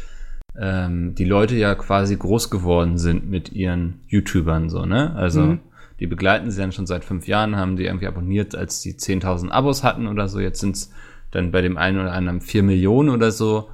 ähm, 0.58 1.14
die 1.14 1.24
Leute 1.24 1.54
ja 1.54 1.76
quasi 1.76 2.16
groß 2.16 2.50
geworden 2.50 2.98
sind 2.98 3.30
mit 3.30 3.52
ihren 3.52 4.00
YouTubern 4.08 4.68
so, 4.68 4.84
ne? 4.84 5.14
Also 5.14 5.42
mhm. 5.42 5.60
Die 6.00 6.06
begleiten 6.06 6.50
sie 6.50 6.60
dann 6.60 6.72
schon 6.72 6.86
seit 6.86 7.04
fünf 7.04 7.28
Jahren, 7.28 7.56
haben 7.56 7.76
die 7.76 7.84
irgendwie 7.84 8.06
abonniert, 8.06 8.54
als 8.54 8.80
die 8.80 8.94
10.000 8.94 9.50
Abos 9.50 9.84
hatten 9.84 10.08
oder 10.08 10.28
so. 10.28 10.40
Jetzt 10.40 10.60
sind's 10.60 10.90
dann 11.30 11.52
bei 11.52 11.60
dem 11.60 11.76
einen 11.76 12.00
oder 12.00 12.12
anderen 12.12 12.40
vier 12.40 12.62
Millionen 12.62 13.10
oder 13.10 13.30
so 13.30 13.68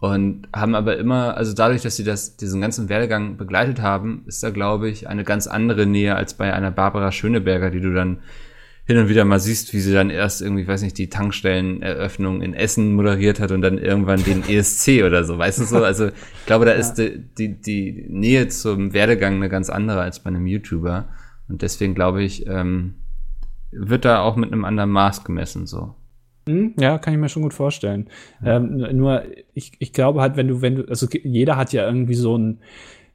und 0.00 0.48
haben 0.54 0.74
aber 0.74 0.96
immer, 0.98 1.36
also 1.36 1.54
dadurch, 1.54 1.82
dass 1.82 1.96
sie 1.96 2.04
das, 2.04 2.36
diesen 2.36 2.60
ganzen 2.60 2.88
Werdegang 2.88 3.36
begleitet 3.36 3.80
haben, 3.80 4.24
ist 4.26 4.42
da, 4.42 4.50
glaube 4.50 4.88
ich, 4.88 5.08
eine 5.08 5.24
ganz 5.24 5.46
andere 5.46 5.86
Nähe 5.86 6.14
als 6.14 6.34
bei 6.34 6.52
einer 6.52 6.70
Barbara 6.70 7.10
Schöneberger, 7.10 7.70
die 7.70 7.80
du 7.80 7.92
dann 7.92 8.18
hin 8.84 8.96
und 8.96 9.08
wieder 9.08 9.24
mal 9.24 9.38
siehst, 9.38 9.74
wie 9.74 9.80
sie 9.80 9.92
dann 9.92 10.08
erst 10.08 10.40
irgendwie, 10.40 10.66
weiß 10.66 10.82
nicht, 10.82 10.96
die 10.96 11.10
Tankstelleneröffnung 11.10 12.40
in 12.40 12.54
Essen 12.54 12.94
moderiert 12.94 13.38
hat 13.38 13.50
und 13.50 13.60
dann 13.60 13.76
irgendwann 13.76 14.24
den 14.24 14.42
ESC 14.48 15.04
oder 15.04 15.24
so, 15.24 15.36
weißt 15.36 15.60
du 15.60 15.64
so? 15.64 15.84
Also 15.84 16.06
ich 16.06 16.46
glaube, 16.46 16.64
da 16.64 16.72
ja. 16.72 16.78
ist 16.78 16.94
die, 16.94 17.22
die, 17.36 17.60
die 17.60 18.06
Nähe 18.08 18.48
zum 18.48 18.94
Werdegang 18.94 19.34
eine 19.34 19.48
ganz 19.48 19.68
andere 19.68 20.00
als 20.00 20.20
bei 20.20 20.28
einem 20.28 20.46
YouTuber. 20.46 21.08
Und 21.48 21.62
deswegen 21.62 21.94
glaube 21.94 22.22
ich, 22.22 22.46
ähm, 22.46 22.94
wird 23.70 24.04
da 24.04 24.20
auch 24.20 24.36
mit 24.36 24.52
einem 24.52 24.64
anderen 24.64 24.90
Maß 24.90 25.24
gemessen 25.24 25.66
so. 25.66 25.94
Hm, 26.48 26.74
ja, 26.78 26.98
kann 26.98 27.12
ich 27.12 27.20
mir 27.20 27.28
schon 27.28 27.42
gut 27.42 27.54
vorstellen. 27.54 28.08
Ja. 28.42 28.56
Ähm, 28.56 28.96
nur, 28.96 29.22
ich, 29.54 29.72
ich 29.78 29.92
glaube 29.92 30.20
halt, 30.20 30.36
wenn 30.36 30.48
du, 30.48 30.62
wenn 30.62 30.76
du, 30.76 30.88
also 30.88 31.06
jeder 31.22 31.56
hat 31.56 31.72
ja 31.72 31.86
irgendwie 31.86 32.14
so 32.14 32.36
ein, 32.36 32.60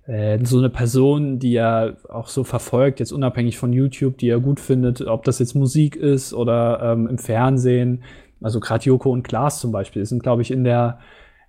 äh, 0.05 0.37
so 0.43 0.59
eine 0.59 0.69
Person, 0.69 1.39
die 1.39 1.55
er 1.55 1.97
auch 2.09 2.27
so 2.27 2.43
verfolgt, 2.43 2.99
jetzt 2.99 3.11
unabhängig 3.11 3.57
von 3.57 3.73
YouTube, 3.73 4.17
die 4.17 4.29
er 4.29 4.39
gut 4.39 4.59
findet, 4.59 5.01
ob 5.01 5.23
das 5.23 5.39
jetzt 5.39 5.55
Musik 5.55 5.95
ist 5.95 6.33
oder 6.33 6.93
ähm, 6.93 7.07
im 7.07 7.17
Fernsehen. 7.17 8.03
Also 8.41 8.59
gerade 8.59 8.83
Joko 8.83 9.11
und 9.11 9.23
Klaas 9.23 9.59
zum 9.59 9.71
Beispiel 9.71 10.05
sind, 10.05 10.21
glaube 10.21 10.41
ich, 10.41 10.51
in 10.51 10.63
der 10.63 10.99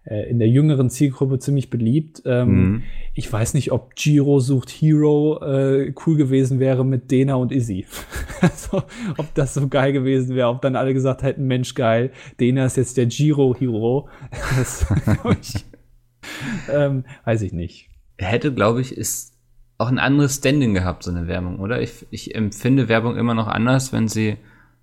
äh, 0.05 0.29
in 0.29 0.38
der 0.38 0.49
jüngeren 0.49 0.90
Zielgruppe 0.90 1.38
ziemlich 1.38 1.70
beliebt. 1.70 2.23
Ähm, 2.25 2.49
mhm. 2.49 2.83
Ich 3.16 3.33
weiß 3.33 3.55
nicht, 3.55 3.70
ob 3.70 3.94
Giro 3.94 4.40
sucht 4.40 4.70
Hero 4.70 5.40
äh, 5.40 5.94
cool 6.05 6.16
gewesen 6.16 6.59
wäre 6.59 6.85
mit 6.85 7.12
Dena 7.12 7.37
und 7.37 7.53
Izzy. 7.53 7.87
also, 8.40 8.83
ob 9.16 9.33
das 9.35 9.55
so 9.55 9.68
geil 9.68 9.92
gewesen 9.92 10.35
wäre, 10.35 10.48
ob 10.48 10.61
dann 10.62 10.74
alle 10.74 10.92
gesagt 10.92 11.22
hätten, 11.22 11.46
Mensch, 11.46 11.74
geil, 11.74 12.11
Dena 12.40 12.66
ist 12.66 12.77
jetzt 12.77 12.96
der 12.96 13.07
Giro-Hero. 13.07 14.09
das 14.57 14.85
ich, 15.40 15.64
ähm, 16.68 17.05
weiß 17.24 17.42
ich 17.42 17.53
nicht. 17.53 17.88
Hätte, 18.18 18.53
glaube 18.53 18.81
ich, 18.81 18.96
ist 18.96 19.35
auch 19.79 19.88
ein 19.88 20.00
anderes 20.00 20.37
Standing 20.37 20.74
gehabt, 20.74 21.05
so 21.05 21.12
eine 21.12 21.29
Werbung, 21.29 21.61
oder? 21.61 21.81
Ich, 21.81 22.07
ich 22.11 22.35
empfinde 22.35 22.88
Werbung 22.88 23.16
immer 23.16 23.35
noch 23.35 23.46
anders, 23.46 23.92
wenn 23.92 24.09
sie 24.09 24.38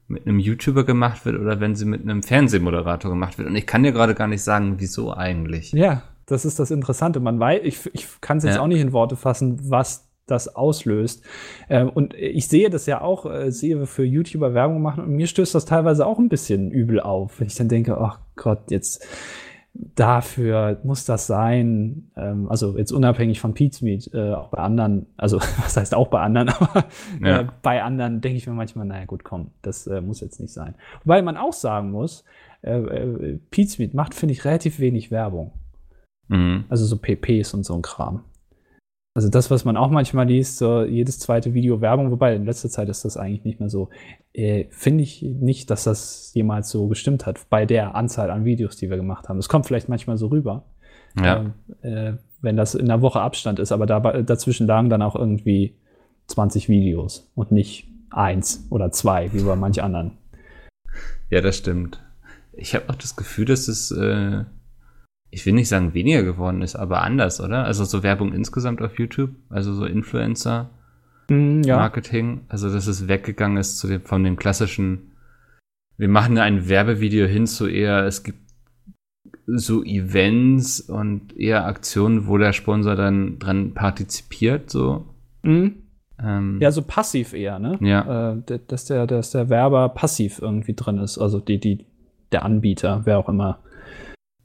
mit 0.07 0.25
einem 0.25 0.39
YouTuber 0.39 0.85
gemacht 0.85 1.25
wird 1.25 1.37
oder 1.37 1.59
wenn 1.59 1.75
sie 1.75 1.85
mit 1.85 2.01
einem 2.01 2.23
Fernsehmoderator 2.23 3.11
gemacht 3.11 3.37
wird. 3.37 3.49
Und 3.49 3.55
ich 3.55 3.67
kann 3.67 3.83
dir 3.83 3.91
gerade 3.91 4.15
gar 4.15 4.27
nicht 4.27 4.41
sagen, 4.41 4.75
wieso 4.77 5.13
eigentlich. 5.13 5.71
Ja, 5.73 6.03
das 6.31 6.45
ist 6.45 6.59
das 6.59 6.71
Interessante. 6.71 7.19
Man 7.19 7.39
weiß, 7.39 7.61
ich, 7.63 7.89
ich 7.93 8.07
kann 8.21 8.37
es 8.37 8.43
jetzt 8.43 8.55
ja. 8.55 8.61
auch 8.61 8.67
nicht 8.67 8.81
in 8.81 8.93
Worte 8.93 9.15
fassen, 9.15 9.59
was 9.69 10.09
das 10.27 10.55
auslöst. 10.55 11.23
Ähm, 11.69 11.89
und 11.89 12.13
ich 12.13 12.47
sehe 12.47 12.69
das 12.69 12.85
ja 12.85 13.01
auch, 13.01 13.25
äh, 13.25 13.51
sehe 13.51 13.85
für 13.85 14.03
YouTuber 14.03 14.53
Werbung 14.53 14.81
machen 14.81 15.03
und 15.03 15.11
mir 15.11 15.27
stößt 15.27 15.53
das 15.53 15.65
teilweise 15.65 16.05
auch 16.05 16.19
ein 16.19 16.29
bisschen 16.29 16.71
übel 16.71 16.99
auf, 16.99 17.39
wenn 17.39 17.47
ich 17.47 17.55
dann 17.55 17.67
denke, 17.67 17.97
ach 17.97 18.19
Gott, 18.35 18.71
jetzt 18.71 19.05
dafür 19.73 20.79
muss 20.83 21.05
das 21.05 21.27
sein, 21.27 22.11
ähm, 22.17 22.49
also 22.49 22.77
jetzt 22.77 22.91
unabhängig 22.91 23.39
von 23.39 23.53
Pete's 23.53 23.81
Meat, 23.81 24.09
äh, 24.13 24.33
auch 24.33 24.49
bei 24.49 24.59
anderen, 24.59 25.07
also 25.17 25.39
was 25.63 25.77
heißt 25.77 25.95
auch 25.95 26.07
bei 26.07 26.21
anderen, 26.21 26.49
aber 26.59 26.85
ja. 27.21 27.41
äh, 27.41 27.47
bei 27.61 27.81
anderen 27.81 28.21
denke 28.21 28.37
ich 28.37 28.47
mir 28.47 28.53
manchmal, 28.53 28.85
naja 28.85 29.05
gut, 29.05 29.23
komm, 29.23 29.51
das 29.61 29.87
äh, 29.87 30.01
muss 30.01 30.19
jetzt 30.21 30.39
nicht 30.39 30.53
sein. 30.53 30.75
Wobei 31.03 31.21
man 31.21 31.37
auch 31.37 31.53
sagen 31.53 31.91
muss, 31.91 32.23
äh, 32.61 32.77
äh, 32.77 33.39
Pete's 33.49 33.79
Meat 33.79 33.93
macht, 33.93 34.13
finde 34.13 34.33
ich, 34.33 34.45
relativ 34.45 34.79
wenig 34.79 35.09
Werbung. 35.09 35.51
Mhm. 36.27 36.65
Also 36.69 36.85
so 36.85 36.97
PPs 36.97 37.53
und 37.53 37.63
so 37.63 37.75
ein 37.75 37.81
Kram. 37.81 38.23
Also 39.13 39.27
das, 39.27 39.51
was 39.51 39.65
man 39.65 39.75
auch 39.75 39.89
manchmal 39.89 40.25
liest, 40.25 40.57
so 40.57 40.83
jedes 40.83 41.19
zweite 41.19 41.53
Video 41.53 41.81
Werbung, 41.81 42.11
wobei 42.11 42.33
in 42.33 42.45
letzter 42.45 42.69
Zeit 42.69 42.87
ist 42.87 43.03
das 43.03 43.17
eigentlich 43.17 43.43
nicht 43.43 43.59
mehr 43.59 43.69
so. 43.69 43.89
Äh, 44.31 44.67
Finde 44.69 45.03
ich 45.03 45.21
nicht, 45.21 45.69
dass 45.69 45.83
das 45.83 46.31
jemals 46.33 46.69
so 46.69 46.87
gestimmt 46.87 47.25
hat 47.25 47.49
bei 47.49 47.65
der 47.65 47.95
Anzahl 47.95 48.31
an 48.31 48.45
Videos, 48.45 48.77
die 48.77 48.89
wir 48.89 48.95
gemacht 48.95 49.27
haben. 49.27 49.37
Es 49.37 49.49
kommt 49.49 49.65
vielleicht 49.65 49.89
manchmal 49.89 50.17
so 50.17 50.27
rüber, 50.27 50.63
ja. 51.21 51.53
äh, 51.81 52.13
wenn 52.41 52.55
das 52.55 52.73
in 52.73 52.89
einer 52.89 53.01
Woche 53.01 53.19
Abstand 53.19 53.59
ist, 53.59 53.73
aber 53.73 53.85
da, 53.85 53.99
dazwischen 53.99 54.65
lagen 54.65 54.89
dann 54.89 55.01
auch 55.01 55.15
irgendwie 55.15 55.75
20 56.27 56.69
Videos 56.69 57.29
und 57.35 57.51
nicht 57.51 57.89
eins 58.11 58.65
oder 58.69 58.91
zwei, 58.91 59.33
wie 59.33 59.43
bei 59.43 59.57
manch 59.57 59.83
anderen. 59.83 60.17
Ja, 61.29 61.41
das 61.41 61.57
stimmt. 61.57 62.01
Ich 62.53 62.75
habe 62.75 62.89
auch 62.89 62.95
das 62.95 63.17
Gefühl, 63.17 63.45
dass 63.45 63.67
es 63.67 63.91
äh 63.91 64.45
ich 65.31 65.45
will 65.45 65.53
nicht 65.53 65.69
sagen 65.69 65.93
weniger 65.93 66.23
geworden 66.23 66.61
ist, 66.61 66.75
aber 66.75 67.01
anders, 67.01 67.39
oder? 67.41 67.63
Also 67.63 67.85
so 67.85 68.03
Werbung 68.03 68.33
insgesamt 68.33 68.81
auf 68.81 68.99
YouTube, 68.99 69.31
also 69.49 69.73
so 69.73 69.85
Influencer 69.85 70.69
mm, 71.29 71.61
ja. 71.63 71.77
Marketing, 71.77 72.41
also 72.49 72.71
dass 72.71 72.85
es 72.85 73.07
weggegangen 73.07 73.57
ist 73.57 73.79
zu 73.79 73.87
dem, 73.87 74.01
von 74.01 74.23
den 74.25 74.35
klassischen, 74.35 75.13
wir 75.97 76.09
machen 76.09 76.37
ein 76.37 76.67
Werbevideo 76.67 77.27
hin 77.27 77.47
zu 77.47 77.67
eher, 77.67 78.05
es 78.05 78.23
gibt 78.23 78.39
so 79.47 79.83
Events 79.83 80.81
und 80.81 81.37
eher 81.37 81.65
Aktionen, 81.65 82.27
wo 82.27 82.37
der 82.37 82.53
Sponsor 82.53 82.95
dann 82.95 83.39
dran 83.39 83.73
partizipiert, 83.73 84.69
so. 84.69 85.05
Ähm, 86.23 86.59
ja, 86.59 86.71
so 86.71 86.81
passiv 86.81 87.33
eher, 87.33 87.57
ne? 87.57 87.77
Ja. 87.81 88.33
Äh, 88.33 88.59
dass 88.67 88.85
der, 88.85 89.07
dass 89.07 89.31
der 89.31 89.49
Werber 89.49 89.89
passiv 89.89 90.39
irgendwie 90.41 90.73
drin 90.73 90.97
ist, 90.97 91.17
also 91.17 91.39
die, 91.39 91.59
die, 91.59 91.85
der 92.31 92.43
Anbieter, 92.43 93.01
wer 93.05 93.17
auch 93.17 93.29
immer. 93.29 93.59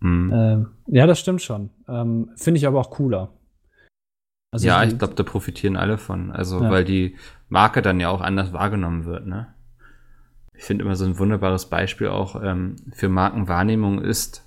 Mhm. 0.00 0.32
Ähm, 0.32 0.68
ja, 0.86 1.06
das 1.06 1.18
stimmt 1.18 1.42
schon. 1.42 1.70
Ähm, 1.88 2.30
Finde 2.36 2.58
ich 2.58 2.66
aber 2.66 2.80
auch 2.80 2.90
cooler. 2.90 3.30
Also 4.50 4.66
ja, 4.66 4.84
ich 4.84 4.96
glaube, 4.96 5.14
da 5.14 5.22
profitieren 5.22 5.76
alle 5.76 5.98
von. 5.98 6.30
Also, 6.30 6.62
ja. 6.62 6.70
weil 6.70 6.84
die 6.84 7.16
Marke 7.48 7.82
dann 7.82 8.00
ja 8.00 8.08
auch 8.08 8.20
anders 8.20 8.52
wahrgenommen 8.52 9.04
wird, 9.04 9.26
ne? 9.26 9.54
Ich 10.54 10.64
finde 10.64 10.84
immer 10.84 10.96
so 10.96 11.04
ein 11.04 11.18
wunderbares 11.18 11.66
Beispiel 11.66 12.08
auch 12.08 12.40
ähm, 12.42 12.76
für 12.92 13.10
Markenwahrnehmung 13.10 14.00
ist 14.00 14.42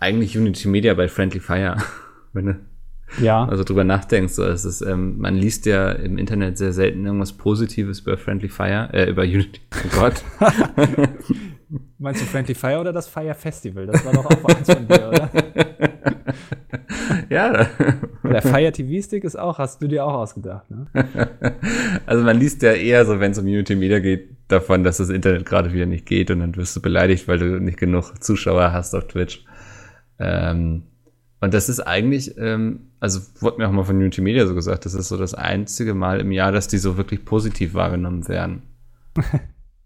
eigentlich 0.00 0.36
Unity 0.36 0.66
Media 0.66 0.94
bei 0.94 1.06
Friendly 1.06 1.38
Fire. 1.38 1.76
Wenn 2.32 2.46
du 2.46 2.60
ja. 3.20 3.44
also 3.44 3.64
drüber 3.64 3.84
nachdenkst, 3.84 4.34
so, 4.34 4.44
es 4.44 4.64
ist, 4.64 4.80
ähm, 4.82 5.18
man 5.18 5.34
liest 5.34 5.66
ja 5.66 5.92
im 5.92 6.18
Internet 6.18 6.58
sehr 6.58 6.72
selten 6.72 7.04
irgendwas 7.04 7.32
Positives 7.32 8.00
über 8.00 8.16
Friendly 8.16 8.48
Fire, 8.48 8.88
äh, 8.92 9.10
über 9.10 9.22
Unity. 9.22 9.60
Oh 9.72 10.00
Gott. 10.00 10.24
Meinst 11.98 12.20
du 12.20 12.26
Friendly 12.26 12.54
Fire 12.54 12.80
oder 12.80 12.92
das 12.92 13.08
Fire 13.08 13.34
Festival? 13.34 13.86
Das 13.86 14.04
war 14.04 14.12
doch 14.12 14.26
auch 14.26 14.44
eins 14.44 14.70
von 14.70 14.86
dir, 14.86 15.08
oder? 15.08 15.30
ja. 17.30 17.66
Der 18.24 18.42
Fire 18.42 18.72
TV 18.72 19.02
Stick 19.06 19.24
ist 19.24 19.38
auch, 19.38 19.58
hast 19.58 19.80
du 19.82 19.88
dir 19.88 20.04
auch 20.04 20.14
ausgedacht, 20.14 20.70
ne? 20.70 20.86
Also 22.06 22.24
man 22.24 22.38
liest 22.38 22.62
ja 22.62 22.72
eher 22.72 23.04
so, 23.06 23.20
wenn 23.20 23.32
es 23.32 23.38
um 23.38 23.44
Unity 23.46 23.74
Media 23.74 24.00
geht, 24.00 24.30
davon, 24.52 24.84
dass 24.84 24.98
das 24.98 25.08
Internet 25.08 25.46
gerade 25.46 25.72
wieder 25.72 25.86
nicht 25.86 26.06
geht 26.06 26.30
und 26.30 26.40
dann 26.40 26.56
wirst 26.56 26.76
du 26.76 26.82
beleidigt, 26.82 27.26
weil 27.26 27.38
du 27.38 27.60
nicht 27.60 27.78
genug 27.78 28.22
Zuschauer 28.22 28.72
hast 28.72 28.94
auf 28.94 29.08
Twitch. 29.08 29.44
Ähm, 30.18 30.84
und 31.42 31.52
das 31.52 31.68
ist 31.68 31.80
eigentlich, 31.80 32.38
ähm, 32.38 32.92
also 33.00 33.20
wurde 33.40 33.58
mir 33.58 33.68
auch 33.68 33.72
mal 33.72 33.82
von 33.82 33.96
Unity 33.96 34.20
Media 34.20 34.46
so 34.46 34.54
gesagt, 34.54 34.86
das 34.86 34.94
ist 34.94 35.08
so 35.08 35.18
das 35.18 35.34
einzige 35.34 35.92
Mal 35.92 36.20
im 36.20 36.30
Jahr, 36.30 36.52
dass 36.52 36.68
die 36.68 36.78
so 36.78 36.96
wirklich 36.96 37.24
positiv 37.24 37.74
wahrgenommen 37.74 38.28
werden. 38.28 38.62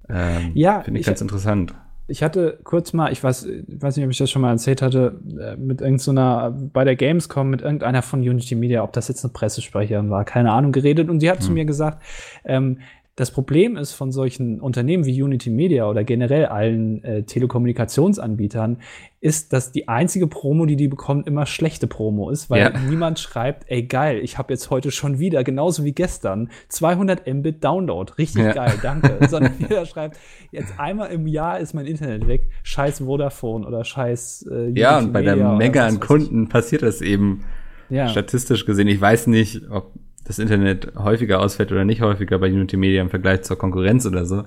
Ähm, 0.08 0.52
ja, 0.54 0.82
finde 0.82 1.00
ich, 1.00 1.02
ich, 1.02 1.06
ganz 1.08 1.20
interessant. 1.20 1.74
Ich 2.06 2.22
hatte 2.22 2.60
kurz 2.62 2.92
mal, 2.92 3.10
ich 3.10 3.24
weiß, 3.24 3.44
ich 3.46 3.82
weiß 3.82 3.96
nicht, 3.96 4.04
ob 4.04 4.12
ich 4.12 4.18
das 4.18 4.30
schon 4.30 4.42
mal 4.42 4.52
erzählt 4.52 4.80
hatte, 4.80 5.20
äh, 5.40 5.56
mit 5.56 5.80
irgendeiner, 5.80 6.54
so 6.56 6.70
bei 6.72 6.84
der 6.84 6.94
Gamescom 6.94 7.50
mit 7.50 7.62
irgendeiner 7.62 8.02
von 8.02 8.20
Unity 8.20 8.54
Media, 8.54 8.84
ob 8.84 8.92
das 8.92 9.08
jetzt 9.08 9.24
eine 9.24 9.32
Pressesprecherin 9.32 10.08
war, 10.08 10.24
keine 10.24 10.52
Ahnung, 10.52 10.70
geredet 10.70 11.10
und 11.10 11.18
sie 11.18 11.28
hat 11.28 11.38
hm. 11.38 11.44
zu 11.44 11.50
mir 11.50 11.64
gesagt, 11.64 12.04
ähm, 12.44 12.78
das 13.16 13.30
Problem 13.30 13.78
ist 13.78 13.94
von 13.94 14.12
solchen 14.12 14.60
Unternehmen 14.60 15.06
wie 15.06 15.22
Unity 15.22 15.48
Media 15.48 15.88
oder 15.88 16.04
generell 16.04 16.44
allen 16.46 17.02
äh, 17.02 17.22
Telekommunikationsanbietern, 17.22 18.76
ist, 19.22 19.54
dass 19.54 19.72
die 19.72 19.88
einzige 19.88 20.26
Promo, 20.26 20.66
die 20.66 20.76
die 20.76 20.86
bekommen, 20.86 21.24
immer 21.24 21.46
schlechte 21.46 21.86
Promo 21.86 22.28
ist, 22.28 22.50
weil 22.50 22.60
ja. 22.60 22.78
niemand 22.78 23.18
schreibt, 23.18 23.64
ey 23.68 23.84
geil, 23.84 24.20
ich 24.22 24.36
habe 24.36 24.52
jetzt 24.52 24.68
heute 24.68 24.90
schon 24.90 25.18
wieder, 25.18 25.44
genauso 25.44 25.82
wie 25.82 25.92
gestern, 25.92 26.50
200 26.68 27.26
Mbit 27.26 27.64
Download, 27.64 28.12
richtig 28.18 28.44
ja. 28.44 28.52
geil, 28.52 28.74
danke. 28.82 29.18
Sondern 29.28 29.54
jeder 29.58 29.86
schreibt, 29.86 30.18
jetzt 30.52 30.78
einmal 30.78 31.10
im 31.10 31.26
Jahr 31.26 31.58
ist 31.58 31.72
mein 31.72 31.86
Internet 31.86 32.28
weg, 32.28 32.50
scheiß 32.64 32.98
Vodafone 32.98 33.66
oder 33.66 33.82
scheiß 33.82 34.46
äh, 34.52 34.78
Ja, 34.78 34.98
und 34.98 35.14
bei 35.14 35.20
Media 35.20 35.36
der 35.36 35.52
Menge 35.52 35.82
an 35.82 36.00
Kunden 36.00 36.50
passiert 36.50 36.82
das 36.82 37.00
eben 37.00 37.46
ja. 37.88 38.08
statistisch 38.08 38.66
gesehen. 38.66 38.88
Ich 38.88 39.00
weiß 39.00 39.26
nicht, 39.28 39.62
ob 39.70 39.94
das 40.26 40.38
Internet 40.38 40.92
häufiger 40.96 41.40
ausfällt 41.40 41.70
oder 41.70 41.84
nicht 41.84 42.00
häufiger 42.00 42.38
bei 42.38 42.48
Unity 42.48 42.76
Media 42.76 43.00
im 43.00 43.10
Vergleich 43.10 43.42
zur 43.42 43.56
Konkurrenz 43.56 44.06
oder 44.06 44.26
so. 44.26 44.44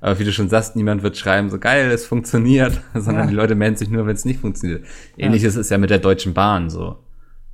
Aber 0.00 0.18
wie 0.18 0.24
du 0.24 0.32
schon 0.32 0.48
sagst, 0.48 0.76
niemand 0.76 1.02
wird 1.02 1.16
schreiben, 1.16 1.48
so 1.48 1.58
geil, 1.58 1.90
es 1.90 2.06
funktioniert, 2.06 2.80
sondern 2.94 3.24
ja. 3.24 3.30
die 3.30 3.36
Leute 3.36 3.54
melden 3.54 3.76
sich 3.76 3.88
nur, 3.88 4.06
wenn 4.06 4.14
es 4.14 4.24
nicht 4.24 4.40
funktioniert. 4.40 4.84
Ähnliches 5.16 5.54
ja. 5.54 5.60
ist 5.60 5.70
ja 5.70 5.78
mit 5.78 5.90
der 5.90 5.98
Deutschen 5.98 6.34
Bahn 6.34 6.68
so. 6.68 6.98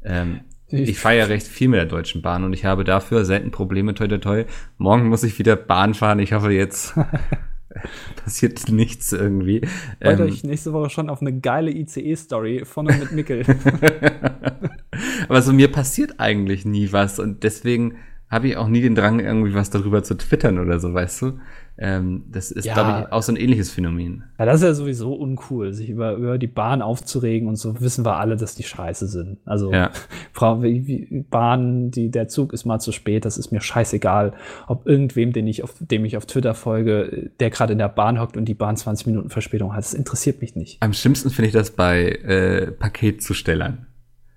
Ähm, 0.04 0.40
ich 0.70 0.98
feiere 0.98 1.28
recht 1.28 1.46
viel 1.46 1.68
mit 1.68 1.78
der 1.78 1.86
Deutschen 1.86 2.20
Bahn 2.20 2.44
und 2.44 2.52
ich 2.52 2.64
habe 2.64 2.84
dafür 2.84 3.24
selten 3.24 3.50
Probleme, 3.50 3.94
toi 3.94 4.06
toi 4.06 4.18
toi. 4.18 4.44
Morgen 4.76 5.08
muss 5.08 5.22
ich 5.22 5.38
wieder 5.38 5.56
Bahn 5.56 5.94
fahren. 5.94 6.18
Ich 6.18 6.32
hoffe, 6.34 6.52
jetzt 6.52 6.94
passiert 8.24 8.68
nichts 8.70 9.12
irgendwie. 9.12 9.60
Freut 10.02 10.20
ähm, 10.20 10.26
euch 10.26 10.44
nächste 10.44 10.72
Woche 10.72 10.90
schon 10.90 11.10
auf 11.10 11.20
eine 11.20 11.38
geile 11.38 11.70
ICE-Story 11.70 12.64
von 12.64 12.86
und 12.86 12.98
mit 12.98 13.12
Mickel. 13.12 13.44
Aber 15.28 15.42
so 15.42 15.52
mir 15.52 15.70
passiert 15.70 16.18
eigentlich 16.18 16.64
nie 16.64 16.92
was 16.92 17.18
und 17.18 17.42
deswegen 17.42 17.96
habe 18.30 18.48
ich 18.48 18.56
auch 18.56 18.68
nie 18.68 18.82
den 18.82 18.94
Drang, 18.94 19.20
irgendwie 19.20 19.54
was 19.54 19.70
darüber 19.70 20.02
zu 20.02 20.16
twittern 20.16 20.58
oder 20.58 20.78
so, 20.80 20.92
weißt 20.92 21.22
du? 21.22 21.40
Ähm, 21.80 22.24
das 22.30 22.50
ist, 22.50 22.64
ja. 22.64 22.74
glaube 22.74 23.06
ich, 23.06 23.12
auch 23.12 23.22
so 23.22 23.30
ein 23.30 23.36
ähnliches 23.36 23.70
Phänomen. 23.70 24.24
Ja, 24.36 24.46
das 24.46 24.56
ist 24.56 24.62
ja 24.62 24.74
sowieso 24.74 25.14
uncool, 25.14 25.72
sich 25.72 25.88
über, 25.88 26.14
über 26.14 26.36
die 26.36 26.48
Bahn 26.48 26.82
aufzuregen 26.82 27.46
und 27.46 27.54
so 27.54 27.80
wissen 27.80 28.04
wir 28.04 28.16
alle, 28.16 28.36
dass 28.36 28.56
die 28.56 28.64
scheiße 28.64 29.06
sind. 29.06 29.38
Also 29.44 29.72
ja. 29.72 29.92
Frau, 30.32 30.60
wie, 30.62 31.24
Bahn, 31.30 31.92
die, 31.92 32.10
der 32.10 32.26
Zug 32.26 32.52
ist 32.52 32.64
mal 32.64 32.80
zu 32.80 32.90
spät, 32.90 33.24
das 33.24 33.38
ist 33.38 33.52
mir 33.52 33.60
scheißegal, 33.60 34.32
ob 34.66 34.88
irgendwem, 34.88 35.32
den 35.32 35.46
ich 35.46 35.62
auf, 35.62 35.74
dem 35.78 36.04
ich 36.04 36.16
auf 36.16 36.26
Twitter 36.26 36.54
folge, 36.54 37.30
der 37.38 37.50
gerade 37.50 37.74
in 37.74 37.78
der 37.78 37.88
Bahn 37.88 38.20
hockt 38.20 38.36
und 38.36 38.46
die 38.46 38.54
Bahn 38.54 38.76
20 38.76 39.06
Minuten 39.06 39.30
Verspätung 39.30 39.72
hat. 39.72 39.84
Das 39.84 39.94
interessiert 39.94 40.40
mich 40.40 40.56
nicht. 40.56 40.78
Am 40.80 40.92
schlimmsten 40.92 41.30
finde 41.30 41.46
ich 41.46 41.54
das 41.54 41.70
bei 41.70 42.06
äh, 42.06 42.72
Paketzustellern. 42.72 43.86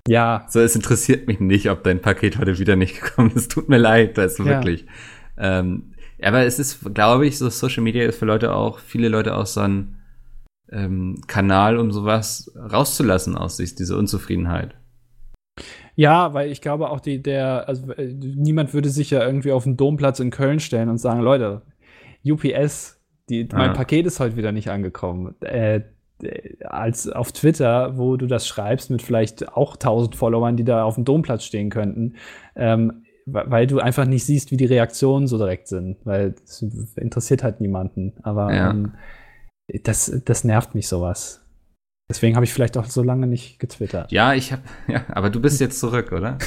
Ja. 0.08 0.46
So, 0.50 0.60
es 0.60 0.76
interessiert 0.76 1.28
mich 1.28 1.40
nicht, 1.40 1.70
ob 1.70 1.84
dein 1.84 2.02
Paket 2.02 2.38
heute 2.38 2.60
wieder 2.60 2.76
nicht 2.76 3.02
gekommen 3.02 3.32
ist. 3.34 3.52
Tut 3.52 3.68
mir 3.68 3.78
leid, 3.78 4.18
das 4.18 4.34
ist 4.34 4.40
ja. 4.40 4.46
wirklich. 4.46 4.86
Ähm, 5.38 5.91
aber 6.22 6.46
es 6.46 6.60
ist, 6.60 6.94
glaube 6.94 7.28
ich, 7.28 7.38
so 7.38 7.50
Social 7.50 7.84
Media 7.84 8.06
ist 8.06 8.20
für 8.20 8.26
Leute 8.26 8.54
auch, 8.54 8.80
viele 8.80 9.10
Leute 9.10 9.36
auch 9.36 9.46
so 9.46 9.62
ein 9.62 9.98
ähm, 10.72 11.22
Kanal, 11.28 11.78
um 11.78 11.92
sowas 11.92 12.52
rauszulassen 12.56 13.36
aus 13.36 13.58
sich, 13.58 13.76
diese 13.76 13.98
Unzufriedenheit. 13.98 14.76
Ja, 15.96 16.34
weil 16.34 16.52
ich 16.52 16.62
glaube 16.62 16.90
auch 16.90 17.00
die, 17.00 17.22
der, 17.22 17.68
also 17.68 17.92
äh, 17.92 18.14
niemand 18.14 18.74
würde 18.74 18.90
sich 18.90 19.12
ja 19.12 19.26
irgendwie 19.26 19.52
auf 19.52 19.66
den 19.66 19.78
Domplatz 19.78 20.20
in 20.20 20.32
Köln 20.32 20.60
stellen 20.60 20.90
und 20.90 20.98
sagen, 20.98 21.22
Leute, 21.22 21.64
UPS, 22.24 23.02
die, 23.30 23.48
mein 23.52 23.70
ja. 23.70 23.74
Paket 23.74 24.06
ist 24.06 24.20
heute 24.20 24.38
wieder 24.38 24.52
nicht 24.52 24.70
angekommen. 24.70 25.36
Äh, 25.42 25.82
als 26.64 27.10
auf 27.10 27.32
Twitter, 27.32 27.98
wo 27.98 28.16
du 28.16 28.28
das 28.28 28.48
schreibst 28.48 28.92
mit 28.92 29.02
vielleicht 29.02 29.54
auch 29.54 29.76
tausend 29.76 30.16
Followern, 30.16 30.56
die 30.56 30.64
da 30.64 30.84
auf 30.84 30.96
dem 30.96 31.06
Domplatz 31.06 31.44
stehen 31.44 31.72
könnten, 31.72 32.16
ähm, 32.56 33.04
weil 33.26 33.68
du 33.68 33.80
einfach 33.80 34.06
nicht 34.06 34.26
siehst, 34.26 34.52
wie 34.52 34.58
die 34.58 34.66
Reaktionen 34.66 35.28
so 35.28 35.38
direkt 35.38 35.68
sind, 35.68 35.98
weil 36.06 36.36
es 36.44 36.62
interessiert 36.96 37.44
halt 37.44 37.62
niemanden. 37.62 38.14
Aber 38.24 38.54
ja. 38.54 38.72
ähm, 38.72 38.94
das, 39.84 40.22
das 40.26 40.44
nervt 40.44 40.76
mich 40.76 40.88
sowas. 40.88 41.46
Deswegen 42.10 42.36
habe 42.36 42.44
ich 42.44 42.54
vielleicht 42.54 42.78
auch 42.78 42.86
so 42.86 43.04
lange 43.04 43.28
nicht 43.28 43.60
getwittert. 43.60 44.12
Ja, 44.12 44.34
ich 44.34 44.52
habe, 44.52 44.64
ja, 44.88 45.06
aber 45.10 45.30
du 45.30 45.40
bist 45.40 45.62
jetzt 45.62 45.80
zurück, 45.80 46.12
oder? 46.12 46.38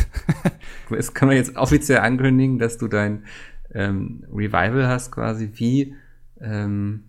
es 0.91 1.15
kann 1.15 1.29
man 1.29 1.37
jetzt 1.37 1.57
offiziell 1.57 1.99
ankündigen, 1.99 2.59
dass 2.59 2.77
du 2.77 2.89
dein 2.89 3.25
ähm, 3.73 4.27
Revival 4.31 4.87
hast, 4.87 5.13
quasi 5.13 5.51
wie 5.55 5.95
ähm, 6.41 7.05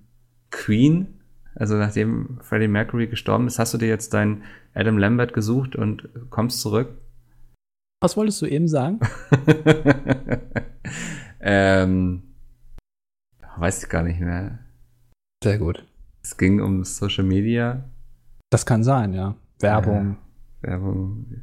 Queen 0.51 1.15
also 1.55 1.75
nachdem 1.75 2.37
Freddie 2.41 2.67
Mercury 2.67 3.07
gestorben 3.07 3.47
ist, 3.47 3.59
hast 3.59 3.73
du 3.73 3.77
dir 3.77 3.87
jetzt 3.87 4.13
deinen 4.13 4.43
Adam 4.73 4.97
Lambert 4.97 5.33
gesucht 5.33 5.75
und 5.75 6.09
kommst 6.29 6.59
zurück? 6.59 6.97
Was 8.05 8.15
wolltest 8.15 8.39
du 8.43 8.45
eben 8.45 8.67
sagen? 8.67 8.99
ähm, 11.41 12.21
weiß 13.57 13.81
ich 13.81 13.89
gar 13.89 14.03
nicht 14.03 14.19
mehr. 14.19 14.59
Sehr 15.43 15.57
gut. 15.57 15.83
Es 16.21 16.37
ging 16.37 16.61
um 16.61 16.83
Social 16.83 17.23
Media. 17.23 17.83
Das 18.51 18.67
kann 18.67 18.83
sein, 18.83 19.15
ja. 19.15 19.33
Werbung. 19.59 20.17
Ja, 20.61 20.69
Werbung. 20.69 21.41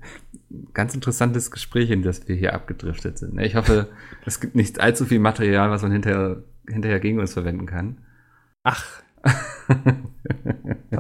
Ganz 0.73 0.95
interessantes 0.95 1.51
Gespräch, 1.51 1.91
in 1.91 2.05
das 2.05 2.29
wir 2.29 2.37
hier 2.37 2.55
abgedriftet 2.55 3.19
sind. 3.19 3.41
Ich 3.41 3.57
hoffe, 3.57 3.89
es 4.25 4.39
gibt 4.39 4.55
nicht 4.55 4.79
allzu 4.79 5.05
viel 5.05 5.19
Material, 5.19 5.69
was 5.73 5.83
man 5.83 5.91
hinterher, 5.91 6.45
hinterher 6.69 7.01
gegen 7.01 7.19
uns 7.19 7.33
verwenden 7.33 7.67
kann. 7.67 7.99
Ach, 8.63 9.03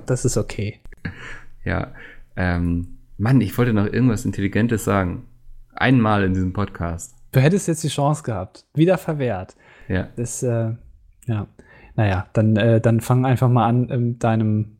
das 0.06 0.24
ist 0.24 0.36
okay. 0.36 0.80
Ja. 1.64 1.94
Ähm, 2.34 2.98
Mann, 3.18 3.40
ich 3.40 3.56
wollte 3.56 3.72
noch 3.72 3.86
irgendwas 3.86 4.24
Intelligentes 4.24 4.82
sagen. 4.82 5.28
Einmal 5.74 6.24
in 6.24 6.34
diesem 6.34 6.52
Podcast. 6.52 7.16
Du 7.32 7.40
hättest 7.40 7.68
jetzt 7.68 7.82
die 7.82 7.88
Chance 7.88 8.22
gehabt. 8.22 8.64
Wieder 8.74 8.98
verwehrt. 8.98 9.56
Ja. 9.88 10.08
Das, 10.16 10.42
äh, 10.42 10.72
ja. 11.26 11.46
Naja, 11.96 12.26
dann, 12.32 12.56
äh, 12.56 12.80
dann 12.80 13.00
fang 13.00 13.26
einfach 13.26 13.48
mal 13.48 13.66
an 13.66 13.88
in 13.88 14.18
deinem 14.18 14.76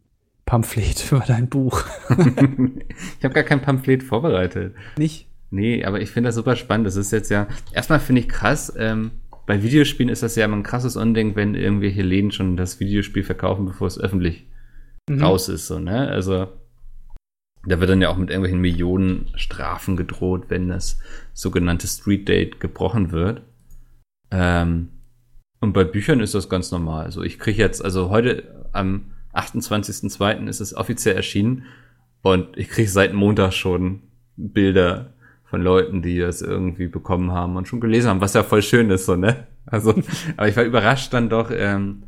Pamphlet 0.46 1.06
über 1.12 1.24
dein 1.26 1.48
Buch. 1.48 1.84
ich 2.10 3.24
habe 3.24 3.34
gar 3.34 3.44
kein 3.44 3.62
Pamphlet 3.62 4.02
vorbereitet. 4.02 4.74
Nicht? 4.98 5.28
Nee, 5.50 5.84
aber 5.84 6.00
ich 6.00 6.10
finde 6.10 6.28
das 6.28 6.36
super 6.36 6.56
spannend. 6.56 6.86
Das 6.86 6.96
ist 6.96 7.10
jetzt 7.10 7.30
ja, 7.30 7.46
erstmal 7.72 8.00
finde 8.00 8.22
ich 8.22 8.28
krass, 8.28 8.72
ähm, 8.76 9.12
bei 9.46 9.62
Videospielen 9.62 10.08
ist 10.08 10.22
das 10.22 10.36
ja 10.36 10.44
immer 10.44 10.56
ein 10.56 10.62
krasses 10.62 10.96
Unding, 10.96 11.36
wenn 11.36 11.54
irgendwelche 11.54 12.02
Läden 12.02 12.30
schon 12.30 12.56
das 12.56 12.80
Videospiel 12.80 13.24
verkaufen, 13.24 13.66
bevor 13.66 13.86
es 13.86 13.98
öffentlich 13.98 14.46
mhm. 15.08 15.22
raus 15.22 15.48
ist, 15.48 15.66
so, 15.66 15.78
ne? 15.78 16.08
Also, 16.08 16.48
da 17.64 17.78
wird 17.78 17.90
dann 17.90 18.02
ja 18.02 18.08
auch 18.08 18.16
mit 18.16 18.30
irgendwelchen 18.30 18.60
Millionen 18.60 19.30
Strafen 19.36 19.96
gedroht, 19.96 20.46
wenn 20.48 20.68
das 20.68 20.98
sogenannte 21.32 21.86
Street 21.86 22.28
Date 22.28 22.60
gebrochen 22.60 23.12
wird. 23.12 23.42
Ähm, 24.30 24.88
und 25.60 25.72
bei 25.72 25.84
Büchern 25.84 26.20
ist 26.20 26.34
das 26.34 26.48
ganz 26.48 26.72
normal. 26.72 27.04
Also 27.04 27.22
ich 27.22 27.38
kriege 27.38 27.58
jetzt, 27.58 27.84
also 27.84 28.10
heute 28.10 28.66
am 28.72 29.12
28.02. 29.32 30.48
ist 30.48 30.60
es 30.60 30.74
offiziell 30.74 31.14
erschienen 31.14 31.64
und 32.22 32.56
ich 32.58 32.68
kriege 32.68 32.88
seit 32.88 33.12
Montag 33.12 33.52
schon 33.52 34.02
Bilder 34.36 35.12
von 35.44 35.62
Leuten, 35.62 36.02
die 36.02 36.18
das 36.18 36.42
irgendwie 36.42 36.88
bekommen 36.88 37.30
haben 37.30 37.56
und 37.56 37.68
schon 37.68 37.80
gelesen 37.80 38.08
haben, 38.08 38.20
was 38.20 38.34
ja 38.34 38.42
voll 38.42 38.62
schön 38.62 38.90
ist, 38.90 39.06
so, 39.06 39.16
ne? 39.16 39.46
Also, 39.66 39.94
aber 40.36 40.48
ich 40.48 40.56
war 40.56 40.64
überrascht 40.64 41.12
dann 41.12 41.28
doch, 41.28 41.50
ähm, 41.52 42.04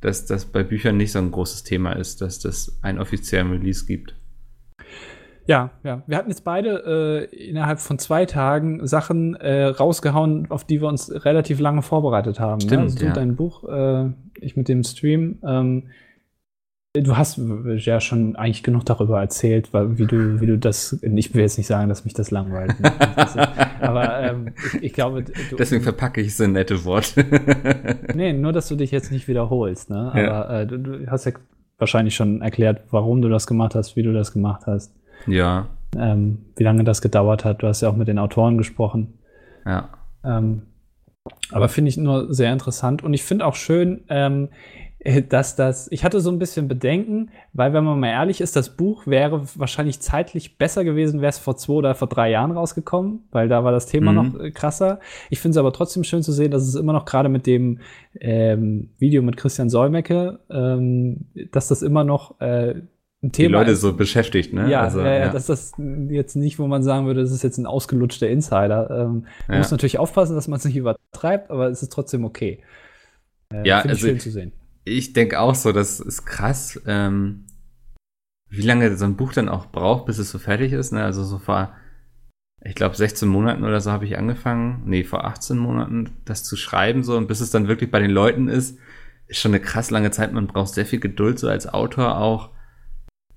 dass 0.00 0.24
das 0.24 0.46
bei 0.46 0.62
Büchern 0.62 0.96
nicht 0.96 1.12
so 1.12 1.18
ein 1.18 1.32
großes 1.32 1.64
Thema 1.64 1.92
ist, 1.92 2.20
dass 2.20 2.38
das 2.38 2.78
einen 2.82 2.98
offiziellen 2.98 3.50
Release 3.50 3.86
gibt. 3.86 4.14
Ja, 5.46 5.70
ja. 5.84 6.02
Wir 6.06 6.16
hatten 6.16 6.30
jetzt 6.30 6.44
beide 6.44 7.28
äh, 7.30 7.48
innerhalb 7.48 7.78
von 7.78 7.98
zwei 7.98 8.26
Tagen 8.26 8.84
Sachen 8.86 9.36
äh, 9.36 9.66
rausgehauen, 9.66 10.50
auf 10.50 10.64
die 10.64 10.80
wir 10.80 10.88
uns 10.88 11.10
relativ 11.24 11.60
lange 11.60 11.82
vorbereitet 11.82 12.40
haben. 12.40 12.58
Ne? 12.58 12.66
Stimmt, 12.66 12.80
ne? 12.80 12.82
Also 12.82 12.98
du 12.98 13.04
ja. 13.06 13.12
dein 13.12 13.36
Buch, 13.36 13.64
äh, 13.68 14.10
ich 14.40 14.56
mit 14.56 14.68
dem 14.68 14.82
Stream. 14.82 15.38
Ähm, 15.46 15.84
Du 17.02 17.16
hast 17.16 17.38
ja 17.76 18.00
schon 18.00 18.36
eigentlich 18.36 18.62
genug 18.62 18.86
darüber 18.86 19.20
erzählt, 19.20 19.72
weil, 19.72 19.98
wie 19.98 20.06
du, 20.06 20.40
wie 20.40 20.46
du 20.46 20.58
das. 20.58 20.98
Ich 21.02 21.34
will 21.34 21.42
jetzt 21.42 21.58
nicht 21.58 21.66
sagen, 21.66 21.88
dass 21.88 22.04
mich 22.04 22.14
das 22.14 22.30
langweilt. 22.30 22.78
Ne? 22.80 22.90
aber 23.80 24.20
ähm, 24.20 24.54
ich, 24.56 24.82
ich, 24.82 24.92
glaube. 24.92 25.22
Du, 25.22 25.56
Deswegen 25.56 25.82
verpacke 25.82 26.20
ich 26.20 26.34
so 26.36 26.46
nette 26.46 26.84
Worte. 26.84 27.24
nee, 28.14 28.32
nur, 28.32 28.52
dass 28.52 28.68
du 28.68 28.76
dich 28.76 28.90
jetzt 28.92 29.12
nicht 29.12 29.28
wiederholst. 29.28 29.90
Ne? 29.90 30.10
Aber 30.10 30.22
ja. 30.22 30.60
äh, 30.60 30.66
du, 30.66 30.78
du, 30.78 31.10
hast 31.10 31.26
ja 31.26 31.32
wahrscheinlich 31.78 32.14
schon 32.14 32.42
erklärt, 32.42 32.82
warum 32.90 33.22
du 33.22 33.28
das 33.28 33.46
gemacht 33.46 33.74
hast, 33.74 33.96
wie 33.96 34.02
du 34.02 34.12
das 34.12 34.32
gemacht 34.32 34.62
hast. 34.66 34.94
Ja. 35.26 35.68
Ähm, 35.96 36.46
wie 36.56 36.64
lange 36.64 36.84
das 36.84 37.00
gedauert 37.00 37.44
hat. 37.44 37.62
Du 37.62 37.66
hast 37.66 37.80
ja 37.80 37.88
auch 37.88 37.96
mit 37.96 38.08
den 38.08 38.18
Autoren 38.18 38.58
gesprochen. 38.58 39.18
Ja. 39.64 39.90
Ähm, 40.24 40.62
aber 41.50 41.68
finde 41.68 41.88
ich 41.88 41.96
nur 41.96 42.32
sehr 42.32 42.52
interessant 42.52 43.02
und 43.02 43.12
ich 43.14 43.24
finde 43.24 43.46
auch 43.46 43.54
schön, 43.54 44.04
ähm, 44.08 44.48
äh, 44.48 44.85
dass 45.28 45.56
das, 45.56 45.88
ich 45.90 46.04
hatte 46.04 46.20
so 46.20 46.30
ein 46.30 46.38
bisschen 46.38 46.68
Bedenken, 46.68 47.30
weil 47.52 47.72
wenn 47.72 47.84
man 47.84 48.00
mal 48.00 48.08
ehrlich 48.08 48.40
ist, 48.40 48.56
das 48.56 48.76
Buch 48.76 49.06
wäre 49.06 49.42
wahrscheinlich 49.54 50.00
zeitlich 50.00 50.58
besser 50.58 50.84
gewesen, 50.84 51.20
wäre 51.20 51.30
es 51.30 51.38
vor 51.38 51.56
zwei 51.56 51.74
oder 51.74 51.94
vor 51.94 52.08
drei 52.08 52.30
Jahren 52.30 52.52
rausgekommen, 52.52 53.20
weil 53.30 53.48
da 53.48 53.62
war 53.64 53.72
das 53.72 53.86
Thema 53.86 54.12
mhm. 54.12 54.16
noch 54.16 54.40
äh, 54.40 54.50
krasser. 54.50 55.00
Ich 55.30 55.40
finde 55.40 55.52
es 55.52 55.56
aber 55.58 55.72
trotzdem 55.72 56.04
schön 56.04 56.22
zu 56.22 56.32
sehen, 56.32 56.50
dass 56.50 56.62
es 56.62 56.74
immer 56.74 56.92
noch 56.92 57.04
gerade 57.04 57.28
mit 57.28 57.46
dem 57.46 57.80
ähm, 58.18 58.90
Video 58.98 59.22
mit 59.22 59.36
Christian 59.36 59.70
Solmecke, 59.70 60.40
ähm, 60.50 61.26
dass 61.52 61.68
das 61.68 61.82
immer 61.82 62.04
noch 62.04 62.40
äh, 62.40 62.74
ein 63.22 63.32
Thema 63.32 63.48
die 63.48 63.52
Leute 63.52 63.70
ist. 63.72 63.80
so 63.80 63.92
beschäftigt, 63.92 64.52
ne? 64.52 64.70
Ja, 64.70 64.82
also, 64.82 65.00
ja, 65.00 65.18
ja, 65.18 65.28
das 65.32 65.48
ist 65.48 65.74
jetzt 66.10 66.36
nicht, 66.36 66.58
wo 66.58 66.66
man 66.66 66.82
sagen 66.82 67.06
würde, 67.06 67.22
das 67.22 67.32
ist 67.32 67.42
jetzt 67.42 67.58
ein 67.58 67.66
ausgelutschter 67.66 68.28
Insider. 68.28 68.90
Ähm, 68.90 69.26
man 69.46 69.54
ja. 69.54 69.58
muss 69.58 69.70
natürlich 69.70 69.98
aufpassen, 69.98 70.34
dass 70.34 70.48
man 70.48 70.58
es 70.58 70.64
nicht 70.64 70.76
übertreibt, 70.76 71.50
aber 71.50 71.68
es 71.68 71.82
ist 71.82 71.92
trotzdem 71.92 72.24
okay. 72.24 72.60
Äh, 73.52 73.66
ja, 73.66 73.80
also 73.80 74.06
schön 74.06 74.20
zu 74.20 74.30
sehen. 74.30 74.52
Ich 74.86 75.12
denke 75.12 75.40
auch 75.40 75.54
so, 75.54 75.72
das 75.72 76.00
ist 76.00 76.24
krass, 76.24 76.80
ähm, 76.86 77.44
wie 78.48 78.62
lange 78.62 78.96
so 78.96 79.04
ein 79.04 79.16
Buch 79.16 79.32
dann 79.32 79.48
auch 79.48 79.66
braucht, 79.66 80.06
bis 80.06 80.18
es 80.18 80.30
so 80.30 80.38
fertig 80.38 80.72
ist. 80.72 80.92
Ne? 80.92 81.02
Also 81.02 81.24
so 81.24 81.38
vor, 81.38 81.74
ich 82.64 82.74
glaube, 82.74 82.96
16 82.96 83.28
Monaten 83.28 83.64
oder 83.64 83.80
so 83.80 83.90
habe 83.90 84.06
ich 84.06 84.16
angefangen, 84.16 84.82
nee, 84.86 85.04
vor 85.04 85.24
18 85.24 85.58
Monaten, 85.58 86.16
das 86.24 86.44
zu 86.44 86.56
schreiben 86.56 87.04
so 87.04 87.16
und 87.16 87.26
bis 87.26 87.40
es 87.40 87.50
dann 87.50 87.68
wirklich 87.68 87.90
bei 87.90 87.98
den 87.98 88.10
Leuten 88.10 88.48
ist, 88.48 88.78
ist 89.26 89.40
schon 89.40 89.50
eine 89.50 89.60
krass 89.60 89.90
lange 89.90 90.12
Zeit. 90.12 90.32
Man 90.32 90.46
braucht 90.46 90.72
sehr 90.72 90.86
viel 90.86 91.00
Geduld 91.00 91.38
so 91.38 91.48
als 91.48 91.66
Autor 91.66 92.18
auch 92.18 92.56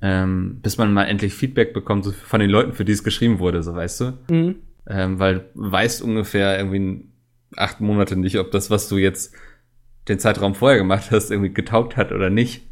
ähm, 0.02 0.60
bis 0.62 0.78
man 0.78 0.94
mal 0.94 1.06
endlich 1.06 1.34
Feedback 1.34 1.74
bekommt 1.74 2.06
so 2.06 2.12
von 2.12 2.40
den 2.40 2.50
Leuten, 2.50 2.74
für 2.74 2.86
die 2.86 2.94
es 2.94 3.04
geschrieben 3.04 3.40
wurde, 3.40 3.64
so 3.64 3.76
weißt 3.76 4.02
du. 4.02 4.18
Mhm. 4.30 4.56
Ähm, 4.88 5.20
weil 5.20 5.50
du 5.54 5.72
weißt 5.72 6.02
ungefähr 6.02 6.58
irgendwie 6.58 7.06
acht 7.56 7.82
Monate 7.82 8.16
nicht, 8.16 8.40
ob 8.40 8.52
das, 8.52 8.70
was 8.70 8.88
du 8.88 8.98
jetzt 8.98 9.36
den 10.10 10.20
Zeitraum 10.20 10.56
vorher 10.56 10.78
gemacht 10.78 11.12
hast, 11.12 11.32
irgendwie 11.32 11.54
getaugt 11.54 11.98
hat 11.98 12.12
oder 12.12 12.30
nicht. 12.30 12.68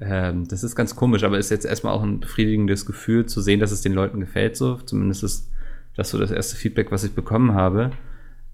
Ähm, 0.00 0.46
das 0.48 0.64
ist 0.64 0.74
ganz 0.74 0.96
komisch, 0.96 1.22
aber 1.24 1.38
ist 1.38 1.50
jetzt 1.50 1.64
erstmal 1.64 1.94
auch 1.94 2.02
ein 2.02 2.20
befriedigendes 2.20 2.84
Gefühl 2.84 3.26
zu 3.26 3.40
sehen, 3.40 3.60
dass 3.60 3.70
es 3.70 3.82
den 3.82 3.92
Leuten 3.92 4.20
gefällt, 4.20 4.56
so. 4.56 4.76
Zumindest 4.76 5.22
ist 5.22 5.50
das 5.96 6.10
so 6.10 6.18
das 6.18 6.30
erste 6.30 6.56
Feedback, 6.56 6.90
was 6.90 7.04
ich 7.04 7.14
bekommen 7.14 7.54
habe. 7.54 7.92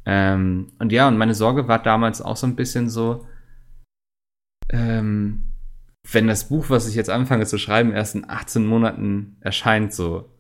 Ähm, 0.07 0.73
und 0.79 0.93
ja, 0.93 1.09
und 1.09 1.19
meine 1.19 1.35
Sorge 1.35 1.69
war 1.69 1.83
damals 1.83 2.23
auch 2.23 2.37
so 2.37 2.47
ein 2.47 2.57
bisschen 2.57 2.89
so, 2.89 3.27
ähm, 4.71 5.51
wenn 6.11 6.27
das 6.27 6.49
Buch, 6.49 6.71
was 6.71 6.89
ich 6.89 6.95
jetzt 6.95 7.11
anfange 7.11 7.47
zu 7.47 7.59
schreiben, 7.59 7.93
erst 7.93 8.15
in 8.15 8.29
18 8.29 8.65
Monaten 8.67 9.37
erscheint, 9.41 9.93
so, 9.93 10.31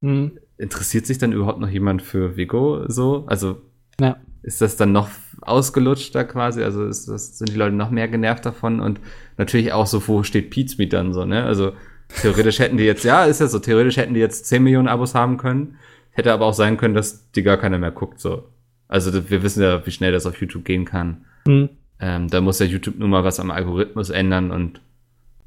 mhm. 0.00 0.38
interessiert 0.56 1.06
sich 1.06 1.18
dann 1.18 1.32
überhaupt 1.32 1.60
noch 1.60 1.68
jemand 1.68 2.02
für 2.02 2.36
Vigo 2.36 2.88
so? 2.88 3.24
Also 3.26 3.62
ja. 4.00 4.18
Ist 4.42 4.60
das 4.60 4.76
dann 4.76 4.92
noch 4.92 5.08
ausgelutschter 5.40 6.24
quasi? 6.24 6.62
Also 6.62 6.86
ist 6.86 7.08
das, 7.08 7.38
sind 7.38 7.50
die 7.50 7.56
Leute 7.56 7.76
noch 7.76 7.90
mehr 7.90 8.08
genervt 8.08 8.46
davon? 8.46 8.80
Und 8.80 9.00
natürlich 9.36 9.72
auch 9.72 9.86
so, 9.86 10.06
wo 10.08 10.22
steht 10.22 10.50
Pizmeet 10.50 10.92
dann 10.92 11.12
so, 11.12 11.24
ne? 11.24 11.44
Also 11.44 11.72
theoretisch 12.20 12.58
hätten 12.58 12.76
die 12.76 12.84
jetzt, 12.84 13.04
ja, 13.04 13.24
ist 13.24 13.40
ja 13.40 13.46
so, 13.46 13.58
theoretisch 13.58 13.96
hätten 13.96 14.14
die 14.14 14.20
jetzt 14.20 14.46
10 14.46 14.62
Millionen 14.62 14.88
Abos 14.88 15.14
haben 15.14 15.36
können. 15.36 15.76
Hätte 16.10 16.32
aber 16.32 16.46
auch 16.46 16.54
sein 16.54 16.76
können, 16.76 16.94
dass 16.94 17.30
die 17.32 17.42
gar 17.42 17.58
keiner 17.58 17.78
mehr 17.78 17.90
guckt, 17.90 18.20
so. 18.20 18.48
Also 18.88 19.30
wir 19.30 19.42
wissen 19.42 19.62
ja, 19.62 19.84
wie 19.84 19.90
schnell 19.90 20.12
das 20.12 20.26
auf 20.26 20.40
YouTube 20.40 20.64
gehen 20.64 20.84
kann. 20.84 21.24
Mhm. 21.46 21.68
Ähm, 22.00 22.28
da 22.28 22.40
muss 22.40 22.58
ja 22.58 22.66
YouTube 22.66 22.98
nur 22.98 23.08
mal 23.08 23.24
was 23.24 23.40
am 23.40 23.50
Algorithmus 23.50 24.10
ändern 24.10 24.50
und 24.50 24.80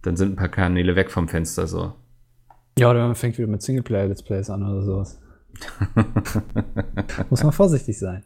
dann 0.01 0.15
sind 0.15 0.33
ein 0.33 0.35
paar 0.35 0.49
Kanäle 0.49 0.95
weg 0.95 1.11
vom 1.11 1.27
Fenster 1.27 1.65
so. 1.67 1.93
Ja, 2.77 2.89
oder 2.89 3.05
man 3.05 3.15
fängt 3.15 3.37
wieder 3.37 3.47
mit 3.47 3.61
Singleplayer-Let's 3.61 4.23
Plays 4.23 4.49
an 4.49 4.63
oder 4.63 4.83
sowas. 4.83 5.19
Muss 7.29 7.43
man 7.43 7.51
vorsichtig 7.51 7.97
sein. 7.99 8.23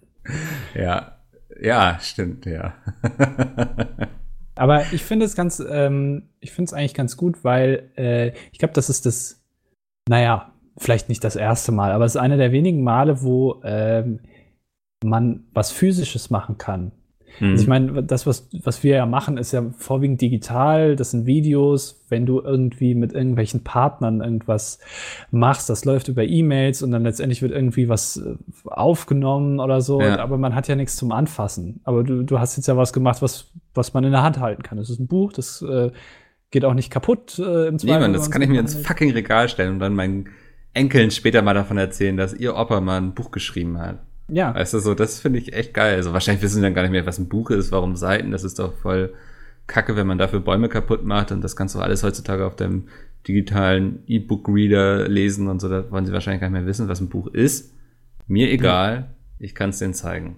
Ja, 0.73 1.17
ja, 1.61 1.99
stimmt, 2.01 2.45
ja. 2.45 2.73
Aber 4.55 4.93
ich 4.93 5.03
finde 5.03 5.25
es 5.25 5.35
ganz, 5.35 5.59
ähm, 5.59 6.29
ich 6.39 6.51
finde 6.51 6.69
es 6.69 6.73
eigentlich 6.73 6.93
ganz 6.93 7.17
gut, 7.17 7.43
weil 7.43 7.91
äh, 7.97 8.29
ich 8.51 8.59
glaube, 8.59 8.73
das 8.73 8.89
ist 8.89 9.05
das, 9.05 9.43
naja, 10.07 10.53
vielleicht 10.77 11.09
nicht 11.09 11.23
das 11.23 11.35
erste 11.35 11.71
Mal, 11.71 11.91
aber 11.91 12.05
es 12.05 12.15
ist 12.15 12.21
eine 12.21 12.37
der 12.37 12.51
wenigen 12.51 12.83
Male, 12.83 13.21
wo 13.21 13.61
ähm, 13.63 14.19
man 15.03 15.45
was 15.53 15.71
Physisches 15.71 16.29
machen 16.29 16.57
kann. 16.57 16.91
Mhm. 17.39 17.51
Also 17.51 17.61
ich 17.63 17.67
meine, 17.67 18.03
das, 18.03 18.25
was, 18.25 18.47
was 18.63 18.83
wir 18.83 18.95
ja 18.95 19.05
machen, 19.05 19.37
ist 19.37 19.51
ja 19.51 19.65
vorwiegend 19.77 20.21
digital. 20.21 20.95
Das 20.95 21.11
sind 21.11 21.25
Videos. 21.25 22.03
Wenn 22.09 22.25
du 22.25 22.41
irgendwie 22.41 22.95
mit 22.95 23.13
irgendwelchen 23.13 23.63
Partnern 23.63 24.21
irgendwas 24.21 24.79
machst, 25.31 25.69
das 25.69 25.85
läuft 25.85 26.07
über 26.07 26.23
E-Mails 26.23 26.83
und 26.83 26.91
dann 26.91 27.03
letztendlich 27.03 27.41
wird 27.41 27.51
irgendwie 27.51 27.89
was 27.89 28.17
äh, 28.17 28.35
aufgenommen 28.65 29.59
oder 29.59 29.81
so. 29.81 30.01
Ja. 30.01 30.19
Aber 30.19 30.37
man 30.37 30.55
hat 30.55 30.67
ja 30.67 30.75
nichts 30.75 30.95
zum 30.95 31.11
Anfassen. 31.11 31.81
Aber 31.83 32.03
du, 32.03 32.23
du 32.23 32.39
hast 32.39 32.57
jetzt 32.57 32.67
ja 32.67 32.77
was 32.77 32.93
gemacht, 32.93 33.21
was, 33.21 33.51
was 33.73 33.93
man 33.93 34.03
in 34.03 34.11
der 34.11 34.23
Hand 34.23 34.39
halten 34.39 34.63
kann. 34.63 34.77
Das 34.77 34.89
ist 34.89 34.99
ein 34.99 35.07
Buch, 35.07 35.33
das 35.33 35.61
äh, 35.61 35.91
geht 36.51 36.65
auch 36.65 36.73
nicht 36.73 36.91
kaputt 36.91 37.39
äh, 37.39 37.67
im 37.67 37.79
Zweifel. 37.79 37.95
Niemand, 37.95 38.15
das 38.15 38.31
kann 38.31 38.41
ich 38.41 38.49
mir 38.49 38.59
ins 38.59 38.75
fucking 38.75 39.11
Regal 39.11 39.49
stellen 39.49 39.73
und 39.73 39.79
dann 39.79 39.93
meinen 39.93 40.29
Enkeln 40.73 41.09
später 41.11 41.41
mal 41.41 41.53
davon 41.53 41.77
erzählen, 41.77 42.17
dass 42.17 42.33
ihr 42.33 42.55
Opa 42.55 42.81
mal 42.81 42.97
ein 42.97 43.13
Buch 43.13 43.31
geschrieben 43.31 43.79
hat. 43.79 43.99
Ja. 44.27 44.53
Weißt 44.55 44.73
du, 44.73 44.79
so, 44.79 44.95
das 44.95 45.19
finde 45.19 45.39
ich 45.39 45.53
echt 45.53 45.73
geil. 45.73 45.95
Also 45.95 46.13
wahrscheinlich 46.13 46.43
wissen 46.43 46.55
sie 46.55 46.61
dann 46.61 46.73
gar 46.73 46.81
nicht 46.81 46.91
mehr, 46.91 47.05
was 47.05 47.19
ein 47.19 47.29
Buch 47.29 47.51
ist, 47.51 47.71
warum 47.71 47.95
Seiten. 47.95 48.31
Das 48.31 48.43
ist 48.43 48.59
doch 48.59 48.73
voll 48.73 49.13
kacke, 49.67 49.95
wenn 49.95 50.07
man 50.07 50.17
dafür 50.17 50.39
Bäume 50.39 50.69
kaputt 50.69 51.03
macht 51.03 51.31
und 51.31 51.41
das 51.41 51.55
kannst 51.55 51.75
du 51.75 51.79
alles 51.79 52.03
heutzutage 52.03 52.45
auf 52.45 52.55
dem 52.55 52.87
digitalen 53.27 54.03
E-Book-Reader 54.07 55.07
lesen 55.07 55.47
und 55.47 55.59
so. 55.59 55.69
Da 55.69 55.89
wollen 55.91 56.05
sie 56.05 56.13
wahrscheinlich 56.13 56.41
gar 56.41 56.49
nicht 56.49 56.59
mehr 56.59 56.67
wissen, 56.67 56.87
was 56.87 57.01
ein 57.01 57.09
Buch 57.09 57.27
ist. 57.27 57.73
Mir 58.27 58.51
egal, 58.51 58.95
ja. 58.95 59.07
ich 59.39 59.55
kann 59.55 59.71
es 59.71 59.79
denen 59.79 59.93
zeigen. 59.93 60.37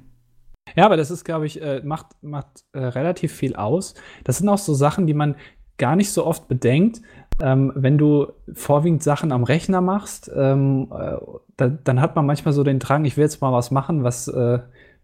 Ja, 0.75 0.85
aber 0.85 0.97
das 0.97 1.11
ist, 1.11 1.23
glaube 1.23 1.45
ich, 1.45 1.61
äh, 1.61 1.81
macht, 1.83 2.07
macht 2.21 2.65
äh, 2.73 2.79
relativ 2.79 3.33
viel 3.33 3.55
aus. 3.55 3.93
Das 4.23 4.37
sind 4.37 4.49
auch 4.49 4.57
so 4.57 4.73
Sachen, 4.73 5.07
die 5.07 5.13
man 5.13 5.35
gar 5.77 5.95
nicht 5.95 6.11
so 6.11 6.25
oft 6.25 6.47
bedenkt. 6.47 7.01
Ähm, 7.41 7.71
wenn 7.75 7.97
du 7.97 8.27
vorwiegend 8.53 9.03
Sachen 9.03 9.31
am 9.31 9.43
Rechner 9.43 9.81
machst, 9.81 10.31
ähm, 10.35 10.91
äh, 10.91 11.17
da, 11.55 11.67
dann 11.67 12.01
hat 12.01 12.15
man 12.15 12.25
manchmal 12.25 12.53
so 12.53 12.63
den 12.63 12.79
Drang, 12.79 13.05
ich 13.05 13.15
will 13.15 13.23
jetzt 13.23 13.41
mal 13.41 13.53
was 13.53 13.69
machen, 13.69 14.03
was, 14.03 14.27
äh, 14.27 14.59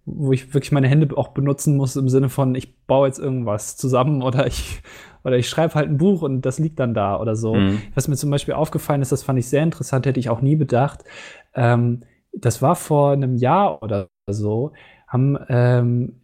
wo 0.06 0.32
ich 0.32 0.54
wirklich 0.54 0.72
meine 0.72 0.88
Hände 0.88 1.16
auch 1.16 1.30
benutzen 1.30 1.78
muss 1.78 1.96
im 1.96 2.10
Sinne 2.10 2.30
von, 2.30 2.56
ich 2.56 2.86
baue 2.86 3.08
jetzt 3.08 3.20
irgendwas 3.20 3.78
zusammen 3.78 4.22
oder 4.24 4.48
ich, 4.48 4.82
oder 5.24 5.38
ich 5.38 5.48
schreibe 5.48 5.76
halt 5.76 5.90
ein 5.90 5.98
Buch 5.98 6.22
und 6.22 6.42
das 6.42 6.60
liegt 6.60 6.80
dann 6.80 6.94
da 6.94 7.20
oder 7.20 7.36
so. 7.36 7.54
Mhm. 7.54 7.82
Was 7.94 8.08
mir 8.08 8.16
zum 8.16 8.32
Beispiel 8.32 8.56
aufgefallen 8.56 9.02
ist, 9.02 9.12
das 9.12 9.24
fand 9.24 9.40
ich 9.40 9.48
sehr 9.48 9.64
interessant, 9.64 10.06
hätte 10.06 10.20
ich 10.20 10.30
auch 10.30 10.42
nie 10.42 10.56
bedacht. 10.56 11.04
Ähm, 11.54 12.02
das 12.34 12.62
war 12.62 12.76
vor 12.76 13.12
einem 13.12 13.36
Jahr 13.36 13.84
oder 13.84 14.08
so 14.28 14.72
haben, 15.14 15.38
ähm, 15.48 16.16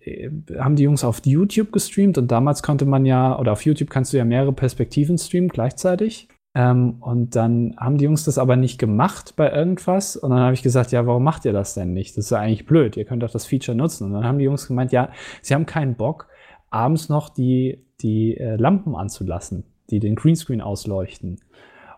haben 0.57 0.75
die 0.75 0.83
Jungs 0.83 1.03
auf 1.03 1.21
YouTube 1.23 1.71
gestreamt 1.71 2.17
und 2.17 2.29
damals 2.29 2.63
konnte 2.63 2.85
man 2.85 3.05
ja, 3.05 3.37
oder 3.39 3.51
auf 3.51 3.63
YouTube 3.63 3.91
kannst 3.91 4.11
du 4.11 4.17
ja 4.17 4.25
mehrere 4.25 4.51
Perspektiven 4.51 5.17
streamen 5.17 5.49
gleichzeitig. 5.49 6.27
Ähm, 6.55 6.95
und 6.99 7.35
dann 7.35 7.75
haben 7.77 7.99
die 7.99 8.05
Jungs 8.05 8.23
das 8.23 8.39
aber 8.39 8.55
nicht 8.55 8.79
gemacht 8.79 9.35
bei 9.35 9.51
irgendwas. 9.51 10.17
Und 10.17 10.31
dann 10.31 10.39
habe 10.39 10.55
ich 10.55 10.63
gesagt, 10.63 10.91
ja, 10.91 11.05
warum 11.05 11.23
macht 11.23 11.45
ihr 11.45 11.53
das 11.53 11.75
denn 11.75 11.93
nicht? 11.93 12.17
Das 12.17 12.25
ist 12.25 12.31
ja 12.31 12.39
eigentlich 12.39 12.65
blöd. 12.65 12.97
Ihr 12.97 13.05
könnt 13.05 13.21
doch 13.21 13.29
das 13.29 13.45
Feature 13.45 13.77
nutzen. 13.77 14.07
Und 14.07 14.13
dann 14.13 14.25
haben 14.25 14.39
die 14.39 14.45
Jungs 14.45 14.67
gemeint, 14.67 14.91
ja, 14.91 15.11
sie 15.43 15.53
haben 15.53 15.67
keinen 15.67 15.95
Bock, 15.95 16.27
abends 16.71 17.07
noch 17.07 17.29
die, 17.29 17.85
die 18.01 18.35
äh, 18.35 18.55
Lampen 18.55 18.95
anzulassen, 18.95 19.65
die 19.91 19.99
den 19.99 20.15
Greenscreen 20.15 20.61
ausleuchten. 20.61 21.39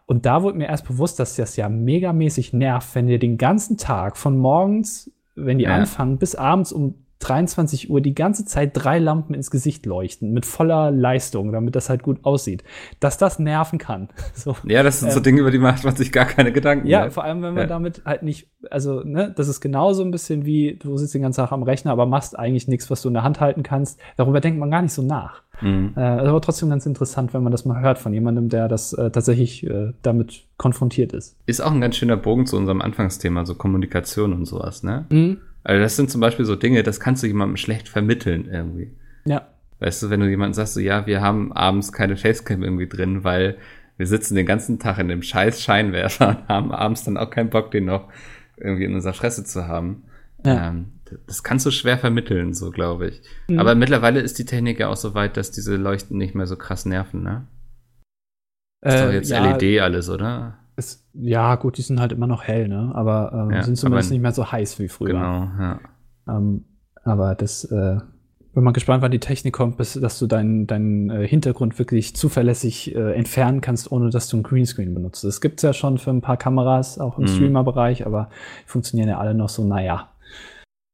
Und 0.06 0.26
da 0.26 0.44
wurde 0.44 0.58
mir 0.58 0.68
erst 0.68 0.86
bewusst, 0.86 1.20
dass 1.20 1.38
das 1.38 1.56
ja 1.56 1.70
megamäßig 1.70 2.52
nervt, 2.52 2.94
wenn 2.96 3.08
ihr 3.08 3.20
den 3.20 3.38
ganzen 3.38 3.78
Tag 3.78 4.18
von 4.18 4.38
morgens 4.38 5.10
wenn 5.46 5.58
die 5.58 5.66
ja. 5.66 5.76
anfangen, 5.76 6.18
bis 6.18 6.36
abends 6.36 6.72
um 6.72 7.01
23 7.22 7.90
Uhr 7.90 8.02
die 8.02 8.14
ganze 8.14 8.46
Zeit 8.46 8.72
drei 8.74 9.00
Lampen 9.00 9.34
ins 9.34 9.52
Gesicht 9.52 9.86
leuchten, 9.86 10.34
mit 10.34 10.46
voller 10.46 10.92
Leistung, 10.92 11.52
damit 11.52 11.76
das 11.76 11.90
halt 11.90 12.04
gut 12.04 12.20
aussieht. 12.24 12.64
Dass 13.00 13.18
das 13.18 13.40
nerven 13.40 13.80
kann. 13.80 14.10
So, 14.34 14.56
ja, 14.64 14.82
das 14.82 15.02
sind 15.02 15.10
ähm, 15.10 15.14
so 15.14 15.20
Dinge, 15.20 15.42
über 15.42 15.52
die 15.52 15.60
macht 15.60 15.84
man 15.84 15.96
sich 15.96 16.12
gar 16.12 16.26
keine 16.26 16.52
Gedanken. 16.52 16.88
Ja, 16.88 17.02
mehr. 17.02 17.12
vor 17.12 17.24
allem, 17.24 17.44
wenn 17.44 17.54
man 17.54 17.64
ja. 17.64 17.68
damit 17.68 18.02
halt 18.06 18.24
nicht, 18.24 18.48
also, 18.72 19.04
ne, 19.04 19.32
das 19.36 19.48
ist 19.48 19.62
genauso 19.62 20.04
ein 20.04 20.10
bisschen 20.10 20.46
wie, 20.46 20.80
du 20.82 20.98
sitzt 20.98 21.14
den 21.14 21.22
ganzen 21.22 21.42
Tag 21.42 21.52
am 21.52 21.62
Rechner, 21.62 21.92
aber 21.92 22.08
machst 22.08 22.40
eigentlich 22.40 22.68
nichts, 22.68 22.90
was 22.90 23.04
du 23.04 23.10
in 23.10 23.14
der 23.14 23.24
Hand 23.24 23.40
halten 23.40 23.62
kannst. 23.62 24.00
Darüber 24.18 24.40
denkt 24.40 24.60
man 24.60 24.72
gar 24.72 24.82
nicht 24.82 24.94
so 24.94 25.04
nach. 25.04 25.44
Mhm. 25.62 25.94
Äh, 25.96 26.02
aber 26.02 26.42
trotzdem 26.42 26.70
ganz 26.70 26.86
interessant, 26.86 27.34
wenn 27.34 27.44
man 27.44 27.52
das 27.52 27.66
mal 27.66 27.82
hört 27.82 28.00
von 28.00 28.14
jemandem, 28.14 28.50
der 28.50 28.68
das 28.68 28.94
äh, 28.94 29.12
tatsächlich 29.12 29.66
äh, 29.66 29.94
damit 30.02 30.46
konfrontiert 30.58 31.14
ist. 31.14 31.38
Ist 31.46 31.62
auch 31.62 31.72
ein 31.72 31.82
ganz 31.82 31.98
schöner 31.98 32.18
Bogen 32.18 32.46
zu 32.46 32.58
unserem 32.58 32.82
Anfangsthema, 32.82 33.46
so 33.46 33.56
Kommunikation 33.56 34.34
und 34.34 34.46
sowas, 34.46 34.84
ne? 34.84 35.06
Mhm. 35.10 35.38
Also 35.64 35.82
das 35.82 35.96
sind 35.96 36.10
zum 36.10 36.22
Beispiel 36.22 36.46
so 36.46 36.56
Dinge, 36.56 36.84
das 36.84 37.00
kannst 37.00 37.24
du 37.24 37.28
jemandem 37.28 37.58
schlecht 37.58 37.88
vermitteln 37.88 38.50
irgendwie. 38.52 38.92
Ja. 39.26 39.48
Weißt 39.80 40.04
du, 40.04 40.10
wenn 40.10 40.20
du 40.20 40.30
jemandem 40.30 40.54
sagst, 40.54 40.74
so 40.74 40.80
ja, 40.80 41.06
wir 41.06 41.22
haben 41.22 41.52
abends 41.54 41.92
keine 41.92 42.18
Facecam 42.18 42.64
irgendwie 42.64 42.88
drin, 42.88 43.24
weil 43.24 43.58
wir 43.98 44.08
sitzen 44.08 44.36
den 44.36 44.46
ganzen 44.46 44.80
Tag 44.80 44.98
in 44.98 45.08
dem 45.08 45.22
scheiß 45.22 45.62
Scheinwerfer 45.62 46.30
und 46.30 46.48
haben 46.48 46.72
abends 46.72 47.04
dann 47.04 47.18
auch 47.18 47.30
keinen 47.30 47.50
Bock, 47.50 47.72
den 47.72 47.86
noch 47.86 48.10
irgendwie 48.58 48.86
in 48.86 48.94
unserer 48.94 49.14
Fresse 49.14 49.44
zu 49.44 49.68
haben. 49.68 50.04
Ja. 50.46 50.70
Ähm, 50.70 50.94
das 51.28 51.44
kannst 51.44 51.66
du 51.66 51.72
schwer 51.72 51.98
vermitteln, 51.98 52.54
so 52.54 52.72
glaube 52.72 53.10
ich. 53.10 53.22
Mhm. 53.48 53.60
Aber 53.60 53.76
mittlerweile 53.76 54.22
ist 54.22 54.40
die 54.40 54.46
Technik 54.46 54.80
ja 54.80 54.88
auch 54.88 54.96
so 54.96 55.14
weit, 55.14 55.38
dass 55.38 55.52
diese 55.52 55.76
Leuchten 55.76 56.18
nicht 56.18 56.36
mehr 56.36 56.48
so 56.48 56.56
krass 56.56 56.86
nerven, 56.86 57.24
ne? 57.24 57.48
Ist 58.82 58.96
äh, 58.96 59.06
doch 59.06 59.14
jetzt 59.14 59.30
ja, 59.30 59.56
LED 59.56 59.82
alles, 59.82 60.10
oder? 60.10 60.58
Ja, 61.14 61.56
gut, 61.56 61.78
die 61.78 61.82
sind 61.82 62.00
halt 62.00 62.12
immer 62.12 62.28
noch 62.28 62.44
hell, 62.44 62.68
ne? 62.68 62.92
Aber 62.94 63.32
ähm, 63.34 63.52
ja, 63.52 63.64
sind 63.64 63.78
zumindest 63.78 64.10
aber, 64.10 64.14
nicht 64.14 64.22
mehr 64.22 64.32
so 64.32 64.52
heiß 64.52 64.80
wie 64.80 64.88
früher. 64.88 65.14
Genau, 65.14 65.50
ja. 65.60 65.80
Ähm, 66.28 66.66
aber 67.04 67.36
das, 67.36 67.66
äh, 67.66 67.98
bin 68.54 68.64
mal 68.64 68.72
gespannt, 68.72 69.02
wann 69.02 69.12
die 69.12 69.20
Technik 69.20 69.54
kommt, 69.54 69.78
bis, 69.78 69.94
dass 69.94 70.20
du 70.20 70.28
deinen, 70.28 70.68
deinen 70.68 71.10
äh, 71.10 71.28
Hintergrund 71.28 71.80
wirklich 71.80 72.16
zuverlässig 72.16 72.94
äh, 72.96 73.14
entfernen 73.14 73.62
kannst, 73.62 73.92
ohne 73.92 74.10
dass 74.10 74.28
du 74.28 74.38
ein 74.38 74.44
Greenscreen 74.44 74.94
benutzt. 74.94 75.24
Das 75.24 75.40
gibt's 75.42 75.64
ja 75.64 75.74
schon 75.74 75.98
für 75.98 76.12
ein 76.12 76.22
paar 76.22 76.38
Kameras, 76.38 77.00
auch 77.00 77.18
im 77.18 77.24
mhm. 77.24 77.30
Streamer-Bereich, 77.30 78.06
aber 78.06 78.30
funktionieren 78.66 79.10
ja 79.10 79.20
alle 79.20 79.34
noch 79.34 79.50
so, 79.50 79.64
naja. 79.64 80.10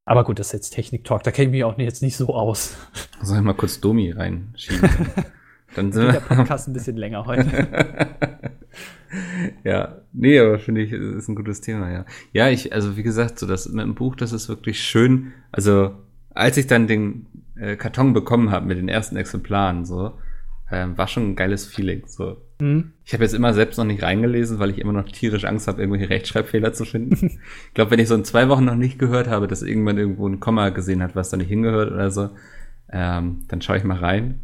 Aber 0.06 0.24
gut, 0.24 0.40
das 0.40 0.48
ist 0.48 0.54
jetzt 0.54 0.70
Technik-Talk, 0.72 1.24
da 1.24 1.32
kenne 1.32 1.48
ich 1.48 1.52
mich 1.52 1.64
auch 1.64 1.78
jetzt 1.78 2.02
nicht 2.02 2.16
so 2.16 2.34
aus. 2.34 2.78
Soll 3.22 3.38
ich 3.38 3.44
mal 3.44 3.54
kurz 3.54 3.82
Domi 3.82 4.12
reinschieben? 4.12 4.90
Dann 5.76 5.92
sind 5.92 6.14
der 6.14 6.20
Podcast 6.20 6.68
ein 6.68 6.74
bisschen 6.74 6.98
länger 6.98 7.26
heute. 7.26 7.68
ja, 9.64 9.98
nee, 10.14 10.40
aber 10.40 10.60
finde 10.60 10.82
ich, 10.82 10.92
ist 10.92 11.28
ein 11.28 11.36
gutes 11.36 11.62
Thema, 11.62 11.92
ja. 11.92 12.06
Ja, 12.34 12.50
ich, 12.50 12.74
also 12.74 12.98
wie 12.98 13.04
gesagt, 13.04 13.40
so 13.40 13.46
das 13.46 13.70
mit 13.70 13.84
dem 13.84 13.96
Buch, 13.96 14.16
das 14.16 14.32
ist 14.32 14.50
wirklich 14.50 14.82
schön. 14.82 15.34
Also, 15.52 15.92
als 16.34 16.58
ich 16.58 16.68
dann 16.68 16.88
den 16.88 17.28
äh, 17.56 17.76
Karton 17.76 18.14
bekommen 18.14 18.52
habe 18.52 18.66
mit 18.66 18.78
den 18.78 18.90
ersten 18.90 19.18
Exemplaren, 19.18 19.86
so, 19.86 20.14
ähm, 20.72 20.98
war 20.98 21.08
schon 21.08 21.32
ein 21.32 21.36
geiles 21.36 21.66
Feeling. 21.66 22.04
So. 22.08 22.38
Mhm. 22.60 22.92
Ich 23.06 23.14
habe 23.14 23.24
jetzt 23.24 23.34
immer 23.34 23.54
selbst 23.54 23.78
noch 23.78 23.86
nicht 23.86 24.04
reingelesen, 24.04 24.60
weil 24.60 24.70
ich 24.70 24.80
immer 24.80 24.94
noch 24.94 25.06
tierisch 25.10 25.46
Angst 25.46 25.68
habe, 25.68 25.82
irgendwelche 25.82 26.10
Rechtschreibfehler 26.10 26.74
zu 26.74 26.86
finden. 26.86 27.40
ich 27.68 27.74
glaube, 27.74 27.92
wenn 27.92 28.00
ich 28.00 28.08
so 28.08 28.16
in 28.16 28.26
zwei 28.26 28.50
Wochen 28.50 28.66
noch 28.66 28.76
nicht 28.76 29.00
gehört 29.00 29.28
habe, 29.28 29.48
dass 29.48 29.62
irgendwann 29.62 29.98
irgendwo 29.98 30.28
ein 30.28 30.40
Komma 30.40 30.70
gesehen 30.70 31.02
hat, 31.02 31.16
was 31.16 31.30
da 31.30 31.38
nicht 31.38 31.50
hingehört 31.50 31.92
oder 31.92 32.12
so, 32.12 32.30
ähm, 32.92 33.44
dann 33.48 33.62
schaue 33.62 33.78
ich 33.78 33.84
mal 33.84 33.98
rein. 33.98 34.40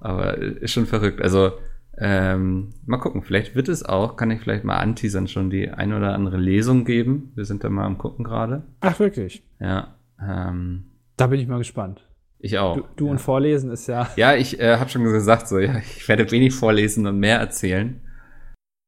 Aber 0.00 0.38
ist 0.38 0.72
schon 0.72 0.86
verrückt. 0.86 1.20
Also, 1.22 1.52
ähm, 1.98 2.70
mal 2.86 2.98
gucken, 2.98 3.22
vielleicht 3.22 3.54
wird 3.54 3.68
es 3.68 3.84
auch, 3.84 4.16
kann 4.16 4.30
ich 4.30 4.40
vielleicht 4.40 4.64
mal 4.64 4.78
anteasern, 4.78 5.28
schon 5.28 5.50
die 5.50 5.70
ein 5.70 5.92
oder 5.92 6.14
andere 6.14 6.38
Lesung 6.38 6.84
geben. 6.84 7.32
Wir 7.34 7.44
sind 7.44 7.62
da 7.62 7.68
mal 7.68 7.84
am 7.84 7.98
gucken 7.98 8.24
gerade. 8.24 8.62
Ach, 8.80 8.98
wirklich? 8.98 9.42
Ja. 9.58 9.94
Ähm, 10.20 10.84
da 11.16 11.26
bin 11.26 11.40
ich 11.40 11.46
mal 11.46 11.58
gespannt. 11.58 12.06
Ich 12.38 12.58
auch. 12.58 12.76
Du, 12.76 12.84
du 12.96 13.04
ja. 13.06 13.10
und 13.12 13.18
Vorlesen 13.18 13.70
ist 13.70 13.86
ja. 13.86 14.08
Ja, 14.16 14.34
ich 14.34 14.58
äh, 14.58 14.78
habe 14.78 14.88
schon 14.88 15.04
gesagt, 15.04 15.48
so, 15.48 15.58
ja, 15.58 15.76
ich 15.78 16.08
werde 16.08 16.30
wenig 16.30 16.54
vorlesen 16.54 17.06
und 17.06 17.18
mehr 17.18 17.38
erzählen. 17.38 18.00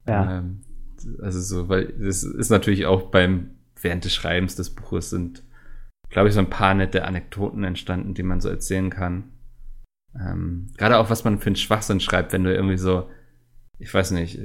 Ja. 0.09 0.39
Ähm, 0.39 0.63
also 1.21 1.41
so, 1.41 1.69
weil 1.69 1.93
das 1.99 2.23
ist 2.23 2.51
natürlich 2.51 2.87
auch 2.87 3.11
beim, 3.11 3.51
während 3.81 4.05
des 4.05 4.15
Schreibens 4.15 4.57
des 4.57 4.71
Buches 4.71 5.11
sind, 5.11 5.43
glaube 6.09 6.29
ich, 6.29 6.35
so 6.35 6.41
ein 6.41 6.51
paar 6.51 6.75
nette 6.75 7.05
Anekdoten 7.05 7.65
entstanden, 7.65 8.15
die 8.15 8.23
man 8.23 8.41
so 8.41 8.49
erzählen 8.49 8.89
kann. 8.89 9.32
Ähm, 10.19 10.69
Gerade 10.77 10.99
auch, 10.99 11.11
was 11.11 11.25
man 11.25 11.39
für 11.39 11.47
einen 11.47 11.57
Schwachsinn 11.57 12.01
schreibt, 12.01 12.33
wenn 12.33 12.45
du 12.45 12.55
irgendwie 12.55 12.79
so, 12.79 13.09
ich 13.79 13.93
weiß 13.93 14.13
nicht, 14.13 14.39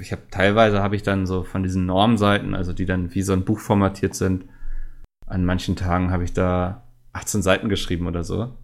ich 0.00 0.12
habe 0.12 0.22
teilweise 0.30 0.82
habe 0.82 0.96
ich 0.96 1.02
dann 1.02 1.26
so 1.26 1.42
von 1.42 1.62
diesen 1.62 1.86
Normseiten, 1.86 2.54
also 2.54 2.72
die 2.72 2.86
dann 2.86 3.14
wie 3.14 3.22
so 3.22 3.32
ein 3.32 3.44
Buch 3.44 3.60
formatiert 3.60 4.14
sind, 4.14 4.44
an 5.26 5.44
manchen 5.44 5.76
Tagen 5.76 6.10
habe 6.10 6.24
ich 6.24 6.32
da 6.32 6.82
18 7.12 7.42
Seiten 7.42 7.68
geschrieben 7.68 8.06
oder 8.06 8.24
so. 8.24 8.54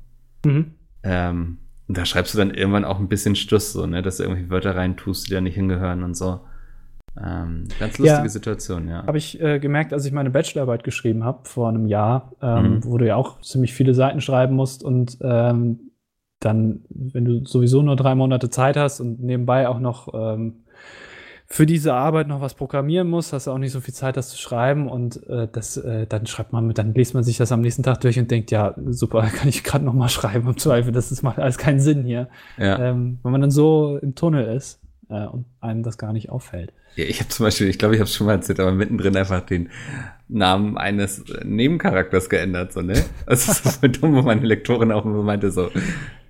Mhm. 0.44 0.74
Ähm, 1.02 1.58
und 1.88 1.98
da 1.98 2.04
schreibst 2.06 2.32
du 2.32 2.38
dann 2.38 2.52
irgendwann 2.54 2.84
auch 2.84 2.98
ein 2.98 3.08
bisschen 3.08 3.36
Stuss, 3.36 3.72
so, 3.72 3.86
ne, 3.86 4.02
dass 4.02 4.18
du 4.18 4.22
irgendwie 4.22 4.50
Wörter 4.50 4.76
rein 4.76 4.96
tust, 4.96 5.28
die 5.28 5.32
da 5.32 5.40
nicht 5.40 5.54
hingehören 5.54 6.04
und 6.04 6.16
so. 6.16 6.40
Ähm, 7.16 7.68
ganz 7.78 7.98
lustige 7.98 8.22
ja, 8.22 8.28
Situation, 8.28 8.88
ja. 8.88 9.06
Habe 9.06 9.18
ich 9.18 9.38
äh, 9.40 9.58
gemerkt, 9.58 9.92
als 9.92 10.06
ich 10.06 10.12
meine 10.12 10.30
Bachelorarbeit 10.30 10.84
geschrieben 10.84 11.24
habe 11.24 11.46
vor 11.46 11.68
einem 11.68 11.86
Jahr, 11.86 12.32
ähm, 12.40 12.76
mhm. 12.76 12.84
wo 12.84 12.96
du 12.96 13.06
ja 13.06 13.16
auch 13.16 13.40
ziemlich 13.42 13.74
viele 13.74 13.92
Seiten 13.92 14.22
schreiben 14.22 14.54
musst 14.54 14.82
und 14.82 15.18
ähm, 15.20 15.91
dann, 16.44 16.82
wenn 16.88 17.24
du 17.24 17.44
sowieso 17.44 17.82
nur 17.82 17.96
drei 17.96 18.14
Monate 18.14 18.50
Zeit 18.50 18.76
hast 18.76 19.00
und 19.00 19.22
nebenbei 19.22 19.68
auch 19.68 19.78
noch 19.78 20.12
ähm, 20.14 20.62
für 21.52 21.66
diese 21.66 21.92
Arbeit 21.92 22.28
noch 22.28 22.40
was 22.40 22.54
programmieren 22.54 23.08
muss, 23.08 23.34
hast 23.34 23.46
du 23.46 23.50
auch 23.50 23.58
nicht 23.58 23.72
so 23.72 23.82
viel 23.82 23.92
Zeit, 23.92 24.16
das 24.16 24.30
zu 24.30 24.38
schreiben 24.38 24.88
und 24.88 25.26
äh, 25.28 25.48
das, 25.52 25.76
äh, 25.76 26.06
dann 26.06 26.26
schreibt 26.26 26.52
man 26.52 26.66
mit, 26.66 26.78
dann 26.78 26.94
liest 26.94 27.12
man 27.12 27.24
sich 27.24 27.36
das 27.36 27.52
am 27.52 27.60
nächsten 27.60 27.82
Tag 27.82 28.00
durch 28.00 28.18
und 28.18 28.30
denkt, 28.30 28.50
ja, 28.50 28.74
super, 28.88 29.20
kann 29.36 29.48
ich 29.48 29.62
gerade 29.62 29.84
noch 29.84 29.92
mal 29.92 30.08
schreiben 30.08 30.48
im 30.48 30.56
Zweifel, 30.56 30.92
das 30.92 31.12
ist, 31.12 31.22
macht 31.22 31.38
alles 31.38 31.58
keinen 31.58 31.78
Sinn 31.78 32.04
hier. 32.04 32.28
Ja. 32.56 32.78
Ähm, 32.78 33.18
wenn 33.22 33.32
man 33.32 33.42
dann 33.42 33.50
so 33.50 33.98
im 34.00 34.14
Tunnel 34.14 34.56
ist 34.56 34.80
äh, 35.10 35.26
und 35.26 35.44
einem 35.60 35.82
das 35.82 35.98
gar 35.98 36.14
nicht 36.14 36.30
auffällt. 36.30 36.72
Ja, 36.96 37.04
ich 37.04 37.20
habe 37.20 37.28
zum 37.28 37.44
Beispiel, 37.44 37.68
ich 37.68 37.78
glaube, 37.78 37.94
ich 37.94 38.00
habe 38.00 38.08
es 38.08 38.14
schon 38.14 38.26
mal 38.26 38.34
erzählt, 38.34 38.58
aber 38.58 38.72
mittendrin 38.72 39.16
einfach 39.16 39.40
den 39.40 39.68
Namen 40.28 40.78
eines 40.78 41.22
Nebencharakters 41.44 42.30
geändert, 42.30 42.72
so, 42.72 42.80
ne? 42.80 42.94
Also 43.26 43.46
das 43.48 43.64
ist 43.64 43.80
voll 43.80 43.90
dumm, 43.90 44.14
wo 44.14 44.22
meine 44.22 44.46
Lektorin 44.46 44.90
auch 44.90 45.04
immer 45.04 45.22
meinte 45.22 45.50
so, 45.50 45.70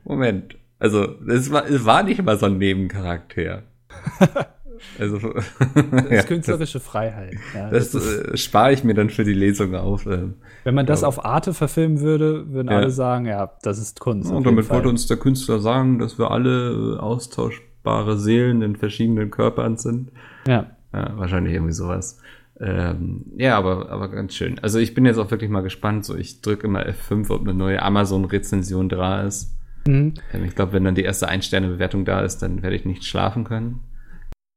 Moment, 0.04 0.56
also 0.78 1.06
es 1.28 1.50
war, 1.52 1.66
es 1.68 1.84
war 1.84 2.02
nicht 2.02 2.18
immer 2.18 2.36
so 2.36 2.46
ein 2.46 2.58
Nebencharakter. 2.58 3.62
Also, 4.98 5.18
das 5.18 6.04
ist 6.10 6.26
künstlerische 6.26 6.78
das, 6.78 6.86
Freiheit. 6.86 7.34
Ja, 7.54 7.70
das, 7.70 7.92
das 7.92 8.04
äh, 8.04 8.36
spare 8.36 8.72
ich 8.72 8.84
mir 8.84 8.94
dann 8.94 9.10
für 9.10 9.24
die 9.24 9.32
Lesung 9.32 9.74
auf. 9.74 10.06
Äh, 10.06 10.30
Wenn 10.64 10.74
man 10.74 10.86
das 10.86 11.04
auf 11.04 11.24
Arte 11.24 11.54
verfilmen 11.54 12.00
würde, 12.00 12.50
würden 12.50 12.68
ja. 12.68 12.78
alle 12.78 12.90
sagen, 12.90 13.26
ja, 13.26 13.52
das 13.62 13.78
ist 13.78 14.00
Kunst. 14.00 14.30
Und 14.30 14.46
damit 14.46 14.68
wollte 14.70 14.88
uns 14.88 15.06
der 15.06 15.16
Künstler 15.16 15.60
sagen, 15.60 15.98
dass 15.98 16.18
wir 16.18 16.30
alle 16.30 16.96
äh, 16.96 16.98
austauschbare 16.98 18.18
Seelen 18.18 18.62
in 18.62 18.76
verschiedenen 18.76 19.30
Körpern 19.30 19.76
sind. 19.76 20.10
Ja. 20.46 20.70
ja 20.92 21.12
wahrscheinlich 21.16 21.54
irgendwie 21.54 21.74
sowas. 21.74 22.20
Ähm, 22.60 23.24
ja, 23.36 23.56
aber, 23.56 23.90
aber 23.90 24.08
ganz 24.08 24.34
schön. 24.34 24.58
Also 24.60 24.78
ich 24.78 24.94
bin 24.94 25.06
jetzt 25.06 25.18
auch 25.18 25.30
wirklich 25.30 25.50
mal 25.50 25.62
gespannt. 25.62 26.04
So, 26.04 26.16
ich 26.16 26.42
drücke 26.42 26.66
immer 26.66 26.86
F5, 26.86 27.30
ob 27.30 27.42
eine 27.42 27.54
neue 27.54 27.82
Amazon-Rezension 27.82 28.88
da 28.88 29.22
ist. 29.22 29.56
Mhm. 29.86 30.14
Ich 30.44 30.54
glaube, 30.54 30.72
wenn 30.72 30.84
dann 30.84 30.94
die 30.94 31.02
erste 31.02 31.28
Ein-Sterne-Bewertung 31.28 32.04
da 32.04 32.20
ist, 32.20 32.38
dann 32.38 32.62
werde 32.62 32.76
ich 32.76 32.84
nicht 32.84 33.04
schlafen 33.04 33.44
können. 33.44 33.80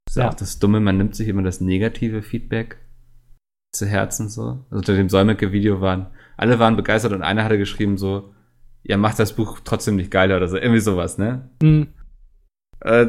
Das 0.06 0.16
ist 0.16 0.22
ja. 0.22 0.30
auch 0.30 0.34
das 0.34 0.60
Dumme, 0.60 0.80
man 0.80 0.98
nimmt 0.98 1.16
sich 1.16 1.28
immer 1.28 1.44
das 1.44 1.62
negative 1.62 2.22
Feedback 2.22 2.78
zu 3.72 3.86
Herzen 3.86 4.30
so. 4.30 4.66
Also 4.70 4.78
unter 4.78 4.96
dem 4.96 5.10
Säumecke-Video 5.10 5.82
waren, 5.82 6.08
alle 6.38 6.60
waren 6.60 6.76
begeistert 6.76 7.14
und 7.14 7.24
einer 7.24 7.44
hatte 7.44 7.58
geschrieben 7.58 7.98
so, 7.98 8.34
ja, 8.84 8.98
macht 8.98 9.20
das 9.20 9.34
Buch 9.34 9.60
trotzdem 9.64 9.96
nicht 9.96 10.12
geiler 10.12 10.38
oder 10.38 10.48
so, 10.48 10.58
irgendwie 10.58 10.80
sowas, 10.80 11.18
ne? 11.18 11.50
Mhm. 11.62 11.88
Äh, 12.82 13.08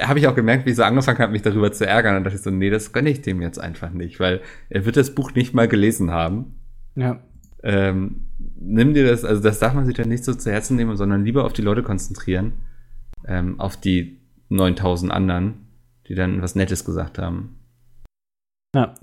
habe 0.00 0.18
ich 0.18 0.26
auch 0.28 0.34
gemerkt, 0.34 0.64
wie 0.64 0.70
ich 0.70 0.76
so 0.76 0.82
angefangen 0.82 1.18
habe, 1.18 1.32
mich 1.32 1.42
darüber 1.42 1.70
zu 1.72 1.86
ärgern. 1.86 2.16
Und 2.16 2.24
dachte 2.24 2.36
ich 2.36 2.42
so, 2.42 2.50
nee, 2.50 2.70
das 2.70 2.92
gönne 2.92 3.10
ich 3.10 3.20
dem 3.20 3.42
jetzt 3.42 3.58
einfach 3.58 3.90
nicht, 3.90 4.18
weil 4.18 4.40
er 4.70 4.86
wird 4.86 4.96
das 4.96 5.14
Buch 5.14 5.34
nicht 5.34 5.52
mal 5.52 5.68
gelesen 5.68 6.10
haben. 6.10 6.54
Ja. 6.94 7.22
Ähm, 7.62 8.29
nimm 8.60 8.94
dir 8.94 9.06
das, 9.06 9.24
also 9.24 9.42
das 9.42 9.58
darf 9.58 9.74
man 9.74 9.86
sich 9.86 9.96
dann 9.96 10.08
nicht 10.08 10.24
so 10.24 10.34
zu 10.34 10.50
Herzen 10.52 10.76
nehmen, 10.76 10.96
sondern 10.96 11.24
lieber 11.24 11.44
auf 11.44 11.52
die 11.52 11.62
Leute 11.62 11.82
konzentrieren, 11.82 12.52
ähm, 13.26 13.58
auf 13.58 13.76
die 13.76 14.20
9000 14.48 15.10
anderen 15.12 15.66
die 16.10 16.16
dann 16.16 16.42
was 16.42 16.56
Nettes 16.56 16.84
gesagt 16.84 17.18
haben. 17.18 17.56
Ja. 18.74 18.94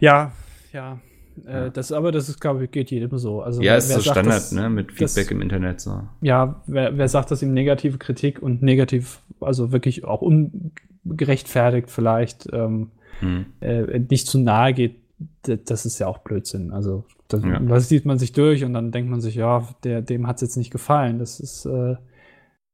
Ja, 0.00 0.32
ja. 0.72 0.98
Äh, 1.44 1.70
das, 1.70 1.92
aber 1.92 2.10
das 2.10 2.30
ist, 2.30 2.40
glaube 2.40 2.64
ich, 2.64 2.70
geht 2.70 2.90
jedem 2.90 3.16
so. 3.18 3.42
Also, 3.42 3.60
ja, 3.60 3.76
ist 3.76 3.88
so 3.88 4.00
sagt, 4.00 4.16
Standard, 4.16 4.36
dass, 4.36 4.52
ne, 4.52 4.70
mit 4.70 4.92
Feedback 4.92 5.24
das, 5.26 5.30
im 5.30 5.42
Internet 5.42 5.80
so. 5.80 6.08
Ja, 6.22 6.62
wer, 6.66 6.96
wer 6.96 7.08
sagt, 7.08 7.30
dass 7.30 7.42
ihm 7.42 7.52
negative 7.52 7.98
Kritik 7.98 8.40
und 8.40 8.62
negativ, 8.62 9.20
also 9.40 9.72
wirklich 9.72 10.04
auch 10.04 10.22
ungerechtfertigt 10.22 11.90
vielleicht 11.90 12.48
ähm, 12.50 12.90
hm. 13.20 13.46
äh, 13.60 13.98
nicht 13.98 14.26
zu 14.26 14.38
nahe 14.38 14.72
geht, 14.72 14.96
das 15.42 15.84
ist 15.84 15.98
ja 15.98 16.06
auch 16.06 16.18
Blödsinn. 16.18 16.72
Also 16.72 17.04
das, 17.32 17.44
ja. 17.44 17.58
das 17.60 17.88
sieht 17.88 18.04
man 18.04 18.18
sich 18.18 18.32
durch 18.32 18.64
und 18.64 18.72
dann 18.74 18.92
denkt 18.92 19.10
man 19.10 19.20
sich, 19.20 19.34
ja, 19.34 19.66
der, 19.84 20.02
dem 20.02 20.26
hat 20.26 20.36
es 20.36 20.42
jetzt 20.42 20.56
nicht 20.56 20.70
gefallen. 20.70 21.18
Das 21.18 21.40
ist, 21.40 21.64
äh, 21.66 21.96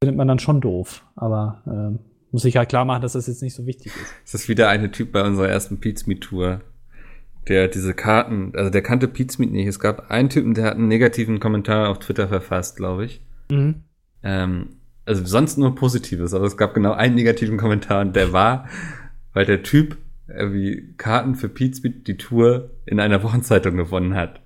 findet 0.01 0.17
man 0.17 0.29
dann 0.29 0.39
schon 0.39 0.61
doof. 0.61 1.05
Aber 1.15 1.63
äh, 1.67 1.99
muss 2.33 2.45
ich 2.45 2.57
halt 2.57 2.69
klar 2.69 2.85
machen, 2.85 3.03
dass 3.03 3.13
das 3.13 3.27
jetzt 3.27 3.43
nicht 3.43 3.55
so 3.55 3.67
wichtig 3.67 3.87
ist. 3.87 4.15
Das 4.25 4.35
ist 4.35 4.49
wieder 4.49 4.69
eine 4.69 4.91
Typ 4.91 5.13
bei 5.13 5.23
unserer 5.23 5.49
ersten 5.49 5.79
Pizmeet-Tour, 5.81 6.61
der 7.49 7.69
diese 7.69 7.95
Karten, 7.95 8.53
also 8.55 8.71
der 8.71 8.83
kannte 8.83 9.09
Pizmeet 9.09 9.53
nicht. 9.53 9.67
Es 9.67 9.81
gab 9.81 10.11
einen 10.11 10.29
Typen, 10.29 10.55
der 10.55 10.65
hat 10.67 10.75
einen 10.75 10.89
negativen 10.89 11.41
Kommentar 11.41 11.89
auf 11.89 11.99
Twitter 11.99 12.29
verfasst, 12.29 12.77
glaube 12.77 13.05
ich. 13.05 13.23
Mhm. 13.51 13.83
Ähm, 14.23 14.69
also 15.05 15.25
sonst 15.25 15.57
nur 15.57 15.75
Positives, 15.75 16.35
aber 16.35 16.47
es 16.47 16.57
gab 16.57 16.75
genau 16.75 16.93
einen 16.93 17.15
negativen 17.15 17.59
Kommentar 17.59 18.01
und 18.01 18.17
der 18.17 18.33
war, 18.33 18.69
weil 19.33 19.47
der 19.47 19.63
Typ 19.63 19.97
irgendwie 20.29 20.95
Karten 20.97 21.37
für 21.37 21.49
Pizmeet 21.49 22.09
die 22.09 22.17
Tour 22.17 22.71
in 22.85 22.99
einer 22.99 23.23
Wochenzeitung 23.23 23.77
gewonnen 23.77 24.15
hat. 24.15 24.41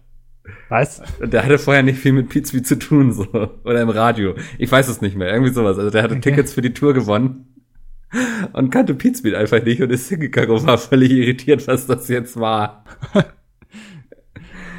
Was? 0.68 1.02
Der 1.20 1.44
hatte 1.44 1.58
vorher 1.58 1.82
nicht 1.82 1.98
viel 1.98 2.12
mit 2.12 2.28
Pizmeet 2.28 2.66
zu 2.66 2.78
tun, 2.78 3.12
so. 3.12 3.26
Oder 3.64 3.82
im 3.82 3.90
Radio. 3.90 4.34
Ich 4.58 4.70
weiß 4.70 4.88
es 4.88 5.00
nicht 5.00 5.16
mehr. 5.16 5.32
Irgendwie 5.32 5.52
sowas. 5.52 5.78
Also 5.78 5.90
der 5.90 6.02
hatte 6.02 6.14
okay. 6.14 6.30
Tickets 6.30 6.52
für 6.52 6.62
die 6.62 6.72
Tour 6.72 6.94
gewonnen 6.94 7.46
und 8.52 8.70
kannte 8.70 8.94
Pizmeet 8.94 9.34
einfach 9.34 9.62
nicht 9.62 9.82
und 9.82 9.90
ist 9.90 10.08
hingegangen 10.08 10.50
und 10.50 10.66
war 10.66 10.78
völlig 10.78 11.10
irritiert, 11.12 11.66
was 11.68 11.86
das 11.86 12.08
jetzt 12.08 12.38
war. 12.38 12.84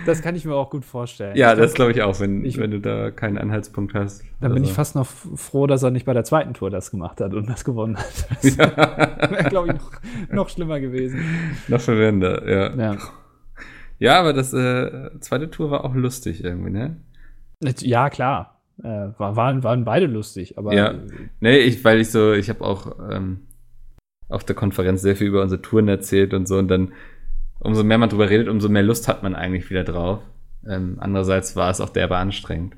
Das 0.05 0.21
kann 0.21 0.35
ich 0.35 0.45
mir 0.45 0.55
auch 0.55 0.69
gut 0.69 0.83
vorstellen. 0.83 1.35
Ja, 1.35 1.53
ich 1.53 1.59
das 1.59 1.73
glaube 1.73 1.91
ich 1.91 2.01
auch, 2.01 2.19
wenn, 2.19 2.43
ich, 2.43 2.57
wenn 2.57 2.71
du 2.71 2.79
da 2.79 3.11
keinen 3.11 3.37
Anhaltspunkt 3.37 3.93
hast. 3.93 4.23
Dann 4.39 4.53
bin 4.53 4.63
ich 4.63 4.73
fast 4.73 4.95
noch 4.95 5.05
froh, 5.05 5.67
dass 5.67 5.83
er 5.83 5.91
nicht 5.91 6.05
bei 6.05 6.13
der 6.13 6.23
zweiten 6.23 6.53
Tour 6.55 6.71
das 6.71 6.91
gemacht 6.91 7.21
hat 7.21 7.35
und 7.35 7.47
das 7.47 7.63
gewonnen 7.63 7.97
hat. 7.97 8.27
Das 8.41 8.55
ja. 8.55 8.77
wäre, 9.29 9.49
glaube 9.49 9.67
ich, 9.67 9.73
noch, 9.75 9.91
noch, 10.31 10.49
schlimmer 10.49 10.79
gewesen. 10.79 11.19
Noch 11.67 11.81
verwender, 11.81 12.49
ja. 12.49 12.75
Ja, 12.75 12.97
ja 14.01 14.19
aber 14.19 14.33
das 14.33 14.53
äh, 14.53 15.11
zweite 15.19 15.49
Tour 15.49 15.71
war 15.71 15.85
auch 15.85 15.95
lustig 15.95 16.43
irgendwie, 16.43 16.71
ne? 16.71 16.97
Ja, 17.79 18.09
klar. 18.09 18.57
Äh, 18.83 19.09
waren, 19.17 19.63
waren 19.63 19.85
beide 19.85 20.07
lustig, 20.07 20.57
aber. 20.57 20.73
Ja, 20.73 20.95
nee, 21.39 21.59
ich, 21.59 21.85
weil 21.85 21.99
ich 21.99 22.09
so, 22.09 22.33
ich 22.33 22.49
habe 22.49 22.65
auch 22.65 22.97
ähm, 23.11 23.41
auf 24.27 24.43
der 24.43 24.55
Konferenz 24.55 25.01
sehr 25.01 25.15
viel 25.15 25.27
über 25.27 25.43
unsere 25.43 25.61
Touren 25.61 25.87
erzählt 25.87 26.33
und 26.33 26.47
so 26.47 26.57
und 26.57 26.67
dann, 26.67 26.93
umso 27.59 27.83
mehr 27.83 27.97
man 27.99 28.09
drüber 28.09 28.29
redet, 28.29 28.47
umso 28.47 28.69
mehr 28.69 28.81
Lust 28.81 29.07
hat 29.07 29.21
man 29.21 29.35
eigentlich 29.35 29.69
wieder 29.69 29.83
drauf. 29.83 30.19
Ähm, 30.67 30.97
andererseits 30.99 31.55
war 31.55 31.69
es 31.69 31.81
auch 31.81 31.89
derbe 31.89 32.17
anstrengend. 32.17 32.75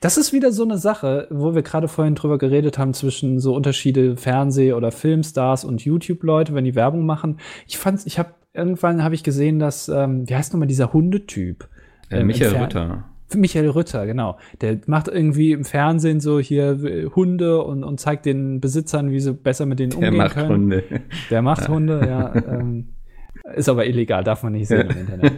Das 0.00 0.18
ist 0.18 0.32
wieder 0.32 0.50
so 0.50 0.64
eine 0.64 0.78
Sache, 0.78 1.28
wo 1.30 1.54
wir 1.54 1.62
gerade 1.62 1.86
vorhin 1.86 2.16
drüber 2.16 2.38
geredet 2.38 2.78
haben 2.78 2.94
zwischen 2.94 3.38
so 3.38 3.54
Unterschiede 3.54 4.16
Fernseh- 4.16 4.72
oder 4.72 4.90
Filmstars 4.90 5.64
und 5.64 5.84
YouTube-Leute, 5.84 6.52
wenn 6.54 6.64
die 6.64 6.74
Werbung 6.74 7.06
machen. 7.06 7.38
Ich 7.68 7.78
fand's, 7.78 8.06
ich 8.06 8.18
habe 8.18 8.30
irgendwann 8.54 9.02
habe 9.02 9.14
ich 9.14 9.22
gesehen, 9.22 9.58
dass 9.58 9.88
ähm, 9.88 10.28
wie 10.28 10.34
heißt 10.34 10.52
nochmal 10.52 10.68
dieser 10.68 10.92
Hundetyp? 10.92 11.68
Äh, 12.10 12.24
Michael 12.24 12.56
Ritter. 12.56 13.04
Michael 13.34 13.68
Rütter, 13.68 14.06
genau. 14.06 14.38
Der 14.60 14.78
macht 14.86 15.08
irgendwie 15.08 15.52
im 15.52 15.64
Fernsehen 15.64 16.20
so 16.20 16.38
hier 16.40 16.82
äh, 16.82 17.06
Hunde 17.06 17.62
und, 17.62 17.84
und 17.84 18.00
zeigt 18.00 18.24
den 18.24 18.60
Besitzern, 18.60 19.10
wie 19.10 19.20
sie 19.20 19.34
besser 19.34 19.66
mit 19.66 19.78
denen 19.78 19.92
umgehen 19.92 20.14
Der 20.14 20.22
macht 20.22 20.34
können. 20.34 20.48
Hunde. 20.48 20.84
Der 21.30 21.42
macht 21.42 21.68
Hunde, 21.68 22.06
ja. 22.06 22.34
Ähm, 22.34 22.88
ist 23.54 23.68
aber 23.68 23.86
illegal, 23.86 24.24
darf 24.24 24.42
man 24.42 24.52
nicht 24.52 24.68
sehen 24.68 24.88
im 24.88 24.98
Internet. 24.98 25.32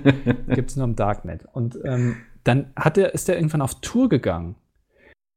Gibt 0.54 0.70
es 0.70 0.76
nur 0.76 0.84
im 0.84 0.94
Darknet. 0.94 1.44
Und 1.52 1.78
ähm, 1.84 2.16
dann 2.44 2.66
hat 2.76 2.96
er, 2.96 3.12
ist 3.12 3.28
er 3.28 3.36
irgendwann 3.36 3.62
auf 3.62 3.80
Tour 3.80 4.08
gegangen. 4.08 4.54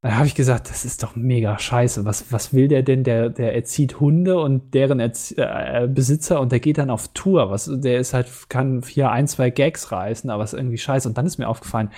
Da 0.03 0.15
habe 0.17 0.27
ich 0.27 0.35
gesagt, 0.35 0.69
das 0.69 0.83
ist 0.83 1.01
doch 1.01 1.15
mega 1.15 1.57
scheiße. 1.57 2.03
Was, 2.03 2.29
was 2.29 2.53
will 2.53 2.67
der 2.67 2.83
denn? 2.83 3.05
Der, 3.05 3.29
der 3.29 3.55
erzieht 3.55 4.01
Hunde 4.01 4.37
und 4.37 4.73
deren 4.73 4.99
Erzie 4.99 5.35
äh, 5.37 5.87
Besitzer 5.89 6.41
und 6.41 6.51
der 6.51 6.59
geht 6.59 6.77
dann 6.77 6.89
auf 6.89 7.07
Tour. 7.13 7.49
Was, 7.49 7.71
der 7.73 7.99
ist 7.99 8.13
halt, 8.13 8.27
kann 8.49 8.81
hier 8.85 9.11
ein, 9.11 9.29
zwei 9.29 9.49
Gags 9.49 9.93
reißen, 9.93 10.29
aber 10.29 10.43
ist 10.43 10.53
irgendwie 10.53 10.77
scheiße. 10.77 11.07
Und 11.07 11.17
dann 11.17 11.25
ist 11.25 11.37
mir 11.37 11.47
aufgefallen, 11.47 11.89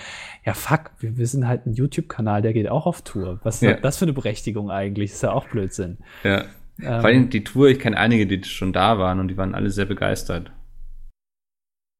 ja 0.45 0.53
fuck, 0.53 0.91
wir, 0.99 1.17
wir 1.17 1.25
sind 1.25 1.47
halt 1.47 1.65
ein 1.65 1.73
YouTube-Kanal, 1.73 2.43
der 2.43 2.53
geht 2.53 2.69
auch 2.69 2.85
auf 2.85 3.01
Tour. 3.01 3.39
Was 3.41 3.55
ist 3.55 3.61
Ja. 3.63 3.73
das 3.73 3.97
für 3.97 4.05
eine 4.05 4.13
Berechtigung 4.13 4.69
eigentlich? 4.69 5.11
ist 5.11 5.23
ja 5.23 5.31
auch 5.31 5.47
Blödsinn. 5.47 5.97
Ja. 6.23 6.41
Ähm, 6.79 7.01
Vor 7.01 7.05
allem 7.05 7.29
die 7.31 7.43
Tour, 7.43 7.69
ich 7.69 7.79
kenne 7.79 7.97
einige, 7.97 8.27
die 8.27 8.43
schon 8.47 8.71
da 8.71 8.99
waren 8.99 9.19
und 9.19 9.29
die 9.29 9.37
waren 9.37 9.55
alle 9.55 9.71
sehr 9.71 9.85
begeistert. 9.85 10.51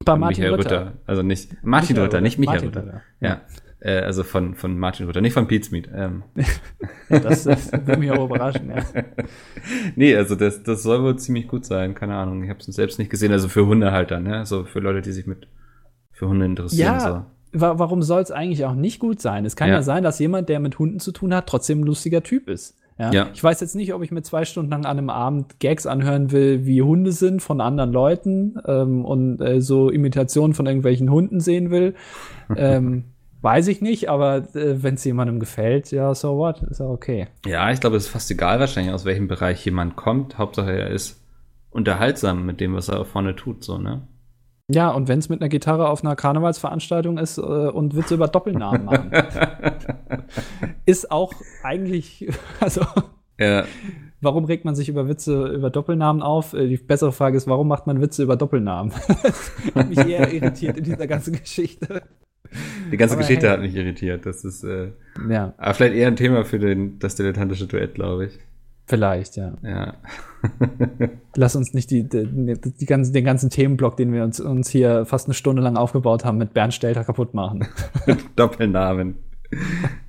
bei 0.06 0.16
Martin 0.16 0.44
Michael 0.44 0.60
Rütter. 0.60 0.94
Also 1.08 1.24
nicht 1.24 1.52
Martin 1.64 1.94
Michael 1.96 2.04
Rütter, 2.06 2.22
nicht 2.22 2.38
Michael 2.38 2.56
Martin 2.66 2.70
Rütter. 2.70 2.84
Rütter. 2.88 3.02
Ja. 3.22 3.42
Äh, 3.86 4.00
also 4.00 4.24
von, 4.24 4.56
von 4.56 4.80
Martin 4.80 5.06
Rütter, 5.06 5.22
nicht 5.22 5.34
von 5.34 5.48
Pete's 5.48 5.70
Meat. 5.70 5.88
Ähm. 5.94 6.24
Ja, 7.10 7.20
das, 7.20 7.44
das 7.44 7.72
würde 7.72 7.98
mich 7.98 8.10
auch 8.10 8.26
überraschen, 8.26 8.72
ja. 8.72 8.84
nee, 9.96 10.16
also 10.16 10.34
das, 10.34 10.64
das 10.64 10.82
soll 10.82 11.04
wohl 11.04 11.18
ziemlich 11.20 11.48
gut 11.48 11.66
sein, 11.66 11.94
keine 11.94 12.16
Ahnung. 12.16 12.44
Ich 12.44 12.50
habe 12.50 12.58
es 12.60 12.66
selbst 12.66 12.98
nicht 12.98 13.12
gesehen, 13.12 13.32
also 13.32 13.48
für 13.48 13.68
Hundehalter, 13.68 14.20
ne? 14.20 14.44
So 14.48 14.64
für 14.64 14.80
Leute, 14.80 15.04
die 15.04 15.12
sich 15.12 15.28
mit 15.28 15.48
für 16.12 16.28
Hunde 16.28 16.48
interessieren. 16.48 17.00
So. 17.00 17.08
Ja, 17.08 17.32
wa 17.52 17.78
warum 17.78 18.02
soll 18.02 18.24
es 18.24 18.32
eigentlich 18.32 18.66
auch 18.66 18.74
nicht 18.74 19.00
gut 19.00 19.22
sein? 19.22 19.46
Es 19.46 19.56
kann 19.56 19.70
ja. 19.70 19.76
Ja. 19.76 19.82
sein, 19.84 20.04
dass 20.04 20.18
jemand, 20.18 20.50
der 20.50 20.60
mit 20.60 20.80
Hunden 20.80 21.00
zu 21.00 21.12
tun 21.12 21.32
hat, 21.32 21.46
trotzdem 21.46 21.82
ein 21.82 21.86
lustiger 21.86 22.24
Typ 22.24 22.50
ist. 22.50 22.80
Ja? 22.98 23.12
Ja. 23.12 23.28
Ich 23.36 23.44
weiß 23.44 23.60
jetzt 23.60 23.76
nicht, 23.76 23.94
ob 23.94 24.02
ich 24.02 24.10
mir 24.10 24.24
zwei 24.24 24.46
Stunden 24.46 24.72
lang 24.72 24.86
an 24.86 24.98
einem 24.98 25.10
Abend 25.12 25.60
Gags 25.60 25.86
anhören 25.86 26.32
will, 26.32 26.66
wie 26.66 26.82
Hunde 26.82 27.12
sind 27.12 27.44
von 27.44 27.62
anderen 27.62 27.92
Leuten 27.92 28.56
ähm, 28.66 29.06
und 29.06 29.42
äh, 29.42 29.62
so 29.62 29.92
Imitationen 29.92 30.56
von 30.56 30.66
irgendwelchen 30.66 31.12
Hunden 31.12 31.40
sehen 31.40 31.70
will. 31.70 31.94
ähm, 32.56 33.04
weiß 33.46 33.68
ich 33.68 33.80
nicht, 33.80 34.10
aber 34.10 34.38
äh, 34.56 34.84
wenn 34.84 34.96
es 34.96 35.04
jemandem 35.06 35.40
gefällt, 35.40 35.92
ja, 35.92 36.14
so 36.16 36.36
what, 36.38 36.64
ist 36.64 36.82
auch 36.82 36.90
okay. 36.90 37.28
Ja, 37.46 37.72
ich 37.72 37.80
glaube, 37.80 37.96
es 37.96 38.06
ist 38.08 38.10
fast 38.10 38.30
egal 38.32 38.60
wahrscheinlich, 38.60 38.94
aus 38.94 39.06
welchem 39.06 39.28
Bereich 39.28 39.64
jemand 39.64 39.96
kommt. 39.96 40.38
Hauptsache, 40.40 40.72
er 40.72 40.90
ist 40.90 41.24
unterhaltsam 41.70 42.46
mit 42.46 42.60
dem, 42.60 42.74
was 42.74 42.90
er 42.90 43.06
vorne 43.06 43.36
tut, 43.36 43.64
so, 43.64 43.78
ne? 43.78 44.08
Ja, 44.68 44.90
und 44.90 45.08
wenn 45.08 45.20
es 45.20 45.30
mit 45.30 45.42
einer 45.42 45.50
Gitarre 45.50 45.90
auf 45.90 46.04
einer 46.04 46.16
Karnevalsveranstaltung 46.16 47.20
ist 47.20 47.38
äh, 47.38 47.42
und 47.42 47.96
Witze 47.96 48.16
über 48.16 48.28
Doppelnamen 48.28 48.84
machen, 48.86 49.12
ist 50.88 51.12
auch 51.12 51.32
eigentlich, 51.64 52.28
also 52.60 52.82
Ja, 53.40 53.66
Warum 54.22 54.46
regt 54.46 54.66
man 54.66 54.74
sich 54.74 54.90
über 54.90 55.08
Witze 55.08 55.50
über 55.50 55.70
Doppelnamen 55.70 56.24
auf? 56.24 56.56
Äh, 56.56 56.68
Die 56.68 56.78
bessere 56.78 57.12
Frage 57.12 57.38
ist, 57.38 57.46
warum 57.46 57.68
macht 57.68 57.86
man 57.86 58.02
Witze 58.02 58.24
über 58.24 58.36
Doppelnamen? 58.36 58.92
das 59.22 59.52
hat 59.76 59.88
mich 59.90 60.00
eher 60.00 60.34
irritiert 60.34 60.78
in 60.80 60.84
dieser 60.84 61.06
ganzen 61.06 61.34
Geschichte. 61.34 62.02
Die 62.92 62.98
ganze 62.98 63.16
Aber 63.16 63.22
Geschichte 63.24 63.48
hey. 63.48 63.54
hat 63.54 63.62
mich 63.62 63.76
irritiert. 63.76 64.26
Das 64.26 64.44
ist, 64.46 64.64
äh, 64.64 64.92
Ja, 65.30 65.54
aber 65.58 65.74
vielleicht 65.74 65.96
eher 65.96 66.08
ein 66.08 66.16
Thema 66.16 66.46
für 66.46 66.60
den, 66.60 67.00
das 67.00 67.16
dilettantische 67.16 67.68
Duett, 67.68 67.96
glaube 67.96 68.26
ich. 68.26 68.40
vielleicht, 68.88 69.36
ja. 69.38 69.54
Ja. 69.64 69.96
Lass 71.36 71.56
uns 71.56 71.74
nicht 71.74 71.90
die, 71.92 72.08
die, 72.08 72.28
die 72.80 72.86
ganzen, 72.86 73.14
den 73.14 73.26
ganzen 73.26 73.50
Themenblock, 73.50 73.98
den 73.98 74.14
wir 74.14 74.24
uns, 74.24 74.40
uns 74.40 74.70
hier 74.70 75.06
fast 75.06 75.28
eine 75.28 75.34
Stunde 75.34 75.62
lang 75.62 75.76
aufgebaut 75.78 76.24
haben, 76.26 76.38
mit 76.38 76.54
Bernd 76.54 76.74
Stelter 76.74 77.04
kaputt 77.04 77.34
machen. 77.34 77.66
Doppelnamen. 78.36 79.16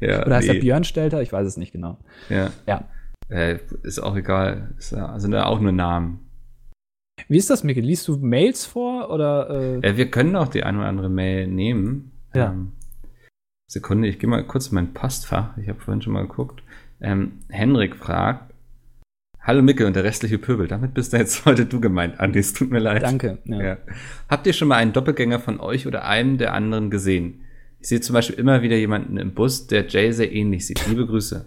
Ja, 0.00 0.24
Oder 0.26 0.36
heißt 0.36 0.48
nee. 0.48 0.54
er 0.56 0.60
Björn 0.60 0.82
Stelter? 0.84 1.20
Ich 1.22 1.32
weiß 1.32 1.46
es 1.46 1.56
nicht 1.56 1.70
genau. 1.72 1.98
Ja. 2.30 2.50
Ja. 2.66 2.84
Äh, 3.28 3.58
ist 3.82 4.00
auch 4.02 4.16
egal. 4.16 4.74
Ist, 4.78 4.92
ja- 4.92 5.18
sind 5.20 5.32
ja 5.34 5.44
auch 5.46 5.60
nur 5.60 5.72
Namen. 5.72 6.20
Wie 7.28 7.36
ist 7.36 7.50
das, 7.50 7.62
Mikkel? 7.62 7.84
Liest 7.84 8.08
du 8.08 8.16
Mails 8.16 8.64
vor 8.66 9.10
oder? 9.10 9.48
Äh, 9.50 9.88
Äh, 9.90 9.96
wir 9.98 10.10
können 10.10 10.34
auch 10.36 10.48
die 10.48 10.64
eine 10.64 10.78
oder 10.78 10.88
andere 10.88 11.10
Mail 11.10 11.46
nehmen. 11.48 12.12
Ja. 12.36 12.50
Ähm, 12.50 12.72
Sekunde, 13.68 14.08
ich 14.08 14.18
gehe 14.18 14.28
mal 14.28 14.44
kurz 14.44 14.68
in 14.68 14.76
mein 14.76 14.94
Postfach. 14.94 15.56
Ich 15.58 15.68
habe 15.68 15.80
vorhin 15.80 16.02
schon 16.02 16.12
mal 16.12 16.26
geguckt. 16.26 16.62
Ähm, 17.00 17.40
Henrik 17.48 17.96
fragt, 17.96 18.52
Hallo 19.46 19.62
Micke 19.62 19.86
und 19.86 19.94
der 19.94 20.02
restliche 20.02 20.38
Pöbel. 20.38 20.66
Damit 20.66 20.92
bist 20.92 21.12
du 21.12 21.18
jetzt 21.18 21.44
heute 21.46 21.66
du 21.66 21.80
gemeint, 21.80 22.18
Andi. 22.18 22.40
Es 22.40 22.52
tut 22.52 22.70
mir 22.70 22.80
leid. 22.80 23.02
danke. 23.02 23.38
Ja. 23.44 23.62
Ja. 23.62 23.76
Habt 24.28 24.46
ihr 24.46 24.52
schon 24.52 24.68
mal 24.68 24.76
einen 24.76 24.92
Doppelgänger 24.92 25.38
von 25.38 25.60
euch 25.60 25.86
oder 25.86 26.04
einem 26.04 26.36
der 26.36 26.52
anderen 26.52 26.90
gesehen? 26.90 27.42
Ich 27.80 27.88
sehe 27.88 28.00
zum 28.00 28.14
Beispiel 28.14 28.36
immer 28.36 28.62
wieder 28.62 28.76
jemanden 28.76 29.18
im 29.18 29.34
Bus, 29.34 29.68
der 29.68 29.86
Jay 29.86 30.10
sehr 30.12 30.32
ähnlich 30.32 30.66
sieht. 30.66 30.84
Liebe 30.88 31.06
Grüße. 31.06 31.46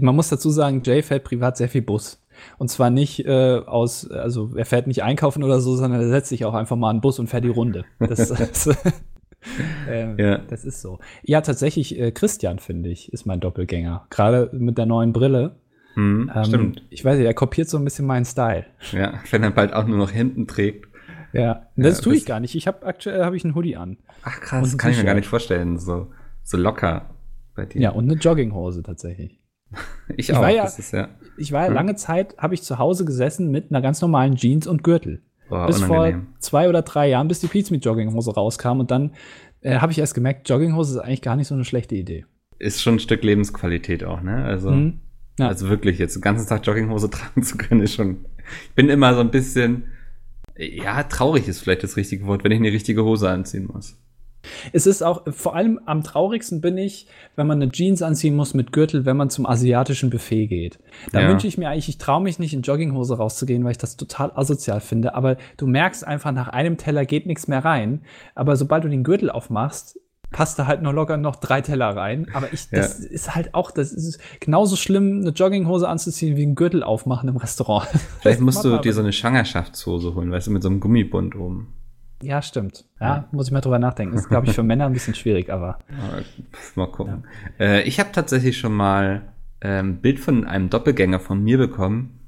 Man 0.00 0.16
muss 0.16 0.30
dazu 0.30 0.48
sagen, 0.48 0.82
Jay 0.82 1.02
fährt 1.02 1.24
privat 1.24 1.58
sehr 1.58 1.68
viel 1.68 1.82
Bus. 1.82 2.22
Und 2.56 2.68
zwar 2.70 2.88
nicht 2.88 3.26
äh, 3.26 3.58
aus, 3.58 4.10
also 4.10 4.56
er 4.56 4.64
fährt 4.64 4.86
nicht 4.86 5.02
einkaufen 5.02 5.42
oder 5.42 5.60
so, 5.60 5.76
sondern 5.76 6.00
er 6.00 6.08
setzt 6.08 6.30
sich 6.30 6.46
auch 6.46 6.54
einfach 6.54 6.76
mal 6.76 6.88
einen 6.88 7.02
Bus 7.02 7.18
und 7.18 7.26
fährt 7.26 7.44
die 7.44 7.48
Runde. 7.48 7.84
Das, 7.98 8.28
das, 8.28 8.70
ähm, 9.88 10.16
Ja. 10.18 10.38
das 10.38 10.64
ist 10.64 10.80
so. 10.80 10.98
Ja, 11.22 11.40
tatsächlich, 11.40 11.98
äh, 11.98 12.10
Christian, 12.12 12.58
finde 12.58 12.90
ich, 12.90 13.12
ist 13.12 13.26
mein 13.26 13.40
Doppelgänger. 13.40 14.06
Gerade 14.10 14.50
mit 14.52 14.78
der 14.78 14.86
neuen 14.86 15.12
Brille. 15.12 15.56
Hm, 15.94 16.30
Ähm, 16.34 16.44
stimmt. 16.44 16.82
Ich 16.90 17.04
weiß 17.04 17.18
nicht, 17.18 17.26
er 17.26 17.34
kopiert 17.34 17.68
so 17.68 17.76
ein 17.78 17.84
bisschen 17.84 18.06
meinen 18.06 18.24
Style. 18.24 18.66
Ja, 18.92 19.14
wenn 19.30 19.42
er 19.42 19.50
bald 19.50 19.72
auch 19.72 19.86
nur 19.86 19.98
noch 19.98 20.12
Hemden 20.12 20.46
trägt. 20.46 20.86
Ja, 21.32 21.66
das 21.76 21.98
Ja, 21.98 22.04
tue 22.04 22.14
ich 22.14 22.20
das- 22.22 22.28
gar 22.28 22.40
nicht. 22.40 22.54
Ich 22.54 22.66
habe 22.66 22.84
aktuell 22.86 23.24
habe 23.24 23.36
ich 23.36 23.44
einen 23.44 23.54
Hoodie 23.54 23.76
an. 23.76 23.98
Ach 24.22 24.40
krass, 24.40 24.72
ein 24.72 24.78
kann 24.78 24.90
ich 24.92 24.98
mir 24.98 25.04
gar 25.04 25.14
nicht 25.14 25.28
vorstellen. 25.28 25.78
So, 25.78 26.08
so 26.42 26.56
locker 26.56 27.10
bei 27.54 27.66
dir. 27.66 27.80
Ja, 27.80 27.90
und 27.90 28.04
eine 28.10 28.14
Jogginghose 28.20 28.82
tatsächlich. 28.82 29.40
ich 30.16 30.30
ich 30.30 30.34
auch. 30.34 30.40
war 30.42 30.50
ja- 30.50 30.64
das 30.64 30.78
ist 30.78 30.92
ja 30.92 31.08
Ich 31.36 31.50
war 31.52 31.62
ja 31.62 31.68
Hm. 31.68 31.74
lange 31.74 31.94
Zeit, 31.96 32.36
habe 32.38 32.54
ich 32.54 32.62
zu 32.62 32.78
Hause 32.78 33.04
gesessen 33.04 33.50
mit 33.50 33.70
einer 33.70 33.80
ganz 33.82 34.00
normalen 34.00 34.36
Jeans 34.36 34.66
und 34.66 34.82
Gürtel. 34.84 35.22
Boah, 35.48 35.66
bis 35.66 35.82
unangenehm. 35.82 36.22
vor 36.32 36.40
zwei 36.40 36.68
oder 36.68 36.82
drei 36.82 37.08
Jahren, 37.08 37.28
bis 37.28 37.40
die 37.40 37.46
Pizza 37.46 37.72
mit 37.72 37.84
Jogginghose 37.84 38.32
rauskam. 38.34 38.80
Und 38.80 38.90
dann 38.90 39.12
äh, 39.60 39.78
habe 39.78 39.92
ich 39.92 39.98
erst 39.98 40.14
gemerkt, 40.14 40.48
Jogginghose 40.48 40.98
ist 40.98 41.04
eigentlich 41.04 41.22
gar 41.22 41.36
nicht 41.36 41.48
so 41.48 41.54
eine 41.54 41.64
schlechte 41.64 41.94
Idee. 41.94 42.26
Ist 42.58 42.82
schon 42.82 42.94
ein 42.96 43.00
Stück 43.00 43.22
Lebensqualität 43.22 44.04
auch, 44.04 44.20
ne? 44.22 44.44
Also, 44.44 44.70
Mhm. 44.70 45.00
Ja. 45.38 45.48
also 45.48 45.68
wirklich, 45.68 45.98
jetzt 45.98 46.14
den 46.14 46.22
ganzen 46.22 46.46
Tag 46.48 46.64
Jogginghose 46.66 47.10
tragen 47.10 47.42
zu 47.42 47.56
können, 47.56 47.80
ist 47.80 47.94
schon. 47.94 48.24
Ich 48.68 48.74
bin 48.74 48.88
immer 48.88 49.14
so 49.14 49.20
ein 49.20 49.30
bisschen. 49.30 49.84
Ja, 50.56 51.02
traurig 51.02 51.48
ist 51.48 51.60
vielleicht 51.60 51.82
das 51.82 51.96
richtige 51.96 52.26
Wort, 52.26 52.44
wenn 52.44 52.52
ich 52.52 52.58
eine 52.60 52.70
richtige 52.70 53.02
Hose 53.04 53.28
anziehen 53.28 53.68
muss. 53.72 53.98
Es 54.72 54.86
ist 54.86 55.02
auch, 55.02 55.22
vor 55.32 55.54
allem 55.56 55.80
am 55.86 56.02
traurigsten 56.02 56.60
bin 56.60 56.76
ich, 56.78 57.06
wenn 57.36 57.46
man 57.46 57.60
eine 57.62 57.70
Jeans 57.70 58.02
anziehen 58.02 58.36
muss 58.36 58.54
mit 58.54 58.72
Gürtel, 58.72 59.04
wenn 59.04 59.16
man 59.16 59.30
zum 59.30 59.46
asiatischen 59.46 60.10
Buffet 60.10 60.46
geht. 60.46 60.78
Da 61.12 61.20
Ja. 61.22 61.28
wünsche 61.28 61.46
ich 61.46 61.58
mir 61.58 61.68
eigentlich, 61.70 61.88
ich 61.88 61.98
traue 61.98 62.22
mich 62.22 62.38
nicht 62.38 62.54
in 62.54 62.62
Jogginghose 62.62 63.16
rauszugehen, 63.16 63.64
weil 63.64 63.72
ich 63.72 63.78
das 63.78 63.96
total 63.96 64.32
asozial 64.34 64.80
finde. 64.80 65.14
Aber 65.14 65.36
du 65.56 65.66
merkst 65.66 66.06
einfach, 66.06 66.32
nach 66.32 66.48
einem 66.48 66.76
Teller 66.76 67.04
geht 67.04 67.26
nichts 67.26 67.48
mehr 67.48 67.64
rein. 67.64 68.02
Aber 68.34 68.56
sobald 68.56 68.84
du 68.84 68.88
den 68.88 69.04
Gürtel 69.04 69.30
aufmachst, 69.30 69.98
passt 70.30 70.58
da 70.58 70.66
halt 70.66 70.82
nur 70.82 70.92
locker 70.92 71.16
noch 71.16 71.36
drei 71.36 71.60
Teller 71.60 71.94
rein. 71.96 72.26
Aber 72.32 72.52
ich, 72.52 72.68
das 72.68 72.98
ist 72.98 73.36
halt 73.36 73.54
auch, 73.54 73.70
das 73.70 73.92
ist 73.92 74.18
genauso 74.40 74.74
schlimm, 74.74 75.20
eine 75.20 75.30
Jogginghose 75.30 75.88
anzuziehen, 75.88 76.36
wie 76.36 76.42
einen 76.42 76.56
Gürtel 76.56 76.82
aufmachen 76.82 77.28
im 77.28 77.36
Restaurant. 77.36 77.86
Vielleicht 78.20 78.40
musst 78.40 78.64
du 78.64 78.76
dir 78.78 78.92
so 78.92 79.00
eine 79.00 79.12
Schwangerschaftshose 79.12 80.14
holen, 80.16 80.32
weißt 80.32 80.48
du, 80.48 80.50
mit 80.50 80.62
so 80.64 80.68
einem 80.68 80.80
Gummibund 80.80 81.36
oben. 81.36 81.68
Ja, 82.22 82.40
stimmt. 82.42 82.84
Ja, 83.00 83.28
muss 83.32 83.46
ich 83.46 83.52
mal 83.52 83.60
drüber 83.60 83.78
nachdenken. 83.78 84.16
Ist, 84.16 84.28
glaube 84.28 84.46
ich, 84.46 84.54
für 84.54 84.62
Männer 84.62 84.86
ein 84.86 84.92
bisschen 84.92 85.14
schwierig, 85.14 85.50
aber. 85.50 85.78
Mal 86.74 86.86
gucken. 86.86 87.24
Äh, 87.58 87.82
ich 87.82 88.00
habe 88.00 88.12
tatsächlich 88.12 88.56
schon 88.56 88.72
mal 88.72 89.34
ein 89.60 89.86
ähm, 89.86 89.96
Bild 90.00 90.20
von 90.20 90.44
einem 90.44 90.70
Doppelgänger 90.70 91.20
von 91.20 91.42
mir 91.42 91.58
bekommen 91.58 92.20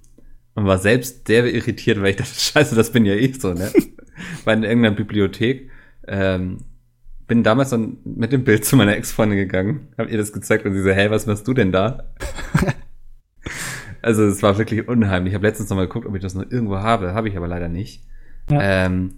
und 0.55 0.67
war 0.67 0.79
selbst 0.79 1.27
sehr 1.27 1.47
irritiert, 1.53 2.01
weil 2.01 2.11
ich 2.11 2.17
dachte, 2.17 2.35
scheiße, 2.35 2.75
das 2.75 2.93
bin 2.93 3.07
ja 3.07 3.15
ich 3.15 3.41
so, 3.41 3.55
ne? 3.55 3.71
war 4.45 4.55
in 4.55 4.65
irgendeiner 4.65 4.97
Bibliothek. 4.97 5.71
Ähm, 6.07 6.59
bin 7.27 7.43
damals 7.43 7.71
dann 7.71 7.99
mit 8.05 8.33
dem 8.33 8.45
Bild 8.45 8.65
zu 8.65 8.77
meiner 8.77 8.97
Ex-Freundin 8.97 9.39
gegangen, 9.39 9.89
hab 9.99 10.09
ihr 10.09 10.19
das 10.19 10.33
gezeigt 10.33 10.65
und 10.65 10.75
sie 10.75 10.83
so, 10.83 10.91
hey, 10.91 11.11
was 11.11 11.27
machst 11.27 11.47
du 11.49 11.55
denn 11.55 11.73
da? 11.73 12.05
also 14.01 14.25
es 14.25 14.43
war 14.43 14.59
wirklich 14.59 14.87
unheimlich. 14.87 15.33
Ich 15.33 15.35
habe 15.35 15.47
letztens 15.47 15.69
noch 15.69 15.77
mal 15.77 15.89
geguckt, 15.89 16.07
ob 16.07 16.15
ich 16.15 16.23
das 16.23 16.35
noch 16.35 16.49
irgendwo 16.49 16.77
habe, 16.77 17.15
habe 17.15 17.29
ich 17.29 17.37
aber 17.37 17.49
leider 17.49 17.69
nicht. 17.69 18.05
Ja. 18.49 18.87
Ähm, 18.87 19.15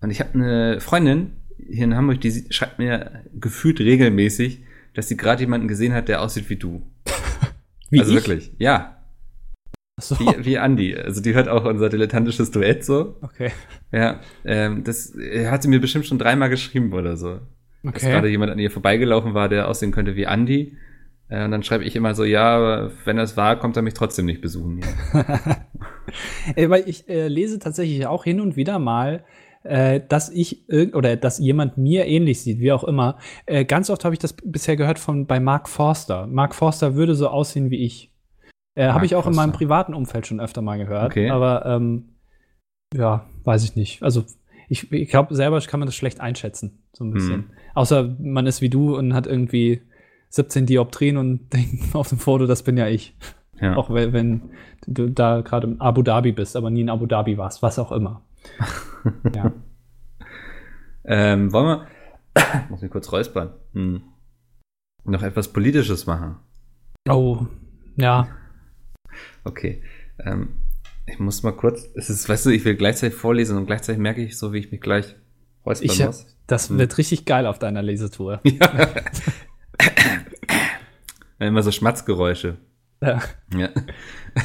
und 0.00 0.10
ich 0.10 0.20
habe 0.20 0.34
eine 0.34 0.80
Freundin 0.80 1.32
hier 1.68 1.84
in 1.84 1.96
Hamburg, 1.96 2.20
die 2.20 2.46
schreibt 2.50 2.78
mir 2.78 3.22
gefühlt 3.38 3.80
regelmäßig, 3.80 4.62
dass 4.94 5.08
sie 5.08 5.16
gerade 5.16 5.42
jemanden 5.42 5.68
gesehen 5.68 5.92
hat, 5.92 6.08
der 6.08 6.22
aussieht 6.22 6.48
wie 6.50 6.56
du. 6.56 6.82
Wie 7.90 8.00
also 8.00 8.10
ich? 8.12 8.16
wirklich, 8.16 8.52
ja, 8.58 8.96
So. 10.00 10.18
wie, 10.18 10.44
wie 10.44 10.58
Andi. 10.58 10.96
Also 10.96 11.20
die 11.20 11.34
hört 11.34 11.48
auch 11.48 11.64
unser 11.64 11.88
dilettantisches 11.88 12.50
Duett 12.50 12.84
so. 12.84 13.16
Okay. 13.20 13.50
Ja, 13.92 14.20
ähm, 14.44 14.84
das 14.84 15.14
äh, 15.16 15.48
hat 15.48 15.62
sie 15.62 15.68
mir 15.68 15.80
bestimmt 15.80 16.06
schon 16.06 16.18
dreimal 16.18 16.48
geschrieben 16.50 16.92
oder 16.92 17.16
so. 17.16 17.40
Dass 17.82 18.02
gerade 18.02 18.18
Okay. 18.26 18.28
jemand 18.30 18.52
an 18.52 18.58
ihr 18.58 18.70
vorbeigelaufen 18.70 19.34
war, 19.34 19.48
der 19.48 19.68
aussehen 19.68 19.90
könnte 19.92 20.14
wie 20.16 20.26
Andi. 20.26 20.76
Äh, 21.28 21.44
und 21.44 21.50
dann 21.50 21.62
schreibe 21.62 21.84
ich 21.84 21.94
immer 21.96 22.14
so, 22.14 22.24
ja, 22.24 22.90
wenn 23.04 23.16
das 23.16 23.36
war, 23.36 23.58
kommt 23.58 23.76
er 23.76 23.82
mich 23.82 23.94
trotzdem 23.94 24.26
nicht 24.26 24.40
besuchen. 24.40 24.80
Weil 26.56 26.88
ich 26.88 27.08
äh, 27.08 27.28
lese 27.28 27.58
tatsächlich 27.58 28.06
auch 28.06 28.24
hin 28.24 28.40
und 28.40 28.56
wieder 28.56 28.78
mal 28.78 29.24
äh, 29.62 30.00
dass 30.08 30.30
ich 30.30 30.64
oder 30.94 31.16
dass 31.16 31.38
jemand 31.38 31.76
mir 31.76 32.06
ähnlich 32.06 32.42
sieht, 32.42 32.60
wie 32.60 32.72
auch 32.72 32.84
immer. 32.84 33.18
Äh, 33.46 33.64
ganz 33.64 33.90
oft 33.90 34.04
habe 34.04 34.14
ich 34.14 34.18
das 34.18 34.32
bisher 34.32 34.76
gehört 34.76 34.98
von 34.98 35.26
bei 35.26 35.40
Mark 35.40 35.68
Forster. 35.68 36.26
Mark 36.26 36.54
Forster 36.54 36.94
würde 36.94 37.14
so 37.14 37.28
aussehen 37.28 37.70
wie 37.70 37.84
ich. 37.84 38.10
Äh, 38.74 38.88
habe 38.88 39.04
ich 39.04 39.14
auch 39.14 39.24
Forster. 39.24 39.42
in 39.42 39.48
meinem 39.48 39.56
privaten 39.56 39.94
Umfeld 39.94 40.26
schon 40.26 40.40
öfter 40.40 40.62
mal 40.62 40.78
gehört. 40.78 41.06
Okay. 41.06 41.30
Aber 41.30 41.66
ähm, 41.66 42.16
ja, 42.94 43.26
weiß 43.44 43.64
ich 43.64 43.76
nicht. 43.76 44.02
Also 44.02 44.24
ich, 44.68 44.90
ich 44.92 45.08
glaube, 45.08 45.34
selber 45.34 45.60
kann 45.60 45.80
man 45.80 45.86
das 45.86 45.96
schlecht 45.96 46.20
einschätzen, 46.20 46.82
so 46.92 47.04
ein 47.04 47.10
bisschen. 47.10 47.34
Hm. 47.34 47.50
Außer 47.74 48.16
man 48.20 48.46
ist 48.46 48.62
wie 48.62 48.70
du 48.70 48.96
und 48.96 49.14
hat 49.14 49.26
irgendwie 49.26 49.82
17 50.30 50.66
Dioptrien 50.66 51.16
und 51.16 51.48
denkt 51.52 51.94
auf 51.94 52.08
dem 52.08 52.18
Foto, 52.18 52.46
das 52.46 52.62
bin 52.62 52.76
ja 52.76 52.88
ich. 52.88 53.14
Ja. 53.60 53.76
Auch 53.76 53.90
wenn, 53.92 54.12
wenn 54.14 54.42
du 54.86 55.10
da 55.10 55.42
gerade 55.42 55.66
in 55.66 55.80
Abu 55.80 56.02
Dhabi 56.02 56.32
bist, 56.32 56.56
aber 56.56 56.70
nie 56.70 56.80
in 56.80 56.88
Abu 56.88 57.06
Dhabi 57.06 57.36
warst, 57.36 57.62
was 57.62 57.78
auch 57.78 57.92
immer. 57.92 58.22
Ja. 59.34 59.52
Ähm, 61.02 61.52
wollen 61.52 61.66
wir, 61.66 61.86
muss 62.68 62.82
mich 62.82 62.90
kurz 62.90 63.10
räuspern, 63.10 63.54
hm. 63.72 64.02
noch 65.04 65.22
etwas 65.22 65.48
Politisches 65.48 66.06
machen? 66.06 66.36
Oh, 67.08 67.46
ja. 67.96 68.28
Okay. 69.42 69.82
Ähm, 70.18 70.50
ich 71.06 71.18
muss 71.18 71.42
mal 71.42 71.52
kurz, 71.52 71.88
es 71.94 72.10
ist, 72.10 72.28
weißt 72.28 72.46
du, 72.46 72.50
ich 72.50 72.64
will 72.64 72.76
gleichzeitig 72.76 73.16
vorlesen 73.16 73.56
und 73.56 73.66
gleichzeitig 73.66 74.00
merke 74.00 74.22
ich 74.22 74.38
so, 74.38 74.52
wie 74.52 74.58
ich 74.58 74.70
mich 74.70 74.80
gleich 74.80 75.16
räuspern 75.66 75.90
ich, 75.90 76.04
muss. 76.04 76.26
Das 76.46 76.68
hm. 76.68 76.78
wird 76.78 76.96
richtig 76.98 77.24
geil 77.24 77.46
auf 77.46 77.58
deiner 77.58 77.82
Lesetour. 77.82 78.40
Ja. 81.38 81.46
Immer 81.46 81.62
so 81.62 81.72
Schmatzgeräusche. 81.72 82.58
Ja. 83.00 83.22
ja. 83.56 83.70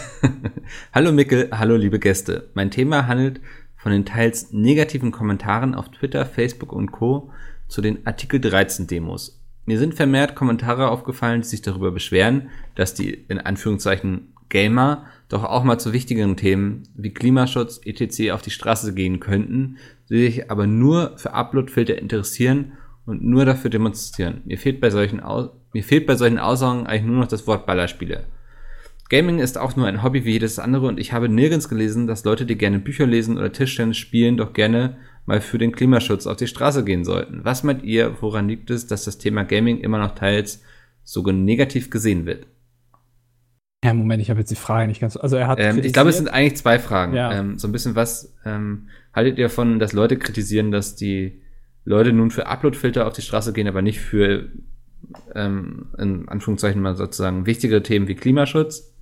hallo 0.93 1.11
Mickel, 1.11 1.49
hallo 1.51 1.75
liebe 1.75 1.99
Gäste. 1.99 2.49
Mein 2.53 2.71
Thema 2.71 3.07
handelt 3.07 3.41
von 3.85 3.91
den 3.91 4.03
teils 4.03 4.51
negativen 4.51 5.11
Kommentaren 5.11 5.75
auf 5.75 5.91
Twitter, 5.91 6.25
Facebook 6.25 6.73
und 6.73 6.91
Co. 6.91 7.29
zu 7.67 7.81
den 7.81 8.07
Artikel 8.07 8.41
13 8.41 8.87
Demos. 8.87 9.39
Mir 9.65 9.77
sind 9.77 9.93
vermehrt 9.93 10.33
Kommentare 10.33 10.89
aufgefallen, 10.89 11.41
die 11.41 11.47
sich 11.47 11.61
darüber 11.61 11.91
beschweren, 11.91 12.49
dass 12.73 12.95
die 12.95 13.13
in 13.13 13.37
Anführungszeichen 13.37 14.33
Gamer 14.49 15.05
doch 15.29 15.43
auch 15.43 15.63
mal 15.63 15.79
zu 15.79 15.93
wichtigeren 15.93 16.35
Themen 16.35 16.89
wie 16.95 17.13
Klimaschutz 17.13 17.79
etc. 17.85 18.31
auf 18.31 18.41
die 18.41 18.49
Straße 18.49 18.91
gehen 18.95 19.19
könnten, 19.19 19.77
die 20.09 20.17
sich 20.17 20.49
aber 20.49 20.65
nur 20.65 21.19
für 21.19 21.33
Uploadfilter 21.33 21.99
interessieren 21.99 22.71
und 23.05 23.23
nur 23.23 23.45
dafür 23.45 23.69
demonstrieren. 23.69 24.41
Mir 24.45 24.57
fehlt 24.57 24.81
bei 24.81 24.89
solchen, 24.89 25.19
Aus 25.19 25.51
mir 25.73 25.83
fehlt 25.83 26.07
bei 26.07 26.15
solchen 26.15 26.39
Aussagen 26.39 26.87
eigentlich 26.87 27.03
nur 27.03 27.19
noch 27.19 27.27
das 27.27 27.45
Wort 27.45 27.67
Ballerspiele. 27.67 28.25
Gaming 29.09 29.39
ist 29.39 29.57
auch 29.57 29.75
nur 29.75 29.85
ein 29.85 30.01
Hobby 30.01 30.25
wie 30.25 30.31
jedes 30.31 30.57
andere 30.57 30.87
und 30.87 30.99
ich 30.99 31.13
habe 31.13 31.29
nirgends 31.29 31.69
gelesen, 31.69 32.07
dass 32.07 32.25
Leute, 32.25 32.45
die 32.45 32.57
gerne 32.57 32.79
Bücher 32.79 33.05
lesen 33.05 33.37
oder 33.37 33.51
Tischtennis 33.51 33.97
spielen, 33.97 34.37
doch 34.37 34.53
gerne 34.53 34.97
mal 35.25 35.41
für 35.41 35.57
den 35.57 35.71
Klimaschutz 35.71 36.27
auf 36.27 36.37
die 36.37 36.47
Straße 36.47 36.83
gehen 36.83 37.03
sollten. 37.03 37.43
Was 37.43 37.63
meint 37.63 37.83
ihr, 37.83 38.17
woran 38.21 38.47
liegt 38.47 38.69
es, 38.71 38.87
dass 38.87 39.05
das 39.05 39.17
Thema 39.17 39.43
Gaming 39.43 39.79
immer 39.79 39.99
noch 39.99 40.15
teils 40.15 40.63
so 41.03 41.21
negativ 41.21 41.89
gesehen 41.89 42.25
wird? 42.25 42.47
Ja, 43.83 43.93
Moment, 43.93 44.21
ich 44.21 44.31
habe 44.31 44.39
jetzt 44.39 44.49
die 44.49 44.55
Frage 44.55 44.87
nicht 44.87 45.01
ganz. 45.01 45.15
Also 45.15 45.35
er 45.35 45.47
hat. 45.47 45.59
Ähm, 45.59 45.79
ich 45.83 45.93
glaube, 45.93 46.09
es 46.09 46.17
sind 46.17 46.29
eigentlich 46.29 46.57
zwei 46.57 46.79
Fragen. 46.79 47.13
Ja. 47.13 47.31
Ähm, 47.31 47.59
so 47.59 47.67
ein 47.67 47.71
bisschen 47.71 47.95
was 47.95 48.35
ähm, 48.43 48.89
haltet 49.13 49.37
ihr 49.37 49.45
davon, 49.45 49.77
dass 49.77 49.93
Leute 49.93 50.17
kritisieren, 50.17 50.71
dass 50.71 50.95
die 50.95 51.41
Leute 51.83 52.11
nun 52.11 52.31
für 52.31 52.47
Uploadfilter 52.47 53.05
auf 53.05 53.13
die 53.13 53.21
Straße 53.21 53.53
gehen, 53.53 53.67
aber 53.67 53.83
nicht 53.83 53.99
für 53.99 54.49
ähm, 55.35 55.89
in 55.99 56.27
Anführungszeichen 56.27 56.81
mal 56.81 56.95
sozusagen 56.95 57.45
wichtigere 57.45 57.83
Themen 57.83 58.07
wie 58.07 58.15
Klimaschutz? 58.15 58.94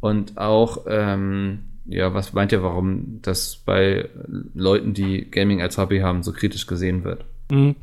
Und 0.00 0.38
auch, 0.38 0.86
ähm, 0.88 1.64
ja, 1.86 2.14
was 2.14 2.32
meint 2.32 2.52
ihr, 2.52 2.62
warum 2.62 3.20
das 3.22 3.56
bei 3.56 4.08
Leuten, 4.54 4.94
die 4.94 5.30
Gaming 5.30 5.60
als 5.60 5.78
Hobby 5.78 6.00
haben, 6.00 6.22
so 6.22 6.32
kritisch 6.32 6.66
gesehen 6.66 7.04
wird? 7.04 7.24
Mhm. 7.50 7.76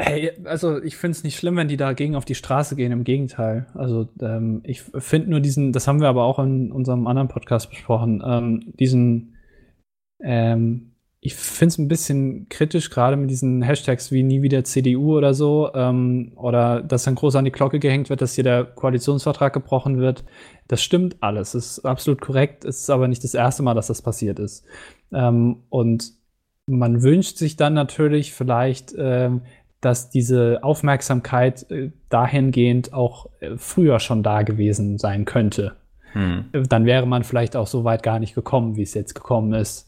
Hey, 0.00 0.30
also 0.44 0.80
ich 0.80 0.96
finde 0.96 1.16
es 1.16 1.24
nicht 1.24 1.36
schlimm, 1.36 1.56
wenn 1.56 1.66
die 1.66 1.76
dagegen 1.76 2.14
auf 2.14 2.24
die 2.24 2.36
Straße 2.36 2.76
gehen, 2.76 2.92
im 2.92 3.02
Gegenteil. 3.02 3.66
Also 3.74 4.08
ähm, 4.20 4.60
ich 4.62 4.82
finde 4.82 5.30
nur 5.30 5.40
diesen, 5.40 5.72
das 5.72 5.88
haben 5.88 6.00
wir 6.00 6.08
aber 6.08 6.22
auch 6.22 6.38
in 6.38 6.70
unserem 6.70 7.08
anderen 7.08 7.26
Podcast 7.26 7.68
besprochen, 7.68 8.22
ähm, 8.24 8.72
diesen 8.78 9.34
ähm, 10.22 10.87
ich 11.20 11.34
finde 11.34 11.72
es 11.72 11.78
ein 11.78 11.88
bisschen 11.88 12.48
kritisch, 12.48 12.90
gerade 12.90 13.16
mit 13.16 13.30
diesen 13.30 13.62
Hashtags 13.62 14.12
wie 14.12 14.22
nie 14.22 14.42
wieder 14.42 14.62
CDU 14.62 15.16
oder 15.16 15.34
so, 15.34 15.70
ähm, 15.74 16.32
oder 16.36 16.80
dass 16.80 17.04
dann 17.04 17.16
groß 17.16 17.34
an 17.36 17.44
die 17.44 17.50
Glocke 17.50 17.80
gehängt 17.80 18.08
wird, 18.08 18.22
dass 18.22 18.34
hier 18.34 18.44
der 18.44 18.64
Koalitionsvertrag 18.64 19.52
gebrochen 19.52 19.98
wird. 19.98 20.24
Das 20.68 20.80
stimmt 20.80 21.16
alles, 21.20 21.54
ist 21.54 21.80
absolut 21.80 22.20
korrekt, 22.20 22.64
es 22.64 22.80
ist 22.82 22.90
aber 22.90 23.08
nicht 23.08 23.24
das 23.24 23.34
erste 23.34 23.62
Mal, 23.64 23.74
dass 23.74 23.88
das 23.88 24.00
passiert 24.00 24.38
ist. 24.38 24.64
Ähm, 25.12 25.64
und 25.70 26.12
man 26.66 27.02
wünscht 27.02 27.36
sich 27.36 27.56
dann 27.56 27.74
natürlich 27.74 28.32
vielleicht, 28.32 28.94
ähm, 28.96 29.42
dass 29.80 30.10
diese 30.10 30.62
Aufmerksamkeit 30.62 31.68
äh, 31.70 31.90
dahingehend 32.10 32.92
auch 32.92 33.28
äh, 33.40 33.56
früher 33.56 33.98
schon 33.98 34.22
da 34.22 34.42
gewesen 34.42 34.98
sein 34.98 35.24
könnte. 35.24 35.76
Hm. 36.12 36.46
Dann 36.68 36.84
wäre 36.86 37.06
man 37.06 37.24
vielleicht 37.24 37.56
auch 37.56 37.66
so 37.66 37.84
weit 37.84 38.02
gar 38.02 38.18
nicht 38.18 38.34
gekommen, 38.34 38.76
wie 38.76 38.82
es 38.82 38.94
jetzt 38.94 39.14
gekommen 39.14 39.52
ist. 39.52 39.87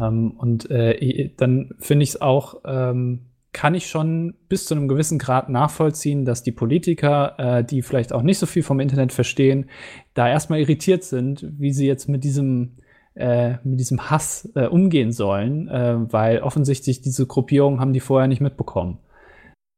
Ähm, 0.00 0.32
und 0.32 0.70
äh, 0.70 1.30
dann 1.36 1.74
finde 1.78 2.04
ich 2.04 2.10
es 2.10 2.20
auch, 2.20 2.62
ähm, 2.64 3.26
kann 3.52 3.74
ich 3.74 3.86
schon 3.86 4.34
bis 4.48 4.64
zu 4.64 4.74
einem 4.74 4.88
gewissen 4.88 5.18
Grad 5.18 5.50
nachvollziehen, 5.50 6.24
dass 6.24 6.42
die 6.42 6.52
Politiker, 6.52 7.34
äh, 7.38 7.64
die 7.64 7.82
vielleicht 7.82 8.12
auch 8.12 8.22
nicht 8.22 8.38
so 8.38 8.46
viel 8.46 8.62
vom 8.62 8.80
Internet 8.80 9.12
verstehen, 9.12 9.66
da 10.14 10.28
erstmal 10.28 10.60
irritiert 10.60 11.04
sind, 11.04 11.46
wie 11.58 11.72
sie 11.72 11.86
jetzt 11.86 12.08
mit 12.08 12.24
diesem 12.24 12.76
äh, 13.14 13.58
mit 13.62 13.78
diesem 13.78 14.10
Hass 14.10 14.50
äh, 14.54 14.66
umgehen 14.66 15.12
sollen, 15.12 15.68
äh, 15.68 15.96
weil 16.10 16.40
offensichtlich 16.40 17.02
diese 17.02 17.26
Gruppierungen 17.26 17.78
haben 17.78 17.92
die 17.92 18.00
vorher 18.00 18.26
nicht 18.26 18.40
mitbekommen. 18.40 18.98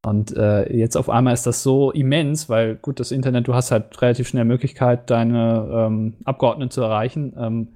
Und 0.06 0.36
äh, 0.36 0.72
jetzt 0.72 0.96
auf 0.96 1.08
einmal 1.08 1.34
ist 1.34 1.46
das 1.46 1.62
so 1.62 1.90
immens, 1.90 2.48
weil 2.48 2.76
gut, 2.76 3.00
das 3.00 3.10
Internet, 3.10 3.48
du 3.48 3.54
hast 3.54 3.70
halt 3.70 4.00
relativ 4.02 4.28
schnell 4.28 4.44
Möglichkeit, 4.44 5.10
deine 5.10 5.68
ähm, 5.72 6.14
Abgeordneten 6.24 6.70
zu 6.70 6.82
erreichen. 6.82 7.34
Ähm, 7.38 7.68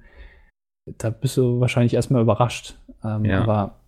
da 0.97 1.09
bist 1.09 1.37
du 1.37 1.59
wahrscheinlich 1.59 1.93
erstmal 1.93 2.21
überrascht. 2.21 2.75
Ähm, 3.03 3.25
ja. 3.25 3.41
Aber 3.41 3.79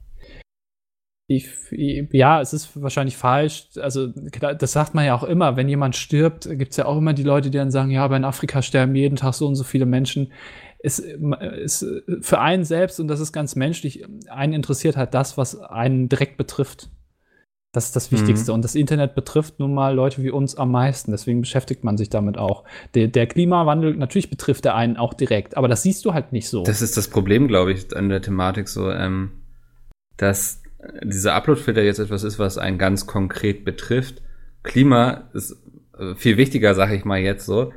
ich, 1.27 1.47
ja, 1.71 2.41
es 2.41 2.51
ist 2.53 2.81
wahrscheinlich 2.81 3.15
falsch. 3.15 3.69
Also, 3.77 4.07
das 4.07 4.71
sagt 4.73 4.93
man 4.93 5.05
ja 5.05 5.15
auch 5.15 5.23
immer. 5.23 5.55
Wenn 5.55 5.69
jemand 5.69 5.95
stirbt, 5.95 6.49
gibt 6.57 6.71
es 6.71 6.77
ja 6.77 6.85
auch 6.85 6.97
immer 6.97 7.13
die 7.13 7.23
Leute, 7.23 7.49
die 7.49 7.57
dann 7.57 7.71
sagen: 7.71 7.89
Ja, 7.89 8.03
aber 8.03 8.17
in 8.17 8.25
Afrika 8.25 8.61
sterben 8.61 8.95
jeden 8.95 9.15
Tag 9.15 9.33
so 9.33 9.47
und 9.47 9.55
so 9.55 9.63
viele 9.63 9.85
Menschen. 9.85 10.31
Es 10.83 10.99
ist 10.99 11.85
für 12.21 12.39
einen 12.39 12.63
selbst, 12.63 12.99
und 12.99 13.07
das 13.07 13.19
ist 13.19 13.31
ganz 13.31 13.55
menschlich, 13.55 14.03
einen 14.29 14.53
interessiert 14.53 14.97
halt 14.97 15.13
das, 15.13 15.37
was 15.37 15.59
einen 15.59 16.09
direkt 16.09 16.37
betrifft. 16.37 16.89
Das 17.73 17.85
ist 17.85 17.95
das 17.95 18.11
Wichtigste. 18.11 18.51
Mhm. 18.51 18.55
Und 18.55 18.61
das 18.63 18.75
Internet 18.75 19.15
betrifft 19.15 19.59
nun 19.59 19.73
mal 19.73 19.95
Leute 19.95 20.21
wie 20.23 20.29
uns 20.29 20.55
am 20.55 20.71
meisten. 20.71 21.11
Deswegen 21.11 21.41
beschäftigt 21.41 21.83
man 21.83 21.97
sich 21.97 22.09
damit 22.09 22.37
auch. 22.37 22.65
Der, 22.95 23.07
der, 23.07 23.27
Klimawandel, 23.27 23.95
natürlich 23.95 24.29
betrifft 24.29 24.65
er 24.65 24.75
einen 24.75 24.97
auch 24.97 25.13
direkt, 25.13 25.55
aber 25.55 25.69
das 25.69 25.83
siehst 25.83 26.03
du 26.03 26.13
halt 26.13 26.33
nicht 26.33 26.49
so. 26.49 26.63
Das 26.63 26.81
ist 26.81 26.97
das 26.97 27.07
Problem, 27.07 27.47
glaube 27.47 27.71
ich, 27.71 27.95
an 27.95 28.09
der 28.09 28.21
Thematik 28.21 28.67
so, 28.67 28.91
ähm, 28.91 29.31
dass 30.17 30.61
dieser 31.03 31.35
Uploadfilter 31.35 31.81
jetzt 31.81 31.99
etwas 31.99 32.23
ist, 32.23 32.39
was 32.39 32.57
einen 32.57 32.77
ganz 32.77 33.07
konkret 33.07 33.63
betrifft. 33.63 34.21
Klima 34.63 35.29
ist 35.33 35.55
äh, 35.97 36.15
viel 36.15 36.37
wichtiger, 36.37 36.75
sage 36.75 36.95
ich 36.95 37.05
mal 37.05 37.19
jetzt 37.19 37.45
so. 37.45 37.71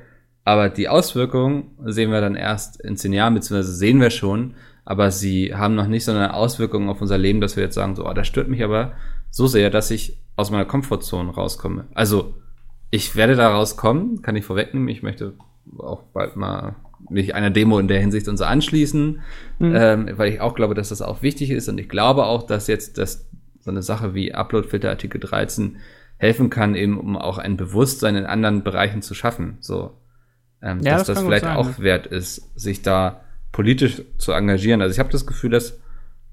Aber 0.44 0.70
die 0.70 0.88
Auswirkungen 0.88 1.70
sehen 1.84 2.10
wir 2.10 2.20
dann 2.20 2.34
erst 2.34 2.80
in 2.80 2.96
zehn 2.96 3.12
Jahren, 3.12 3.34
beziehungsweise 3.34 3.72
sehen 3.72 4.00
wir 4.00 4.10
schon, 4.10 4.54
aber 4.84 5.10
sie 5.10 5.54
haben 5.54 5.74
noch 5.74 5.86
nicht 5.86 6.04
so 6.04 6.12
eine 6.12 6.34
Auswirkung 6.34 6.90
auf 6.90 7.00
unser 7.00 7.16
Leben, 7.16 7.40
dass 7.40 7.56
wir 7.56 7.62
jetzt 7.62 7.74
sagen, 7.74 7.96
so, 7.96 8.06
oh, 8.06 8.12
das 8.12 8.26
stört 8.26 8.48
mich 8.48 8.62
aber 8.62 8.92
so 9.34 9.48
sehr, 9.48 9.68
dass 9.68 9.90
ich 9.90 10.16
aus 10.36 10.52
meiner 10.52 10.64
Komfortzone 10.64 11.32
rauskomme. 11.32 11.86
Also, 11.92 12.34
ich 12.90 13.16
werde 13.16 13.34
da 13.34 13.52
rauskommen, 13.52 14.22
kann 14.22 14.36
ich 14.36 14.44
vorwegnehmen. 14.44 14.88
Ich 14.88 15.02
möchte 15.02 15.34
auch 15.76 16.04
bald 16.12 16.36
mal 16.36 16.76
mich 17.10 17.34
einer 17.34 17.50
Demo 17.50 17.80
in 17.80 17.88
der 17.88 17.98
Hinsicht 17.98 18.28
und 18.28 18.36
so 18.36 18.44
anschließen, 18.44 19.20
mhm. 19.58 19.74
ähm, 19.74 20.08
weil 20.12 20.32
ich 20.32 20.40
auch 20.40 20.54
glaube, 20.54 20.74
dass 20.74 20.90
das 20.90 21.02
auch 21.02 21.20
wichtig 21.20 21.50
ist 21.50 21.68
und 21.68 21.78
ich 21.78 21.88
glaube 21.88 22.26
auch, 22.26 22.44
dass 22.44 22.68
jetzt 22.68 22.96
das, 22.96 23.28
so 23.58 23.72
eine 23.72 23.82
Sache 23.82 24.14
wie 24.14 24.32
Uploadfilter 24.32 24.88
Artikel 24.88 25.20
13 25.20 25.78
helfen 26.16 26.48
kann, 26.48 26.76
eben 26.76 26.98
um 26.98 27.18
auch 27.18 27.38
ein 27.38 27.56
Bewusstsein 27.56 28.14
in 28.14 28.26
anderen 28.26 28.62
Bereichen 28.62 29.02
zu 29.02 29.14
schaffen. 29.14 29.56
So, 29.60 29.98
ähm, 30.62 30.80
ja, 30.80 30.92
dass 30.92 31.08
das, 31.08 31.16
das 31.16 31.24
vielleicht 31.24 31.44
sein, 31.44 31.56
auch 31.56 31.80
wert 31.80 32.06
ist, 32.06 32.52
sich 32.58 32.82
da 32.82 33.22
politisch 33.50 34.00
zu 34.16 34.30
engagieren. 34.30 34.80
Also 34.80 34.92
ich 34.92 35.00
habe 35.00 35.10
das 35.10 35.26
Gefühl, 35.26 35.50
dass 35.50 35.80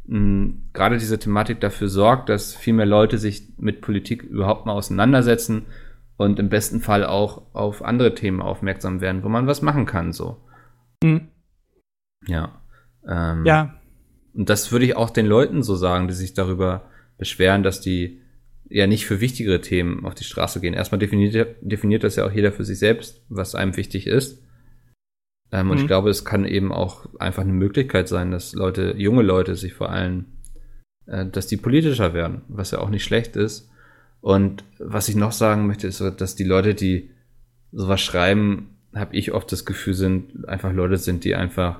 gerade 0.05 0.97
diese 0.97 1.19
Thematik 1.19 1.61
dafür 1.61 1.87
sorgt, 1.87 2.29
dass 2.29 2.55
viel 2.55 2.73
mehr 2.73 2.85
Leute 2.85 3.17
sich 3.17 3.53
mit 3.57 3.81
Politik 3.81 4.23
überhaupt 4.23 4.65
mal 4.65 4.73
auseinandersetzen 4.73 5.67
und 6.17 6.39
im 6.39 6.49
besten 6.49 6.81
Fall 6.81 7.05
auch 7.05 7.53
auf 7.53 7.83
andere 7.83 8.13
Themen 8.13 8.41
aufmerksam 8.41 9.01
werden, 9.01 9.23
wo 9.23 9.29
man 9.29 9.47
was 9.47 9.61
machen 9.61 9.85
kann, 9.85 10.11
so. 10.11 10.37
Mhm. 11.03 11.29
Ja. 12.27 12.61
Ähm, 13.07 13.45
ja. 13.45 13.75
Und 14.33 14.49
das 14.49 14.71
würde 14.71 14.85
ich 14.85 14.95
auch 14.95 15.09
den 15.09 15.25
Leuten 15.25 15.63
so 15.63 15.75
sagen, 15.75 16.07
die 16.07 16.13
sich 16.13 16.33
darüber 16.33 16.83
beschweren, 17.17 17.63
dass 17.63 17.81
die 17.81 18.21
ja 18.69 18.87
nicht 18.87 19.05
für 19.05 19.19
wichtigere 19.19 19.61
Themen 19.61 20.05
auf 20.05 20.15
die 20.15 20.23
Straße 20.23 20.61
gehen. 20.61 20.73
Erstmal 20.73 20.99
definiert, 20.99 21.57
definiert 21.61 22.03
das 22.03 22.15
ja 22.15 22.25
auch 22.25 22.31
jeder 22.31 22.51
für 22.51 22.63
sich 22.63 22.79
selbst, 22.79 23.23
was 23.29 23.55
einem 23.55 23.75
wichtig 23.75 24.07
ist. 24.07 24.41
Ähm, 25.51 25.65
mhm. 25.65 25.71
Und 25.71 25.77
ich 25.77 25.83
mhm. 25.83 25.87
glaube, 25.87 26.09
es 26.09 26.25
kann 26.25 26.45
eben 26.45 26.71
auch 26.71 27.07
einfach 27.19 27.43
eine 27.43 27.53
Möglichkeit 27.53 28.07
sein, 28.07 28.31
dass 28.31 28.53
Leute, 28.53 28.95
junge 28.97 29.23
Leute 29.23 29.55
sich 29.55 29.73
vor 29.73 29.89
allem, 29.89 30.25
äh, 31.07 31.25
dass 31.25 31.47
die 31.47 31.57
politischer 31.57 32.13
werden, 32.13 32.41
was 32.47 32.71
ja 32.71 32.79
auch 32.79 32.89
nicht 32.89 33.03
schlecht 33.03 33.35
ist. 33.35 33.69
Und 34.21 34.63
was 34.77 35.09
ich 35.09 35.15
noch 35.15 35.31
sagen 35.31 35.67
möchte, 35.67 35.87
ist, 35.87 35.99
dass 35.99 36.35
die 36.35 36.43
Leute, 36.43 36.75
die 36.75 37.09
sowas 37.71 38.01
schreiben, 38.01 38.77
habe 38.93 39.15
ich 39.15 39.31
oft 39.31 39.51
das 39.51 39.65
Gefühl, 39.65 39.93
sind 39.93 40.47
einfach 40.47 40.71
Leute 40.73 40.97
sind, 40.97 41.23
die 41.23 41.35
einfach 41.35 41.79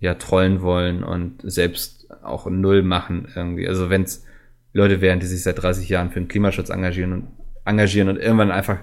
ja 0.00 0.14
trollen 0.14 0.62
wollen 0.62 1.04
und 1.04 1.42
selbst 1.44 2.08
auch 2.22 2.46
null 2.46 2.82
machen 2.82 3.28
irgendwie. 3.34 3.68
Also 3.68 3.90
wenn 3.90 4.02
es 4.02 4.24
Leute 4.72 5.00
wären, 5.00 5.20
die 5.20 5.26
sich 5.26 5.42
seit 5.42 5.62
30 5.62 5.88
Jahren 5.88 6.10
für 6.10 6.20
den 6.20 6.28
Klimaschutz 6.28 6.70
engagieren 6.70 7.12
und 7.12 7.28
engagieren 7.64 8.08
und 8.08 8.16
irgendwann 8.16 8.50
einfach 8.50 8.78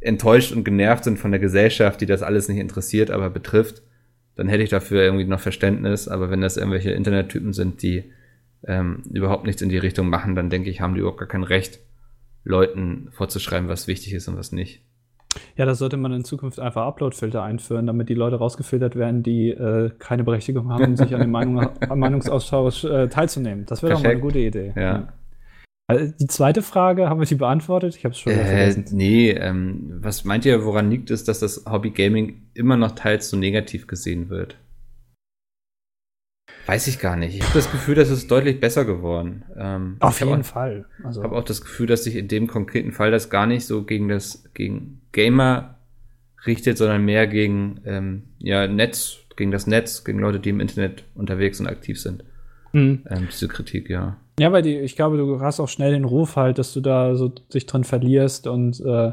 enttäuscht 0.00 0.52
und 0.52 0.64
genervt 0.64 1.04
sind 1.04 1.18
von 1.18 1.30
der 1.30 1.40
Gesellschaft, 1.40 2.00
die 2.00 2.06
das 2.06 2.22
alles 2.22 2.48
nicht 2.48 2.58
interessiert, 2.58 3.10
aber 3.10 3.30
betrifft, 3.30 3.82
dann 4.34 4.48
hätte 4.48 4.62
ich 4.62 4.70
dafür 4.70 5.02
irgendwie 5.02 5.24
noch 5.24 5.40
Verständnis. 5.40 6.08
Aber 6.08 6.30
wenn 6.30 6.40
das 6.40 6.56
irgendwelche 6.56 6.92
Internettypen 6.92 7.52
sind, 7.52 7.82
die 7.82 8.04
ähm, 8.66 9.02
überhaupt 9.12 9.44
nichts 9.44 9.62
in 9.62 9.68
die 9.68 9.78
Richtung 9.78 10.08
machen, 10.08 10.34
dann 10.34 10.50
denke 10.50 10.70
ich, 10.70 10.80
haben 10.80 10.94
die 10.94 11.00
überhaupt 11.00 11.18
gar 11.18 11.28
kein 11.28 11.42
Recht, 11.42 11.80
Leuten 12.44 13.08
vorzuschreiben, 13.10 13.68
was 13.68 13.86
wichtig 13.86 14.14
ist 14.14 14.28
und 14.28 14.38
was 14.38 14.52
nicht. 14.52 14.82
Ja, 15.56 15.64
da 15.64 15.74
sollte 15.74 15.96
man 15.96 16.12
in 16.12 16.24
Zukunft 16.24 16.58
einfach 16.58 16.86
Upload-Filter 16.86 17.42
einführen, 17.42 17.86
damit 17.86 18.08
die 18.08 18.14
Leute 18.14 18.36
rausgefiltert 18.36 18.96
werden, 18.96 19.22
die 19.22 19.50
äh, 19.50 19.90
keine 19.98 20.24
Berechtigung 20.24 20.72
haben, 20.72 20.96
sich 20.96 21.14
an 21.14 21.20
dem 21.20 21.30
Meinung, 21.30 21.68
Meinungsaustausch 21.94 22.84
äh, 22.84 23.08
teilzunehmen. 23.08 23.66
Das 23.66 23.82
wäre 23.82 23.92
doch 23.92 24.02
mal 24.02 24.10
eine 24.10 24.20
gute 24.20 24.38
Idee. 24.38 24.72
Ja. 24.74 24.82
ja. 24.82 25.12
Also 25.90 26.14
die 26.18 26.26
zweite 26.26 26.62
Frage, 26.62 27.08
haben 27.08 27.20
wir 27.20 27.26
sie 27.26 27.34
beantwortet? 27.34 27.96
Ich 27.96 28.04
habe 28.04 28.12
es 28.12 28.18
schon 28.18 28.32
äh, 28.32 28.44
vergessen. 28.44 28.84
Nee, 28.92 29.30
ähm, 29.30 29.98
was 30.00 30.24
meint 30.24 30.44
ihr, 30.44 30.64
woran 30.64 30.90
liegt 30.90 31.10
es, 31.10 31.24
dass 31.24 31.40
das 31.40 31.64
Hobby 31.66 31.90
Gaming 31.90 32.42
immer 32.54 32.76
noch 32.76 32.92
teils 32.92 33.30
so 33.30 33.36
negativ 33.36 33.86
gesehen 33.86 34.28
wird? 34.28 34.56
Weiß 36.66 36.86
ich 36.86 36.98
gar 36.98 37.16
nicht. 37.16 37.34
Ich 37.34 37.42
habe 37.42 37.54
das 37.54 37.70
Gefühl, 37.70 37.94
dass 37.94 38.10
es 38.10 38.26
deutlich 38.28 38.60
besser 38.60 38.84
geworden. 38.84 39.44
Ähm, 39.56 39.96
Auf 40.00 40.20
jeden 40.20 40.42
auch, 40.42 40.44
Fall. 40.44 40.86
Ich 40.98 41.04
also. 41.04 41.22
habe 41.22 41.36
auch 41.36 41.44
das 41.44 41.62
Gefühl, 41.62 41.86
dass 41.86 42.04
sich 42.04 42.16
in 42.16 42.28
dem 42.28 42.46
konkreten 42.46 42.92
Fall 42.92 43.10
das 43.10 43.30
gar 43.30 43.46
nicht 43.46 43.66
so 43.66 43.84
gegen 43.84 44.08
das 44.08 44.44
gegen 44.54 45.00
Gamer 45.12 45.78
richtet, 46.46 46.78
sondern 46.78 47.04
mehr 47.04 47.26
gegen 47.26 47.80
ähm, 47.84 48.22
ja 48.38 48.66
Netz, 48.66 49.18
gegen 49.36 49.50
das 49.50 49.66
Netz, 49.66 50.04
gegen 50.04 50.20
Leute, 50.20 50.38
die 50.38 50.50
im 50.50 50.60
Internet 50.60 51.04
unterwegs 51.14 51.60
und 51.60 51.66
aktiv 51.66 52.00
sind. 52.00 52.24
Mhm. 52.72 53.04
Ähm, 53.08 53.28
diese 53.30 53.48
Kritik, 53.48 53.90
ja. 53.90 54.16
Ja, 54.38 54.52
weil 54.52 54.62
die, 54.62 54.78
ich 54.78 54.96
glaube, 54.96 55.16
du 55.16 55.40
hast 55.40 55.60
auch 55.60 55.68
schnell 55.68 55.92
den 55.92 56.04
Ruf 56.04 56.36
halt, 56.36 56.58
dass 56.58 56.72
du 56.72 56.80
da 56.80 57.14
so 57.14 57.28
dich 57.28 57.66
drin 57.66 57.84
verlierst 57.84 58.46
und 58.46 58.80
äh, 58.80 59.12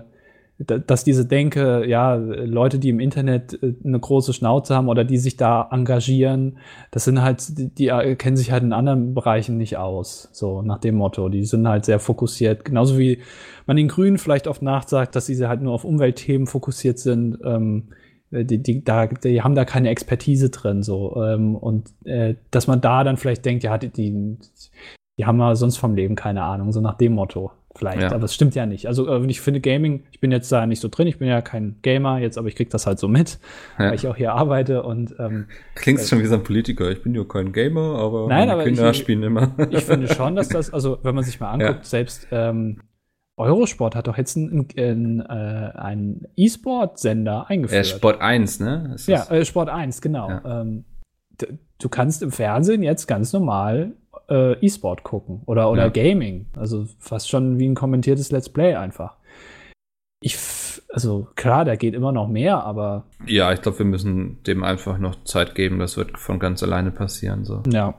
dass 0.60 1.04
diese 1.04 1.26
Denke, 1.26 1.86
ja, 1.86 2.16
Leute, 2.16 2.80
die 2.80 2.90
im 2.90 3.00
Internet 3.00 3.62
äh, 3.62 3.74
eine 3.84 4.00
große 4.00 4.34
Schnauze 4.34 4.76
haben 4.76 4.90
oder 4.90 5.04
die 5.04 5.18
sich 5.18 5.38
da 5.38 5.68
engagieren, 5.72 6.58
das 6.90 7.04
sind 7.04 7.22
halt, 7.22 7.58
die, 7.58 7.70
die 7.70 8.16
kennen 8.16 8.38
sich 8.38 8.52
halt 8.52 8.64
in 8.64 8.74
anderen 8.74 9.14
Bereichen 9.14 9.58
nicht 9.58 9.78
aus. 9.78 10.30
So 10.32 10.64
nach 10.64 10.80
dem 10.80 10.96
Motto. 10.96 11.30
Die 11.30 11.46
sind 11.46 11.68
halt 11.68 11.86
sehr 11.86 12.00
fokussiert. 12.00 12.66
Genauso 12.66 12.98
wie 12.98 13.20
man 13.68 13.78
den 13.78 13.88
Grünen 13.88 14.18
vielleicht 14.18 14.48
oft 14.48 14.64
nachsagt, 14.64 15.16
dass 15.16 15.28
sie 15.28 15.46
halt 15.46 15.62
nur 15.62 15.74
auf 15.74 15.84
Umweltthemen 15.84 16.48
fokussiert 16.48 16.98
sind. 16.98 17.38
Ähm, 17.44 17.90
die, 18.32 18.62
die, 18.62 18.84
da, 18.84 19.08
die 19.08 19.42
haben 19.42 19.56
da 19.56 19.66
keine 19.66 19.90
Expertise 19.90 20.50
drin, 20.50 20.84
so. 20.84 21.24
Ähm, 21.24 21.56
und 21.56 21.94
äh, 22.06 22.36
dass 22.52 22.68
man 22.68 22.82
da 22.82 23.04
dann 23.04 23.18
vielleicht 23.18 23.46
denkt, 23.46 23.64
ja, 23.64 23.78
die, 23.78 23.90
die, 23.90 24.38
die 25.18 25.26
haben 25.26 25.40
ja 25.40 25.56
sonst 25.56 25.78
vom 25.78 25.96
Leben 25.96 26.16
keine 26.16 26.44
Ahnung, 26.44 26.72
so 26.72 26.82
nach 26.82 26.96
dem 26.96 27.14
Motto. 27.14 27.52
Vielleicht, 27.78 28.02
ja. 28.02 28.12
aber 28.12 28.24
es 28.24 28.34
stimmt 28.34 28.56
ja 28.56 28.66
nicht. 28.66 28.88
Also 28.88 29.08
äh, 29.08 29.24
ich 29.28 29.40
finde 29.40 29.62
Gaming, 29.62 30.04
ich 30.12 30.20
bin 30.20 30.32
jetzt 30.32 30.52
da 30.52 30.66
nicht 30.66 30.80
so 30.80 30.88
drin, 30.88 31.06
ich 31.06 31.20
bin 31.20 31.28
ja 31.28 31.42
kein 31.42 31.76
Gamer 31.84 32.18
jetzt, 32.18 32.40
aber 32.40 32.48
ich 32.48 32.56
krieg 32.56 32.72
das 32.72 32.88
halt 32.88 32.98
so 32.98 33.08
mit, 33.08 33.38
ja. 33.78 33.86
weil 33.86 33.94
ich 33.96 34.08
auch 34.08 34.16
hier 34.16 34.34
arbeite 34.34 34.82
und 34.82 35.16
ähm, 35.20 35.46
Klingt 35.76 36.00
äh, 36.00 36.04
schon 36.04 36.20
wie 36.20 36.26
so 36.26 36.36
ein 36.36 36.44
Politiker, 36.44 36.90
ich 36.90 37.04
bin 37.04 37.14
ja 37.14 37.24
kein 37.24 37.54
Gamer, 37.54 38.00
aber 38.00 38.28
nein, 38.28 38.50
aber 38.50 38.64
Kinder 38.64 38.90
ich, 38.90 38.98
spielen 38.98 39.22
immer. 39.22 39.56
Ich 39.70 39.84
finde 39.84 40.12
schon, 40.12 40.36
dass 40.36 40.50
das, 40.50 40.74
also 40.74 40.98
wenn 41.04 41.14
man 41.14 41.24
sich 41.24 41.40
mal 41.40 41.52
anguckt, 41.52 41.84
ja. 41.84 41.84
selbst 41.84 42.28
ähm, 42.32 42.82
Eurosport 43.38 43.96
hat 43.96 44.08
doch 44.08 44.18
jetzt 44.18 44.36
einen, 44.36 44.68
einen, 44.76 46.26
äh, 46.26 46.28
E-Sport-Sender 46.36 47.50
eingeführt. 47.50 47.86
Äh, 47.86 47.88
Sport 47.88 48.20
1, 48.20 48.60
ne? 48.60 48.96
ja, 49.06 49.26
äh, 49.30 49.46
Sport 49.46 49.70
1, 49.70 50.02
genau. 50.02 50.30
Ähm, 50.44 50.86
du 51.78 51.90
kannst 51.90 52.24
im 52.24 52.32
Fernsehen 52.32 52.82
jetzt 52.82 53.06
ganz 53.08 53.32
normal 53.34 53.94
äh, 54.30 54.54
E-Sport 54.66 55.04
gucken 55.04 55.42
oder, 55.46 55.70
oder 55.72 55.84
ja. 55.84 55.90
Gaming. 55.90 56.48
Also 56.56 56.88
fast 56.98 57.30
schon 57.30 57.60
wie 57.60 57.68
ein 57.68 57.76
kommentiertes 57.76 58.32
Let's 58.32 58.50
Play 58.50 58.76
einfach. 58.76 59.18
Ich, 60.20 60.36
also 60.92 61.28
klar, 61.36 61.64
da 61.64 61.76
geht 61.76 61.94
immer 61.94 62.12
noch 62.12 62.28
mehr, 62.28 62.64
aber. 62.64 63.06
Ja, 63.28 63.54
ich 63.54 63.62
glaube, 63.62 63.80
wir 63.80 63.86
müssen 63.86 64.42
dem 64.44 64.64
einfach 64.64 64.98
noch 64.98 65.24
Zeit 65.26 65.54
geben. 65.54 65.78
Das 65.78 65.96
wird 65.96 66.18
von 66.18 66.40
ganz 66.40 66.64
alleine 66.64 66.90
passieren. 66.90 67.46
So. 67.46 67.62
Ja. 67.72 67.94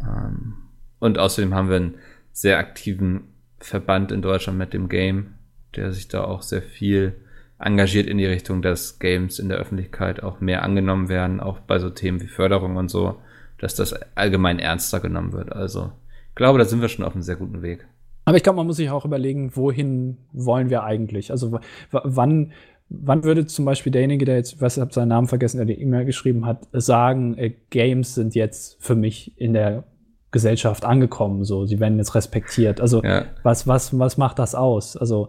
Ähm, 0.00 0.54
und 0.98 1.18
außerdem 1.18 1.54
haben 1.54 1.68
wir 1.68 1.76
einen 1.76 1.98
sehr 2.32 2.58
aktiven 2.58 3.29
Verband 3.60 4.12
in 4.12 4.22
Deutschland 4.22 4.58
mit 4.58 4.72
dem 4.72 4.88
Game, 4.88 5.34
der 5.76 5.92
sich 5.92 6.08
da 6.08 6.24
auch 6.24 6.42
sehr 6.42 6.62
viel 6.62 7.14
engagiert 7.58 8.06
in 8.06 8.18
die 8.18 8.26
Richtung, 8.26 8.62
dass 8.62 8.98
Games 8.98 9.38
in 9.38 9.48
der 9.48 9.58
Öffentlichkeit 9.58 10.22
auch 10.22 10.40
mehr 10.40 10.62
angenommen 10.62 11.08
werden, 11.08 11.40
auch 11.40 11.60
bei 11.60 11.78
so 11.78 11.90
Themen 11.90 12.20
wie 12.20 12.26
Förderung 12.26 12.76
und 12.76 12.90
so 12.90 13.20
dass 13.60 13.74
das 13.74 13.94
allgemein 14.14 14.58
ernster 14.58 15.00
genommen 15.00 15.32
wird. 15.32 15.52
Also 15.52 15.92
ich 16.30 16.34
glaube, 16.34 16.58
da 16.58 16.64
sind 16.64 16.80
wir 16.80 16.88
schon 16.88 17.04
auf 17.04 17.14
einem 17.14 17.22
sehr 17.22 17.36
guten 17.36 17.62
Weg. 17.62 17.86
Aber 18.24 18.36
ich 18.36 18.42
glaube, 18.42 18.56
man 18.56 18.66
muss 18.66 18.76
sich 18.76 18.90
auch 18.90 19.04
überlegen, 19.04 19.54
wohin 19.54 20.18
wollen 20.32 20.70
wir 20.70 20.82
eigentlich? 20.82 21.30
Also 21.30 21.58
wann, 21.90 22.52
wann 22.88 23.24
würde 23.24 23.46
zum 23.46 23.64
Beispiel 23.64 23.92
derjenige, 23.92 24.24
der 24.24 24.36
jetzt, 24.36 24.60
was 24.60 24.78
habe 24.78 24.92
seinen 24.92 25.08
Namen 25.08 25.26
vergessen, 25.26 25.58
der 25.58 25.66
die 25.66 25.80
E-Mail 25.80 26.04
geschrieben 26.04 26.46
hat, 26.46 26.66
sagen, 26.72 27.36
äh, 27.36 27.54
Games 27.70 28.14
sind 28.14 28.34
jetzt 28.34 28.82
für 28.82 28.94
mich 28.94 29.38
in 29.38 29.52
der 29.52 29.84
Gesellschaft 30.30 30.84
angekommen, 30.84 31.44
so, 31.44 31.66
sie 31.66 31.80
werden 31.80 31.98
jetzt 31.98 32.14
respektiert. 32.14 32.80
Also 32.80 33.02
ja. 33.02 33.26
was, 33.42 33.66
was, 33.66 33.98
was 33.98 34.16
macht 34.16 34.38
das 34.38 34.54
aus? 34.54 34.96
Also 34.96 35.28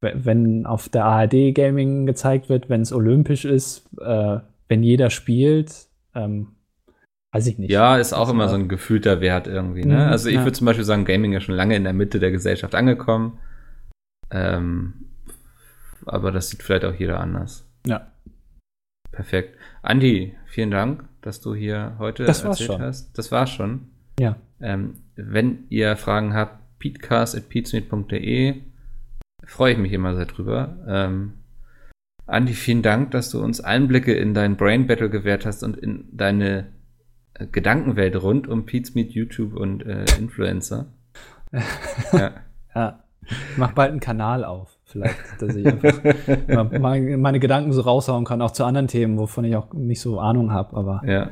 wenn 0.00 0.66
auf 0.66 0.88
der 0.88 1.04
ARD 1.04 1.54
Gaming 1.54 2.06
gezeigt 2.06 2.48
wird, 2.48 2.68
wenn 2.68 2.82
es 2.82 2.92
olympisch 2.92 3.44
ist, 3.44 3.88
äh, 4.00 4.38
wenn 4.68 4.82
jeder 4.82 5.10
spielt, 5.10 5.88
ähm, 6.14 6.56
Weiß 7.36 7.46
ich 7.48 7.58
nicht. 7.58 7.70
Ja, 7.70 7.98
ist 7.98 8.14
auch 8.14 8.30
immer 8.30 8.48
so 8.48 8.54
ein 8.54 8.66
gefühlter 8.66 9.20
Wert 9.20 9.46
irgendwie. 9.46 9.84
Ne? 9.84 9.96
Mhm, 9.96 10.10
also 10.10 10.30
ich 10.30 10.36
ja. 10.36 10.40
würde 10.40 10.52
zum 10.52 10.64
Beispiel 10.64 10.86
sagen, 10.86 11.04
Gaming 11.04 11.34
ist 11.34 11.44
schon 11.44 11.54
lange 11.54 11.76
in 11.76 11.84
der 11.84 11.92
Mitte 11.92 12.18
der 12.18 12.30
Gesellschaft 12.30 12.74
angekommen. 12.74 13.38
Ähm, 14.30 14.94
aber 16.06 16.32
das 16.32 16.48
sieht 16.48 16.62
vielleicht 16.62 16.86
auch 16.86 16.94
jeder 16.94 17.20
anders. 17.20 17.68
Ja. 17.86 18.10
Perfekt. 19.12 19.58
Andi, 19.82 20.34
vielen 20.46 20.70
Dank, 20.70 21.04
dass 21.20 21.42
du 21.42 21.54
hier 21.54 21.96
heute 21.98 22.24
das 22.24 22.42
erzählt 22.42 22.78
hast. 22.78 23.18
Das 23.18 23.30
war's 23.30 23.50
schon. 23.50 23.90
Ja. 24.18 24.36
Ähm, 24.60 24.94
wenn 25.16 25.66
ihr 25.68 25.96
Fragen 25.96 26.34
habt, 26.34 26.78
peatcast.peatsmeet.de 26.78 28.62
freue 29.44 29.72
ich 29.72 29.78
mich 29.78 29.92
immer 29.92 30.14
sehr 30.14 30.26
drüber. 30.26 30.76
Ähm, 30.88 31.34
Andi, 32.26 32.54
vielen 32.54 32.82
Dank, 32.82 33.12
dass 33.12 33.30
du 33.30 33.42
uns 33.42 33.60
Einblicke 33.60 34.12
in 34.12 34.34
dein 34.34 34.56
Brain 34.56 34.86
Battle 34.86 35.10
gewährt 35.10 35.46
hast 35.46 35.62
und 35.62 35.76
in 35.76 36.08
deine 36.12 36.72
Gedankenwelt 37.52 38.20
rund 38.20 38.48
um 38.48 38.66
Pete's 38.66 38.94
Meet, 38.94 39.12
YouTube 39.12 39.54
und 39.54 39.84
äh, 39.84 40.04
Influencer. 40.18 40.86
ja. 42.12 42.32
ja. 42.74 43.02
Ich 43.22 43.58
mach 43.58 43.72
bald 43.72 43.90
einen 43.90 44.00
Kanal 44.00 44.44
auf, 44.44 44.78
vielleicht, 44.84 45.18
dass 45.40 45.56
ich 45.56 45.66
einfach 45.66 46.78
mal 46.78 47.00
meine 47.16 47.40
Gedanken 47.40 47.72
so 47.72 47.80
raushauen 47.82 48.24
kann, 48.24 48.40
auch 48.40 48.52
zu 48.52 48.64
anderen 48.64 48.86
Themen, 48.86 49.18
wovon 49.18 49.44
ich 49.44 49.56
auch 49.56 49.72
nicht 49.72 50.00
so 50.00 50.20
Ahnung 50.20 50.52
habe, 50.52 50.76
aber 50.76 51.02
ja. 51.04 51.30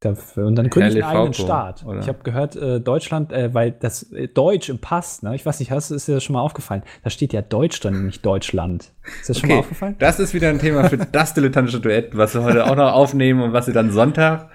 Dafür. 0.00 0.46
Und 0.46 0.56
dann 0.56 0.68
gründe 0.68 0.90
ich 0.90 1.02
einen 1.02 1.16
eigenen 1.16 1.32
Staat. 1.32 1.82
Oder? 1.86 2.00
Ich 2.00 2.08
habe 2.08 2.18
gehört, 2.22 2.54
äh, 2.54 2.80
Deutschland, 2.80 3.32
äh, 3.32 3.54
weil 3.54 3.72
das 3.72 4.12
äh, 4.12 4.28
Deutsch 4.28 4.68
im 4.68 4.78
Pass, 4.78 5.22
ne? 5.22 5.34
ich 5.34 5.46
weiß 5.46 5.58
nicht, 5.58 5.70
hast, 5.70 5.90
ist 5.90 6.06
dir 6.06 6.12
das 6.14 6.24
schon 6.24 6.34
mal 6.34 6.42
aufgefallen? 6.42 6.82
Da 7.02 7.08
steht 7.08 7.32
ja 7.32 7.40
Deutsch 7.40 7.80
drin, 7.80 8.04
nicht 8.04 8.24
Deutschland. 8.24 8.92
Ist 9.20 9.30
das 9.30 9.38
schon 9.38 9.48
mal 9.48 9.60
aufgefallen? 9.60 9.96
Das 9.98 10.20
ist 10.20 10.34
wieder 10.34 10.50
ein 10.50 10.58
Thema 10.58 10.90
für 10.90 10.98
das 10.98 11.32
dilettantische 11.32 11.80
Duett, 11.80 12.14
was 12.14 12.34
wir 12.34 12.42
heute 12.42 12.66
auch 12.66 12.76
noch 12.76 12.92
aufnehmen 12.92 13.40
und 13.40 13.54
was 13.54 13.68
ihr 13.68 13.74
dann 13.74 13.90
Sonntag 13.90 14.50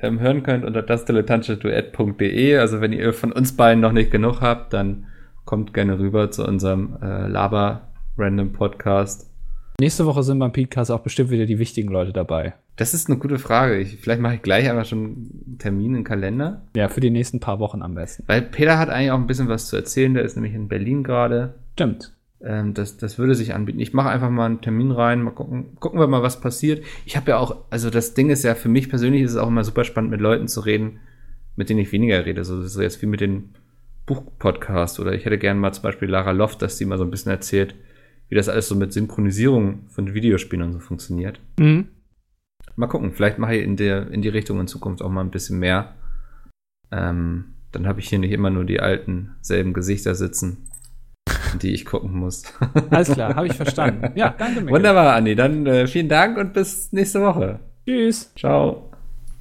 ähm, 0.00 0.20
hören 0.20 0.42
könnt 0.42 0.64
unter 0.64 0.82
dasdilettantische-duett.de. 0.82 2.56
Also 2.56 2.80
wenn 2.80 2.94
ihr 2.94 3.12
von 3.12 3.32
uns 3.32 3.54
beiden 3.56 3.82
noch 3.82 3.92
nicht 3.92 4.10
genug 4.10 4.40
habt, 4.40 4.72
dann 4.72 5.04
kommt 5.44 5.74
gerne 5.74 5.98
rüber 5.98 6.30
zu 6.30 6.46
unserem 6.46 6.96
äh, 7.02 7.26
Laber-Random-Podcast. 7.26 9.28
Nächste 9.80 10.06
Woche 10.06 10.24
sind 10.24 10.40
beim 10.40 10.52
Podcast 10.52 10.90
auch 10.90 11.02
bestimmt 11.02 11.30
wieder 11.30 11.46
die 11.46 11.60
wichtigen 11.60 11.92
Leute 11.92 12.12
dabei. 12.12 12.54
Das 12.74 12.94
ist 12.94 13.08
eine 13.08 13.16
gute 13.16 13.38
Frage. 13.38 13.78
Ich, 13.78 13.98
vielleicht 13.98 14.20
mache 14.20 14.34
ich 14.34 14.42
gleich 14.42 14.68
einfach 14.68 14.84
schon 14.84 15.00
einen 15.46 15.56
Termin 15.60 15.94
im 15.94 16.02
Kalender. 16.02 16.62
Ja, 16.74 16.88
für 16.88 16.98
die 16.98 17.10
nächsten 17.10 17.38
paar 17.38 17.60
Wochen 17.60 17.82
am 17.82 17.94
besten. 17.94 18.24
Weil 18.26 18.42
Peter 18.42 18.76
hat 18.76 18.88
eigentlich 18.88 19.12
auch 19.12 19.18
ein 19.18 19.28
bisschen 19.28 19.48
was 19.48 19.68
zu 19.68 19.76
erzählen. 19.76 20.14
Der 20.14 20.24
ist 20.24 20.34
nämlich 20.34 20.54
in 20.54 20.66
Berlin 20.66 21.04
gerade. 21.04 21.54
Stimmt. 21.74 22.12
Ähm, 22.42 22.74
das, 22.74 22.96
das 22.96 23.18
würde 23.18 23.36
sich 23.36 23.54
anbieten. 23.54 23.78
Ich 23.78 23.94
mache 23.94 24.08
einfach 24.08 24.30
mal 24.30 24.46
einen 24.46 24.60
Termin 24.60 24.90
rein, 24.90 25.22
mal 25.22 25.30
gucken, 25.30 25.76
gucken 25.78 26.00
wir 26.00 26.08
mal, 26.08 26.22
was 26.22 26.40
passiert. 26.40 26.84
Ich 27.06 27.16
habe 27.16 27.30
ja 27.30 27.38
auch, 27.38 27.58
also 27.70 27.88
das 27.88 28.14
Ding 28.14 28.30
ist 28.30 28.42
ja, 28.42 28.56
für 28.56 28.68
mich 28.68 28.88
persönlich 28.88 29.22
ist 29.22 29.32
es 29.32 29.36
auch 29.36 29.46
immer 29.46 29.62
super 29.62 29.84
spannend, 29.84 30.10
mit 30.10 30.20
Leuten 30.20 30.48
zu 30.48 30.58
reden, 30.58 30.98
mit 31.54 31.70
denen 31.70 31.78
ich 31.78 31.92
weniger 31.92 32.26
rede. 32.26 32.42
So, 32.44 32.60
das 32.60 32.74
ist 32.74 32.80
jetzt 32.80 33.00
wie 33.00 33.06
mit 33.06 33.20
den 33.20 33.54
Buchpodcasts 34.06 34.98
oder 34.98 35.12
ich 35.12 35.24
hätte 35.24 35.38
gerne 35.38 35.60
mal 35.60 35.72
zum 35.72 35.84
Beispiel 35.84 36.08
Lara 36.08 36.32
Loft, 36.32 36.62
dass 36.62 36.78
sie 36.78 36.84
mal 36.84 36.98
so 36.98 37.04
ein 37.04 37.12
bisschen 37.12 37.30
erzählt, 37.30 37.76
wie 38.28 38.34
das 38.34 38.48
alles 38.48 38.68
so 38.68 38.74
mit 38.74 38.92
Synchronisierung 38.92 39.88
von 39.88 40.14
Videospielen 40.14 40.66
und 40.66 40.72
so 40.72 40.78
funktioniert. 40.80 41.40
Mhm. 41.58 41.88
Mal 42.76 42.86
gucken, 42.86 43.12
vielleicht 43.12 43.38
mache 43.38 43.56
ich 43.56 43.64
in, 43.64 43.76
der, 43.76 44.10
in 44.10 44.22
die 44.22 44.28
Richtung 44.28 44.60
in 44.60 44.68
Zukunft 44.68 45.02
auch 45.02 45.10
mal 45.10 45.22
ein 45.22 45.30
bisschen 45.30 45.58
mehr. 45.58 45.94
Ähm, 46.92 47.54
dann 47.72 47.86
habe 47.86 48.00
ich 48.00 48.08
hier 48.08 48.18
nicht 48.18 48.32
immer 48.32 48.50
nur 48.50 48.64
die 48.64 48.80
alten, 48.80 49.34
selben 49.40 49.72
Gesichter 49.72 50.14
sitzen, 50.14 50.68
die 51.62 51.72
ich 51.72 51.84
gucken 51.84 52.12
muss. 52.12 52.44
Alles 52.90 53.12
klar, 53.12 53.34
habe 53.34 53.46
ich 53.46 53.54
verstanden. 53.54 54.12
Ja, 54.14 54.34
danke. 54.36 54.60
Miguel. 54.60 54.74
Wunderbar, 54.76 55.14
Andi. 55.14 55.34
Dann 55.34 55.66
äh, 55.66 55.86
vielen 55.86 56.08
Dank 56.08 56.38
und 56.38 56.52
bis 56.52 56.92
nächste 56.92 57.20
Woche. 57.20 57.60
Tschüss. 57.84 58.32
Ciao. 58.36 58.87